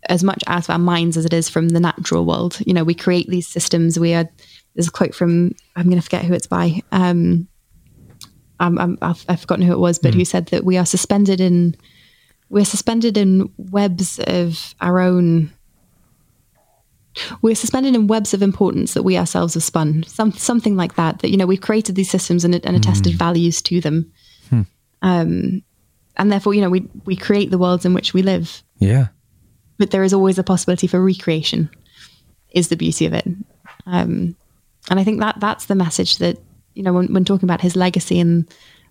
as 0.09 0.23
much 0.23 0.43
out 0.47 0.63
of 0.63 0.69
our 0.69 0.79
minds 0.79 1.17
as 1.17 1.25
it 1.25 1.33
is 1.33 1.49
from 1.49 1.69
the 1.69 1.79
natural 1.79 2.25
world. 2.25 2.59
You 2.65 2.73
know, 2.73 2.83
we 2.83 2.95
create 2.95 3.27
these 3.27 3.47
systems. 3.47 3.99
We 3.99 4.13
are. 4.13 4.29
There's 4.75 4.87
a 4.87 4.91
quote 4.91 5.13
from 5.13 5.53
I'm 5.75 5.85
going 5.85 5.97
to 5.97 6.01
forget 6.01 6.25
who 6.25 6.33
it's 6.33 6.47
by. 6.47 6.81
Um, 6.91 7.47
I'm, 8.59 8.77
I'm, 8.79 8.97
I've, 9.01 9.25
I've 9.27 9.41
forgotten 9.41 9.65
who 9.65 9.73
it 9.73 9.79
was, 9.79 9.99
but 9.99 10.13
mm. 10.13 10.15
who 10.15 10.25
said 10.25 10.47
that 10.47 10.63
we 10.63 10.77
are 10.77 10.85
suspended 10.85 11.41
in 11.41 11.75
we're 12.53 12.63
suspended 12.63 13.17
in 13.17 13.51
webs 13.57 14.19
of 14.19 14.75
our 14.79 14.99
own 14.99 15.51
we're 17.41 17.55
suspended 17.55 17.95
in 17.95 18.07
webs 18.07 18.33
of 18.33 18.43
importance 18.43 18.93
that 18.93 19.03
we 19.03 19.17
ourselves 19.17 19.55
have 19.55 19.63
spun 19.63 20.03
some 20.03 20.31
something 20.31 20.75
like 20.75 20.95
that 20.95 21.19
that 21.19 21.29
you 21.29 21.37
know 21.37 21.47
we've 21.47 21.61
created 21.61 21.95
these 21.95 22.09
systems 22.09 22.45
and, 22.45 22.53
and 22.53 22.75
attested 22.75 23.13
mm. 23.13 23.17
values 23.17 23.61
to 23.61 23.81
them 23.81 24.11
hmm. 24.49 24.61
um, 25.01 25.63
and 26.15 26.31
therefore 26.31 26.53
you 26.53 26.61
know 26.61 26.69
we 26.69 26.87
we 27.05 27.15
create 27.15 27.49
the 27.49 27.57
worlds 27.57 27.85
in 27.85 27.93
which 27.93 28.13
we 28.13 28.21
live 28.21 28.63
yeah 28.77 29.07
but 29.79 29.89
there 29.89 30.03
is 30.03 30.13
always 30.13 30.37
a 30.37 30.43
possibility 30.43 30.85
for 30.85 31.03
recreation 31.03 31.69
is 32.51 32.69
the 32.69 32.77
beauty 32.77 33.07
of 33.07 33.13
it 33.13 33.25
um, 33.87 34.35
and 34.91 34.99
i 34.99 35.03
think 35.03 35.19
that 35.19 35.39
that's 35.39 35.65
the 35.65 35.75
message 35.75 36.17
that 36.17 36.37
you 36.75 36.83
know 36.83 36.93
when, 36.93 37.11
when 37.13 37.25
talking 37.25 37.47
about 37.47 37.61
his 37.61 37.75
legacy 37.75 38.19
and 38.19 38.47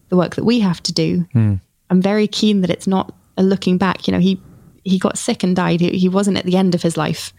the 0.09 0.17
work 0.17 0.35
that 0.35 0.45
we 0.45 0.59
have 0.59 0.83
to 0.83 0.93
do 0.93 1.27
hmm. 1.33 1.55
i'm 1.91 2.03
very 2.03 2.27
keen 2.27 2.61
that 2.61 2.71
it's 2.71 2.89
not 2.89 3.15
looking 3.39 3.78
back, 3.78 4.07
you 4.07 4.12
know, 4.12 4.20
he 4.20 4.41
he 4.85 4.99
got 4.99 5.18
sick 5.18 5.43
and 5.43 5.55
died. 5.55 5.80
He, 5.80 5.91
he 5.91 6.09
wasn't 6.09 6.39
at 6.39 6.45
the 6.45 6.57
end 6.57 6.74
of 6.74 6.83
his 6.83 6.97
life. 6.97 7.33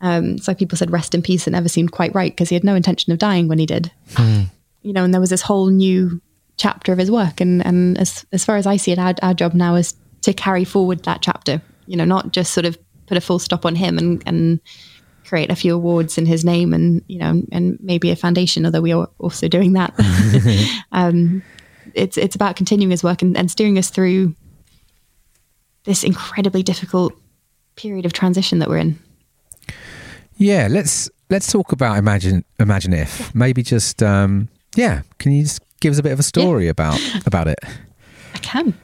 Um, 0.00 0.38
so 0.38 0.54
people 0.54 0.78
said 0.78 0.90
rest 0.90 1.14
in 1.14 1.22
peace. 1.22 1.46
It 1.46 1.50
never 1.50 1.68
seemed 1.68 1.92
quite 1.92 2.14
right 2.14 2.32
because 2.32 2.48
he 2.48 2.54
had 2.54 2.64
no 2.64 2.74
intention 2.74 3.12
of 3.12 3.18
dying 3.18 3.48
when 3.48 3.58
he 3.58 3.66
did. 3.66 3.90
Hmm. 4.14 4.42
You 4.82 4.92
know, 4.92 5.04
and 5.04 5.12
there 5.12 5.20
was 5.20 5.30
this 5.30 5.42
whole 5.42 5.68
new 5.68 6.20
chapter 6.56 6.92
of 6.92 6.98
his 6.98 7.10
work. 7.10 7.40
And 7.40 7.64
and 7.66 7.98
as 7.98 8.24
as 8.32 8.44
far 8.44 8.56
as 8.56 8.66
I 8.66 8.76
see 8.76 8.92
it, 8.92 8.98
our, 8.98 9.14
our 9.22 9.34
job 9.34 9.54
now 9.54 9.74
is 9.74 9.94
to 10.22 10.32
carry 10.32 10.64
forward 10.64 11.02
that 11.04 11.22
chapter. 11.22 11.60
You 11.86 11.96
know, 11.96 12.04
not 12.04 12.32
just 12.32 12.52
sort 12.52 12.66
of 12.66 12.78
put 13.06 13.16
a 13.16 13.20
full 13.20 13.38
stop 13.38 13.64
on 13.64 13.74
him 13.74 13.98
and 13.98 14.22
and 14.26 14.60
create 15.24 15.50
a 15.50 15.56
few 15.56 15.74
awards 15.74 16.18
in 16.18 16.26
his 16.26 16.44
name 16.44 16.72
and 16.72 17.02
you 17.08 17.18
know 17.18 17.42
and 17.50 17.76
maybe 17.80 18.10
a 18.12 18.16
foundation 18.16 18.64
although 18.64 18.80
we 18.80 18.92
are 18.92 19.08
also 19.18 19.48
doing 19.48 19.72
that 19.72 19.92
um, 20.92 21.42
it's 21.94 22.16
it's 22.16 22.36
about 22.36 22.54
continuing 22.54 22.92
his 22.92 23.02
work 23.02 23.22
and, 23.22 23.36
and 23.36 23.50
steering 23.50 23.76
us 23.76 23.90
through 23.90 24.32
this 25.86 26.04
incredibly 26.04 26.62
difficult 26.62 27.14
period 27.76 28.04
of 28.04 28.12
transition 28.12 28.58
that 28.58 28.68
we're 28.68 28.78
in. 28.78 28.98
Yeah, 30.36 30.68
let's 30.70 31.10
let's 31.30 31.50
talk 31.50 31.72
about 31.72 31.96
imagine 31.96 32.44
imagine 32.60 32.92
if 32.92 33.20
yeah. 33.20 33.30
maybe 33.34 33.62
just 33.62 34.02
um, 34.02 34.48
yeah. 34.76 35.02
Can 35.18 35.32
you 35.32 35.42
just 35.42 35.62
give 35.80 35.92
us 35.92 35.98
a 35.98 36.02
bit 36.02 36.12
of 36.12 36.20
a 36.20 36.24
story 36.24 36.64
yeah. 36.64 36.70
about 36.70 37.00
about 37.26 37.48
it? 37.48 37.58
I 38.34 38.38
can. 38.38 38.74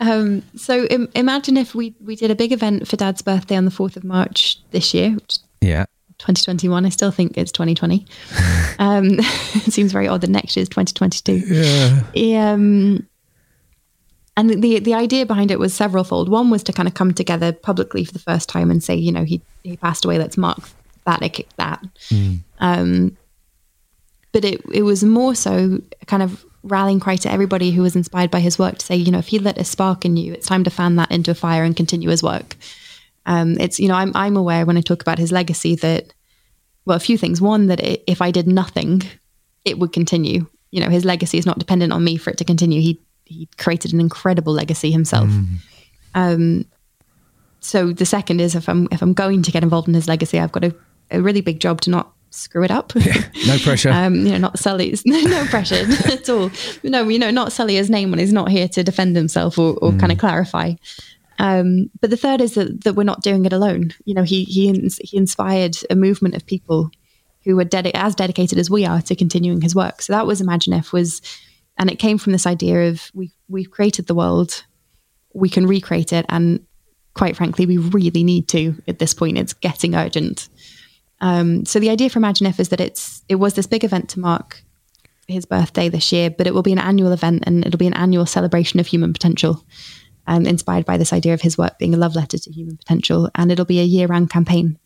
Um, 0.00 0.42
so 0.56 0.84
Im- 0.86 1.08
imagine 1.14 1.56
if 1.56 1.74
we 1.74 1.94
we 2.00 2.16
did 2.16 2.30
a 2.30 2.34
big 2.34 2.52
event 2.52 2.88
for 2.88 2.96
Dad's 2.96 3.22
birthday 3.22 3.56
on 3.56 3.64
the 3.64 3.70
fourth 3.70 3.96
of 3.96 4.04
March 4.04 4.58
this 4.70 4.94
year. 4.94 5.16
yeah. 5.60 5.84
2021. 6.18 6.86
I 6.86 6.88
still 6.90 7.10
think 7.10 7.36
it's 7.36 7.50
2020. 7.52 8.06
um, 8.78 9.04
it 9.18 9.72
seems 9.72 9.92
very 9.92 10.08
odd 10.08 10.20
that 10.20 10.30
next 10.30 10.56
year 10.56 10.62
is 10.62 10.68
2022. 10.68 12.02
Yeah. 12.14 12.52
Um, 12.52 13.06
and 14.36 14.62
the 14.62 14.80
the 14.80 14.94
idea 14.94 15.26
behind 15.26 15.50
it 15.50 15.58
was 15.58 15.72
severalfold. 15.72 16.28
One 16.28 16.50
was 16.50 16.62
to 16.64 16.72
kind 16.72 16.88
of 16.88 16.94
come 16.94 17.14
together 17.14 17.52
publicly 17.52 18.04
for 18.04 18.12
the 18.12 18.18
first 18.18 18.48
time 18.48 18.70
and 18.70 18.82
say, 18.82 18.94
you 18.94 19.12
know, 19.12 19.24
he 19.24 19.40
he 19.62 19.76
passed 19.76 20.04
away. 20.04 20.18
Let's 20.18 20.36
mark 20.36 20.58
that, 21.04 21.20
that. 21.56 21.82
Mm. 22.08 22.40
Um, 22.58 23.16
but 24.32 24.44
it 24.44 24.60
it 24.72 24.82
was 24.82 25.04
more 25.04 25.34
so 25.34 25.80
kind 26.06 26.22
of 26.22 26.44
rallying 26.62 26.98
cry 26.98 27.16
to 27.16 27.30
everybody 27.30 27.70
who 27.70 27.82
was 27.82 27.94
inspired 27.94 28.30
by 28.30 28.40
his 28.40 28.58
work 28.58 28.78
to 28.78 28.86
say, 28.86 28.96
you 28.96 29.12
know, 29.12 29.18
if 29.18 29.28
he 29.28 29.38
lit 29.38 29.58
a 29.58 29.64
spark 29.64 30.04
in 30.04 30.16
you, 30.16 30.32
it's 30.32 30.46
time 30.46 30.64
to 30.64 30.70
fan 30.70 30.96
that 30.96 31.10
into 31.10 31.30
a 31.30 31.34
fire 31.34 31.62
and 31.62 31.76
continue 31.76 32.08
his 32.08 32.22
work. 32.22 32.56
Um, 33.26 33.56
it's 33.60 33.78
you 33.78 33.88
know, 33.88 33.94
I'm 33.94 34.12
I'm 34.14 34.36
aware 34.36 34.66
when 34.66 34.76
I 34.76 34.80
talk 34.80 35.02
about 35.02 35.18
his 35.18 35.30
legacy 35.30 35.76
that 35.76 36.12
well, 36.84 36.96
a 36.96 37.00
few 37.00 37.16
things. 37.16 37.40
One 37.40 37.68
that 37.68 37.80
it, 37.80 38.04
if 38.06 38.20
I 38.20 38.30
did 38.30 38.46
nothing, 38.46 39.02
it 39.64 39.78
would 39.78 39.92
continue. 39.92 40.46
You 40.70 40.80
know, 40.80 40.90
his 40.90 41.04
legacy 41.04 41.38
is 41.38 41.46
not 41.46 41.58
dependent 41.58 41.92
on 41.92 42.02
me 42.02 42.16
for 42.16 42.30
it 42.30 42.38
to 42.38 42.44
continue. 42.44 42.80
He 42.80 43.00
he 43.24 43.48
created 43.58 43.92
an 43.92 44.00
incredible 44.00 44.52
legacy 44.52 44.90
himself. 44.90 45.28
Mm. 45.28 45.46
Um, 46.14 46.64
so 47.60 47.92
the 47.92 48.06
second 48.06 48.40
is 48.40 48.54
if 48.54 48.68
I'm 48.68 48.88
if 48.92 49.02
I'm 49.02 49.14
going 49.14 49.42
to 49.42 49.50
get 49.50 49.62
involved 49.62 49.88
in 49.88 49.94
his 49.94 50.06
legacy, 50.06 50.38
I've 50.38 50.52
got 50.52 50.64
a, 50.64 50.74
a 51.10 51.20
really 51.20 51.40
big 51.40 51.60
job 51.60 51.80
to 51.82 51.90
not 51.90 52.12
screw 52.30 52.64
it 52.64 52.70
up. 52.70 52.92
Yeah, 52.94 53.22
no 53.46 53.58
pressure. 53.58 53.90
um, 53.92 54.14
you 54.14 54.32
know, 54.32 54.38
not 54.38 54.58
sully. 54.58 54.94
no 55.06 55.44
pressure 55.46 55.86
at 56.12 56.28
all. 56.28 56.50
No, 56.82 57.08
you 57.08 57.18
know, 57.18 57.30
not 57.30 57.52
sully 57.52 57.76
his 57.76 57.88
name 57.88 58.10
when 58.10 58.18
he's 58.18 58.32
not 58.32 58.50
here 58.50 58.68
to 58.68 58.84
defend 58.84 59.16
himself 59.16 59.58
or, 59.58 59.76
or 59.80 59.92
mm. 59.92 60.00
kind 60.00 60.12
of 60.12 60.18
clarify. 60.18 60.74
Um, 61.38 61.90
but 62.00 62.10
the 62.10 62.16
third 62.16 62.40
is 62.40 62.54
that, 62.54 62.84
that 62.84 62.94
we're 62.94 63.04
not 63.04 63.22
doing 63.22 63.44
it 63.44 63.52
alone. 63.52 63.92
You 64.04 64.14
know, 64.14 64.22
he 64.22 64.44
he 64.44 64.90
he 65.00 65.16
inspired 65.16 65.76
a 65.90 65.96
movement 65.96 66.34
of 66.34 66.46
people 66.46 66.90
who 67.44 67.56
were 67.56 67.64
dedi- 67.64 67.90
as 67.94 68.14
dedicated 68.14 68.58
as 68.58 68.70
we 68.70 68.86
are 68.86 69.02
to 69.02 69.16
continuing 69.16 69.60
his 69.60 69.74
work. 69.74 70.02
So 70.02 70.12
that 70.12 70.26
was 70.26 70.40
Imagine 70.40 70.72
If 70.74 70.92
was 70.92 71.20
and 71.76 71.90
it 71.90 71.98
came 71.98 72.18
from 72.18 72.32
this 72.32 72.46
idea 72.46 72.88
of 72.88 73.10
we 73.14 73.32
we've 73.48 73.70
created 73.70 74.06
the 74.06 74.14
world, 74.14 74.64
we 75.34 75.48
can 75.48 75.66
recreate 75.66 76.12
it, 76.12 76.26
and 76.28 76.64
quite 77.14 77.36
frankly, 77.36 77.66
we 77.66 77.78
really 77.78 78.24
need 78.24 78.48
to 78.48 78.82
at 78.88 78.98
this 78.98 79.14
point. 79.14 79.38
It's 79.38 79.52
getting 79.52 79.94
urgent. 79.94 80.48
Um, 81.20 81.64
so 81.64 81.78
the 81.78 81.90
idea 81.90 82.10
for 82.10 82.18
Imagine 82.18 82.46
If 82.46 82.60
is 82.60 82.68
that 82.68 82.80
it's 82.80 83.22
it 83.28 83.36
was 83.36 83.54
this 83.54 83.66
big 83.66 83.84
event 83.84 84.10
to 84.10 84.20
mark 84.20 84.62
his 85.26 85.46
birthday 85.46 85.88
this 85.88 86.12
year, 86.12 86.28
but 86.30 86.46
it 86.46 86.54
will 86.54 86.62
be 86.62 86.72
an 86.72 86.78
annual 86.78 87.12
event 87.12 87.44
and 87.46 87.64
it'll 87.64 87.78
be 87.78 87.86
an 87.86 87.94
annual 87.94 88.26
celebration 88.26 88.78
of 88.78 88.86
human 88.86 89.12
potential, 89.12 89.64
um, 90.26 90.44
inspired 90.44 90.84
by 90.84 90.98
this 90.98 91.12
idea 91.12 91.32
of 91.32 91.40
his 91.40 91.56
work 91.56 91.78
being 91.78 91.94
a 91.94 91.98
love 91.98 92.14
letter 92.14 92.36
to 92.36 92.52
human 92.52 92.76
potential, 92.76 93.30
and 93.34 93.50
it'll 93.50 93.64
be 93.64 93.80
a 93.80 93.84
year-round 93.84 94.28
campaign. 94.28 94.78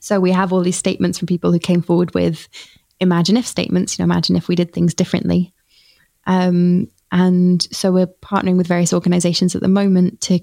So 0.00 0.18
we 0.18 0.32
have 0.32 0.52
all 0.52 0.62
these 0.62 0.76
statements 0.76 1.18
from 1.18 1.28
people 1.28 1.52
who 1.52 1.60
came 1.60 1.80
forward 1.80 2.12
with 2.12 2.48
imagine 2.98 3.36
if 3.36 3.46
statements. 3.46 3.96
You 3.98 4.02
know, 4.02 4.12
imagine 4.12 4.36
if 4.36 4.48
we 4.48 4.56
did 4.56 4.72
things 4.72 4.94
differently. 4.94 5.51
Um, 6.26 6.88
and 7.10 7.62
so 7.74 7.92
we're 7.92 8.06
partnering 8.06 8.56
with 8.56 8.66
various 8.66 8.92
organizations 8.92 9.54
at 9.54 9.62
the 9.62 9.68
moment 9.68 10.20
to 10.22 10.40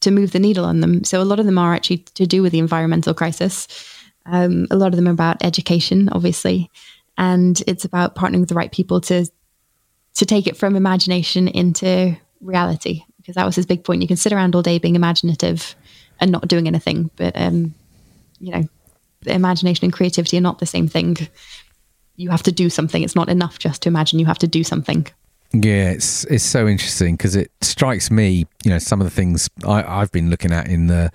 to 0.00 0.10
move 0.12 0.30
the 0.30 0.38
needle 0.38 0.64
on 0.64 0.80
them. 0.80 1.02
So 1.02 1.20
a 1.20 1.24
lot 1.24 1.40
of 1.40 1.46
them 1.46 1.58
are 1.58 1.74
actually 1.74 1.98
to 1.98 2.24
do 2.24 2.40
with 2.40 2.52
the 2.52 2.60
environmental 2.60 3.14
crisis. 3.14 3.66
Um, 4.26 4.68
a 4.70 4.76
lot 4.76 4.92
of 4.92 4.96
them 4.96 5.08
are 5.08 5.12
about 5.12 5.42
education, 5.42 6.08
obviously, 6.12 6.70
and 7.16 7.60
it's 7.66 7.84
about 7.84 8.14
partnering 8.14 8.40
with 8.40 8.48
the 8.48 8.54
right 8.54 8.70
people 8.70 9.00
to 9.02 9.26
to 10.14 10.26
take 10.26 10.46
it 10.46 10.56
from 10.56 10.76
imagination 10.76 11.48
into 11.48 12.16
reality. 12.40 13.04
Because 13.18 13.34
that 13.34 13.44
was 13.44 13.56
his 13.56 13.66
big 13.66 13.84
point. 13.84 14.00
You 14.00 14.08
can 14.08 14.16
sit 14.16 14.32
around 14.32 14.54
all 14.54 14.62
day 14.62 14.78
being 14.78 14.96
imaginative, 14.96 15.74
and 16.20 16.30
not 16.30 16.48
doing 16.48 16.66
anything. 16.66 17.10
But 17.16 17.34
um, 17.36 17.74
you 18.40 18.52
know, 18.52 18.68
imagination 19.26 19.84
and 19.84 19.92
creativity 19.92 20.38
are 20.38 20.42
not 20.42 20.58
the 20.58 20.66
same 20.66 20.88
thing. 20.88 21.16
You 22.18 22.30
have 22.30 22.42
to 22.42 22.52
do 22.52 22.68
something. 22.68 23.04
It's 23.04 23.14
not 23.14 23.28
enough 23.28 23.60
just 23.60 23.82
to 23.82 23.88
imagine. 23.88 24.18
You 24.18 24.26
have 24.26 24.40
to 24.40 24.48
do 24.48 24.64
something. 24.64 25.06
Yeah, 25.52 25.92
it's 25.92 26.24
it's 26.24 26.44
so 26.44 26.68
interesting 26.68 27.16
because 27.16 27.34
it 27.34 27.50
strikes 27.62 28.10
me, 28.10 28.46
you 28.64 28.70
know, 28.70 28.78
some 28.78 29.00
of 29.00 29.06
the 29.06 29.10
things 29.10 29.48
I, 29.66 29.80
have 29.80 30.12
been 30.12 30.28
looking 30.28 30.52
at 30.52 30.68
in 30.68 30.88
the 30.88 31.10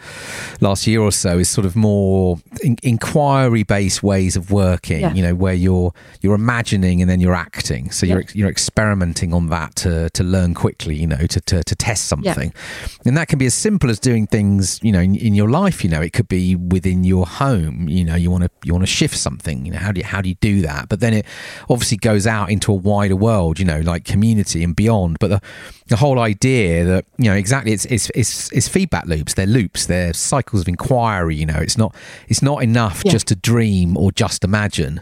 last 0.59 0.87
year 0.87 1.01
or 1.01 1.11
so 1.11 1.37
is 1.37 1.47
sort 1.49 1.67
of 1.67 1.75
more 1.75 2.39
in, 2.63 2.77
inquiry 2.81 3.61
based 3.61 4.01
ways 4.01 4.35
of 4.35 4.49
working. 4.49 5.01
Yeah. 5.01 5.13
You 5.13 5.21
know, 5.21 5.35
where 5.35 5.53
you're 5.53 5.93
you're 6.21 6.33
imagining 6.33 6.99
and 6.99 7.07
then 7.07 7.19
you're 7.19 7.35
acting, 7.35 7.91
so 7.91 8.07
yeah. 8.07 8.15
you're 8.15 8.23
you're 8.33 8.49
experimenting 8.49 9.35
on 9.35 9.49
that 9.49 9.75
to 9.77 10.09
to 10.09 10.23
learn 10.23 10.55
quickly. 10.55 10.95
You 10.95 11.07
know, 11.07 11.27
to 11.27 11.39
to, 11.39 11.63
to 11.63 11.75
test 11.75 12.05
something, 12.05 12.53
yeah. 12.55 12.87
and 13.05 13.15
that 13.15 13.27
can 13.27 13.37
be 13.37 13.45
as 13.45 13.53
simple 13.53 13.91
as 13.91 13.99
doing 13.99 14.25
things. 14.25 14.79
You 14.81 14.93
know, 14.93 14.99
in, 14.99 15.15
in, 15.15 15.35
your 15.35 15.49
life. 15.49 15.83
You 15.83 15.91
know, 15.91 16.01
it 16.01 16.13
could 16.13 16.27
be 16.27 16.55
within 16.55 17.03
your 17.03 17.27
home. 17.27 17.87
You 17.87 18.03
know, 18.03 18.15
you 18.15 18.31
want 18.31 18.45
to 18.45 18.49
you 18.63 18.73
want 18.73 18.81
to 18.81 18.91
shift 18.91 19.15
something. 19.15 19.63
You 19.63 19.73
know, 19.73 19.79
how 19.79 19.91
do 19.91 19.99
you, 19.99 20.05
how 20.05 20.21
do 20.21 20.29
you 20.29 20.35
do 20.35 20.63
that? 20.63 20.89
But 20.89 21.01
then 21.01 21.13
it 21.13 21.27
obviously 21.69 21.97
goes 21.97 22.25
out 22.25 22.49
into 22.49 22.71
a 22.71 22.75
wider 22.75 23.15
world. 23.15 23.59
You 23.59 23.65
know, 23.65 23.81
like 23.81 24.05
community 24.23 24.63
and 24.63 24.75
beyond. 24.75 25.17
But 25.19 25.27
the 25.29 25.41
the 25.87 25.97
whole 25.97 26.19
idea 26.19 26.85
that 26.85 27.05
you 27.17 27.25
know 27.25 27.35
exactly 27.35 27.73
it's 27.73 27.85
it's 27.85 28.09
it's, 28.15 28.51
it's 28.51 28.67
feedback 28.67 29.05
loops. 29.05 29.33
They're 29.33 29.45
loops. 29.45 29.85
They're 29.85 30.13
cycles 30.13 30.61
of 30.61 30.67
inquiry. 30.67 31.35
You 31.35 31.45
know, 31.45 31.59
it's 31.59 31.77
not 31.77 31.95
it's 32.27 32.41
not 32.41 32.63
enough 32.63 33.01
yeah. 33.03 33.11
just 33.11 33.27
to 33.27 33.35
dream 33.35 33.97
or 33.97 34.11
just 34.11 34.43
imagine. 34.43 35.01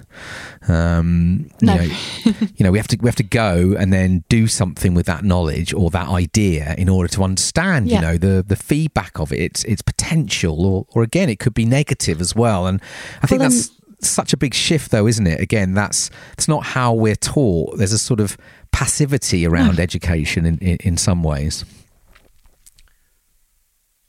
Um, 0.68 1.50
no. 1.62 1.74
you, 1.74 1.80
know, 1.80 1.96
you 2.56 2.64
know, 2.64 2.72
we 2.72 2.78
have 2.78 2.88
to 2.88 2.98
we 3.02 3.08
have 3.08 3.16
to 3.16 3.24
go 3.24 3.76
and 3.78 3.94
then 3.94 4.24
do 4.30 4.48
something 4.48 4.94
with 4.94 5.06
that 5.06 5.24
knowledge 5.24 5.74
or 5.74 5.90
that 5.92 6.08
idea 6.08 6.76
in 6.78 6.90
order 6.90 7.08
to 7.10 7.24
understand. 7.24 7.90
Yeah. 7.90 7.96
You 7.96 8.02
know, 8.02 8.18
the 8.18 8.44
the 8.44 8.56
feedback 8.56 9.20
of 9.20 9.32
it, 9.32 9.40
its 9.40 9.64
its 9.66 9.82
potential, 9.82 10.66
or 10.66 10.86
or 10.94 11.04
again, 11.04 11.30
it 11.30 11.40
could 11.40 11.54
be 11.54 11.66
negative 11.66 12.20
as 12.22 12.36
well. 12.36 12.66
And 12.66 12.82
I 13.22 13.28
think 13.28 13.42
well, 13.42 13.50
that's 13.50 13.72
such 14.04 14.34
a 14.34 14.38
big 14.38 14.52
shift 14.52 14.90
though 14.90 15.06
isn't 15.06 15.28
it 15.28 15.40
again 15.40 15.76
that's 15.76 16.10
it's 16.34 16.48
not 16.48 16.64
how 16.64 16.92
we're 16.92 17.16
taught 17.16 17.78
there's 17.78 17.92
a 17.92 18.00
sort 18.00 18.20
of 18.20 18.36
passivity 18.72 19.46
around 19.46 19.80
education 19.80 20.46
in, 20.46 20.58
in, 20.60 20.78
in 20.82 20.98
some 20.98 21.24
ways. 21.24 21.66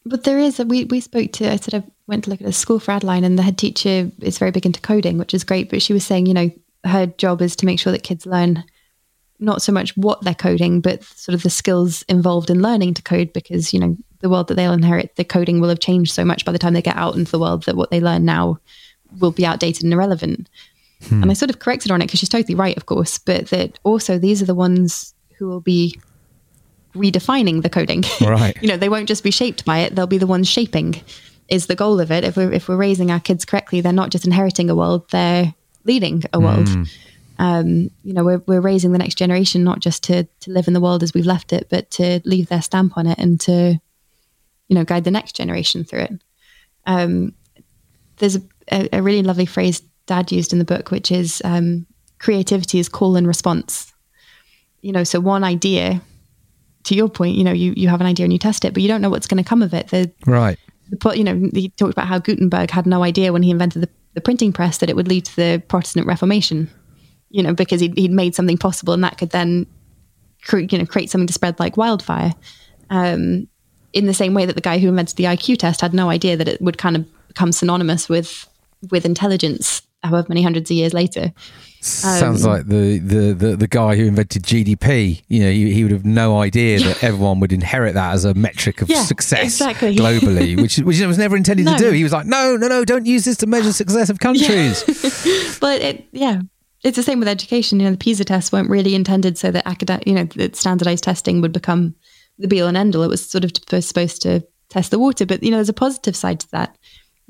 But 0.04 0.24
there 0.24 0.38
is, 0.38 0.58
a, 0.58 0.64
we, 0.64 0.84
we 0.84 1.00
spoke 1.00 1.32
to, 1.32 1.50
I 1.50 1.56
sort 1.56 1.74
of 1.74 1.84
went 2.06 2.24
to 2.24 2.30
look 2.30 2.40
at 2.40 2.48
a 2.48 2.52
school 2.52 2.80
for 2.80 2.90
Adeline 2.90 3.24
and 3.24 3.38
the 3.38 3.42
head 3.42 3.58
teacher 3.58 4.10
is 4.20 4.38
very 4.38 4.50
big 4.50 4.66
into 4.66 4.80
coding, 4.80 5.18
which 5.18 5.34
is 5.34 5.44
great. 5.44 5.70
But 5.70 5.82
she 5.82 5.92
was 5.92 6.04
saying, 6.04 6.26
you 6.26 6.34
know, 6.34 6.50
her 6.84 7.06
job 7.06 7.40
is 7.40 7.54
to 7.56 7.66
make 7.66 7.78
sure 7.78 7.92
that 7.92 8.02
kids 8.02 8.26
learn 8.26 8.64
not 9.38 9.62
so 9.62 9.72
much 9.72 9.96
what 9.96 10.22
they're 10.22 10.34
coding, 10.34 10.80
but 10.80 11.02
sort 11.04 11.34
of 11.34 11.42
the 11.42 11.50
skills 11.50 12.02
involved 12.08 12.50
in 12.50 12.62
learning 12.62 12.94
to 12.94 13.02
code 13.02 13.32
because, 13.32 13.72
you 13.72 13.80
know, 13.80 13.96
the 14.20 14.28
world 14.28 14.48
that 14.48 14.54
they'll 14.54 14.72
inherit, 14.72 15.16
the 15.16 15.24
coding 15.24 15.60
will 15.60 15.68
have 15.68 15.80
changed 15.80 16.12
so 16.12 16.24
much 16.24 16.44
by 16.44 16.52
the 16.52 16.58
time 16.58 16.72
they 16.72 16.82
get 16.82 16.96
out 16.96 17.16
into 17.16 17.30
the 17.30 17.38
world 17.38 17.64
that 17.64 17.76
what 17.76 17.90
they 17.90 18.00
learn 18.00 18.24
now 18.24 18.58
will 19.20 19.32
be 19.32 19.44
outdated 19.44 19.84
and 19.84 19.92
irrelevant. 19.92 20.48
Hmm. 21.08 21.22
And 21.22 21.30
I 21.30 21.34
sort 21.34 21.50
of 21.50 21.58
corrected 21.58 21.90
on 21.90 22.00
it 22.00 22.06
because 22.06 22.20
she's 22.20 22.28
totally 22.28 22.54
right, 22.54 22.76
of 22.76 22.86
course, 22.86 23.18
but 23.18 23.48
that 23.48 23.78
also 23.82 24.18
these 24.18 24.42
are 24.42 24.46
the 24.46 24.54
ones 24.54 25.14
who 25.38 25.48
will 25.48 25.60
be 25.60 25.98
redefining 26.94 27.62
the 27.62 27.70
coding. 27.70 28.04
Right. 28.20 28.56
you 28.62 28.68
know, 28.68 28.76
they 28.76 28.88
won't 28.88 29.08
just 29.08 29.24
be 29.24 29.30
shaped 29.30 29.64
by 29.64 29.78
it, 29.78 29.94
they'll 29.94 30.06
be 30.06 30.18
the 30.18 30.26
ones 30.26 30.48
shaping 30.48 31.02
is 31.48 31.66
the 31.66 31.74
goal 31.74 32.00
of 32.00 32.10
it. 32.10 32.24
If 32.24 32.36
we're 32.36 32.52
if 32.52 32.68
we're 32.68 32.76
raising 32.76 33.10
our 33.10 33.20
kids 33.20 33.44
correctly, 33.44 33.80
they're 33.80 33.92
not 33.92 34.10
just 34.10 34.24
inheriting 34.24 34.70
a 34.70 34.74
world, 34.74 35.10
they're 35.10 35.54
leading 35.84 36.22
a 36.32 36.40
world. 36.40 36.66
Mm. 36.66 36.96
Um, 37.38 37.90
you 38.04 38.14
know, 38.14 38.24
we're 38.24 38.42
we're 38.46 38.60
raising 38.60 38.92
the 38.92 38.98
next 38.98 39.16
generation 39.16 39.64
not 39.64 39.80
just 39.80 40.04
to 40.04 40.24
to 40.40 40.50
live 40.50 40.68
in 40.68 40.74
the 40.74 40.80
world 40.80 41.02
as 41.02 41.12
we've 41.12 41.26
left 41.26 41.52
it, 41.52 41.66
but 41.68 41.90
to 41.92 42.20
leave 42.24 42.48
their 42.48 42.62
stamp 42.62 42.96
on 42.96 43.06
it 43.06 43.18
and 43.18 43.40
to, 43.40 43.78
you 44.68 44.74
know, 44.74 44.84
guide 44.84 45.04
the 45.04 45.10
next 45.10 45.34
generation 45.36 45.84
through 45.84 46.00
it. 46.00 46.12
Um, 46.86 47.34
there's 48.16 48.36
a, 48.70 48.88
a, 48.92 49.02
really 49.02 49.22
lovely 49.22 49.46
phrase 49.46 49.82
Dad 50.06 50.32
used 50.32 50.52
in 50.52 50.58
the 50.58 50.64
book, 50.64 50.90
which 50.90 51.10
is 51.10 51.40
um, 51.44 51.86
creativity 52.18 52.78
is 52.78 52.88
call 52.88 53.16
and 53.16 53.26
response. 53.26 53.92
You 54.80 54.92
know, 54.92 55.04
so 55.04 55.20
one 55.20 55.44
idea, 55.44 56.00
to 56.84 56.94
your 56.94 57.08
point, 57.08 57.36
you 57.36 57.44
know, 57.44 57.52
you, 57.52 57.72
you 57.76 57.88
have 57.88 58.00
an 58.00 58.06
idea 58.06 58.24
and 58.24 58.32
you 58.32 58.38
test 58.38 58.64
it, 58.64 58.74
but 58.74 58.82
you 58.82 58.88
don't 58.88 59.00
know 59.00 59.10
what's 59.10 59.26
going 59.26 59.42
to 59.42 59.48
come 59.48 59.62
of 59.62 59.74
it. 59.74 59.88
The, 59.88 60.10
right. 60.26 60.58
The, 60.90 61.16
you 61.16 61.24
know, 61.24 61.50
he 61.52 61.68
talked 61.70 61.92
about 61.92 62.08
how 62.08 62.18
Gutenberg 62.18 62.70
had 62.70 62.86
no 62.86 63.02
idea 63.02 63.32
when 63.32 63.42
he 63.42 63.50
invented 63.50 63.82
the, 63.82 63.88
the 64.14 64.20
printing 64.20 64.52
press 64.52 64.78
that 64.78 64.90
it 64.90 64.96
would 64.96 65.08
lead 65.08 65.24
to 65.26 65.36
the 65.36 65.62
Protestant 65.68 66.06
Reformation, 66.06 66.68
you 67.30 67.42
know, 67.42 67.54
because 67.54 67.80
he'd, 67.80 67.96
he'd 67.96 68.10
made 68.10 68.34
something 68.34 68.58
possible 68.58 68.92
and 68.92 69.04
that 69.04 69.18
could 69.18 69.30
then, 69.30 69.66
cre- 70.44 70.58
you 70.58 70.78
know, 70.78 70.86
create 70.86 71.10
something 71.10 71.28
to 71.28 71.32
spread 71.32 71.58
like 71.60 71.76
wildfire. 71.76 72.34
Um, 72.90 73.48
in 73.92 74.06
the 74.06 74.14
same 74.14 74.34
way 74.34 74.46
that 74.46 74.54
the 74.54 74.62
guy 74.62 74.78
who 74.78 74.88
invented 74.88 75.16
the 75.16 75.24
IQ 75.24 75.58
test 75.58 75.80
had 75.80 75.94
no 75.94 76.10
idea 76.10 76.36
that 76.36 76.48
it 76.48 76.60
would 76.60 76.78
kind 76.78 76.96
of 76.96 77.06
become 77.28 77.52
synonymous 77.52 78.08
with 78.08 78.48
with 78.90 79.04
intelligence 79.04 79.82
however 80.02 80.26
many 80.28 80.42
hundreds 80.42 80.70
of 80.70 80.76
years 80.76 80.92
later. 80.92 81.32
Sounds 81.80 82.44
um, 82.44 82.52
like 82.52 82.66
the, 82.66 82.98
the, 82.98 83.32
the, 83.32 83.56
the, 83.56 83.66
guy 83.66 83.96
who 83.96 84.04
invented 84.04 84.44
GDP. 84.44 85.20
You 85.26 85.40
know, 85.40 85.50
he, 85.50 85.72
he 85.72 85.82
would 85.82 85.90
have 85.90 86.04
no 86.04 86.38
idea 86.38 86.78
that 86.78 87.02
everyone 87.02 87.40
would 87.40 87.52
inherit 87.52 87.94
that 87.94 88.12
as 88.12 88.24
a 88.24 88.34
metric 88.34 88.82
of 88.82 88.88
yeah, 88.88 89.02
success 89.02 89.42
exactly. 89.42 89.96
globally, 89.96 90.60
which 90.60 90.78
which 90.78 91.00
was 91.00 91.18
never 91.18 91.36
intended 91.36 91.66
no. 91.66 91.76
to 91.76 91.78
do. 91.78 91.90
He 91.90 92.04
was 92.04 92.12
like, 92.12 92.26
no, 92.26 92.56
no, 92.56 92.68
no, 92.68 92.84
don't 92.84 93.04
use 93.04 93.24
this 93.24 93.36
to 93.38 93.48
measure 93.48 93.72
success 93.72 94.10
of 94.10 94.20
countries. 94.20 94.84
Yeah. 94.86 95.54
but 95.60 95.80
it, 95.80 96.08
yeah, 96.12 96.42
it's 96.84 96.96
the 96.96 97.02
same 97.02 97.18
with 97.18 97.26
education. 97.26 97.80
You 97.80 97.86
know, 97.86 97.92
the 97.92 97.98
PISA 97.98 98.26
tests 98.26 98.52
weren't 98.52 98.70
really 98.70 98.94
intended 98.94 99.36
so 99.36 99.50
that 99.50 99.66
academic, 99.66 100.06
you 100.06 100.14
know, 100.14 100.24
that 100.36 100.54
standardized 100.54 101.02
testing 101.02 101.40
would 101.40 101.52
become 101.52 101.96
the 102.38 102.46
be 102.46 102.60
all 102.60 102.68
and 102.68 102.76
end 102.76 102.94
all. 102.94 103.02
It 103.02 103.08
was 103.08 103.28
sort 103.28 103.42
of 103.42 103.50
supposed 103.82 104.22
to 104.22 104.46
test 104.68 104.92
the 104.92 105.00
water. 105.00 105.26
But 105.26 105.42
you 105.42 105.50
know, 105.50 105.56
there's 105.56 105.68
a 105.68 105.74
positive 105.74 106.16
side 106.16 106.40
to 106.40 106.50
that 106.52 106.76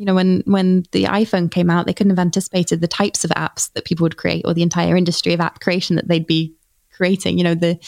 you 0.02 0.06
know, 0.06 0.16
when 0.16 0.42
when 0.46 0.82
the 0.90 1.04
iPhone 1.04 1.48
came 1.48 1.70
out, 1.70 1.86
they 1.86 1.92
couldn't 1.92 2.10
have 2.10 2.18
anticipated 2.18 2.80
the 2.80 2.88
types 2.88 3.22
of 3.22 3.30
apps 3.30 3.72
that 3.74 3.84
people 3.84 4.02
would 4.02 4.16
create 4.16 4.44
or 4.44 4.52
the 4.52 4.64
entire 4.64 4.96
industry 4.96 5.32
of 5.32 5.40
app 5.40 5.60
creation 5.60 5.94
that 5.94 6.08
they'd 6.08 6.26
be 6.26 6.56
creating. 6.90 7.38
You 7.38 7.44
know, 7.44 7.54
the 7.54 7.78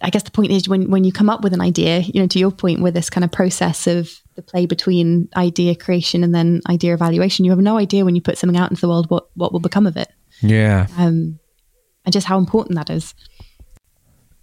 I 0.00 0.08
guess 0.08 0.22
the 0.22 0.30
point 0.30 0.50
is 0.50 0.66
when 0.66 0.90
when 0.90 1.04
you 1.04 1.12
come 1.12 1.28
up 1.28 1.44
with 1.44 1.52
an 1.52 1.60
idea, 1.60 1.98
you 1.98 2.22
know, 2.22 2.26
to 2.26 2.38
your 2.38 2.50
point, 2.50 2.80
with 2.80 2.94
this 2.94 3.10
kind 3.10 3.22
of 3.22 3.32
process 3.32 3.86
of 3.86 4.18
the 4.34 4.40
play 4.40 4.64
between 4.64 5.28
idea 5.36 5.74
creation 5.74 6.24
and 6.24 6.34
then 6.34 6.62
idea 6.70 6.94
evaluation, 6.94 7.44
you 7.44 7.50
have 7.50 7.60
no 7.60 7.76
idea 7.76 8.06
when 8.06 8.14
you 8.14 8.22
put 8.22 8.38
something 8.38 8.56
out 8.56 8.70
into 8.70 8.80
the 8.80 8.88
world 8.88 9.10
what 9.10 9.28
what 9.34 9.52
will 9.52 9.60
become 9.60 9.86
of 9.86 9.98
it. 9.98 10.10
Yeah. 10.40 10.86
Um, 10.96 11.38
and 12.06 12.14
just 12.14 12.26
how 12.26 12.38
important 12.38 12.76
that 12.76 12.88
is. 12.88 13.14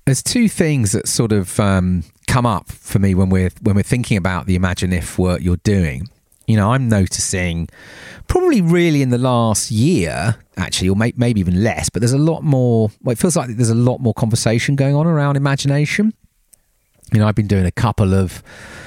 There's 0.05 0.21
two 0.21 0.47
things 0.47 0.91
that 0.91 1.07
sort 1.07 1.31
of 1.31 1.59
um, 1.59 2.03
come 2.31 2.45
up 2.45 2.71
for 2.71 2.97
me 2.97 3.13
when 3.13 3.29
we're 3.29 3.49
when 3.61 3.75
we're 3.75 3.83
thinking 3.83 4.15
about 4.15 4.45
the 4.45 4.55
Imagine 4.55 4.93
If 4.93 5.19
work 5.19 5.41
you're 5.41 5.57
doing. 5.57 6.07
You 6.47 6.55
know, 6.55 6.71
I'm 6.71 6.87
noticing 6.87 7.67
probably 8.27 8.61
really 8.61 9.01
in 9.01 9.09
the 9.09 9.17
last 9.17 9.69
year, 9.69 10.37
actually, 10.57 10.89
or 10.89 10.95
may, 10.95 11.13
maybe 11.17 11.41
even 11.41 11.61
less, 11.61 11.89
but 11.89 12.01
there's 12.01 12.13
a 12.13 12.17
lot 12.17 12.41
more. 12.43 12.89
Well, 13.01 13.11
it 13.11 13.19
feels 13.19 13.35
like 13.35 13.49
there's 13.49 13.69
a 13.69 13.75
lot 13.75 13.99
more 13.99 14.13
conversation 14.13 14.77
going 14.77 14.95
on 14.95 15.07
around 15.07 15.35
imagination. 15.35 16.13
You 17.13 17.19
know, 17.19 17.27
I've 17.27 17.35
been 17.35 17.47
doing 17.47 17.65
a 17.65 17.71
couple 17.71 18.13
of 18.13 18.41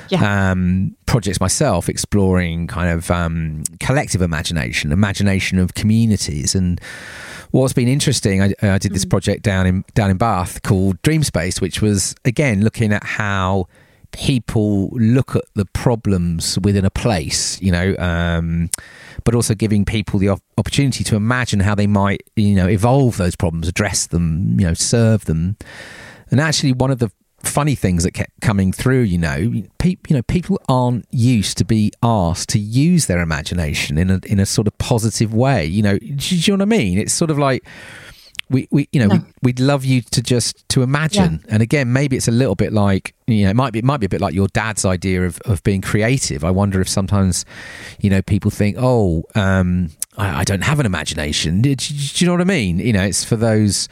yeah. 0.08 0.50
um, 0.50 0.96
projects 1.06 1.40
myself, 1.40 1.88
exploring 1.88 2.66
kind 2.66 2.90
of 2.90 3.10
um, 3.10 3.64
collective 3.80 4.22
imagination, 4.22 4.92
imagination 4.92 5.58
of 5.58 5.74
communities, 5.74 6.54
and 6.54 6.80
what's 7.50 7.72
been 7.72 7.88
interesting, 7.88 8.42
I, 8.42 8.54
I 8.62 8.78
did 8.78 8.92
this 8.92 9.04
mm. 9.04 9.10
project 9.10 9.42
down 9.42 9.66
in 9.66 9.84
down 9.94 10.10
in 10.10 10.16
Bath 10.16 10.62
called 10.62 11.00
Dream 11.02 11.22
Space, 11.22 11.60
which 11.60 11.80
was 11.80 12.14
again 12.24 12.62
looking 12.62 12.92
at 12.92 13.04
how 13.04 13.66
people 14.14 14.88
look 14.90 15.34
at 15.34 15.44
the 15.54 15.64
problems 15.66 16.58
within 16.60 16.84
a 16.84 16.90
place, 16.90 17.60
you 17.60 17.72
know, 17.72 17.96
um, 17.98 18.70
but 19.24 19.34
also 19.34 19.54
giving 19.54 19.84
people 19.84 20.20
the 20.20 20.36
opportunity 20.56 21.02
to 21.02 21.16
imagine 21.16 21.60
how 21.60 21.74
they 21.74 21.86
might, 21.86 22.22
you 22.36 22.54
know, 22.54 22.68
evolve 22.68 23.16
those 23.16 23.34
problems, 23.34 23.66
address 23.66 24.06
them, 24.06 24.58
you 24.58 24.66
know, 24.66 24.74
serve 24.74 25.24
them. 25.24 25.56
And 26.30 26.40
actually, 26.40 26.72
one 26.72 26.90
of 26.90 27.00
the 27.00 27.10
funny 27.44 27.74
things 27.74 28.04
that 28.04 28.12
kept 28.12 28.40
coming 28.40 28.72
through. 28.72 29.02
You 29.02 29.18
know, 29.18 29.62
pe- 29.78 29.96
you 30.08 30.16
know, 30.16 30.22
people 30.22 30.60
aren't 30.68 31.06
used 31.10 31.58
to 31.58 31.64
be 31.64 31.92
asked 32.02 32.48
to 32.50 32.58
use 32.58 33.06
their 33.06 33.20
imagination 33.20 33.98
in 33.98 34.10
a 34.10 34.20
in 34.26 34.40
a 34.40 34.46
sort 34.46 34.66
of 34.66 34.76
positive 34.78 35.34
way. 35.34 35.64
You 35.64 35.82
know, 35.82 35.98
do, 35.98 36.14
do 36.16 36.36
you 36.36 36.56
know 36.56 36.64
what 36.64 36.74
I 36.74 36.78
mean? 36.78 36.98
It's 36.98 37.12
sort 37.12 37.30
of 37.30 37.38
like 37.38 37.64
we, 38.50 38.68
we 38.70 38.88
you 38.92 39.00
know 39.00 39.06
no. 39.06 39.24
we, 39.42 39.48
would 39.48 39.60
love 39.60 39.84
you 39.84 40.02
to 40.02 40.22
just 40.22 40.68
to 40.70 40.82
imagine 40.82 41.40
yeah. 41.44 41.54
and 41.54 41.62
again 41.62 41.92
maybe 41.92 42.16
it's 42.16 42.28
a 42.28 42.32
little 42.32 42.54
bit 42.54 42.72
like 42.72 43.14
you 43.26 43.44
know 43.44 43.50
it 43.50 43.56
might 43.56 43.72
be 43.72 43.78
it 43.78 43.84
might 43.84 44.00
be 44.00 44.06
a 44.06 44.08
bit 44.08 44.20
like 44.20 44.34
your 44.34 44.48
dad's 44.48 44.84
idea 44.84 45.24
of, 45.24 45.38
of 45.44 45.62
being 45.62 45.80
creative 45.80 46.44
i 46.44 46.50
wonder 46.50 46.80
if 46.80 46.88
sometimes 46.88 47.44
you 48.00 48.10
know 48.10 48.20
people 48.22 48.50
think 48.50 48.76
oh 48.78 49.24
um, 49.34 49.90
I, 50.16 50.40
I, 50.40 50.44
don't 50.44 50.62
have 50.62 50.78
an 50.78 50.86
imagination 50.86 51.62
do, 51.62 51.74
do, 51.74 51.94
do, 51.94 52.24
you 52.24 52.26
know 52.26 52.34
what 52.34 52.40
i 52.40 52.44
mean 52.44 52.78
you 52.78 52.92
know 52.92 53.02
it's 53.02 53.24
for 53.24 53.36
those 53.36 53.88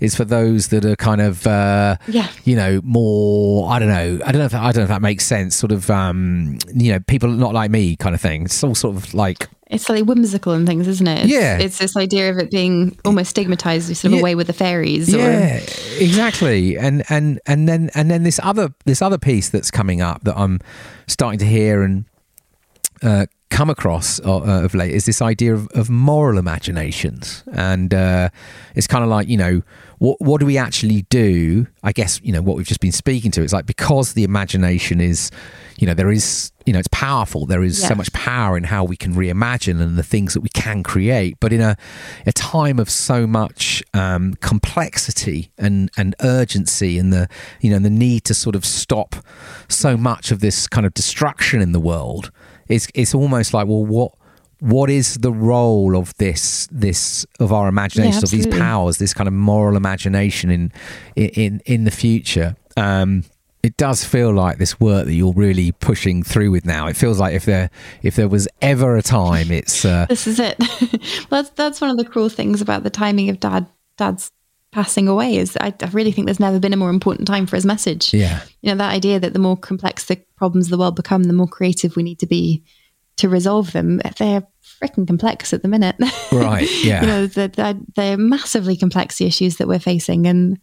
is 0.00 0.14
for 0.14 0.24
those 0.24 0.68
that 0.68 0.84
are 0.84 0.96
kind 0.96 1.20
of 1.20 1.46
uh, 1.46 1.96
yeah. 2.08 2.28
you 2.44 2.56
know 2.56 2.80
more 2.84 3.70
I 3.70 3.78
don't 3.78 3.88
know 3.88 4.20
I 4.24 4.32
don't 4.32 4.38
know 4.40 4.46
if 4.46 4.54
I 4.54 4.72
don't 4.72 4.76
know 4.76 4.82
if 4.82 4.88
that 4.88 5.02
makes 5.02 5.24
sense 5.26 5.54
sort 5.54 5.72
of 5.72 5.90
um, 5.90 6.58
you 6.74 6.92
know 6.92 7.00
people 7.00 7.28
not 7.28 7.54
like 7.54 7.70
me 7.70 7.96
kind 7.96 8.14
of 8.14 8.20
thing 8.20 8.44
it's 8.44 8.62
all 8.64 8.74
sort 8.74 8.96
of 8.96 9.14
like 9.14 9.48
it's 9.68 9.88
like 9.88 10.04
whimsical 10.04 10.52
and 10.52 10.66
things, 10.66 10.86
isn't 10.86 11.08
it? 11.08 11.24
It's, 11.24 11.32
Yeah. 11.32 11.58
It's 11.58 11.78
this 11.78 11.96
idea 11.96 12.30
of 12.30 12.36
it 12.36 12.50
being 12.50 12.96
almost 13.04 13.30
stigmatized, 13.30 13.86
sort 13.96 14.04
of 14.04 14.12
Yeah. 14.12 14.20
away 14.20 14.34
with 14.34 14.46
the 14.46 14.52
fairies. 14.52 15.12
Or, 15.12 15.18
yeah 15.18 15.60
exactly 15.98 16.76
and 16.76 17.04
and 17.08 17.40
and 17.46 17.68
then 17.68 17.90
and 17.94 18.10
then 18.10 18.24
this 18.24 18.40
other 18.42 18.74
this 18.84 19.00
other 19.00 19.16
piece 19.18 19.48
that's 19.48 19.70
coming 19.70 20.00
up 20.00 20.24
that 20.24 20.36
i'm 20.36 20.58
starting 21.06 21.38
to 21.38 21.46
hear 21.46 21.82
and 21.82 22.04
uh, 23.02 23.26
come 23.50 23.70
across 23.70 24.20
uh, 24.20 24.38
uh, 24.38 24.64
of 24.64 24.74
late 24.74 24.92
is 24.92 25.06
this 25.06 25.22
idea 25.22 25.54
of, 25.54 25.68
of 25.74 25.88
moral 25.88 26.38
imaginations. 26.38 27.44
And 27.52 27.94
uh, 27.94 28.30
it's 28.74 28.86
kind 28.86 29.04
of 29.04 29.10
like 29.10 29.28
you 29.28 29.36
know 29.36 29.62
what 29.98 30.20
what 30.20 30.40
do 30.40 30.46
we 30.46 30.58
actually 30.58 31.02
do? 31.02 31.66
I 31.82 31.92
guess 31.92 32.20
you 32.22 32.32
know 32.32 32.42
what 32.42 32.56
we've 32.56 32.66
just 32.66 32.80
been 32.80 32.92
speaking 32.92 33.30
to 33.32 33.42
it's 33.42 33.52
like 33.52 33.66
because 33.66 34.14
the 34.14 34.24
imagination 34.24 35.00
is 35.00 35.30
you 35.78 35.86
know 35.86 35.94
there 35.94 36.10
is 36.10 36.52
you 36.66 36.72
know 36.72 36.78
it's 36.78 36.88
powerful 36.88 37.46
there 37.46 37.62
is 37.62 37.80
so 37.80 37.94
much 37.94 38.12
power 38.12 38.56
in 38.56 38.64
how 38.64 38.84
we 38.84 38.96
can 38.96 39.14
reimagine 39.14 39.80
and 39.80 39.96
the 39.96 40.02
things 40.02 40.34
that 40.34 40.40
we 40.40 40.48
can 40.48 40.82
create. 40.82 41.36
But 41.40 41.52
in 41.52 41.60
a, 41.60 41.76
a 42.26 42.32
time 42.32 42.78
of 42.78 42.90
so 42.90 43.26
much 43.26 43.82
um, 43.92 44.34
complexity 44.40 45.52
and, 45.58 45.90
and 45.96 46.14
urgency 46.20 46.98
and 46.98 47.12
the 47.12 47.28
you 47.60 47.70
know 47.70 47.78
the 47.78 47.90
need 47.90 48.24
to 48.24 48.34
sort 48.34 48.56
of 48.56 48.64
stop 48.64 49.16
so 49.68 49.96
much 49.96 50.30
of 50.30 50.40
this 50.40 50.66
kind 50.66 50.86
of 50.86 50.94
destruction 50.94 51.60
in 51.60 51.72
the 51.72 51.80
world 51.80 52.32
it's 52.68 52.88
it's 52.94 53.14
almost 53.14 53.54
like 53.54 53.66
well 53.66 53.84
what 53.84 54.12
what 54.60 54.88
is 54.88 55.16
the 55.16 55.32
role 55.32 55.96
of 55.96 56.14
this 56.16 56.68
this 56.70 57.26
of 57.40 57.52
our 57.52 57.68
imagination 57.68 58.22
of 58.22 58.30
these 58.30 58.46
powers 58.46 58.98
this 58.98 59.12
kind 59.12 59.28
of 59.28 59.34
moral 59.34 59.76
imagination 59.76 60.50
in 60.50 60.72
in 61.16 61.60
in 61.66 61.84
the 61.84 61.90
future 61.90 62.56
um 62.76 63.24
it 63.64 63.78
does 63.78 64.04
feel 64.04 64.30
like 64.30 64.58
this 64.58 64.78
work 64.78 65.06
that 65.06 65.14
you're 65.14 65.32
really 65.32 65.72
pushing 65.72 66.22
through 66.22 66.50
with 66.50 66.66
now. 66.66 66.86
It 66.86 66.98
feels 66.98 67.18
like 67.18 67.32
if 67.32 67.46
there 67.46 67.70
if 68.02 68.14
there 68.14 68.28
was 68.28 68.46
ever 68.60 68.94
a 68.98 69.00
time, 69.00 69.50
it's 69.50 69.86
uh, 69.86 70.04
This 70.10 70.26
is 70.26 70.38
it. 70.38 70.58
well, 71.30 71.42
that's 71.42 71.48
that's 71.48 71.80
one 71.80 71.88
of 71.88 71.96
the 71.96 72.04
cruel 72.04 72.28
things 72.28 72.60
about 72.60 72.82
the 72.82 72.90
timing 72.90 73.30
of 73.30 73.40
dad 73.40 73.66
dad's 73.96 74.30
passing 74.74 75.06
away. 75.06 75.36
Is 75.36 75.56
I, 75.60 75.72
I 75.80 75.86
really 75.92 76.10
think 76.10 76.26
there's 76.26 76.40
never 76.40 76.58
been 76.58 76.72
a 76.72 76.76
more 76.76 76.90
important 76.90 77.28
time 77.28 77.46
for 77.46 77.56
his 77.56 77.64
message. 77.64 78.12
yeah, 78.12 78.42
You 78.60 78.70
know 78.70 78.76
that 78.76 78.92
idea 78.92 79.20
that 79.20 79.32
the 79.32 79.38
more 79.38 79.56
complex 79.56 80.04
the 80.06 80.16
problems 80.36 80.66
of 80.66 80.70
the 80.72 80.78
world 80.78 80.96
become, 80.96 81.24
the 81.24 81.32
more 81.32 81.46
creative 81.46 81.96
we 81.96 82.02
need 82.02 82.18
to 82.18 82.26
be 82.26 82.64
to 83.16 83.28
resolve 83.28 83.70
them. 83.70 84.00
They're 84.18 84.46
freaking 84.62 85.06
complex 85.06 85.52
at 85.52 85.62
the 85.62 85.68
minute. 85.68 85.94
right, 86.32 86.68
yeah, 86.84 87.00
you 87.00 87.06
know, 87.06 87.26
they're, 87.28 87.48
they're, 87.48 87.78
they're 87.94 88.16
massively 88.16 88.76
complex 88.76 89.16
the 89.16 89.26
issues 89.26 89.56
that 89.56 89.68
we're 89.68 89.78
facing, 89.78 90.26
and 90.26 90.58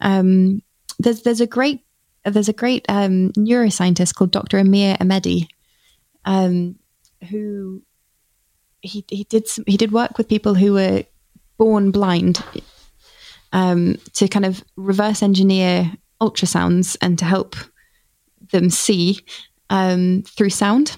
um, 0.00 0.62
there's 0.98 1.22
there's 1.22 1.40
a 1.40 1.46
great 1.46 1.80
there's 2.26 2.50
a 2.50 2.54
great 2.54 2.84
um, 2.90 3.32
neuroscientist 3.32 4.14
called 4.14 4.30
Dr. 4.30 4.58
Amir 4.58 4.96
Amedi, 5.00 5.48
um, 6.26 6.76
who 7.30 7.82
he 8.82 9.06
he 9.08 9.24
did 9.24 9.48
some, 9.48 9.64
he 9.66 9.78
did 9.78 9.90
work 9.90 10.18
with 10.18 10.28
people 10.28 10.54
who 10.54 10.74
were 10.74 11.04
born 11.56 11.90
blind 11.90 12.42
um, 13.54 13.96
to 14.12 14.28
kind 14.28 14.44
of 14.44 14.62
reverse 14.76 15.22
engineer 15.22 15.90
ultrasounds 16.20 16.96
and 17.00 17.18
to 17.18 17.24
help 17.24 17.56
them 18.50 18.68
see 18.68 19.20
um, 19.70 20.22
through 20.26 20.50
sound. 20.50 20.96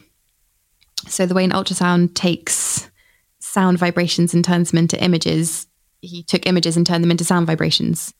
So 1.06 1.26
the 1.26 1.34
way 1.34 1.44
an 1.44 1.52
ultrasound 1.52 2.14
takes 2.14 2.90
sound 3.38 3.78
vibrations 3.78 4.34
and 4.34 4.44
turns 4.44 4.70
them 4.70 4.78
into 4.78 5.02
images, 5.02 5.66
he 6.00 6.22
took 6.24 6.46
images 6.46 6.76
and 6.76 6.86
turned 6.86 7.04
them 7.04 7.10
into 7.10 7.24
sound 7.24 7.46
vibrations. 7.46 8.12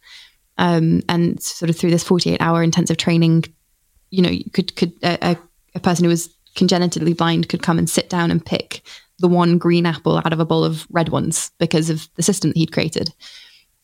Um, 0.59 1.03
and 1.09 1.43
sort 1.43 1.71
of 1.71 1.77
through 1.77 1.91
this 1.91 2.05
48 2.05 2.41
hour 2.41 2.63
intensive 2.63 2.99
training, 2.99 3.45
you 4.11 4.23
know, 4.23 4.31
you 4.31 4.51
could 4.51 4.77
could 4.77 4.93
a, 5.03 5.37
a, 5.75 5.81
person 5.81 6.05
who 6.05 6.09
was 6.09 6.31
congenitally 6.55 7.13
blind 7.13 7.51
could 7.51 7.63
come 7.63 7.79
and 7.79 7.91
sit 7.91 8.09
down 8.09 8.31
and 8.31 8.45
pick 8.45 8.81
the 9.19 9.29
one 9.29 9.59
green 9.59 9.85
apple 9.85 10.17
out 10.19 10.33
of 10.33 10.41
a 10.41 10.47
bowl 10.47 10.65
of 10.65 10.87
red 10.91 11.11
ones 11.11 11.51
because 11.59 11.91
of 11.91 12.09
the 12.15 12.23
system 12.23 12.51
that 12.51 12.57
he'd 12.57 12.73
created. 12.73 13.13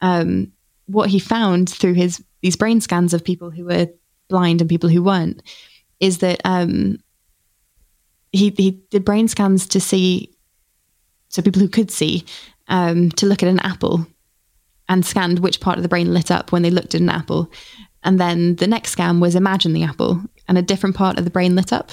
Um, 0.03 0.53
what 0.87 1.09
he 1.09 1.19
found 1.19 1.71
through 1.71 1.95
his 1.95 2.23
these 2.43 2.57
brain 2.57 2.81
scans 2.81 3.15
of 3.15 3.25
people 3.25 3.51
who 3.51 3.65
were 3.65 3.89
blind 4.29 4.61
and 4.61 4.69
people 4.69 4.91
who 4.91 5.03
weren't 5.03 5.43
is 6.01 6.19
that 6.19 6.41
um, 6.45 6.99
he 8.33 8.51
he 8.51 8.83
did 8.91 9.05
brain 9.05 9.29
scans 9.29 9.67
to 9.69 9.81
see 9.81 10.35
so 11.29 11.41
people 11.41 11.63
who 11.63 11.69
could 11.69 11.91
see 11.91 12.25
um, 12.69 13.11
to 13.13 13.27
look 13.27 13.43
at 13.43 13.49
an 13.49 13.61
apple 13.61 14.07
and 14.89 15.07
scanned 15.07 15.39
which 15.39 15.61
part 15.61 15.79
of 15.79 15.83
the 15.83 15.89
brain 15.89 16.13
lit 16.13 16.31
up 16.31 16.53
when 16.53 16.63
they 16.63 16.71
looked 16.71 16.95
at 16.95 17.01
an 17.01 17.09
apple. 17.09 17.51
And 18.05 18.21
then 18.21 18.57
the 18.57 18.67
next 18.67 18.91
scan 18.91 19.21
was 19.21 19.35
imagine 19.35 19.73
the 19.73 19.85
apple 19.85 20.21
and 20.49 20.59
a 20.59 20.63
different 20.63 20.97
part 20.97 21.19
of 21.19 21.25
the 21.25 21.31
brain 21.31 21.55
lit 21.55 21.73
up. 21.73 21.93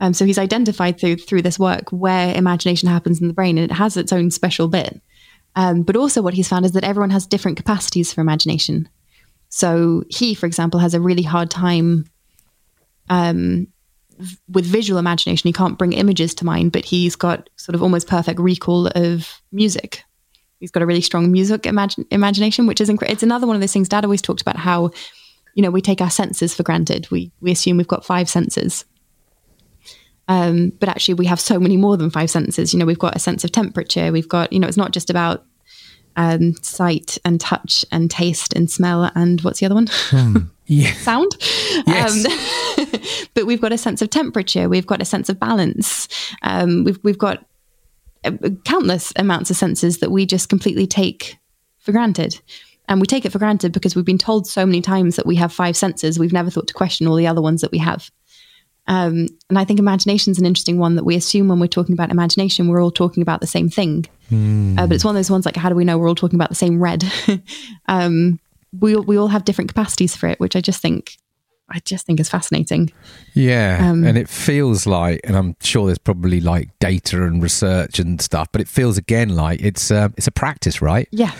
Um, 0.00 0.12
so 0.14 0.24
he's 0.24 0.38
identified 0.38 1.00
through 1.00 1.16
through 1.16 1.42
this 1.42 1.58
work 1.58 1.90
where 1.90 2.34
imagination 2.34 2.88
happens 2.88 3.20
in 3.20 3.28
the 3.28 3.34
brain 3.34 3.58
and 3.58 3.70
it 3.70 3.74
has 3.74 3.96
its 3.96 4.12
own 4.12 4.30
special 4.30 4.68
bit 4.68 5.00
um, 5.58 5.82
but 5.82 5.96
also 5.96 6.22
what 6.22 6.34
he's 6.34 6.48
found 6.48 6.64
is 6.64 6.72
that 6.72 6.84
everyone 6.84 7.10
has 7.10 7.26
different 7.26 7.56
capacities 7.56 8.12
for 8.12 8.20
imagination 8.20 8.88
so 9.48 10.04
he 10.08 10.34
for 10.34 10.46
example 10.46 10.80
has 10.80 10.94
a 10.94 11.00
really 11.00 11.22
hard 11.22 11.50
time 11.50 12.04
um, 13.10 13.66
with 14.48 14.66
visual 14.66 14.98
imagination, 14.98 15.48
he 15.48 15.52
can't 15.52 15.78
bring 15.78 15.92
images 15.92 16.34
to 16.34 16.44
mind, 16.44 16.72
but 16.72 16.84
he's 16.84 17.16
got 17.16 17.48
sort 17.56 17.74
of 17.74 17.82
almost 17.82 18.08
perfect 18.08 18.40
recall 18.40 18.88
of 18.88 19.40
music. 19.52 20.02
He's 20.60 20.70
got 20.70 20.82
a 20.82 20.86
really 20.86 21.00
strong 21.00 21.30
music 21.30 21.66
imagine, 21.66 22.04
imagination, 22.10 22.66
which 22.66 22.80
is 22.80 22.88
incre- 22.88 23.10
it's 23.10 23.22
another 23.22 23.46
one 23.46 23.54
of 23.54 23.60
those 23.60 23.72
things. 23.72 23.88
Dad 23.88 24.04
always 24.04 24.22
talked 24.22 24.40
about 24.40 24.56
how, 24.56 24.90
you 25.54 25.62
know, 25.62 25.70
we 25.70 25.80
take 25.80 26.00
our 26.00 26.10
senses 26.10 26.54
for 26.54 26.64
granted. 26.64 27.08
We 27.10 27.30
we 27.40 27.52
assume 27.52 27.76
we've 27.76 27.86
got 27.86 28.04
five 28.04 28.28
senses, 28.28 28.84
um, 30.26 30.72
but 30.80 30.88
actually 30.88 31.14
we 31.14 31.26
have 31.26 31.40
so 31.40 31.60
many 31.60 31.76
more 31.76 31.96
than 31.96 32.10
five 32.10 32.30
senses. 32.30 32.72
You 32.72 32.80
know, 32.80 32.86
we've 32.86 32.98
got 32.98 33.14
a 33.14 33.20
sense 33.20 33.44
of 33.44 33.52
temperature. 33.52 34.10
We've 34.10 34.28
got 34.28 34.52
you 34.52 34.58
know, 34.58 34.66
it's 34.66 34.76
not 34.76 34.92
just 34.92 35.10
about 35.10 35.44
um, 36.18 36.54
sight 36.62 37.16
and 37.24 37.40
touch 37.40 37.84
and 37.92 38.10
taste 38.10 38.52
and 38.52 38.68
smell 38.68 39.10
and 39.14 39.40
what's 39.42 39.60
the 39.60 39.66
other 39.66 39.76
one? 39.76 40.50
yeah, 40.66 40.92
sound. 40.94 41.30
Yes. 41.86 42.26
Um, 42.26 43.28
but 43.34 43.46
we've 43.46 43.60
got 43.60 43.72
a 43.72 43.78
sense 43.78 44.02
of 44.02 44.10
temperature. 44.10 44.68
We've 44.68 44.86
got 44.86 45.00
a 45.00 45.06
sense 45.06 45.28
of 45.28 45.38
balance. 45.38 46.08
Um, 46.42 46.82
we've 46.82 46.98
we've 47.04 47.18
got 47.18 47.46
uh, 48.24 48.32
countless 48.64 49.12
amounts 49.16 49.48
of 49.50 49.56
senses 49.56 49.98
that 49.98 50.10
we 50.10 50.26
just 50.26 50.48
completely 50.48 50.88
take 50.88 51.38
for 51.78 51.92
granted. 51.92 52.40
And 52.88 53.00
we 53.00 53.06
take 53.06 53.24
it 53.24 53.30
for 53.30 53.38
granted 53.38 53.72
because 53.72 53.94
we've 53.94 54.04
been 54.04 54.18
told 54.18 54.46
so 54.46 54.66
many 54.66 54.80
times 54.80 55.16
that 55.16 55.26
we 55.26 55.36
have 55.36 55.52
five 55.52 55.76
senses. 55.76 56.18
We've 56.18 56.32
never 56.32 56.50
thought 56.50 56.66
to 56.68 56.74
question 56.74 57.06
all 57.06 57.16
the 57.16 57.26
other 57.26 57.42
ones 57.42 57.60
that 57.60 57.70
we 57.70 57.78
have. 57.78 58.10
Um, 58.88 59.28
and 59.48 59.58
I 59.58 59.64
think 59.64 59.78
imagination 59.78 60.30
is 60.32 60.38
an 60.38 60.46
interesting 60.46 60.78
one 60.78 60.96
that 60.96 61.04
we 61.04 61.14
assume 61.14 61.46
when 61.48 61.60
we're 61.60 61.66
talking 61.68 61.92
about 61.92 62.10
imagination, 62.10 62.66
we're 62.68 62.82
all 62.82 62.90
talking 62.90 63.22
about 63.22 63.40
the 63.40 63.46
same 63.46 63.68
thing. 63.68 64.06
Uh, 64.32 64.86
but 64.86 64.92
it's 64.94 65.04
one 65.04 65.14
of 65.14 65.18
those 65.18 65.30
ones 65.30 65.46
like, 65.46 65.56
how 65.56 65.68
do 65.68 65.74
we 65.74 65.84
know 65.84 65.96
we're 65.98 66.08
all 66.08 66.14
talking 66.14 66.36
about 66.38 66.48
the 66.48 66.54
same 66.54 66.82
red? 66.82 67.04
um, 67.88 68.40
we 68.80 68.94
all- 68.96 69.02
we 69.02 69.16
all 69.16 69.28
have 69.28 69.44
different 69.44 69.68
capacities 69.68 70.14
for 70.16 70.26
it, 70.28 70.38
which 70.40 70.56
I 70.56 70.60
just 70.60 70.80
think 70.82 71.16
I 71.70 71.80
just 71.80 72.06
think 72.06 72.18
is 72.18 72.30
fascinating. 72.30 72.90
yeah. 73.34 73.90
Um, 73.90 74.02
and 74.04 74.16
it 74.16 74.26
feels 74.26 74.86
like, 74.86 75.20
and 75.24 75.36
I'm 75.36 75.54
sure 75.60 75.84
there's 75.84 75.98
probably 75.98 76.40
like 76.40 76.70
data 76.78 77.22
and 77.24 77.42
research 77.42 77.98
and 77.98 78.22
stuff, 78.22 78.48
but 78.52 78.62
it 78.62 78.68
feels 78.68 78.96
again 78.96 79.28
like 79.36 79.60
it's 79.60 79.90
uh, 79.90 80.08
it's 80.16 80.26
a 80.26 80.30
practice, 80.30 80.80
right? 80.80 81.06
Yeah, 81.10 81.32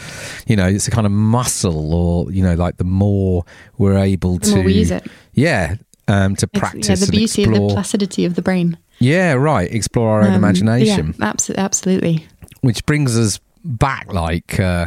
You 0.47 0.57
know, 0.57 0.67
it's 0.67 0.87
a 0.87 0.91
kind 0.91 1.07
of 1.07 1.13
muscle, 1.13 1.95
or 1.95 2.31
you 2.31 2.43
know, 2.43 2.55
like 2.57 2.77
the 2.77 2.85
more 2.85 3.45
we're 3.79 3.97
able 3.97 4.37
the 4.37 4.47
to 4.49 4.55
more 4.57 4.65
we 4.65 4.75
use 4.75 4.91
it, 4.91 5.07
yeah, 5.33 5.77
um, 6.09 6.35
to 6.37 6.47
It's- 6.53 6.59
practice 6.61 6.89
yeah, 6.89 6.95
the 6.97 7.03
and 7.05 7.11
beauty 7.13 7.43
of 7.45 7.49
explore. 7.51 7.69
the 7.69 7.75
plasticity 7.75 8.25
of 8.25 8.35
the 8.35 8.43
brain. 8.43 8.77
yeah, 8.99 9.33
right. 9.35 9.71
Explore 9.73 10.09
our 10.11 10.21
own 10.23 10.29
Um, 10.33 10.35
imagination. 10.45 11.15
Yeah, 11.19 11.27
absolutely, 11.31 11.65
absolutely. 11.65 12.27
which 12.63 12.85
brings 12.87 13.17
us 13.17 13.39
back 13.65 14.13
like 14.13 14.59
uh, 14.59 14.87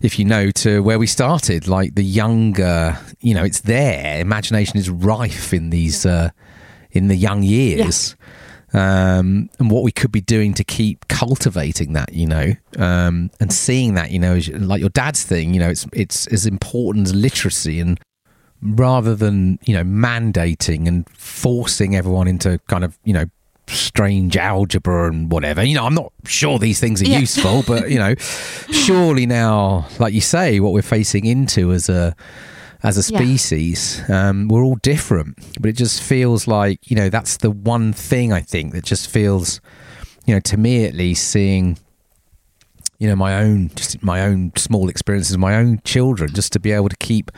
if 0.00 0.18
you 0.18 0.24
know 0.24 0.50
to 0.52 0.80
where 0.82 0.98
we 0.98 1.06
started 1.06 1.66
like 1.66 1.94
the 1.94 2.04
younger 2.04 2.96
you 3.20 3.34
know 3.34 3.42
it's 3.42 3.62
there 3.62 4.20
imagination 4.20 4.76
is 4.78 4.88
rife 4.88 5.52
in 5.52 5.70
these 5.70 6.06
uh, 6.06 6.28
in 6.92 7.08
the 7.08 7.16
young 7.16 7.42
years 7.42 8.14
um, 8.74 9.48
and 9.58 9.70
what 9.70 9.82
we 9.82 9.90
could 9.92 10.12
be 10.12 10.20
doing 10.20 10.52
to 10.54 10.64
keep 10.64 11.08
cultivating 11.08 11.94
that 11.94 12.12
you 12.12 12.26
know 12.26 12.52
um, 12.78 13.30
and 13.40 13.52
seeing 13.52 13.94
that 13.94 14.10
you 14.10 14.18
know 14.18 14.34
as- 14.34 14.48
like 14.48 14.80
your 14.80 14.90
dad's 14.90 15.22
thing 15.22 15.54
you 15.54 15.60
know 15.60 15.70
it's 15.70 15.86
it's 15.92 16.26
as 16.28 16.46
important 16.46 17.06
as 17.08 17.14
literacy 17.14 17.80
and 17.80 17.98
rather 18.62 19.14
than 19.14 19.58
you 19.64 19.74
know 19.74 19.84
mandating 19.84 20.86
and 20.88 21.08
forcing 21.10 21.94
everyone 21.94 22.26
into 22.28 22.58
kind 22.68 22.84
of 22.84 22.98
you 23.04 23.12
know 23.12 23.24
strange 23.68 24.36
algebra 24.36 25.08
and 25.10 25.30
whatever 25.32 25.62
you 25.64 25.74
know 25.74 25.84
i'm 25.84 25.94
not 25.94 26.12
sure 26.24 26.58
these 26.58 26.78
things 26.80 27.02
are 27.02 27.06
Yeah. 27.08 27.18
useful 27.18 27.64
but 27.66 27.90
you 27.90 27.98
know 27.98 28.14
surely 28.70 29.26
now 29.26 29.86
like 29.98 30.14
you 30.14 30.20
say 30.20 30.60
what 30.60 30.72
we're 30.72 30.82
facing 30.82 31.24
into 31.26 31.72
as 31.72 31.88
a 31.88 32.14
as 32.84 32.96
a 32.96 33.12
Yeah. 33.12 33.18
species 33.18 34.08
um, 34.08 34.46
we're 34.48 34.62
all 34.62 34.76
different 34.76 35.36
but 35.60 35.68
it 35.68 35.72
just 35.76 36.00
feels 36.00 36.46
like 36.46 36.78
you 36.88 36.96
know 36.96 37.08
that's 37.08 37.38
the 37.38 37.50
one 37.50 37.92
thing 37.92 38.32
i 38.32 38.40
think 38.40 38.72
that 38.72 38.84
just 38.84 39.10
feels 39.10 39.60
you 40.26 40.34
know 40.34 40.40
to 40.40 40.56
me 40.56 40.84
at 40.84 40.94
least 40.94 41.28
seeing 41.28 41.76
you 42.98 43.08
know 43.08 43.16
my 43.16 43.34
own 43.42 43.70
just 43.74 44.02
my 44.02 44.22
own 44.22 44.52
small 44.56 44.88
experiences 44.88 45.36
my 45.36 45.56
own 45.56 45.80
children 45.84 46.32
just 46.32 46.52
to 46.52 46.60
be 46.60 46.70
able 46.72 46.88
to 46.88 46.96
keep 46.98 47.30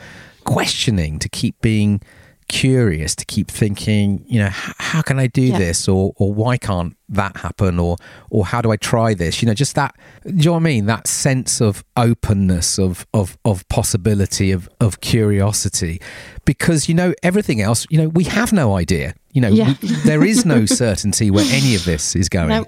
questioning 0.53 1.19
to 1.19 1.29
keep 1.29 1.55
being 1.61 2.01
curious, 2.47 3.15
to 3.15 3.25
keep 3.25 3.47
thinking, 3.51 4.25
you 4.27 4.39
know, 4.39 4.49
how 4.91 5.03
can 5.03 5.19
I 5.19 5.27
do 5.27 5.43
Yeah. 5.43 5.59
this, 5.59 5.87
or 5.87 6.13
or 6.15 6.33
why 6.33 6.57
can't 6.57 6.93
that 7.09 7.37
happen, 7.37 7.77
or 7.79 7.97
or 8.31 8.45
how 8.51 8.59
do 8.65 8.71
I 8.71 8.77
try 8.77 9.13
this? 9.13 9.41
You 9.41 9.45
know, 9.47 9.53
just 9.53 9.75
that. 9.75 9.93
Do 10.25 10.31
you 10.33 10.45
know 10.45 10.53
what 10.53 10.61
I 10.61 10.71
mean? 10.73 10.85
That 10.87 11.07
sense 11.07 11.61
of 11.61 11.83
openness, 11.95 12.79
of 12.79 13.05
of 13.13 13.37
of 13.45 13.57
possibility, 13.69 14.51
of 14.51 14.67
of 14.79 14.99
curiosity, 15.01 16.01
because 16.45 16.89
you 16.89 16.95
know 16.95 17.13
everything 17.21 17.61
else. 17.61 17.85
You 17.91 17.99
know, 18.01 18.09
we 18.09 18.23
have 18.23 18.51
no 18.51 18.75
idea. 18.75 19.13
You 19.33 19.41
know, 19.41 19.49
Yeah. 19.49 19.75
we, 19.83 19.89
there 20.11 20.23
is 20.25 20.43
no 20.45 20.65
certainty 20.83 21.29
where 21.29 21.45
any 21.51 21.75
of 21.75 21.85
this 21.85 22.15
is 22.15 22.27
going. 22.29 22.49
No. 22.49 22.65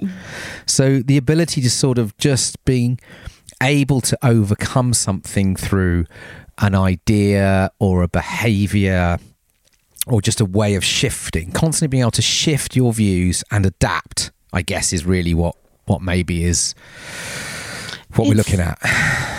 So 0.67 1.01
the 1.01 1.17
ability 1.17 1.59
to 1.61 1.69
sort 1.71 1.97
of 1.97 2.15
just 2.17 2.63
being 2.65 2.99
able 3.63 4.01
to 4.01 4.15
overcome 4.23 4.93
something 4.93 5.55
through 5.55 6.05
an 6.61 6.75
idea 6.75 7.71
or 7.79 8.03
a 8.03 8.07
behavior 8.07 9.17
or 10.07 10.21
just 10.21 10.41
a 10.41 10.45
way 10.45 10.75
of 10.75 10.83
shifting, 10.83 11.51
constantly 11.51 11.88
being 11.88 12.01
able 12.01 12.11
to 12.11 12.21
shift 12.21 12.75
your 12.75 12.93
views 12.93 13.43
and 13.51 13.65
adapt, 13.65 14.31
I 14.53 14.61
guess 14.61 14.93
is 14.93 15.05
really 15.05 15.33
what 15.33 15.55
what 15.85 16.01
maybe 16.01 16.43
is 16.43 16.73
what 18.15 18.27
we're 18.27 18.35
looking 18.35 18.59
at. 18.59 18.77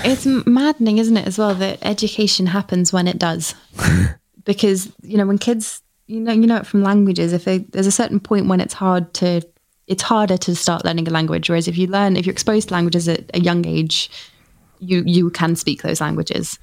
It's 0.05 0.27
maddening, 0.27 0.99
isn't 0.99 1.17
it, 1.17 1.27
as 1.27 1.39
well, 1.39 1.55
that 1.55 1.79
education 1.83 2.47
happens 2.47 2.93
when 2.93 3.07
it 3.07 3.19
does. 3.19 3.55
because, 4.45 4.91
you 5.03 5.17
know, 5.17 5.27
when 5.27 5.39
kids, 5.39 5.83
you 6.07 6.21
know, 6.21 6.33
you 6.33 6.47
know 6.47 6.57
it 6.57 6.67
from 6.67 6.83
languages, 6.83 7.33
if 7.33 7.45
they, 7.45 7.59
there's 7.59 7.87
a 7.87 7.93
certain 7.93 8.19
point 8.19 8.49
when 8.49 8.61
it's 8.61 8.75
hard 8.75 9.13
to, 9.15 9.43
it's 9.87 10.03
harder 10.03 10.37
to 10.39 10.57
start 10.57 10.85
learning 10.85 11.07
a 11.07 11.11
language. 11.11 11.49
Whereas 11.49 11.69
if 11.69 11.77
you 11.79 11.87
learn, 11.87 12.17
if 12.17 12.27
you're 12.27 12.33
exposed 12.33 12.69
to 12.69 12.75
languages 12.75 13.09
at 13.09 13.31
a 13.35 13.41
young 13.41 13.67
age, 13.67 14.11
you, 14.81 15.03
you 15.07 15.31
can 15.31 15.55
speak 15.55 15.83
those 15.83 16.01
languages. 16.01 16.59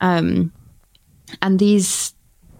Um, 0.00 0.52
and 1.42 1.58
these, 1.58 2.14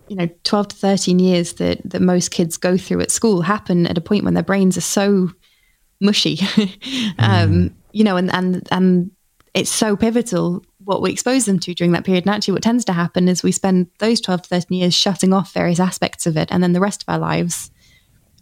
you 0.08 0.16
know, 0.16 0.28
12 0.44 0.68
to 0.68 0.76
13 0.76 1.18
years 1.18 1.54
that, 1.54 1.80
that 1.84 2.02
most 2.02 2.30
kids 2.30 2.56
go 2.56 2.76
through 2.76 3.00
at 3.00 3.10
school 3.10 3.42
happen 3.42 3.86
at 3.86 3.98
a 3.98 4.02
point 4.02 4.24
when 4.24 4.34
their 4.34 4.42
brains 4.42 4.76
are 4.76 4.82
so 4.82 5.30
mushy. 6.00 6.38
Um 7.18 7.74
you 7.92 8.04
know 8.04 8.16
and 8.16 8.32
and 8.32 8.68
and 8.70 9.10
it's 9.54 9.70
so 9.70 9.96
pivotal 9.96 10.64
what 10.84 11.02
we 11.02 11.10
expose 11.10 11.44
them 11.44 11.58
to 11.58 11.74
during 11.74 11.92
that 11.92 12.04
period. 12.04 12.24
And 12.24 12.34
actually 12.34 12.52
what 12.52 12.62
tends 12.62 12.84
to 12.86 12.92
happen 12.92 13.28
is 13.28 13.42
we 13.42 13.52
spend 13.52 13.88
those 13.98 14.20
12 14.20 14.42
to 14.42 14.48
13 14.48 14.78
years 14.78 14.94
shutting 14.94 15.32
off 15.32 15.52
various 15.52 15.80
aspects 15.80 16.26
of 16.26 16.36
it 16.36 16.48
and 16.50 16.62
then 16.62 16.72
the 16.72 16.80
rest 16.80 17.02
of 17.02 17.08
our 17.12 17.18
lives 17.18 17.70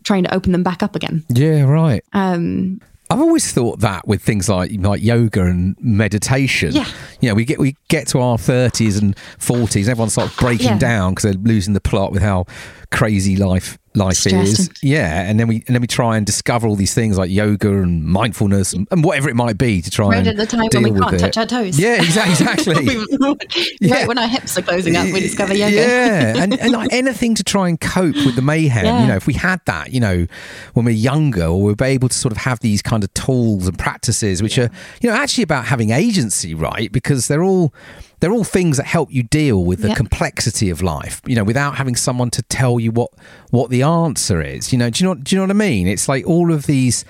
trying 0.05 0.23
to 0.23 0.35
open 0.35 0.53
them 0.53 0.63
back 0.63 0.83
up 0.83 0.95
again. 0.95 1.25
Yeah, 1.29 1.63
right. 1.63 2.05
um 2.13 2.81
I've 3.09 3.21
always 3.21 3.53
thought 3.53 3.81
that 3.81 4.07
with 4.09 4.21
things 4.23 4.49
like 4.49 4.73
like 4.81 5.03
yoga 5.03 5.43
and 5.45 5.77
meditation. 5.81 6.73
Yeah. 6.73 6.87
You 7.21 7.29
know, 7.29 7.35
we 7.35 7.45
get 7.45 7.59
we 7.61 7.77
get 7.89 8.09
to 8.09 8.21
our 8.21 8.37
thirties 8.37 8.99
and 8.99 9.17
forties, 9.39 9.89
everyone 9.89 10.11
starts 10.11 10.35
breaking 10.37 10.67
Yeah. 10.67 10.79
down 10.79 11.13
because 11.15 11.23
they're 11.25 11.41
losing 11.43 11.75
the 11.75 11.81
plot 11.81 12.11
with 12.13 12.23
how 12.23 12.47
crazy 12.91 13.37
life 13.37 13.79
life 13.95 14.27
is. 14.27 14.65
Stressed. 14.65 14.83
Yeah, 14.85 15.23
and 15.23 15.41
then 15.41 15.49
we 15.49 15.65
and 15.67 15.75
then 15.75 15.81
we 15.81 15.87
try 15.87 16.17
and 16.19 16.27
discover 16.27 16.69
all 16.69 16.77
these 16.77 16.93
things 16.93 17.17
like 17.17 17.31
yoga 17.31 17.69
and 17.83 18.05
mindfulness 18.05 18.73
and, 18.75 18.87
and 18.91 19.03
whatever 19.03 19.29
it 19.31 19.35
might 19.37 19.57
be 19.57 19.81
to 19.81 19.91
try 19.91 20.09
right 20.09 20.19
and 20.19 20.29
at 20.29 20.37
the 20.37 20.45
time 20.47 20.69
deal 20.69 20.83
when 20.83 20.95
we 20.95 21.01
can't 21.01 21.15
it. 21.15 21.19
touch 21.19 21.37
our 21.39 21.47
toes 21.47 21.79
Yeah, 21.79 21.97
exa- 21.99 22.29
exactly. 22.31 23.45
Yeah. 23.81 23.95
right 23.95 24.09
when 24.09 24.19
our 24.19 24.29
hips 24.29 24.57
are 24.59 24.63
closing 24.63 24.97
up 24.97 25.07
we 25.07 25.21
discover 25.21 25.55
yoga 25.55 25.75
Yeah, 25.75 26.35
and, 26.37 26.59
and 26.61 26.73
like 26.73 26.93
anything 26.93 27.35
to 27.37 27.45
try 27.45 27.69
and 27.69 27.81
cope 27.81 28.15
with 28.17 28.37
the 28.37 28.43
mayhem. 28.43 28.85
Yeah. 28.85 29.01
You 29.03 29.07
know, 29.09 29.17
if 29.17 29.27
we 29.27 29.33
had 29.35 29.61
that, 29.67 29.93
you 29.93 30.01
know, 30.01 30.27
when 30.75 30.85
we're 30.85 30.91
younger, 30.95 31.45
or 31.47 31.63
we're 31.63 31.77
able 31.81 32.09
to 32.09 32.15
sort 32.17 32.33
of 32.33 32.39
have 32.39 32.61
these 32.61 32.83
kind 32.83 33.03
of 33.03 33.13
tools 33.15 33.67
and 33.67 33.79
practices, 33.79 34.43
which 34.43 34.59
are, 34.59 34.71
you 35.01 35.09
know, 35.11 35.17
actually 35.17 35.43
about 35.45 35.65
having 35.67 35.91
agency, 35.91 36.55
right? 36.55 36.93
Because 36.93 37.29
they're 37.29 37.43
all 37.45 37.73
they're 38.21 38.33
all 38.33 38.45
things 38.45 38.77
that 38.79 38.87
help 38.87 39.13
you 39.13 39.23
deal 39.23 39.65
with 39.65 39.81
the 39.83 39.89
Yeah. 39.89 39.95
complexity 39.95 40.71
of 40.71 40.83
life. 40.83 41.21
You 41.27 41.37
know, 41.37 41.45
without 41.45 41.77
having 41.77 41.97
someone 41.97 42.31
to 42.31 42.43
tell 42.43 42.81
you 42.81 42.91
what 42.91 43.11
what 43.51 43.71
the 43.71 43.83
answer 43.83 44.41
is. 44.43 44.73
You 44.73 44.79
know, 44.79 44.91
do 44.91 45.03
you 45.05 45.09
know 45.11 45.15
do 45.15 45.35
you 45.35 45.39
know 45.41 45.45
what 45.45 45.51
I 45.51 45.69
mean? 45.69 45.87
It's 45.87 46.09
like 46.09 46.27
all 46.27 46.53
of 46.53 46.67
these. 46.67 47.05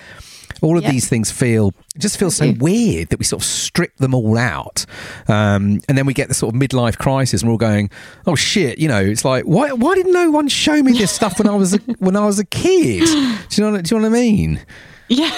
All 0.62 0.78
of 0.78 0.84
Yeah. 0.84 0.92
these 0.92 1.06
things 1.06 1.30
feel 1.30 1.74
just 1.98 2.16
feel 2.18 2.30
so 2.30 2.54
weird 2.58 3.10
that 3.10 3.18
we 3.18 3.26
sort 3.26 3.42
of 3.42 3.46
strip 3.46 3.94
them 3.98 4.14
all 4.14 4.38
out, 4.38 4.86
um, 5.28 5.80
and 5.86 5.98
then 5.98 6.06
we 6.06 6.14
get 6.14 6.28
the 6.28 6.34
sort 6.34 6.54
of 6.54 6.58
midlife 6.60 6.96
crisis, 6.96 7.42
and 7.42 7.48
we're 7.50 7.52
all 7.54 7.58
going, 7.58 7.90
"Oh 8.26 8.36
shit!" 8.36 8.78
You 8.78 8.88
know, 8.88 9.00
it's 9.02 9.22
like, 9.24 9.44
why 9.44 9.72
why 9.72 9.94
did 9.96 10.06
no 10.06 10.30
one 10.30 10.48
show 10.48 10.82
me 10.82 10.92
this 10.92 11.10
stuff 11.12 11.38
when 11.38 11.46
I 11.46 11.54
was 11.54 11.74
a, 11.74 11.78
when 11.98 12.16
I 12.16 12.24
was 12.24 12.38
a 12.38 12.44
kid? 12.44 13.04
Do 13.04 13.62
you 13.62 13.70
know? 13.70 13.82
Do 13.82 13.94
you 13.94 14.00
know 14.00 14.08
what 14.08 14.16
I 14.16 14.20
mean? 14.20 14.60
Yeah. 15.08 15.30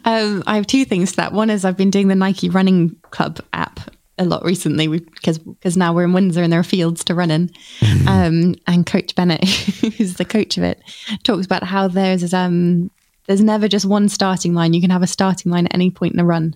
um, 0.05 0.43
I 0.47 0.57
have 0.57 0.67
two 0.67 0.85
things 0.87 1.11
to 1.11 1.17
that. 1.17 1.33
One 1.33 1.51
is 1.51 1.65
I've 1.65 1.77
been 1.77 1.91
doing 1.91 2.09
the 2.09 2.15
Nike 2.15 2.49
Running 2.49 2.97
Club 3.11 3.41
app 3.53 3.81
a 4.21 4.25
lot 4.25 4.45
recently 4.45 4.87
because 4.87 5.39
because 5.39 5.77
now 5.77 5.93
we're 5.93 6.05
in 6.05 6.13
Windsor 6.13 6.43
and 6.43 6.53
there 6.53 6.61
are 6.61 6.65
fields 6.65 7.03
to 7.05 7.15
run 7.15 7.31
in. 7.31 7.51
Um, 8.07 8.57
and 8.67 8.85
Coach 8.87 9.15
Bennett, 9.15 9.45
who's 9.49 10.15
the 10.15 10.25
coach 10.25 10.57
of 10.57 10.65
it, 10.65 10.83
talks 11.23 11.47
about 11.47 11.63
how 11.63 11.87
there's 11.87 12.35
um, 12.35 12.91
there's 13.27 13.41
never 13.41 13.69
just 13.69 13.87
one 13.87 14.09
starting 14.09 14.53
line. 14.55 14.75
You 14.75 14.81
can 14.81 14.91
have 14.91 15.03
a 15.03 15.07
starting 15.07 15.53
line 15.53 15.67
at 15.67 15.75
any 15.75 15.91
point 15.91 16.15
in 16.15 16.21
a 16.21 16.25
run. 16.25 16.55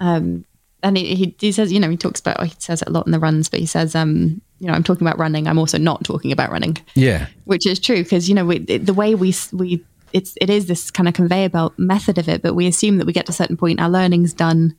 Um, 0.00 0.44
and 0.82 0.96
he, 0.96 1.14
he, 1.14 1.36
he 1.40 1.52
says, 1.52 1.72
you 1.72 1.80
know, 1.80 1.88
he 1.88 1.96
talks 1.96 2.20
about, 2.20 2.42
he 2.44 2.54
says 2.58 2.82
it 2.82 2.88
a 2.88 2.90
lot 2.90 3.06
in 3.06 3.12
the 3.12 3.18
runs, 3.18 3.48
but 3.48 3.60
he 3.60 3.66
says, 3.66 3.94
um, 3.94 4.42
you 4.58 4.66
know, 4.66 4.74
I'm 4.74 4.82
talking 4.82 5.06
about 5.06 5.18
running. 5.18 5.48
I'm 5.48 5.58
also 5.58 5.78
not 5.78 6.04
talking 6.04 6.32
about 6.32 6.50
running 6.50 6.76
Yeah, 6.94 7.26
which 7.44 7.66
is 7.66 7.80
true 7.80 8.02
because 8.02 8.28
you 8.28 8.34
know 8.34 8.44
we, 8.44 8.58
the 8.58 8.94
way 8.94 9.14
we 9.14 9.34
we 9.52 9.84
it's 10.12 10.34
it 10.40 10.50
is 10.50 10.66
this 10.66 10.90
kind 10.90 11.08
of 11.08 11.14
conveyor 11.14 11.48
belt 11.48 11.74
method 11.78 12.16
of 12.16 12.28
it 12.28 12.40
but 12.40 12.54
we 12.54 12.66
assume 12.66 12.98
that 12.98 13.06
we 13.06 13.12
get 13.12 13.26
to 13.26 13.30
a 13.30 13.34
certain 13.34 13.56
point 13.56 13.80
our 13.80 13.90
learning's 13.90 14.32
done 14.32 14.74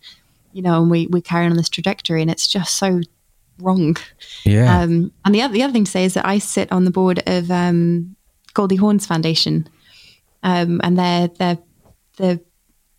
you 0.54 0.62
know 0.62 0.82
and 0.82 0.92
we 0.92 1.08
we 1.08 1.22
carry 1.22 1.46
on 1.46 1.56
this 1.56 1.70
trajectory 1.70 2.22
and 2.22 2.32
it's 2.32 2.48
just 2.48 2.78
so 2.78 3.02
wrong. 3.60 3.98
Yeah, 4.44 4.82
um 4.82 5.12
and 5.26 5.34
the 5.36 5.42
other 5.42 5.54
the 5.54 5.64
other 5.64 5.74
thing 5.74 5.86
to 5.86 5.92
say 5.92 6.06
is 6.06 6.14
that 6.14 6.26
i 6.26 6.38
sit 6.38 6.72
on 6.72 6.86
the 6.86 6.92
board 6.92 7.24
of 7.28 7.50
um 7.52 8.16
Goldie 8.54 8.76
Hawn's 8.76 9.06
foundation. 9.06 9.68
Um 10.44 10.82
and 10.84 10.98
they're 10.98 11.28
they're 11.28 11.58
the 12.18 12.42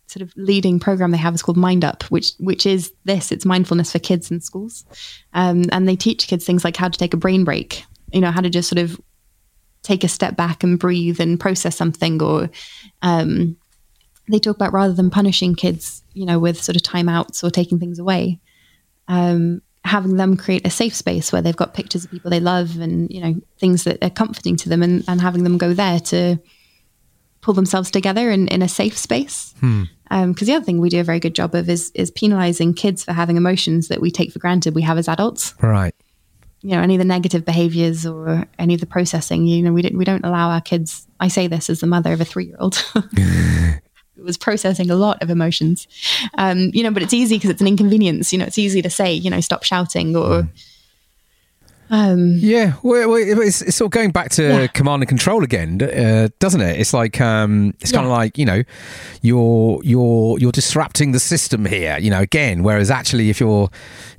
sort 0.07 0.23
of 0.23 0.33
leading 0.35 0.79
program 0.79 1.11
they 1.11 1.17
have 1.17 1.35
is 1.35 1.43
called 1.43 1.57
MindUP 1.57 2.03
which 2.03 2.33
which 2.39 2.65
is 2.65 2.91
this. 3.03 3.31
It's 3.31 3.45
mindfulness 3.45 3.91
for 3.91 3.99
kids 3.99 4.31
in 4.31 4.41
schools. 4.41 4.85
Um, 5.33 5.65
and 5.71 5.87
they 5.87 5.95
teach 5.95 6.27
kids 6.27 6.45
things 6.45 6.63
like 6.63 6.77
how 6.77 6.89
to 6.89 6.97
take 6.97 7.13
a 7.13 7.17
brain 7.17 7.43
break 7.43 7.83
you 8.11 8.21
know 8.21 8.31
how 8.31 8.41
to 8.41 8.49
just 8.49 8.69
sort 8.69 8.79
of 8.79 8.99
take 9.81 10.03
a 10.03 10.07
step 10.07 10.35
back 10.35 10.63
and 10.63 10.77
breathe 10.77 11.19
and 11.19 11.39
process 11.39 11.75
something 11.75 12.21
or 12.21 12.49
um, 13.01 13.55
they 14.29 14.39
talk 14.39 14.55
about 14.55 14.73
rather 14.73 14.93
than 14.93 15.09
punishing 15.09 15.55
kids 15.55 16.03
you 16.13 16.25
know 16.25 16.39
with 16.39 16.61
sort 16.61 16.75
of 16.75 16.81
timeouts 16.81 17.43
or 17.43 17.49
taking 17.49 17.79
things 17.79 17.99
away 17.99 18.39
um, 19.07 19.61
having 19.85 20.17
them 20.17 20.37
create 20.37 20.65
a 20.67 20.69
safe 20.69 20.95
space 20.95 21.31
where 21.31 21.41
they've 21.41 21.55
got 21.55 21.73
pictures 21.73 22.05
of 22.05 22.11
people 22.11 22.29
they 22.29 22.39
love 22.39 22.79
and 22.79 23.09
you 23.11 23.21
know 23.21 23.35
things 23.57 23.83
that 23.85 24.03
are 24.03 24.09
comforting 24.09 24.55
to 24.55 24.69
them 24.69 24.83
and, 24.83 25.03
and 25.07 25.19
having 25.21 25.43
them 25.43 25.57
go 25.57 25.73
there 25.73 25.99
to 25.99 26.37
pull 27.41 27.53
themselves 27.53 27.89
together 27.89 28.29
in, 28.29 28.47
in 28.49 28.61
a 28.61 28.67
safe 28.67 28.97
space. 28.97 29.53
Because 30.09 30.47
the 30.47 30.53
other 30.53 30.65
thing 30.65 30.79
we 30.79 30.89
do 30.89 30.99
a 30.99 31.03
very 31.03 31.19
good 31.19 31.35
job 31.35 31.55
of 31.55 31.69
is 31.69 31.91
is 31.93 32.11
penalizing 32.11 32.73
kids 32.73 33.03
for 33.03 33.13
having 33.13 33.37
emotions 33.37 33.87
that 33.87 34.01
we 34.01 34.11
take 34.11 34.31
for 34.31 34.39
granted 34.39 34.75
we 34.75 34.81
have 34.81 34.97
as 34.97 35.07
adults. 35.07 35.53
Right. 35.61 35.93
you 36.61 36.71
know 36.71 36.81
any 36.81 36.95
of 36.95 36.99
the 36.99 37.05
negative 37.05 37.45
behaviors 37.45 38.05
or 38.05 38.45
any 38.57 38.73
of 38.73 38.79
the 38.79 38.85
processing 38.85 39.45
you 39.45 39.61
know 39.61 39.71
we 39.71 39.81
don't 39.81 39.97
we 39.97 40.03
don't 40.03 40.25
allow 40.25 40.49
our 40.49 40.61
kids 40.61 41.07
i 41.19 41.27
say 41.27 41.47
this 41.47 41.69
as 41.69 41.79
the 41.79 41.87
mother 41.87 42.11
of 42.11 42.19
a 42.19 42.25
3-year-old 42.25 42.75
who 42.75 43.01
was 44.23 44.37
processing 44.37 44.89
a 44.89 44.95
lot 44.95 45.21
of 45.21 45.29
emotions 45.29 45.87
um 46.37 46.69
you 46.73 46.83
know 46.83 46.91
but 46.91 47.01
it's 47.03 47.13
easy 47.13 47.35
because 47.35 47.49
it's 47.49 47.61
an 47.61 47.67
inconvenience 47.67 48.31
you 48.33 48.39
know 48.39 48.45
it's 48.45 48.57
easy 48.57 48.81
to 48.81 48.89
say 48.89 49.11
you 49.13 49.29
know 49.29 49.39
stop 49.41 49.63
shouting 49.63 50.15
or 50.15 50.47
um 51.91 52.37
Yeah, 52.37 52.73
well, 52.83 53.09
well, 53.09 53.17
it's, 53.41 53.63
it's 53.63 53.77
sort 53.77 53.87
of 53.87 53.91
going 53.91 54.11
back 54.11 54.29
to 54.33 54.43
Yeah. 54.43 54.67
command 54.67 55.01
and 55.01 55.09
control 55.09 55.43
again, 55.43 55.81
uh, 55.81 56.27
doesn't 56.37 56.61
it? 56.61 56.79
It's 56.79 56.93
like 56.93 57.19
um, 57.19 57.73
it's 57.79 57.91
kind 57.91 58.05
of 58.05 58.11
like 58.11 58.37
you 58.37 58.45
know, 58.45 58.61
you're 59.23 59.79
you're 59.83 60.37
you're 60.37 60.51
disrupting 60.51 61.13
the 61.13 61.19
system 61.19 61.65
here. 61.65 61.97
You 61.97 62.11
know, 62.11 62.21
again, 62.21 62.61
whereas 62.61 62.91
actually, 62.91 63.31
if 63.31 63.39
you're 63.39 63.69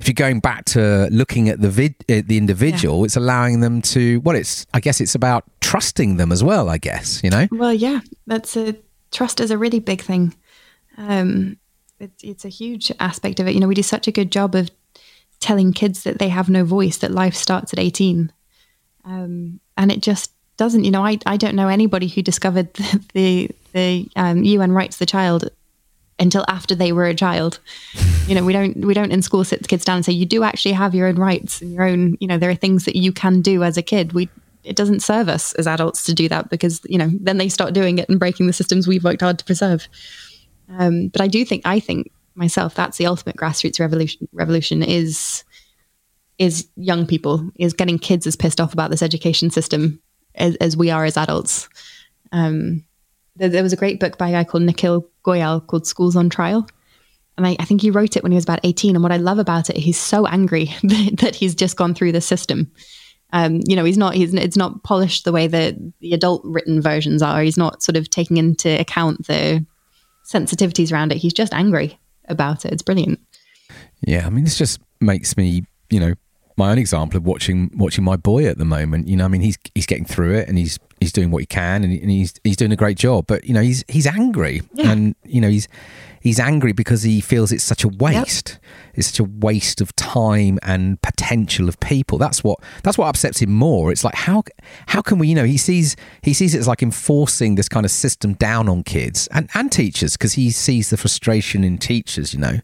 if 0.01 0.07
you're 0.09 0.13
going 0.15 0.41
back 0.41 0.65
to 0.65 1.07
looking 1.11 1.47
at 1.47 1.61
the 1.61 1.69
vid, 1.69 1.95
uh, 2.09 2.21
the 2.25 2.37
individual, 2.37 3.05
it's 3.05 3.15
allowing 3.15 3.61
them 3.61 3.81
to. 3.83 4.19
Well, 4.19 4.35
it's 4.35 4.65
I 4.73 4.81
guess 4.81 4.99
it's 4.99 5.15
about 5.15 5.45
trusting 5.61 6.17
them 6.17 6.33
as 6.33 6.43
well. 6.43 6.67
I 6.67 6.77
guess 6.77 7.21
you 7.23 7.29
know. 7.29 7.47
Well, 7.53 7.73
yeah, 7.73 8.01
that's 8.27 8.57
a 8.57 8.75
trust 9.11 9.39
is 9.39 9.51
a 9.51 9.57
really 9.57 9.79
big 9.79 10.01
thing. 10.01 10.35
Um, 10.97 11.57
it's 11.99 12.23
it's 12.23 12.45
a 12.45 12.49
huge 12.49 12.91
aspect 12.99 13.39
of 13.39 13.47
it. 13.47 13.53
You 13.53 13.59
know, 13.59 13.67
we 13.67 13.75
do 13.75 13.83
such 13.83 14.07
a 14.07 14.11
good 14.11 14.31
job 14.31 14.55
of 14.55 14.71
telling 15.39 15.73
kids 15.73 16.03
that 16.03 16.19
they 16.19 16.29
have 16.29 16.49
no 16.49 16.63
voice, 16.63 16.97
that 16.97 17.11
life 17.11 17.35
starts 17.35 17.73
at 17.73 17.79
eighteen, 17.79 18.31
um, 19.05 19.59
and 19.77 19.91
it 19.91 20.01
just 20.01 20.31
doesn't. 20.57 20.83
You 20.83 20.91
know, 20.91 21.05
I 21.05 21.19
I 21.25 21.37
don't 21.37 21.55
know 21.55 21.67
anybody 21.67 22.07
who 22.07 22.21
discovered 22.21 22.73
the 22.73 23.03
the, 23.13 23.49
the 23.73 24.09
um, 24.15 24.43
UN 24.43 24.71
rights 24.71 24.95
of 24.95 24.99
the 24.99 25.05
child 25.05 25.49
until 26.19 26.45
after 26.47 26.75
they 26.75 26.91
were 26.91 27.05
a 27.05 27.15
child. 27.15 27.59
You 28.27 28.35
know, 28.35 28.45
we 28.45 28.53
don't 28.53 28.85
we 28.85 28.93
don't 28.93 29.11
in 29.11 29.23
school 29.23 29.43
sit 29.43 29.63
the 29.63 29.67
kids 29.67 29.83
down 29.83 29.97
and 29.97 30.05
say 30.05 30.13
you 30.13 30.27
do 30.27 30.43
actually 30.43 30.73
have 30.73 30.95
your 30.95 31.07
own 31.07 31.15
rights 31.15 31.59
and 31.59 31.73
your 31.73 31.83
own. 31.83 32.17
You 32.21 32.27
know, 32.27 32.37
there 32.37 32.51
are 32.51 32.55
things 32.55 32.85
that 32.85 32.95
you 32.95 33.11
can 33.11 33.41
do 33.41 33.63
as 33.63 33.77
a 33.77 33.81
kid. 33.81 34.13
We 34.13 34.29
it 34.63 34.75
doesn't 34.75 35.01
serve 35.01 35.27
us 35.27 35.53
as 35.53 35.67
adults 35.67 36.03
to 36.03 36.13
do 36.13 36.29
that 36.29 36.49
because 36.49 36.81
you 36.85 36.97
know 36.97 37.09
then 37.19 37.37
they 37.37 37.49
start 37.49 37.73
doing 37.73 37.97
it 37.97 38.09
and 38.09 38.19
breaking 38.19 38.47
the 38.47 38.53
systems 38.53 38.87
we've 38.87 39.03
worked 39.03 39.21
hard 39.21 39.39
to 39.39 39.45
preserve. 39.45 39.87
Um, 40.69 41.07
but 41.09 41.21
I 41.21 41.27
do 41.27 41.43
think 41.45 41.63
I 41.65 41.79
think 41.79 42.11
myself 42.35 42.75
that's 42.75 42.97
the 42.97 43.05
ultimate 43.05 43.37
grassroots 43.37 43.79
revolution. 43.79 44.27
Revolution 44.31 44.83
is 44.83 45.43
is 46.37 46.67
young 46.75 47.05
people, 47.05 47.49
is 47.59 47.73
getting 47.73 47.99
kids 47.99 48.25
as 48.25 48.35
pissed 48.35 48.59
off 48.59 48.73
about 48.73 48.89
this 48.89 49.03
education 49.03 49.51
system 49.51 50.01
as, 50.33 50.55
as 50.55 50.75
we 50.75 50.89
are 50.89 51.05
as 51.05 51.15
adults. 51.15 51.69
Um, 52.31 52.83
there, 53.35 53.49
there, 53.49 53.61
was 53.61 53.73
a 53.73 53.77
great 53.77 53.99
book 53.99 54.17
by 54.17 54.29
a 54.29 54.31
guy 54.31 54.43
called 54.43 54.63
Nikhil 54.63 55.07
Goyal 55.23 55.65
called 55.67 55.85
Schools 55.85 56.15
on 56.15 56.31
Trial. 56.31 56.67
And 57.37 57.45
I, 57.45 57.55
I, 57.59 57.65
think 57.65 57.81
he 57.81 57.91
wrote 57.91 58.17
it 58.17 58.23
when 58.23 58.31
he 58.31 58.35
was 58.35 58.43
about 58.43 58.61
18. 58.63 58.95
And 58.95 59.03
what 59.03 59.11
I 59.11 59.17
love 59.17 59.37
about 59.37 59.69
it, 59.69 59.77
he's 59.77 59.99
so 59.99 60.25
angry 60.25 60.65
that, 60.83 61.17
that 61.19 61.35
he's 61.35 61.53
just 61.53 61.77
gone 61.77 61.93
through 61.93 62.11
the 62.11 62.21
system. 62.21 62.71
Um, 63.33 63.61
you 63.65 63.75
know, 63.75 63.85
he's 63.85 63.97
not, 63.97 64.13
he's, 64.13 64.33
it's 64.33 64.57
not 64.57 64.83
polished 64.83 65.25
the 65.25 65.31
way 65.31 65.47
that 65.47 65.75
the 65.99 66.13
adult 66.13 66.41
written 66.43 66.81
versions 66.81 67.21
are. 67.21 67.41
He's 67.41 67.57
not 67.57 67.81
sort 67.81 67.95
of 67.95 68.09
taking 68.09 68.37
into 68.37 68.79
account 68.79 69.27
the 69.27 69.65
sensitivities 70.25 70.91
around 70.91 71.11
it. 71.11 71.17
He's 71.17 71.33
just 71.33 71.53
angry 71.53 71.99
about 72.27 72.65
it. 72.65 72.73
It's 72.73 72.83
brilliant. 72.83 73.19
Yeah. 74.05 74.25
I 74.25 74.29
mean, 74.29 74.43
this 74.43 74.57
just 74.57 74.79
makes 74.99 75.37
me, 75.37 75.63
you 75.89 75.99
know, 75.99 76.13
my 76.57 76.71
own 76.71 76.77
example 76.77 77.17
of 77.17 77.25
watching 77.25 77.71
watching 77.75 78.03
my 78.03 78.15
boy 78.15 78.45
at 78.45 78.57
the 78.57 78.65
moment. 78.65 79.07
You 79.07 79.17
know, 79.17 79.25
I 79.25 79.27
mean, 79.27 79.41
he's 79.41 79.57
he's 79.73 79.85
getting 79.85 80.05
through 80.05 80.35
it 80.35 80.47
and 80.47 80.57
he's 80.57 80.77
he's 80.99 81.11
doing 81.11 81.31
what 81.31 81.39
he 81.39 81.45
can 81.45 81.83
and, 81.83 81.91
he's 81.91 82.33
he's 82.43 82.57
doing 82.57 82.71
a 82.71 82.75
great 82.75 82.97
job. 82.97 83.25
But 83.27 83.45
you 83.45 83.53
know, 83.53 83.61
he's 83.61 83.83
he's 83.87 84.07
angry 84.07 84.61
yeah. 84.73 84.91
and 84.91 85.15
you 85.23 85.41
know 85.41 85.49
he's 85.49 85.67
he's 86.21 86.39
angry 86.39 86.71
because 86.71 87.03
he 87.03 87.21
feels 87.21 87.51
it's 87.51 87.63
such 87.63 87.83
a 87.83 87.87
waste. 87.87 88.49
Yep. 88.51 88.61
It's 88.93 89.07
such 89.07 89.19
a 89.19 89.23
waste 89.23 89.81
of 89.81 89.95
time 89.95 90.59
and 90.63 91.01
potential 91.01 91.69
of 91.69 91.79
people. 91.79 92.17
That's 92.17 92.43
what 92.43 92.59
that's 92.83 92.97
what 92.97 93.07
upsets 93.07 93.39
him 93.39 93.51
more. 93.51 93.91
It's 93.91 94.03
like 94.03 94.15
how 94.15 94.43
how 94.87 95.01
can 95.01 95.19
we? 95.19 95.27
You 95.27 95.35
know, 95.35 95.45
he 95.45 95.57
sees 95.57 95.95
he 96.21 96.33
sees 96.33 96.53
it 96.53 96.59
as 96.59 96.67
like 96.67 96.83
enforcing 96.83 97.55
this 97.55 97.69
kind 97.69 97.85
of 97.85 97.91
system 97.91 98.33
down 98.33 98.67
on 98.67 98.83
kids 98.83 99.27
and 99.27 99.49
and 99.53 99.71
teachers 99.71 100.13
because 100.13 100.33
he 100.33 100.51
sees 100.51 100.89
the 100.89 100.97
frustration 100.97 101.63
in 101.63 101.77
teachers. 101.77 102.33
You 102.33 102.39
know, 102.39 102.59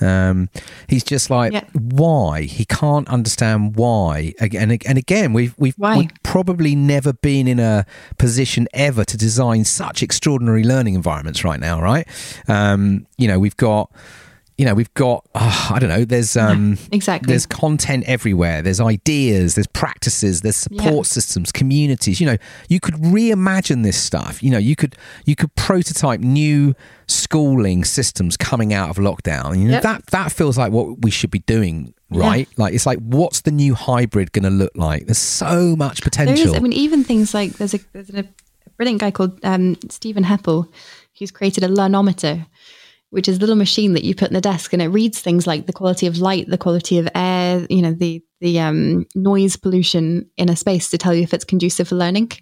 um, 0.00 0.50
he's 0.88 1.04
just 1.04 1.30
like 1.30 1.52
yep. 1.52 1.68
why 1.74 2.42
he 2.42 2.64
can't 2.64 3.08
understand 3.08 3.76
why. 3.76 4.34
Again 4.40 4.78
and 4.86 4.98
again, 4.98 5.32
we've 5.32 5.54
we've, 5.58 5.76
we've 5.78 6.10
probably 6.22 6.74
never 6.74 7.12
been 7.12 7.46
in 7.46 7.58
a 7.58 7.86
position 8.18 8.68
ever 8.74 9.04
to 9.04 9.16
design 9.16 9.64
such 9.64 10.02
extraordinary 10.02 10.64
learning 10.64 10.94
environments 10.94 11.44
right 11.44 11.60
now. 11.60 11.80
Right. 11.80 12.06
Um, 12.48 13.06
you 13.16 13.28
know, 13.28 13.38
we've 13.38 13.56
got 13.56 13.90
you 14.58 14.64
know 14.64 14.74
we've 14.74 14.92
got 14.94 15.26
oh, 15.34 15.68
i 15.72 15.78
don't 15.78 15.88
know 15.88 16.04
there's 16.04 16.36
um 16.36 16.72
yeah, 16.72 16.88
exactly. 16.92 17.28
there's 17.28 17.46
content 17.46 18.04
everywhere. 18.06 18.62
There's 18.62 18.80
ideas 18.80 19.54
there's 19.54 19.66
practices 19.66 20.40
there's 20.42 20.56
support 20.56 20.94
yeah. 20.94 21.02
systems 21.02 21.52
communities. 21.52 22.20
You 22.20 22.26
know 22.26 22.36
you 22.68 22.80
could 22.80 22.94
reimagine 22.94 23.82
this 23.82 24.00
stuff. 24.00 24.42
You 24.42 24.50
know 24.50 24.58
you 24.58 24.76
could 24.76 24.96
you 25.24 25.36
could 25.36 25.54
prototype 25.54 26.20
new 26.20 26.74
schooling 27.06 27.84
systems 27.84 28.36
coming 28.36 28.72
out 28.72 28.90
of 28.90 28.96
lockdown. 28.96 29.58
You 29.58 29.66
know 29.66 29.74
yep. 29.74 29.82
that 29.82 30.06
that 30.08 30.32
feels 30.32 30.58
like 30.58 30.72
what 30.72 31.02
we 31.02 31.10
should 31.10 31.30
be 31.30 31.40
doing 31.40 31.94
right? 32.10 32.48
Yeah. 32.50 32.64
like 32.64 32.74
it's 32.74 32.86
like 32.86 32.98
what's 32.98 33.42
the 33.42 33.50
new 33.50 33.74
hybrid 33.74 34.32
going 34.32 34.44
to 34.44 34.50
look 34.50 34.72
like? 34.74 35.06
There's 35.06 35.18
so 35.18 35.76
much 35.76 36.02
potential 36.02 36.36
there 36.36 36.46
is, 36.46 36.54
i 36.54 36.60
mean 36.60 36.72
even 36.72 37.04
things 37.04 37.34
like 37.34 37.52
there's 37.54 37.74
a 37.74 37.80
there's 37.92 38.10
a 38.10 38.24
brilliant 38.76 39.00
guy 39.00 39.10
called 39.10 39.38
um, 39.44 39.76
Stephen 39.88 40.24
Heppell. 40.24 40.68
Who's 41.18 41.30
created 41.30 41.62
a 41.62 41.68
learnometer 41.68 42.46
which 43.12 43.28
is 43.28 43.36
a 43.36 43.40
little 43.40 43.56
machine 43.56 43.92
that 43.92 44.04
you 44.04 44.14
put 44.14 44.28
in 44.28 44.34
the 44.34 44.40
desk 44.40 44.72
and 44.72 44.80
it 44.80 44.88
reads 44.88 45.20
things 45.20 45.46
like 45.46 45.66
the 45.66 45.72
quality 45.72 46.06
of 46.06 46.16
light, 46.16 46.48
the 46.48 46.56
quality 46.56 46.96
of 46.96 47.06
air, 47.14 47.66
you 47.68 47.82
know, 47.82 47.92
the 47.92 48.24
the 48.40 48.58
um, 48.58 49.06
noise 49.14 49.54
pollution 49.54 50.30
in 50.38 50.48
a 50.48 50.56
space 50.56 50.88
to 50.88 50.96
tell 50.96 51.12
you 51.12 51.22
if 51.22 51.34
it's 51.34 51.44
conducive 51.44 51.88
for 51.88 51.94
learning. 51.94 52.32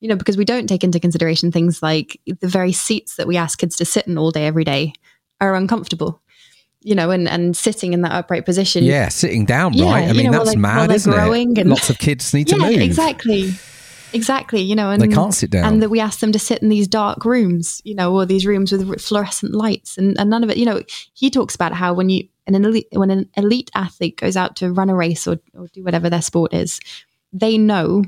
You 0.00 0.08
know, 0.08 0.16
because 0.16 0.36
we 0.36 0.44
don't 0.44 0.66
take 0.66 0.82
into 0.82 0.98
consideration 0.98 1.52
things 1.52 1.80
like 1.80 2.20
the 2.26 2.48
very 2.48 2.72
seats 2.72 3.16
that 3.16 3.28
we 3.28 3.36
ask 3.36 3.60
kids 3.60 3.76
to 3.76 3.84
sit 3.84 4.08
in 4.08 4.18
all 4.18 4.32
day 4.32 4.46
every 4.46 4.64
day 4.64 4.94
are 5.40 5.54
uncomfortable. 5.54 6.20
You 6.80 6.96
know, 6.96 7.12
and, 7.12 7.28
and 7.28 7.56
sitting 7.56 7.92
in 7.92 8.00
that 8.00 8.12
upright 8.12 8.44
position. 8.44 8.82
Yeah, 8.82 9.10
sitting 9.10 9.44
down, 9.44 9.74
yeah, 9.74 9.84
right? 9.84 10.08
I 10.08 10.12
mean, 10.12 10.32
know, 10.32 10.42
that's 10.42 10.56
mad, 10.56 10.90
isn't 10.90 11.12
it? 11.12 11.58
And, 11.58 11.70
Lots 11.70 11.88
of 11.88 11.98
kids 11.98 12.34
need 12.34 12.48
to 12.48 12.56
yeah, 12.56 12.70
move. 12.70 12.80
Exactly. 12.80 13.52
Exactly, 14.12 14.60
you 14.60 14.74
know, 14.74 14.90
and 14.90 15.00
they 15.00 15.08
can't 15.08 15.34
sit 15.34 15.50
down, 15.50 15.64
and 15.64 15.82
that 15.82 15.90
we 15.90 16.00
ask 16.00 16.20
them 16.20 16.32
to 16.32 16.38
sit 16.38 16.62
in 16.62 16.68
these 16.68 16.88
dark 16.88 17.24
rooms, 17.24 17.80
you 17.84 17.94
know, 17.94 18.14
or 18.14 18.26
these 18.26 18.46
rooms 18.46 18.72
with 18.72 19.00
fluorescent 19.00 19.52
lights, 19.52 19.96
and, 19.96 20.18
and 20.18 20.30
none 20.30 20.44
of 20.44 20.50
it. 20.50 20.56
You 20.56 20.66
know, 20.66 20.82
he 21.14 21.30
talks 21.30 21.54
about 21.54 21.72
how 21.72 21.94
when 21.94 22.08
you 22.08 22.28
an 22.46 22.64
elite 22.64 22.88
when 22.92 23.10
an 23.10 23.28
elite 23.36 23.70
athlete 23.74 24.16
goes 24.16 24.36
out 24.36 24.56
to 24.56 24.72
run 24.72 24.90
a 24.90 24.94
race 24.94 25.26
or, 25.26 25.38
or 25.54 25.68
do 25.68 25.82
whatever 25.84 26.10
their 26.10 26.22
sport 26.22 26.52
is, 26.52 26.80
they 27.32 27.58
know 27.58 28.04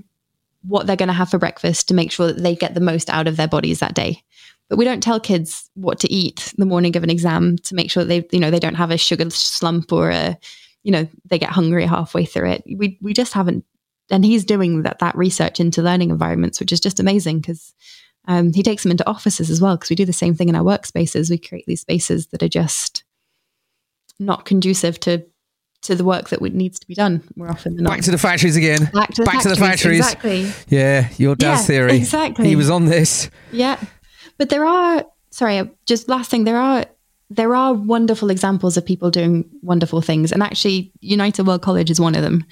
what 0.62 0.86
they're 0.86 0.96
going 0.96 1.08
to 1.08 1.12
have 1.12 1.30
for 1.30 1.38
breakfast 1.38 1.88
to 1.88 1.94
make 1.94 2.12
sure 2.12 2.28
that 2.28 2.42
they 2.42 2.54
get 2.54 2.74
the 2.74 2.80
most 2.80 3.10
out 3.10 3.26
of 3.26 3.36
their 3.36 3.48
bodies 3.48 3.80
that 3.80 3.94
day. 3.94 4.22
But 4.68 4.78
we 4.78 4.84
don't 4.84 5.02
tell 5.02 5.20
kids 5.20 5.68
what 5.74 5.98
to 6.00 6.10
eat 6.10 6.54
the 6.56 6.66
morning 6.66 6.96
of 6.96 7.02
an 7.02 7.10
exam 7.10 7.58
to 7.58 7.74
make 7.74 7.90
sure 7.90 8.04
they, 8.04 8.26
you 8.30 8.40
know, 8.40 8.50
they 8.50 8.60
don't 8.60 8.76
have 8.76 8.90
a 8.90 8.96
sugar 8.96 9.28
slump 9.30 9.92
or 9.92 10.10
a, 10.10 10.38
you 10.82 10.92
know, 10.92 11.06
they 11.26 11.38
get 11.38 11.50
hungry 11.50 11.84
halfway 11.84 12.24
through 12.24 12.50
it. 12.52 12.62
We 12.66 12.98
we 13.00 13.12
just 13.12 13.32
haven't 13.32 13.64
and 14.12 14.24
he's 14.24 14.44
doing 14.44 14.82
that 14.82 14.98
that 15.00 15.16
research 15.16 15.58
into 15.58 15.82
learning 15.82 16.10
environments, 16.10 16.60
which 16.60 16.70
is 16.70 16.80
just 16.80 17.00
amazing 17.00 17.40
because 17.40 17.74
um, 18.28 18.52
he 18.52 18.62
takes 18.62 18.84
them 18.84 18.92
into 18.92 19.08
offices 19.08 19.50
as 19.50 19.60
well 19.60 19.76
because 19.76 19.90
we 19.90 19.96
do 19.96 20.04
the 20.04 20.12
same 20.12 20.34
thing 20.34 20.48
in 20.48 20.54
our 20.54 20.62
workspaces. 20.62 21.30
We 21.30 21.38
create 21.38 21.64
these 21.66 21.80
spaces 21.80 22.28
that 22.28 22.42
are 22.42 22.48
just 22.48 23.02
not 24.20 24.44
conducive 24.44 25.00
to 25.00 25.24
to 25.82 25.96
the 25.96 26.04
work 26.04 26.28
that 26.28 26.40
needs 26.40 26.78
to 26.78 26.86
be 26.86 26.94
done 26.94 27.24
more 27.34 27.50
often 27.50 27.74
than 27.74 27.84
not. 27.84 27.90
Back 27.90 28.02
to 28.02 28.12
the 28.12 28.18
factories 28.18 28.54
again. 28.54 28.88
Back 28.92 29.14
to 29.14 29.22
the, 29.22 29.24
Back 29.24 29.42
factories, 29.42 29.42
to 29.42 29.48
the 29.48 29.56
factories. 29.56 29.98
Exactly. 29.98 30.52
Yeah, 30.68 31.08
your 31.16 31.34
dad's 31.34 31.62
yeah, 31.62 31.66
theory. 31.66 31.96
Exactly. 31.96 32.46
He 32.46 32.54
was 32.54 32.70
on 32.70 32.84
this. 32.84 33.30
Yeah, 33.50 33.82
but 34.38 34.50
there 34.50 34.66
are. 34.66 35.06
Sorry, 35.30 35.68
just 35.86 36.10
last 36.10 36.30
thing. 36.30 36.44
There 36.44 36.58
are 36.58 36.84
there 37.30 37.56
are 37.56 37.72
wonderful 37.72 38.30
examples 38.30 38.76
of 38.76 38.84
people 38.84 39.10
doing 39.10 39.48
wonderful 39.62 40.02
things, 40.02 40.30
and 40.32 40.42
actually, 40.42 40.92
United 41.00 41.46
World 41.46 41.62
College 41.62 41.90
is 41.90 41.98
one 41.98 42.14
of 42.14 42.22
them 42.22 42.44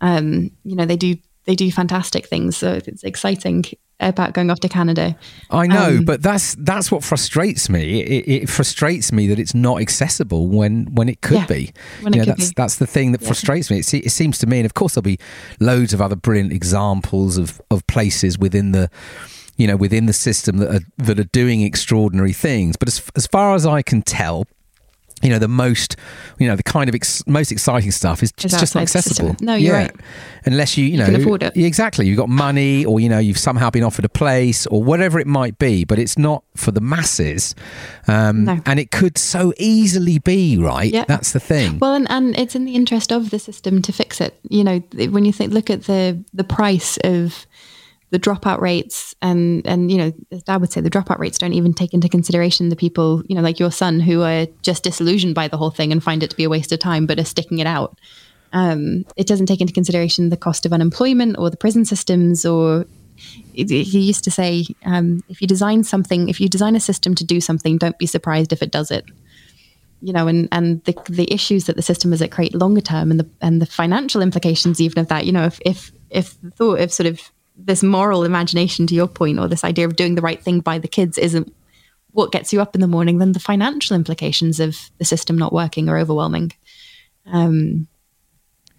um, 0.00 0.50
you 0.64 0.76
know, 0.76 0.86
they 0.86 0.96
do 0.96 1.16
they 1.46 1.54
do 1.54 1.70
fantastic 1.70 2.26
things. 2.26 2.56
So 2.56 2.80
it's 2.86 3.04
exciting 3.04 3.64
about 3.98 4.34
going 4.34 4.50
off 4.50 4.60
to 4.60 4.68
Canada. 4.68 5.16
I 5.50 5.66
know, 5.66 5.98
um, 5.98 6.04
but 6.04 6.22
that's 6.22 6.54
that's 6.56 6.92
what 6.92 7.02
frustrates 7.02 7.70
me. 7.70 8.02
It, 8.02 8.42
it, 8.42 8.50
frustrates 8.50 9.10
me 9.10 9.26
that 9.28 9.38
it's 9.38 9.54
not 9.54 9.80
accessible 9.80 10.48
when 10.48 10.86
when 10.94 11.08
it 11.08 11.22
could 11.22 11.38
yeah, 11.38 11.46
be. 11.46 11.72
When 12.02 12.12
you 12.12 12.20
know, 12.20 12.26
that's 12.26 12.48
be. 12.48 12.54
that's 12.56 12.76
the 12.76 12.86
thing 12.86 13.12
that 13.12 13.22
yeah. 13.22 13.28
frustrates 13.28 13.70
me. 13.70 13.78
It, 13.78 13.94
it, 13.94 14.10
seems 14.10 14.38
to 14.38 14.46
me, 14.46 14.58
and 14.58 14.66
of 14.66 14.74
course 14.74 14.94
there'll 14.94 15.04
be 15.04 15.18
loads 15.60 15.94
of 15.94 16.02
other 16.02 16.16
brilliant 16.16 16.52
examples 16.52 17.38
of 17.38 17.60
of 17.70 17.86
places 17.86 18.38
within 18.38 18.72
the 18.72 18.90
you 19.56 19.66
know 19.66 19.76
within 19.76 20.06
the 20.06 20.12
system 20.12 20.58
that 20.58 20.74
are 20.74 20.84
that 20.98 21.18
are 21.18 21.24
doing 21.24 21.62
extraordinary 21.62 22.34
things. 22.34 22.76
But 22.76 22.88
as 22.88 23.02
as 23.16 23.26
far 23.26 23.54
as 23.54 23.64
I 23.64 23.80
can 23.82 24.02
tell, 24.02 24.46
you 25.22 25.30
know 25.30 25.38
the 25.38 25.48
most 25.48 25.96
you 26.38 26.46
know 26.46 26.56
the 26.56 26.62
kind 26.62 26.88
of 26.88 26.94
ex- 26.94 27.26
most 27.26 27.50
exciting 27.50 27.90
stuff 27.90 28.22
is 28.22 28.32
just, 28.32 28.58
just 28.60 28.74
not 28.74 28.82
accessible 28.82 29.34
no 29.40 29.54
you're 29.54 29.74
yeah. 29.74 29.82
right 29.82 29.96
unless 30.44 30.76
you 30.76 30.84
you, 30.84 30.98
know 30.98 31.06
can 31.06 31.16
afford 31.16 31.42
it. 31.42 31.56
exactly 31.56 32.06
you've 32.06 32.18
got 32.18 32.28
money 32.28 32.84
or 32.84 33.00
you 33.00 33.08
know 33.08 33.18
you've 33.18 33.38
somehow 33.38 33.70
been 33.70 33.82
offered 33.82 34.04
a 34.04 34.10
place 34.10 34.66
or 34.66 34.82
whatever 34.82 35.18
it 35.18 35.26
might 35.26 35.58
be 35.58 35.84
but 35.84 35.98
it's 35.98 36.18
not 36.18 36.44
for 36.54 36.70
the 36.70 36.82
masses 36.82 37.54
um, 38.08 38.44
no. 38.44 38.60
and 38.66 38.78
it 38.78 38.90
could 38.90 39.16
so 39.16 39.54
easily 39.58 40.18
be 40.18 40.58
right 40.58 40.92
yeah. 40.92 41.04
that's 41.06 41.32
the 41.32 41.40
thing 41.40 41.78
well 41.78 41.94
and, 41.94 42.10
and 42.10 42.38
it's 42.38 42.54
in 42.54 42.66
the 42.66 42.74
interest 42.74 43.10
of 43.10 43.30
the 43.30 43.38
system 43.38 43.80
to 43.80 43.92
fix 43.92 44.20
it 44.20 44.38
you 44.50 44.62
know 44.62 44.80
when 45.08 45.24
you 45.24 45.32
think 45.32 45.52
look 45.52 45.70
at 45.70 45.84
the 45.84 46.22
the 46.34 46.44
price 46.44 46.98
of 47.04 47.46
the 48.10 48.18
dropout 48.18 48.60
rates 48.60 49.14
and 49.20 49.66
and 49.66 49.90
you 49.90 49.98
know 49.98 50.12
i 50.48 50.56
would 50.56 50.72
say 50.72 50.80
the 50.80 50.90
dropout 50.90 51.18
rates 51.18 51.38
don't 51.38 51.52
even 51.52 51.72
take 51.72 51.92
into 51.92 52.08
consideration 52.08 52.68
the 52.68 52.76
people 52.76 53.22
you 53.26 53.34
know 53.34 53.42
like 53.42 53.58
your 53.58 53.72
son 53.72 54.00
who 54.00 54.22
are 54.22 54.46
just 54.62 54.84
disillusioned 54.84 55.34
by 55.34 55.48
the 55.48 55.56
whole 55.56 55.70
thing 55.70 55.92
and 55.92 56.02
find 56.02 56.22
it 56.22 56.30
to 56.30 56.36
be 56.36 56.44
a 56.44 56.48
waste 56.48 56.72
of 56.72 56.78
time 56.78 57.06
but 57.06 57.18
are 57.18 57.24
sticking 57.24 57.58
it 57.58 57.66
out. 57.66 57.98
Um, 58.52 59.04
it 59.16 59.26
doesn't 59.26 59.46
take 59.46 59.60
into 59.60 59.72
consideration 59.72 60.30
the 60.30 60.36
cost 60.36 60.64
of 60.64 60.72
unemployment 60.72 61.36
or 61.38 61.50
the 61.50 61.56
prison 61.56 61.84
systems 61.84 62.46
or 62.46 62.86
he 63.16 63.64
used 64.00 64.24
to 64.24 64.30
say 64.30 64.66
um, 64.84 65.22
if 65.28 65.40
you 65.40 65.48
design 65.48 65.82
something 65.82 66.28
if 66.28 66.40
you 66.40 66.48
design 66.48 66.76
a 66.76 66.80
system 66.80 67.14
to 67.16 67.24
do 67.24 67.40
something 67.40 67.76
don't 67.76 67.98
be 67.98 68.06
surprised 68.06 68.52
if 68.52 68.62
it 68.62 68.70
does 68.70 68.90
it. 68.90 69.04
You 70.00 70.12
know 70.12 70.28
and 70.28 70.48
and 70.52 70.84
the 70.84 70.94
the 71.08 71.32
issues 71.32 71.64
that 71.64 71.74
the 71.74 71.82
system 71.82 72.12
is 72.12 72.22
at 72.22 72.30
create 72.30 72.54
longer 72.54 72.82
term 72.82 73.10
and 73.10 73.18
the 73.18 73.28
and 73.40 73.60
the 73.60 73.66
financial 73.66 74.22
implications 74.22 74.80
even 74.80 75.00
of 75.00 75.08
that 75.08 75.26
you 75.26 75.32
know 75.32 75.44
if 75.44 75.58
if 75.64 75.90
if 76.10 76.40
the 76.42 76.50
thought 76.50 76.80
of 76.80 76.92
sort 76.92 77.06
of 77.08 77.20
this 77.56 77.82
moral 77.82 78.24
imagination 78.24 78.86
to 78.86 78.94
your 78.94 79.08
point 79.08 79.38
or 79.38 79.48
this 79.48 79.64
idea 79.64 79.86
of 79.86 79.96
doing 79.96 80.14
the 80.14 80.22
right 80.22 80.42
thing 80.42 80.60
by 80.60 80.78
the 80.78 80.88
kids 80.88 81.16
isn't 81.18 81.54
what 82.12 82.32
gets 82.32 82.52
you 82.52 82.60
up 82.60 82.74
in 82.74 82.80
the 82.80 82.86
morning 82.86 83.18
then 83.18 83.32
the 83.32 83.40
financial 83.40 83.96
implications 83.96 84.60
of 84.60 84.76
the 84.98 85.04
system 85.04 85.36
not 85.36 85.52
working 85.52 85.88
are 85.88 85.98
overwhelming. 85.98 86.52
Um, 87.26 87.88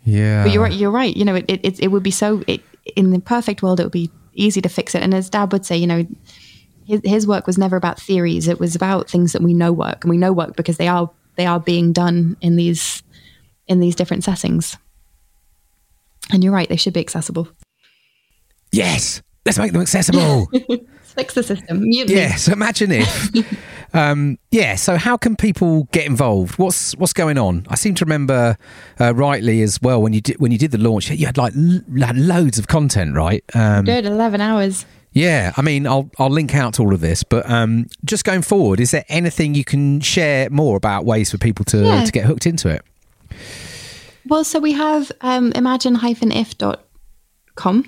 yeah. 0.03 0.43
but 0.43 0.53
you're 0.53 0.63
right 0.63 0.73
you're 0.73 0.91
right. 0.91 1.15
You 1.15 1.25
know 1.25 1.35
it, 1.35 1.45
it, 1.47 1.79
it 1.79 1.87
would 1.89 2.03
be 2.03 2.11
so 2.11 2.43
it, 2.47 2.61
in 2.95 3.11
the 3.11 3.19
perfect 3.19 3.61
world 3.61 3.79
it 3.79 3.83
would 3.83 3.91
be 3.91 4.11
easy 4.33 4.61
to 4.61 4.69
fix 4.69 4.95
it. 4.95 5.01
And 5.01 5.13
as 5.13 5.29
dad 5.29 5.51
would 5.51 5.65
say 5.65 5.77
you 5.77 5.87
know 5.87 6.05
his, 6.85 7.01
his 7.03 7.27
work 7.27 7.45
was 7.45 7.57
never 7.57 7.75
about 7.75 7.99
theories. 7.99 8.47
It 8.47 8.59
was 8.59 8.75
about 8.75 9.09
things 9.09 9.33
that 9.33 9.41
we 9.41 9.53
know 9.53 9.73
work 9.73 10.03
and 10.03 10.09
we 10.09 10.17
know 10.17 10.33
work 10.33 10.55
because 10.55 10.77
they 10.77 10.87
are 10.87 11.09
they 11.35 11.45
are 11.45 11.59
being 11.59 11.93
done 11.93 12.37
in 12.41 12.55
these 12.55 13.03
in 13.67 13.79
these 13.79 13.95
different 13.95 14.23
settings. 14.23 14.77
And 16.31 16.43
you're 16.43 16.53
right 16.53 16.69
they 16.69 16.75
should 16.75 16.93
be 16.93 16.99
accessible 16.99 17.49
Yes, 18.71 19.21
let's 19.45 19.57
make 19.57 19.71
them 19.71 19.81
accessible. 19.81 20.47
Fix 21.03 21.33
the 21.33 21.41
system. 21.43 21.81
Mute 21.81 22.09
yes, 22.09 22.47
imagine 22.47 22.91
if 22.91 23.29
Um, 23.93 24.37
yeah. 24.51 24.75
So 24.75 24.97
how 24.97 25.15
can 25.17 25.35
people 25.37 25.85
get 25.93 26.05
involved? 26.05 26.59
What's 26.59 26.93
what's 26.97 27.13
going 27.13 27.37
on? 27.37 27.65
I 27.69 27.75
seem 27.75 27.95
to 27.95 28.03
remember 28.05 28.57
uh, 28.99 29.13
rightly 29.15 29.61
as 29.61 29.81
well 29.81 30.01
when 30.01 30.11
you 30.13 30.19
did 30.21 30.39
when 30.39 30.51
you 30.51 30.57
did 30.57 30.71
the 30.71 30.77
launch, 30.77 31.09
you 31.09 31.25
had 31.25 31.37
like 31.37 31.53
loads 31.55 32.59
of 32.59 32.67
content, 32.67 33.15
right? 33.15 33.43
Um, 33.55 33.85
Good, 33.85 34.05
11 34.05 34.41
hours. 34.41 34.85
yeah, 35.13 35.53
I 35.57 35.61
mean, 35.61 35.87
I'll 35.87 36.09
I'll 36.19 36.29
link 36.29 36.53
out 36.53 36.73
to 36.75 36.81
all 36.83 36.93
of 36.93 36.99
this, 36.99 37.23
but 37.23 37.49
um, 37.49 37.87
just 38.03 38.25
going 38.25 38.41
forward, 38.41 38.81
is 38.81 38.91
there 38.91 39.05
anything 39.07 39.55
you 39.55 39.63
can 39.63 40.01
share 40.01 40.49
more 40.49 40.75
about 40.75 41.05
ways 41.05 41.31
for 41.31 41.37
people 41.37 41.63
to, 41.65 41.77
Yeah. 41.83 42.03
to 42.03 42.11
get 42.11 42.25
hooked 42.25 42.45
into 42.45 42.67
it? 42.69 42.81
Well, 44.27 44.43
so 44.43 44.59
we 44.59 44.73
have 44.73 45.11
um, 45.21 45.53
imagine-if.com. 45.55 47.85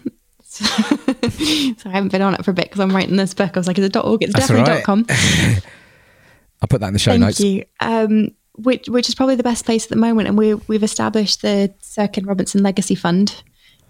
so 1.78 1.90
I 1.90 1.94
haven't 1.94 2.12
been 2.12 2.22
on 2.22 2.34
it 2.34 2.44
for 2.44 2.52
a 2.52 2.54
bit 2.54 2.66
because 2.66 2.80
I'm 2.80 2.96
writing 2.96 3.16
this 3.16 3.34
book. 3.34 3.52
I 3.56 3.60
was 3.60 3.68
like, 3.68 3.78
is 3.78 3.86
it 3.86 3.96
.org? 3.96 4.24
It's 4.24 4.34
That's 4.34 4.48
definitely 4.48 4.74
right. 4.74 4.84
.com. 4.84 5.06
I'll 6.62 6.68
put 6.68 6.82
that 6.82 6.88
in 6.88 6.94
the 6.94 7.00
show 7.00 7.12
Thank 7.12 7.22
notes. 7.22 7.40
you. 7.40 7.64
Um, 7.80 8.32
which 8.56 8.90
which 8.90 9.08
is 9.08 9.16
probably 9.16 9.36
the 9.36 9.44
best 9.44 9.66
place 9.66 9.86
at 9.86 9.90
the 9.90 9.96
moment, 9.96 10.28
and 10.28 10.38
we 10.38 10.54
we've 10.54 10.84
established 10.84 11.42
the 11.42 11.74
Sir 11.80 12.08
Ken 12.08 12.26
Robinson 12.26 12.62
Legacy 12.62 12.96
Fund 12.96 13.42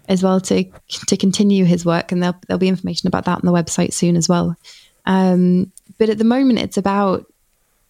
as 0.08 0.22
well 0.22 0.40
to 0.42 0.64
to 1.06 1.16
continue 1.16 1.64
his 1.64 1.84
work, 1.84 2.12
and 2.12 2.22
there'll 2.22 2.38
there'll 2.46 2.58
be 2.58 2.68
information 2.68 3.08
about 3.08 3.24
that 3.24 3.38
on 3.38 3.44
the 3.44 3.52
website 3.52 3.92
soon 3.92 4.16
as 4.16 4.28
well. 4.28 4.56
Um, 5.06 5.72
but 5.98 6.08
at 6.08 6.18
the 6.18 6.24
moment, 6.24 6.60
it's 6.60 6.76
about 6.76 7.26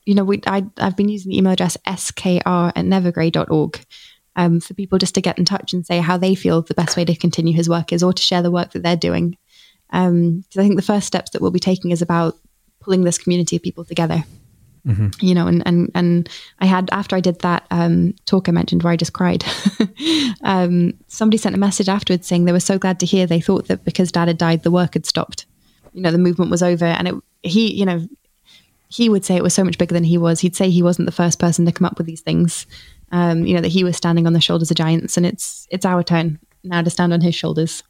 you 0.06 0.14
know 0.14 0.24
we 0.24 0.40
I 0.46 0.64
I've 0.78 0.96
been 0.96 1.08
using 1.08 1.30
the 1.30 1.38
email 1.38 1.52
address 1.52 1.76
skr 1.86 2.42
at 2.46 2.74
nevergrey.org 2.74 3.84
um, 4.40 4.58
for 4.58 4.72
people 4.72 4.98
just 4.98 5.14
to 5.14 5.20
get 5.20 5.38
in 5.38 5.44
touch 5.44 5.74
and 5.74 5.86
say 5.86 5.98
how 5.98 6.16
they 6.16 6.34
feel 6.34 6.62
the 6.62 6.74
best 6.74 6.96
way 6.96 7.04
to 7.04 7.14
continue 7.14 7.52
his 7.52 7.68
work 7.68 7.92
is, 7.92 8.02
or 8.02 8.12
to 8.12 8.22
share 8.22 8.40
the 8.40 8.50
work 8.50 8.72
that 8.72 8.82
they're 8.82 8.96
doing. 8.96 9.36
Um, 9.90 10.40
because 10.40 10.58
I 10.58 10.62
think 10.62 10.76
the 10.76 10.82
first 10.82 11.06
steps 11.06 11.30
that 11.30 11.42
we'll 11.42 11.50
be 11.50 11.60
taking 11.60 11.90
is 11.90 12.00
about 12.00 12.38
pulling 12.80 13.04
this 13.04 13.18
community 13.18 13.56
of 13.56 13.62
people 13.62 13.84
together. 13.84 14.24
You 15.20 15.34
know 15.34 15.46
and 15.46 15.62
and 15.66 15.90
and 15.94 16.26
i 16.60 16.64
had 16.64 16.88
after 16.90 17.14
i 17.14 17.20
did 17.20 17.40
that 17.40 17.66
um 17.70 18.14
talk 18.24 18.48
i 18.48 18.50
mentioned 18.50 18.82
where 18.82 18.94
i 18.94 18.96
just 18.96 19.12
cried. 19.12 19.44
Um 20.42 20.94
somebody 21.06 21.36
sent 21.36 21.54
a 21.54 21.58
message 21.58 21.90
afterwards 21.90 22.26
saying 22.26 22.46
they 22.46 22.52
were 22.52 22.60
so 22.60 22.78
glad 22.78 22.98
to 23.00 23.06
hear 23.06 23.26
they 23.26 23.42
thought 23.42 23.68
that 23.68 23.84
because 23.84 24.10
dad 24.10 24.28
had 24.28 24.38
died 24.38 24.62
the 24.62 24.70
work 24.70 24.94
had 24.94 25.04
stopped. 25.04 25.44
You 25.92 26.00
know 26.00 26.12
the 26.12 26.16
movement 26.26 26.50
was 26.50 26.62
over 26.62 26.86
and 26.86 27.08
it 27.08 27.14
he 27.42 27.74
you 27.74 27.84
know 27.84 28.08
he 28.88 29.10
would 29.10 29.26
say 29.26 29.36
it 29.36 29.42
was 29.42 29.52
so 29.52 29.64
much 29.64 29.76
bigger 29.76 29.92
than 29.92 30.02
he 30.02 30.18
was. 30.18 30.40
He'd 30.40 30.56
say 30.56 30.70
he 30.70 30.82
wasn't 30.82 31.06
the 31.06 31.12
first 31.12 31.38
person 31.38 31.66
to 31.66 31.72
come 31.72 31.84
up 31.84 31.98
with 31.98 32.06
these 32.06 32.22
things 32.22 32.66
um 33.10 33.44
you 33.44 33.54
know 33.54 33.60
that 33.60 33.68
he 33.68 33.84
was 33.84 33.96
standing 33.96 34.26
on 34.26 34.32
the 34.32 34.40
shoulders 34.40 34.70
of 34.70 34.76
giants 34.76 35.16
and 35.16 35.26
it's 35.26 35.66
it's 35.70 35.84
our 35.84 36.02
turn 36.02 36.38
now 36.64 36.82
to 36.82 36.90
stand 36.90 37.12
on 37.12 37.20
his 37.20 37.34
shoulders 37.34 37.82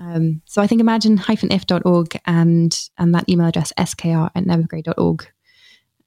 um, 0.00 0.42
so 0.44 0.62
I 0.62 0.68
think 0.68 0.80
imagine-if.org 0.80 2.20
and 2.24 2.88
and 2.98 3.14
that 3.16 3.28
email 3.28 3.48
address 3.48 3.72
skr 3.76 4.30
at 4.34 4.44
nevergrey.org 4.44 5.26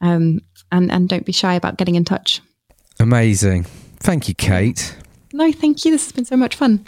um, 0.02 0.42
and 0.72 0.92
and 0.92 1.08
don't 1.08 1.26
be 1.26 1.32
shy 1.32 1.54
about 1.54 1.78
getting 1.78 1.96
in 1.96 2.04
touch. 2.04 2.42
Amazing. 3.00 3.64
Thank 4.00 4.28
you, 4.28 4.36
Kate. 4.36 4.96
No, 5.34 5.52
thank 5.52 5.86
you. 5.86 5.92
This 5.92 6.06
has 6.06 6.12
been 6.12 6.26
so 6.26 6.36
much 6.36 6.56
fun. 6.56 6.86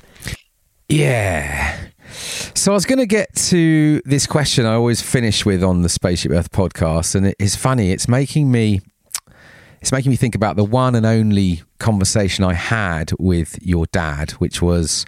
Yeah. 0.89 1.87
So 2.55 2.71
I 2.71 2.75
was 2.75 2.85
going 2.85 2.99
to 2.99 3.05
get 3.05 3.33
to 3.35 4.01
this 4.05 4.27
question 4.27 4.65
I 4.65 4.73
always 4.73 5.01
finish 5.01 5.45
with 5.45 5.63
on 5.63 5.81
the 5.81 5.89
Spaceship 5.89 6.31
Earth 6.31 6.51
podcast, 6.51 7.15
and 7.15 7.25
it 7.25 7.35
is 7.39 7.55
funny. 7.55 7.91
It's 7.91 8.07
making 8.07 8.51
me, 8.51 8.81
it's 9.83 9.91
making 9.91 10.11
me 10.11 10.15
think 10.15 10.33
about 10.33 10.55
the 10.55 10.63
one 10.63 10.95
and 10.95 11.05
only 11.05 11.61
conversation 11.77 12.45
I 12.45 12.53
had 12.53 13.11
with 13.19 13.59
your 13.61 13.85
dad, 13.87 14.31
which 14.31 14.61
was, 14.61 15.05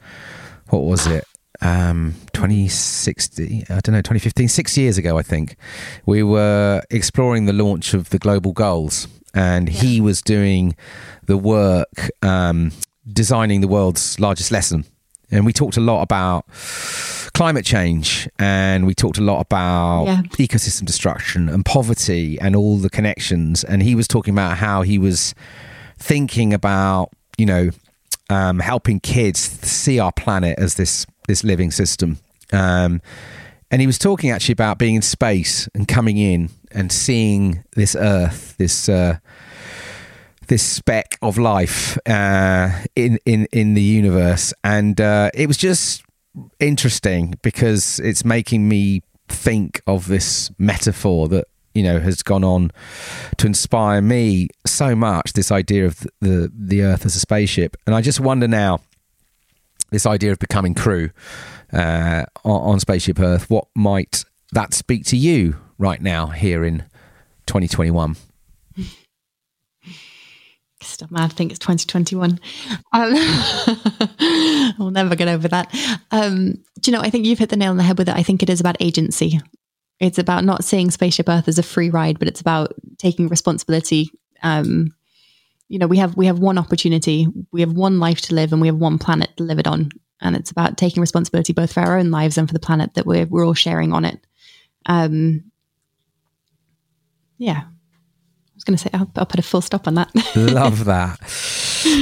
what 0.68 0.80
was 0.80 1.08
it? 1.08 1.24
Um, 1.62 2.16
2060, 2.34 3.64
I 3.70 3.80
don't 3.80 3.94
know, 3.94 4.02
2015, 4.02 4.50
six 4.50 4.78
years 4.78 4.98
ago, 4.98 5.18
I 5.18 5.22
think. 5.22 5.56
We 6.06 6.24
were 6.24 6.82
exploring 6.90 7.46
the 7.46 7.54
launch 7.54 7.94
of 7.94 8.10
the 8.10 8.20
global 8.20 8.52
goals, 8.52 9.08
and 9.34 9.70
he 9.70 10.02
was 10.02 10.22
doing 10.22 10.76
the 11.24 11.38
work 11.38 12.10
um, 12.22 12.74
designing 13.08 13.62
the 13.62 13.70
world's 13.70 14.20
largest 14.20 14.52
lesson. 14.52 14.84
And 15.32 15.46
we 15.46 15.54
talked 15.54 15.78
a 15.78 15.82
lot 15.82 16.02
about 16.02 16.46
climate 17.34 17.66
change 17.66 18.30
and 18.40 18.86
we 18.86 18.94
talked 18.94 19.18
a 19.18 19.22
lot 19.22 19.40
about 19.42 20.06
Yeah. 20.06 20.22
ecosystem 20.38 20.86
destruction 20.86 21.50
and 21.50 21.66
poverty 21.66 22.40
and 22.40 22.56
all 22.56 22.78
the 22.78 22.90
connections. 22.90 23.64
And 23.64 23.84
he 23.84 23.96
was 23.96 24.08
talking 24.08 24.34
about 24.34 24.58
how 24.58 24.84
he 24.84 24.98
was 24.98 25.34
thinking 25.98 26.54
about, 26.54 27.10
you 27.38 27.46
know, 27.46 27.70
um, 28.30 28.60
helping 28.60 29.00
kids 29.00 29.40
see 29.40 30.00
our 30.00 30.12
planet 30.12 30.58
as 30.60 30.76
this 30.76 31.06
this 31.28 31.44
living 31.44 31.72
system. 31.72 32.18
Um, 32.54 33.02
and 33.72 33.82
he 33.82 33.88
was 33.88 33.98
talking 33.98 34.30
actually 34.30 34.54
about 34.54 34.78
being 34.78 34.96
in 34.96 35.02
space 35.02 35.68
and 35.74 35.88
coming 35.88 36.18
in 36.18 36.50
and 36.72 36.92
seeing 36.92 37.64
this 37.76 37.96
Earth, 37.96 38.56
this 38.58 38.88
uh, 38.88 39.18
this 40.48 40.64
speck 40.64 41.18
of 41.22 41.38
life 41.38 41.98
uh, 42.08 42.70
in 42.96 43.20
in 43.26 43.48
in 43.52 43.74
the 43.74 43.82
universe, 43.82 44.54
and 44.64 45.00
uh, 45.00 45.30
it 45.34 45.48
was 45.48 45.58
just 45.58 46.04
interesting 46.60 47.36
because 47.42 48.00
it's 48.00 48.26
making 48.26 48.68
me 48.68 49.02
think 49.28 49.82
of 49.88 50.08
this 50.08 50.52
metaphor 50.58 51.28
that 51.30 51.46
you 51.74 51.84
know 51.84 52.00
has 52.00 52.22
gone 52.24 52.44
on 52.44 52.72
to 53.38 53.48
inspire 53.48 54.02
me 54.02 54.50
so 54.66 54.96
much. 54.96 55.34
This 55.34 55.52
idea 55.52 55.86
of 55.86 56.08
the 56.22 56.52
the 56.54 56.84
Earth 56.84 57.06
as 57.06 57.16
a 57.16 57.20
spaceship, 57.20 57.76
and 57.86 57.96
I 57.96 58.02
just 58.02 58.20
wonder 58.20 58.48
now. 58.48 58.80
This 59.92 60.08
idea 60.08 60.32
of 60.32 60.40
becoming 60.40 60.74
crew 60.74 61.12
uh, 61.72 62.26
on, 62.44 62.74
on 62.74 62.80
Spaceship 62.80 63.20
Earth, 63.20 63.50
what 63.50 63.68
might 63.76 64.26
that 64.52 64.74
speak 64.74 65.06
to 65.06 65.16
you 65.16 65.58
right 65.78 66.02
now 66.02 66.28
here 66.28 66.66
in 66.66 66.80
2021? 67.46 68.16
Still 70.86 71.08
mad. 71.12 71.24
I 71.24 71.28
think 71.28 71.52
it's 71.52 71.60
2021. 71.60 72.40
Um, 72.94 74.76
we'll 74.80 74.92
never 74.92 75.16
get 75.16 75.28
over 75.28 75.48
that. 75.48 75.74
Um, 76.12 76.64
do 76.80 76.92
you 76.92 76.98
know? 76.98 77.02
I 77.02 77.10
think 77.10 77.26
you've 77.26 77.40
hit 77.40 77.50
the 77.50 77.58
nail 77.58 77.72
on 77.72 77.78
the 77.78 77.84
head 77.84 77.98
with 77.98 78.10
it. 78.10 78.16
I 78.16 78.24
think 78.24 78.44
it 78.44 78.50
is 78.50 78.60
about 78.60 78.78
agency. 78.80 79.40
It's 80.00 80.18
about 80.18 80.44
not 80.44 80.64
seeing 80.64 80.92
Spaceship 80.92 81.30
Earth 81.30 81.48
as 81.48 81.58
a 81.58 81.64
free 81.64 81.90
ride, 81.90 82.20
but 82.20 82.28
it's 82.28 82.42
about 82.42 82.74
taking 82.98 83.28
responsibility. 83.28 84.12
Um, 84.44 84.94
you 85.68 85.80
know, 85.80 85.88
we 85.88 85.98
have 85.98 86.16
we 86.16 86.28
have 86.28 86.40
one 86.40 86.58
opportunity, 86.58 87.28
we 87.52 87.62
have 87.62 87.74
one 87.74 88.00
life 88.00 88.22
to 88.22 88.36
live, 88.36 88.52
and 88.52 88.62
we 88.62 88.68
have 88.68 88.78
one 88.78 89.00
planet 89.00 89.36
to 89.38 89.44
live 89.44 89.60
it 89.60 89.68
on. 89.68 89.90
And 90.22 90.36
it's 90.36 90.52
about 90.52 90.78
taking 90.78 91.02
responsibility 91.02 91.54
both 91.54 91.74
for 91.74 91.82
our 91.82 91.98
own 91.98 92.12
lives 92.12 92.38
and 92.38 92.48
for 92.48 92.54
the 92.54 92.60
planet 92.60 92.94
that 92.94 93.06
we're 93.06 93.26
we're 93.26 93.46
all 93.46 93.54
sharing 93.54 93.94
on 93.94 94.06
it. 94.06 94.20
Um, 94.86 95.52
yeah, 97.38 97.64
going 98.66 98.78
to 98.78 98.84
say 98.84 98.90
I'll, 98.94 99.10
I'll 99.16 99.26
put 99.26 99.40
a 99.40 99.44
full 99.44 99.62
stop 99.62 99.88
on 99.88 99.96
that. 99.96 100.10
Love 100.36 100.86
that. 100.86 101.20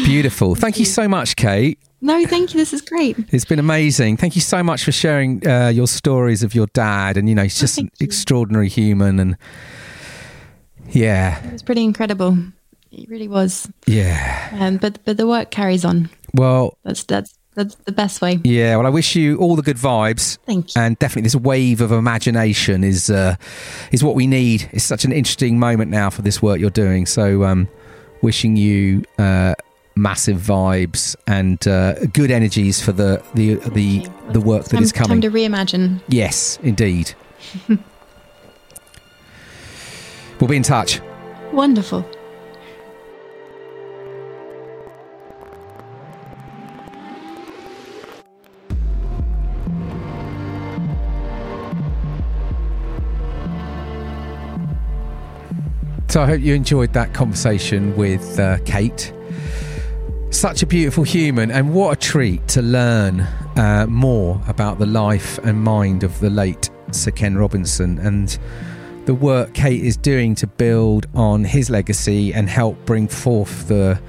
Beautiful. 0.05 0.55
Thank 0.55 0.79
you 0.79 0.85
so 0.85 1.07
much, 1.07 1.35
Kate. 1.35 1.77
no, 2.01 2.25
thank 2.25 2.53
you. 2.53 2.59
This 2.59 2.73
is 2.73 2.81
great. 2.81 3.17
It's 3.31 3.45
been 3.45 3.59
amazing. 3.59 4.17
Thank 4.17 4.35
you 4.35 4.41
so 4.41 4.63
much 4.63 4.83
for 4.83 4.91
sharing 4.91 5.45
uh, 5.47 5.67
your 5.69 5.87
stories 5.87 6.41
of 6.43 6.55
your 6.55 6.67
dad. 6.67 7.17
And, 7.17 7.29
you 7.29 7.35
know, 7.35 7.43
he's 7.43 7.59
just 7.59 7.77
an 7.77 7.85
you. 7.99 8.05
extraordinary 8.05 8.69
human. 8.69 9.19
And 9.19 9.37
yeah, 10.89 11.43
It 11.45 11.53
was 11.53 11.63
pretty 11.63 11.83
incredible. 11.83 12.37
It 12.91 13.09
really 13.09 13.27
was. 13.27 13.67
yeah. 13.87 14.49
Um, 14.59 14.77
but 14.77 14.99
but 15.05 15.17
the 15.17 15.25
work 15.27 15.49
carries 15.49 15.83
on. 15.83 16.09
Well, 16.35 16.77
That's 16.83 17.03
that's 17.03 17.33
that's 17.55 17.75
the 17.75 17.91
best 17.91 18.21
way. 18.21 18.39
yeah. 18.43 18.75
Well, 18.77 18.85
I 18.85 18.89
wish 18.89 19.15
you 19.15 19.37
all 19.37 19.55
the 19.55 19.61
good 19.61 19.77
vibes. 19.77 20.37
Thank 20.45 20.75
you. 20.75 20.81
And 20.81 20.97
definitely, 20.99 21.23
this 21.23 21.35
wave 21.35 21.81
of 21.81 21.91
imagination 21.91 22.83
is 22.83 23.09
uh, 23.09 23.35
is 23.91 24.03
what 24.03 24.15
we 24.15 24.27
need. 24.27 24.69
It's 24.71 24.83
such 24.85 25.05
an 25.05 25.11
interesting 25.11 25.59
moment 25.59 25.91
now 25.91 26.09
for 26.09 26.21
this 26.21 26.41
work 26.41 26.59
you're 26.59 26.69
doing. 26.69 27.05
So, 27.05 27.43
um, 27.43 27.67
wishing 28.21 28.55
you 28.55 29.03
uh, 29.17 29.53
massive 29.95 30.37
vibes 30.37 31.15
and 31.27 31.65
uh, 31.67 31.93
good 32.07 32.31
energies 32.31 32.81
for 32.81 32.91
the 32.91 33.23
the 33.35 33.55
the, 33.71 34.07
the 34.31 34.41
work 34.41 34.63
that 34.65 34.75
time, 34.75 34.83
is 34.83 34.91
coming. 34.91 35.21
time 35.21 35.21
to 35.21 35.29
reimagine. 35.31 36.01
yes, 36.07 36.57
indeed. 36.63 37.13
we'll 40.39 40.49
be 40.49 40.55
in 40.55 40.63
touch. 40.63 41.01
Wonderful. 41.51 42.05
So 56.13 56.21
I 56.21 56.27
hope 56.27 56.41
you 56.41 56.53
enjoyed 56.53 56.93
that 56.93 57.15
conversation 57.15 57.97
with 57.97 58.39
uh, 58.39 58.59
Kate. 58.65 59.11
Such 60.29 60.61
a 60.61 60.67
beautiful 60.67 61.03
human, 61.03 61.49
and 61.49 61.73
what 61.73 61.97
a 61.97 61.99
treat 61.99 62.47
to 62.49 62.61
learn 62.61 63.21
uh, 63.55 63.87
more 63.89 64.39
about 64.47 64.77
the 64.77 64.85
life 64.85 65.39
and 65.39 65.59
mind 65.59 66.03
of 66.03 66.19
the 66.19 66.29
late 66.29 66.69
Sir 66.91 67.09
Ken 67.09 67.35
Robinson 67.35 67.97
and 67.97 68.37
the 69.05 69.15
work 69.15 69.55
Kate 69.55 69.83
is 69.83 69.97
doing 69.97 70.35
to 70.35 70.45
build 70.45 71.07
on 71.15 71.45
his 71.45 71.71
legacy 71.71 72.31
and 72.31 72.47
help 72.47 72.85
bring 72.85 73.07
forth 73.07 73.67
the 73.67 73.99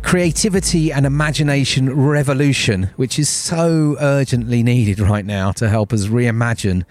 creativity 0.00 0.92
and 0.92 1.04
imagination 1.04 1.94
revolution, 1.94 2.84
which 2.96 3.18
is 3.18 3.28
so 3.28 3.98
urgently 4.00 4.62
needed 4.62 4.98
right 4.98 5.26
now 5.26 5.52
to 5.52 5.68
help 5.68 5.92
us 5.92 6.06
reimagine 6.06 6.84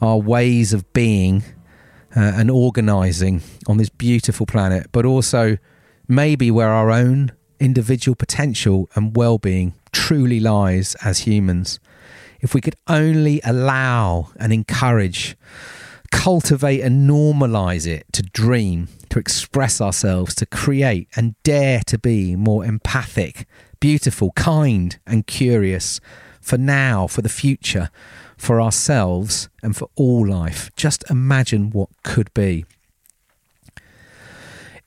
our 0.00 0.16
ways 0.16 0.72
of 0.72 0.90
being 0.94 1.44
uh, 2.16 2.20
and 2.20 2.50
organising 2.50 3.42
on 3.66 3.76
this 3.78 3.88
beautiful 3.88 4.46
planet, 4.46 4.86
but 4.92 5.04
also 5.04 5.56
maybe 6.08 6.50
where 6.50 6.68
our 6.68 6.90
own 6.90 7.32
individual 7.60 8.14
potential 8.14 8.90
and 8.94 9.16
well 9.16 9.38
being 9.38 9.74
truly 9.92 10.40
lies 10.40 10.94
as 11.04 11.20
humans. 11.20 11.78
If 12.40 12.54
we 12.54 12.60
could 12.60 12.74
only 12.88 13.40
allow 13.44 14.32
and 14.36 14.52
encourage, 14.52 15.36
cultivate 16.10 16.80
and 16.80 17.08
normalize 17.08 17.86
it 17.86 18.04
to 18.12 18.22
dream, 18.22 18.88
to 19.10 19.18
express 19.18 19.80
ourselves, 19.80 20.34
to 20.36 20.46
create 20.46 21.08
and 21.14 21.34
dare 21.44 21.80
to 21.86 21.98
be 21.98 22.34
more 22.34 22.64
empathic, 22.64 23.46
beautiful, 23.78 24.32
kind, 24.32 24.98
and 25.06 25.26
curious 25.26 26.00
for 26.40 26.58
now, 26.58 27.06
for 27.06 27.22
the 27.22 27.28
future, 27.28 27.90
for 28.42 28.60
ourselves, 28.60 29.48
and 29.62 29.76
for 29.76 29.88
all 29.94 30.26
life. 30.26 30.68
Just 30.76 31.08
imagine 31.08 31.70
what 31.70 31.88
could 32.02 32.34
be. 32.34 32.64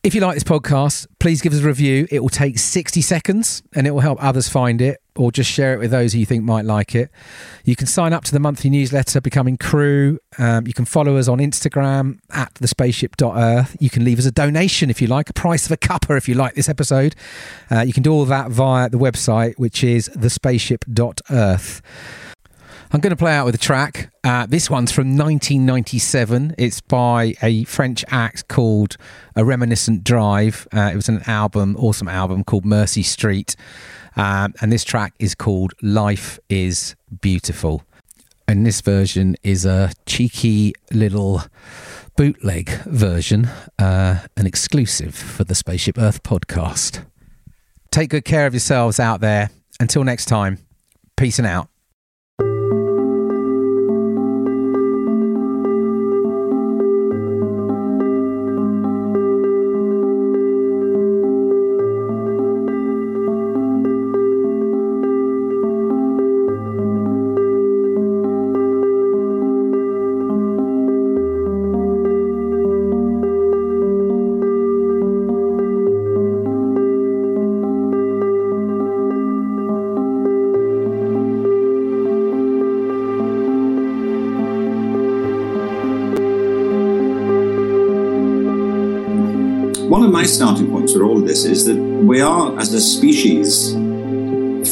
If 0.04 0.14
you 0.14 0.20
like 0.22 0.36
this 0.36 0.44
podcast, 0.44 1.08
please 1.20 1.42
give 1.42 1.54
us 1.54 1.62
a 1.62 1.66
review. 1.66 2.06
It 2.12 2.20
will 2.20 2.30
take 2.30 2.60
60 2.60 3.02
seconds 3.02 3.64
and 3.74 3.88
it 3.88 3.92
will 3.92 4.02
help 4.02 4.22
others 4.22 4.50
find 4.50 4.82
it, 4.82 5.02
or 5.16 5.32
just 5.32 5.50
share 5.50 5.74
it 5.74 5.80
with 5.80 5.90
those 5.90 6.12
who 6.12 6.20
you 6.20 6.26
think 6.26 6.44
might 6.44 6.66
like 6.66 6.94
it. 6.94 7.10
You 7.64 7.78
can 7.78 7.88
sign 7.88 8.12
up 8.12 8.26
to 8.26 8.34
the 8.34 8.40
monthly 8.40 8.70
newsletter, 8.70 9.22
Becoming 9.22 9.56
Crew. 9.56 10.20
Um, 10.38 10.68
you 10.68 10.74
can 10.74 10.86
follow 10.86 11.16
us 11.16 11.30
on 11.30 11.40
Instagram 11.40 12.20
at 12.30 12.54
thespaceship.earth. 12.56 13.78
You 13.80 13.90
can 13.90 14.04
leave 14.04 14.20
us 14.20 14.26
a 14.26 14.32
donation 14.32 14.90
if 14.90 15.02
you 15.02 15.08
like, 15.08 15.30
a 15.30 15.34
price 15.34 15.66
of 15.66 15.72
a 15.72 15.78
cuppa 15.78 16.18
if 16.18 16.28
you 16.28 16.36
like 16.36 16.56
this 16.56 16.68
episode. 16.68 17.16
Uh, 17.72 17.82
you 17.82 17.94
can 17.94 18.04
do 18.04 18.12
all 18.12 18.26
that 18.26 18.52
via 18.52 18.90
the 18.90 19.00
website, 19.00 19.58
which 19.58 19.82
is 19.82 20.10
thespaceship.earth. 20.10 21.82
I'm 22.96 23.02
going 23.02 23.10
to 23.10 23.18
play 23.18 23.34
out 23.34 23.44
with 23.44 23.56
a 23.56 23.58
track. 23.58 24.10
Uh, 24.24 24.46
this 24.46 24.70
one's 24.70 24.90
from 24.90 25.18
1997. 25.18 26.56
It's 26.58 26.80
by 26.80 27.34
a 27.42 27.66
French 27.66 28.06
act 28.08 28.48
called 28.48 28.96
A 29.36 29.44
Reminiscent 29.44 30.06
Drive. 30.06 30.66
Uh, 30.74 30.92
it 30.94 30.96
was 30.96 31.10
an 31.10 31.22
album, 31.28 31.76
awesome 31.78 32.08
album 32.08 32.46
called 32.46 32.64
Mercy 32.64 33.04
Street. 33.04 33.58
Um, 34.16 34.54
and 34.62 34.72
this 34.72 34.86
track 34.86 35.14
is 35.20 35.36
called 35.36 35.74
Life 35.82 36.40
is 36.48 36.96
Beautiful. 37.20 37.84
And 38.48 38.66
this 38.66 38.80
version 38.80 39.36
is 39.44 39.66
a 39.66 39.92
cheeky 40.06 40.74
little 40.90 41.42
bootleg 42.16 42.70
version, 42.86 43.50
uh, 43.78 44.20
an 44.38 44.48
exclusive 44.48 45.14
for 45.14 45.44
the 45.44 45.54
Spaceship 45.54 45.98
Earth 45.98 46.24
podcast. 46.24 47.04
Take 47.92 48.12
good 48.12 48.24
care 48.24 48.48
of 48.48 48.54
yourselves 48.54 49.02
out 49.02 49.20
there. 49.20 49.50
Until 49.82 50.06
next 50.06 50.28
time, 50.28 50.60
peace 51.18 51.40
and 51.40 51.46
out. 51.46 51.68
A 92.76 92.82
species, 92.82 93.72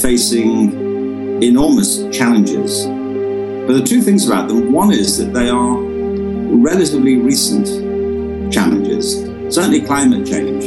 facing 0.02 1.42
enormous 1.42 2.04
challenges. 2.16 2.86
But 3.66 3.74
the 3.74 3.84
two 3.84 4.02
things 4.02 4.28
about 4.28 4.50
them 4.50 4.72
one 4.74 4.92
is 4.92 5.18
that 5.18 5.34
they 5.34 5.50
are 5.50 5.78
relatively 5.78 7.18
recent 7.18 7.68
challenges. 8.54 9.24
Certainly, 9.54 9.82
climate 9.82 10.28
change 10.28 10.66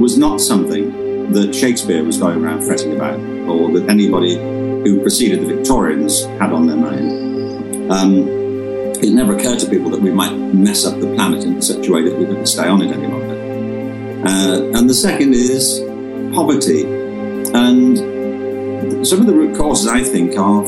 was 0.00 0.18
not 0.18 0.40
something 0.40 1.32
that 1.32 1.54
Shakespeare 1.54 2.02
was 2.02 2.18
going 2.18 2.44
around 2.44 2.64
fretting 2.64 2.96
about, 2.96 3.20
or 3.48 3.70
that 3.78 3.88
anybody 3.88 4.34
who 4.34 5.00
preceded 5.00 5.40
the 5.42 5.54
Victorians 5.54 6.24
had 6.40 6.52
on 6.52 6.66
their 6.66 6.76
mind. 6.76 7.92
Um, 7.92 8.28
it 9.02 9.12
never 9.12 9.36
occurred 9.36 9.60
to 9.60 9.68
people 9.68 9.90
that 9.90 10.00
we 10.00 10.10
might 10.10 10.34
mess 10.34 10.84
up 10.84 10.98
the 10.98 11.14
planet 11.14 11.44
in 11.44 11.62
such 11.62 11.86
a 11.86 11.92
way 11.92 12.02
that 12.02 12.18
we 12.18 12.26
couldn't 12.26 12.46
stay 12.46 12.66
on 12.66 12.82
it 12.82 12.90
any 12.90 13.06
longer. 13.06 13.34
Uh, 14.26 14.78
and 14.78 14.88
the 14.88 14.94
second 14.94 15.34
is 15.34 15.80
poverty. 16.34 16.84
And 17.54 17.96
some 19.06 19.20
of 19.20 19.26
the 19.26 19.34
root 19.34 19.56
causes, 19.56 19.86
I 19.86 20.02
think, 20.02 20.36
are 20.36 20.64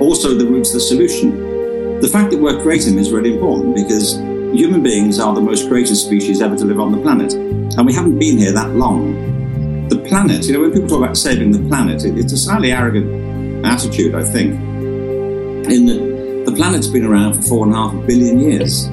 also 0.00 0.34
the 0.34 0.46
roots 0.46 0.70
of 0.70 0.74
the 0.74 0.80
solution. 0.80 2.00
The 2.00 2.08
fact 2.08 2.30
that 2.30 2.38
we're 2.38 2.62
creating 2.62 2.94
them 2.94 3.00
is 3.00 3.10
really 3.10 3.34
important 3.34 3.74
because 3.74 4.14
human 4.56 4.82
beings 4.82 5.18
are 5.18 5.34
the 5.34 5.40
most 5.40 5.68
creative 5.68 5.96
species 5.96 6.40
ever 6.40 6.56
to 6.56 6.64
live 6.64 6.80
on 6.80 6.92
the 6.92 6.98
planet. 6.98 7.34
And 7.34 7.84
we 7.86 7.92
haven't 7.92 8.18
been 8.18 8.38
here 8.38 8.52
that 8.52 8.70
long. 8.70 9.88
The 9.88 9.98
planet, 9.98 10.46
you 10.46 10.52
know, 10.52 10.60
when 10.60 10.72
people 10.72 10.88
talk 10.88 10.98
about 10.98 11.16
saving 11.16 11.50
the 11.50 11.68
planet, 11.68 12.04
it's 12.04 12.32
a 12.32 12.36
slightly 12.36 12.72
arrogant 12.72 13.66
attitude, 13.66 14.14
I 14.14 14.22
think, 14.22 14.54
in 14.54 15.86
that 15.86 16.44
the 16.46 16.52
planet's 16.52 16.86
been 16.86 17.04
around 17.04 17.34
for 17.34 17.42
four 17.42 17.66
and 17.66 17.74
a 17.74 17.76
half 17.76 18.06
billion 18.06 18.38
years. 18.38 18.88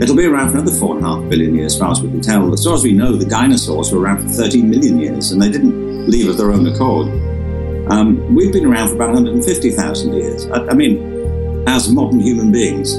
It'll 0.00 0.14
be 0.14 0.26
around 0.26 0.50
for 0.50 0.58
another 0.58 0.76
four 0.76 0.96
and 0.96 1.04
a 1.04 1.08
half 1.08 1.28
billion 1.28 1.56
years, 1.56 1.74
as 1.74 1.80
far 1.80 1.90
as 1.90 2.00
we 2.00 2.08
can 2.08 2.20
tell. 2.20 2.52
As 2.52 2.64
far 2.64 2.74
as 2.74 2.84
we 2.84 2.92
know, 2.92 3.16
the 3.16 3.24
dinosaurs 3.24 3.92
were 3.92 4.00
around 4.00 4.22
for 4.22 4.28
13 4.28 4.70
million 4.70 4.98
years, 4.98 5.32
and 5.32 5.42
they 5.42 5.50
didn't 5.50 6.08
leave 6.08 6.28
of 6.28 6.36
their 6.36 6.52
own 6.52 6.66
accord. 6.68 7.08
Um, 7.90 8.34
we've 8.34 8.52
been 8.52 8.64
around 8.64 8.88
for 8.88 8.94
about 8.94 9.14
150,000 9.14 10.12
years. 10.12 10.46
I, 10.50 10.66
I, 10.66 10.74
mean, 10.74 11.66
as 11.66 11.90
modern 11.90 12.20
human 12.20 12.52
beings. 12.52 12.94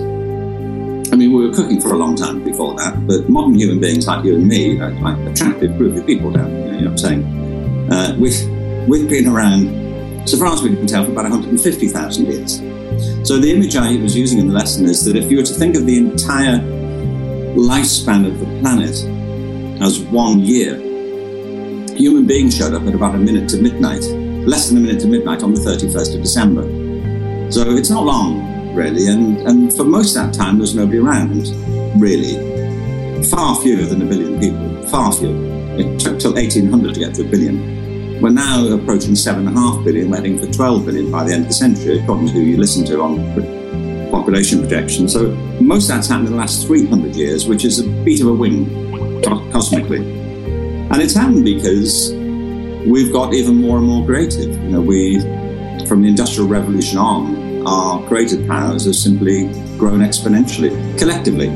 I 1.12 1.16
mean, 1.16 1.32
we 1.32 1.48
were 1.48 1.54
cooking 1.54 1.80
for 1.80 1.94
a 1.94 1.98
long 1.98 2.16
time 2.16 2.44
before 2.44 2.76
that, 2.76 3.08
but 3.08 3.30
modern 3.30 3.56
human 3.56 3.80
beings 3.80 4.06
like 4.06 4.26
you 4.26 4.36
and 4.36 4.48
me, 4.48 4.80
like 4.80 5.18
attractive, 5.26 5.72
groovy 5.72 6.06
people 6.06 6.32
down 6.32 6.50
you 6.52 6.86
know 6.86 6.92
what 6.92 6.92
I'm 6.92 6.98
saying? 6.98 7.92
Uh, 7.92 8.16
we've, 8.20 8.88
we've 8.88 9.10
been 9.10 9.28
around, 9.28 10.28
so 10.28 10.38
far 10.38 10.54
as 10.54 10.62
we 10.62 10.76
can 10.76 10.86
tell, 10.86 11.06
for 11.06 11.12
about 11.12 11.24
150,000 11.24 12.26
years. 12.26 12.58
So 13.28 13.38
the 13.38 13.52
image 13.52 13.76
I 13.76 13.96
was 13.98 14.16
using 14.16 14.40
in 14.40 14.48
the 14.48 14.54
lesson 14.54 14.86
is 14.86 15.04
that 15.06 15.16
if 15.16 15.32
you 15.32 15.38
were 15.38 15.44
to 15.44 15.54
think 15.54 15.76
of 15.76 15.86
the 15.86 15.98
entire 15.98 16.79
lifespan 17.60 18.26
of 18.26 18.40
the 18.40 18.46
planet 18.62 18.96
as 19.82 20.00
one 20.00 20.40
year. 20.40 20.76
Human 21.96 22.26
beings 22.26 22.56
showed 22.56 22.74
up 22.74 22.84
at 22.84 22.96
about 22.96 23.16
a 23.16 23.18
minute 23.18 23.50
to 23.50 23.58
midnight, 23.62 24.04
less 24.48 24.70
than 24.70 24.78
a 24.78 24.82
minute 24.82 25.02
to 25.02 25.08
midnight 25.08 25.44
on 25.44 25.54
the 25.54 25.60
31st 25.60 26.16
of 26.16 26.22
December. 26.22 26.64
So 27.52 27.76
it's 27.76 27.90
not 27.90 28.06
long, 28.06 28.74
really, 28.74 29.08
and, 29.08 29.38
and 29.40 29.74
for 29.74 29.84
most 29.84 30.16
of 30.16 30.24
that 30.24 30.34
time, 30.34 30.58
there's 30.58 30.76
nobody 30.76 31.00
around, 31.00 31.48
really. 32.00 33.24
Far 33.26 33.56
fewer 33.62 33.84
than 33.84 34.02
a 34.02 34.06
billion 34.06 34.40
people, 34.40 34.88
far 34.88 35.12
fewer. 35.12 35.36
It 35.78 36.00
took 36.00 36.20
till 36.20 36.34
1800 36.34 36.94
to 36.94 37.00
get 37.00 37.16
to 37.16 37.24
a 37.24 37.30
billion. 37.30 38.22
We're 38.22 38.30
now 38.30 38.68
approaching 38.68 39.14
7.5 39.14 39.84
billion, 39.84 40.10
we're 40.10 40.18
heading 40.18 40.38
for 40.38 40.52
12 40.52 40.86
billion 40.86 41.12
by 41.12 41.26
the 41.26 41.34
end 41.34 41.44
of 41.44 41.48
the 41.50 41.54
century, 41.54 42.00
according 42.00 42.28
to 42.28 42.34
who 42.34 42.42
you 42.42 42.58
listen 42.58 42.86
to 42.86 43.02
on 43.02 43.59
population 44.10 44.62
projection. 44.62 45.08
So 45.08 45.32
most 45.62 45.84
of 45.84 45.96
that's 45.96 46.08
happened 46.08 46.28
in 46.28 46.34
the 46.34 46.40
last 46.40 46.68
300 46.68 47.16
years, 47.16 47.48
which 47.48 47.66
is 47.66 47.80
a 47.80 47.88
beat 48.04 48.22
of 48.22 48.28
a 48.28 48.34
wing 48.34 49.22
cosmically. 49.52 50.00
And 50.00 51.02
it's 51.02 51.14
happened 51.14 51.46
because 51.46 52.12
we've 52.88 53.12
got 53.12 53.34
even 53.34 53.56
more 53.56 53.78
and 53.78 53.86
more 53.86 54.06
creative. 54.06 54.56
You 54.64 54.70
know, 54.70 54.82
we, 54.82 55.20
from 55.86 56.02
the 56.02 56.08
Industrial 56.08 56.48
Revolution 56.48 56.98
on, 56.98 57.68
our 57.68 58.06
creative 58.08 58.48
powers 58.48 58.86
have 58.86 58.96
simply 58.96 59.52
grown 59.78 60.00
exponentially, 60.00 60.98
collectively. 60.98 61.50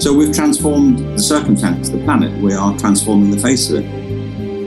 So 0.00 0.14
we've 0.14 0.34
transformed 0.34 0.98
the 0.98 1.22
circumstances 1.22 1.92
of 1.92 1.98
the 1.98 2.04
planet. 2.04 2.32
We 2.40 2.54
are 2.54 2.76
transforming 2.78 3.30
the 3.30 3.38
face 3.38 3.70
of 3.70 3.84
it. 3.84 3.84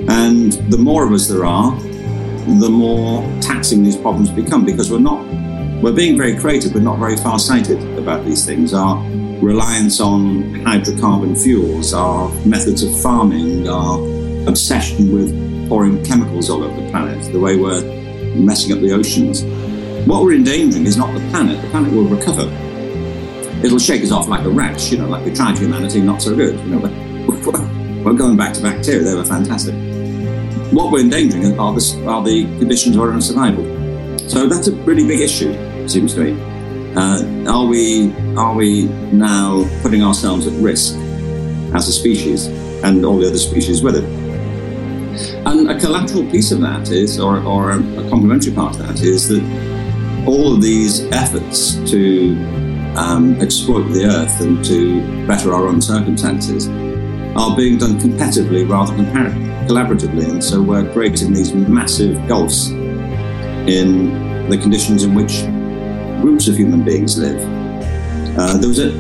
And 0.10 0.52
the 0.72 0.78
more 0.78 1.06
of 1.08 1.12
us 1.12 1.28
there 1.28 1.46
are, 1.46 1.72
the 1.80 2.70
more 2.70 3.24
taxing 3.42 3.84
these 3.84 3.96
problems 3.96 4.30
become 4.30 4.66
because 4.66 4.92
we're 4.92 5.00
not 5.00 5.26
we're 5.84 5.92
being 5.92 6.18
very 6.18 6.34
creative 6.38 6.72
but 6.72 6.82
not 6.82 6.98
very 6.98 7.18
far 7.18 7.38
sighted 7.38 7.78
about 8.00 8.24
these 8.24 8.46
things. 8.46 8.74
Our 8.74 9.04
reliance 9.42 10.00
on 10.00 10.44
hydrocarbon 10.64 11.42
fuels, 11.44 11.94
our 11.94 12.30
methods 12.46 12.84
of 12.84 13.02
farming, 13.02 13.68
our 13.68 14.00
obsession 14.48 15.14
with 15.14 15.68
pouring 15.68 16.02
chemicals 16.06 16.50
all 16.50 16.64
over 16.64 16.82
the 16.82 16.90
planet, 16.90 17.30
the 17.34 17.40
way 17.40 17.58
we're 17.58 17.84
messing 18.34 18.72
up 18.72 18.80
the 18.80 18.94
oceans. 18.94 19.44
What 20.08 20.24
we're 20.24 20.36
endangering 20.36 20.86
is 20.86 20.96
not 20.96 21.14
the 21.14 21.20
planet, 21.32 21.62
the 21.62 21.68
planet 21.68 21.92
will 21.92 22.06
recover. 22.06 22.44
It'll 23.62 23.78
shake 23.78 24.04
us 24.04 24.12
off 24.12 24.30
like 24.30 24.46
a 24.46 24.50
rash, 24.50 24.90
you 24.90 25.00
know, 25.00 25.10
like 25.10 25.26
we 25.26 25.34
tried 25.34 25.58
humanity, 25.58 26.00
not 26.00 26.22
so 26.22 26.34
good. 26.34 26.58
You 26.60 26.76
know, 26.76 26.80
we're 28.06 28.14
going 28.14 28.38
back 28.38 28.54
to 28.54 28.62
bacteria, 28.62 29.04
they 29.04 29.16
were 29.16 29.26
fantastic. 29.26 29.76
What 30.72 30.94
we're 30.94 31.02
endangering 31.02 31.60
are 31.60 31.74
the, 31.74 32.06
are 32.08 32.24
the 32.24 32.44
conditions 32.60 32.96
of 32.96 33.02
our 33.02 33.12
own 33.12 33.22
survival. 33.22 33.66
So 34.30 34.48
that's 34.48 34.68
a 34.68 34.76
really 34.84 35.06
big 35.06 35.20
issue 35.20 35.73
seems 35.90 36.14
to 36.16 36.24
me. 36.24 36.42
Uh, 36.96 37.52
are 37.52 37.66
we 37.66 38.14
are 38.36 38.56
we 38.56 38.86
now 39.12 39.66
putting 39.82 40.04
ourselves 40.04 40.46
at 40.48 40.54
risk 40.62 40.96
as 41.74 41.88
a 41.88 41.92
species 41.92 42.48
and 42.84 43.04
all 43.06 43.18
the 43.18 43.28
other 43.28 43.38
species 43.38 43.82
with 43.82 43.96
it? 43.96 44.24
And 45.46 45.70
a 45.70 45.80
collateral 45.80 46.30
piece 46.32 46.52
of 46.52 46.62
that 46.62 46.90
is, 46.90 47.20
or, 47.20 47.38
or 47.44 47.72
a, 47.72 47.78
complementary 48.10 48.54
part 48.54 48.76
of 48.76 48.88
that 48.88 49.02
is 49.02 49.28
that 49.30 49.44
all 50.28 50.54
of 50.54 50.62
these 50.62 51.02
efforts 51.12 51.76
to 51.92 52.36
um, 52.98 53.40
exploit 53.42 53.84
the 53.90 54.06
earth 54.06 54.42
and 54.42 54.64
to 54.66 55.28
better 55.28 55.54
our 55.54 55.68
own 55.68 55.82
circumstances 55.82 56.68
are 57.36 57.56
being 57.56 57.78
done 57.78 58.00
competitively 58.00 58.68
rather 58.68 58.96
than 58.96 59.06
collaboratively. 59.68 60.30
And 60.30 60.44
so 60.44 60.62
we're 60.62 60.92
creating 60.94 61.34
these 61.34 61.54
massive 61.54 62.16
gulfs 62.28 62.70
in 63.68 64.50
the 64.50 64.58
conditions 64.58 65.04
in 65.04 65.14
which 65.14 65.44
groups 66.24 66.48
of 66.48 66.56
human 66.56 66.86
beings 66.86 67.18
live. 67.18 67.38
Uh, 68.40 68.56
there 68.58 68.70
was 68.70 68.80
a, 68.80 68.92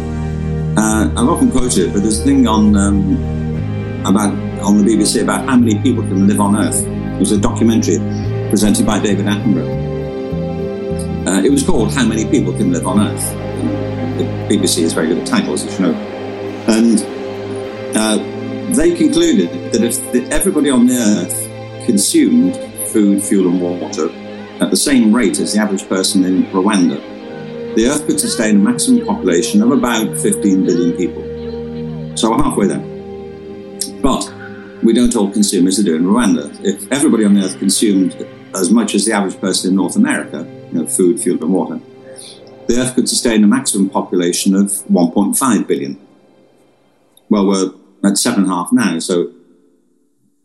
uh, 0.77 1.09
I've 1.15 1.29
often 1.29 1.49
quoted, 1.51 1.87
it, 1.87 1.93
but 1.93 2.01
there's 2.01 2.19
a 2.19 2.23
thing 2.25 2.47
on 2.47 2.75
um, 2.75 3.15
about 4.05 4.33
on 4.59 4.77
the 4.77 4.83
BBC 4.83 5.23
about 5.23 5.47
how 5.47 5.55
many 5.55 5.81
people 5.81 6.03
can 6.03 6.27
live 6.27 6.41
on 6.41 6.57
Earth. 6.57 6.85
It 6.85 7.19
was 7.19 7.31
a 7.31 7.39
documentary 7.39 7.99
presented 8.49 8.85
by 8.85 8.99
David 8.99 9.25
Attenborough. 9.25 9.71
Uh, 11.25 11.41
it 11.45 11.49
was 11.49 11.63
called 11.63 11.93
How 11.93 12.05
Many 12.05 12.25
People 12.29 12.51
Can 12.51 12.73
Live 12.73 12.85
on 12.85 12.99
Earth. 12.99 13.29
The 14.17 14.25
BBC 14.49 14.79
is 14.79 14.91
very 14.91 15.07
good 15.07 15.19
at 15.19 15.25
titles, 15.25 15.63
as 15.65 15.79
you 15.79 15.85
know. 15.85 15.93
And 16.67 16.99
uh, 17.95 18.17
they 18.75 18.93
concluded 18.95 19.71
that 19.71 19.81
if 19.81 19.95
the, 20.11 20.25
everybody 20.29 20.69
on 20.69 20.87
the 20.87 20.97
Earth 20.97 21.85
consumed 21.85 22.57
food, 22.89 23.23
fuel, 23.23 23.47
and 23.47 23.61
water 23.61 24.09
at 24.61 24.69
the 24.69 24.77
same 24.77 25.15
rate 25.15 25.39
as 25.39 25.53
the 25.53 25.59
average 25.59 25.87
person 25.87 26.25
in 26.25 26.43
Rwanda, 26.47 27.12
the 27.75 27.87
Earth 27.87 28.05
could 28.05 28.19
sustain 28.19 28.57
a 28.57 28.59
maximum 28.59 29.05
population 29.05 29.61
of 29.61 29.71
about 29.71 30.17
15 30.17 30.65
billion 30.65 30.95
people. 30.95 31.23
So 32.15 32.31
we're 32.31 32.43
halfway 32.43 32.67
there. 32.67 32.79
But 34.01 34.31
we 34.83 34.93
don't 34.93 35.15
all 35.15 35.31
consume 35.31 35.67
as 35.67 35.77
they 35.77 35.83
do 35.83 35.95
in 35.95 36.03
Rwanda. 36.03 36.53
If 36.63 36.91
everybody 36.91 37.25
on 37.25 37.33
the 37.33 37.45
Earth 37.45 37.57
consumed 37.57 38.15
as 38.53 38.69
much 38.69 38.93
as 38.93 39.05
the 39.05 39.13
average 39.13 39.39
person 39.39 39.71
in 39.71 39.75
North 39.75 39.95
America, 39.95 40.47
you 40.71 40.79
know, 40.79 40.87
food, 40.87 41.19
fuel, 41.19 41.41
and 41.43 41.53
water, 41.53 41.79
the 42.67 42.79
Earth 42.79 42.95
could 42.95 43.09
sustain 43.09 43.43
a 43.43 43.47
maximum 43.47 43.89
population 43.89 44.55
of 44.55 44.67
1.5 44.67 45.67
billion. 45.67 45.99
Well, 47.29 47.47
we're 47.47 47.73
at 48.05 48.17
seven 48.17 48.43
and 48.43 48.51
a 48.51 48.55
half 48.55 48.71
now, 48.71 48.99
so 48.99 49.31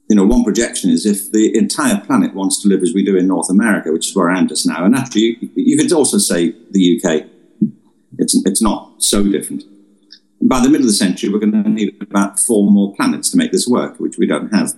you 0.09 0.17
know, 0.17 0.25
one 0.25 0.43
projection 0.43 0.91
is 0.91 1.05
if 1.05 1.31
the 1.33 1.57
entire 1.57 2.01
planet 2.01 2.35
wants 2.35 2.63
to 2.63 2.69
live 2.69 2.83
as 2.83 2.95
we 2.95 3.05
do 3.05 3.17
in 3.17 3.27
North 3.27 3.51
America, 3.51 3.93
which 3.93 4.09
is 4.09 4.17
where 4.17 4.31
I 4.31 4.39
am 4.39 4.49
just 4.49 4.67
now, 4.67 4.85
and 4.85 4.95
actually, 4.95 5.37
you, 5.41 5.51
you 5.55 5.77
could 5.77 5.93
also 5.93 6.19
say 6.19 6.55
the 6.71 7.01
UK. 7.05 7.27
It's 8.17 8.35
it's 8.47 8.63
not 8.63 9.03
so 9.03 9.23
different. 9.23 9.65
By 10.41 10.61
the 10.61 10.69
middle 10.69 10.87
of 10.87 10.93
the 10.93 10.93
century, 10.93 11.29
we're 11.29 11.41
going 11.41 11.63
to 11.63 11.69
need 11.69 11.95
about 12.01 12.39
four 12.39 12.71
more 12.71 12.95
planets 12.95 13.31
to 13.31 13.37
make 13.37 13.53
this 13.53 13.69
work, 13.69 14.01
which 14.01 14.17
we 14.19 14.27
don't 14.27 14.53
have. 14.55 14.75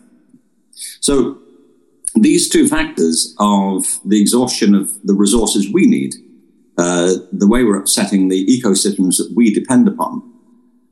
So, 1.00 1.38
these 2.16 2.48
two 2.48 2.66
factors 2.66 3.34
of 3.38 4.00
the 4.04 4.20
exhaustion 4.20 4.74
of 4.74 4.90
the 5.04 5.14
resources 5.14 5.72
we 5.72 5.86
need, 5.86 6.14
uh, 6.76 7.14
the 7.32 7.46
way 7.46 7.62
we're 7.62 7.78
upsetting 7.78 8.28
the 8.28 8.44
ecosystems 8.46 9.18
that 9.18 9.32
we 9.36 9.54
depend 9.54 9.86
upon, 9.86 10.22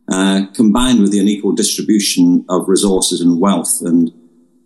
uh, 0.09 0.47
combined 0.55 1.01
with 1.01 1.11
the 1.11 1.19
unequal 1.19 1.53
distribution 1.53 2.45
of 2.49 2.69
resources 2.69 3.21
and 3.21 3.41
wealth 3.41 3.81
and 3.83 4.13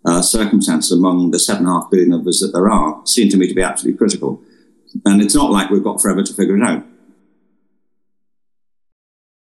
uh, 0.05 0.21
circumstances 0.21 0.91
among 0.91 1.31
the 1.31 1.39
seven 1.39 1.65
and 1.65 1.71
a 1.71 1.79
half 1.79 1.89
billion 1.89 2.13
of 2.13 2.27
us 2.27 2.41
that 2.41 2.51
there 2.53 2.69
are 2.69 3.01
seem 3.05 3.29
to 3.29 3.37
me 3.37 3.47
to 3.47 3.53
be 3.53 3.61
absolutely 3.61 3.97
critical. 3.97 4.41
And 5.05 5.21
it's 5.21 5.35
not 5.35 5.51
like 5.51 5.69
we've 5.69 5.83
got 5.83 6.01
forever 6.01 6.23
to 6.23 6.33
figure 6.33 6.57
it 6.57 6.63
out. 6.63 6.85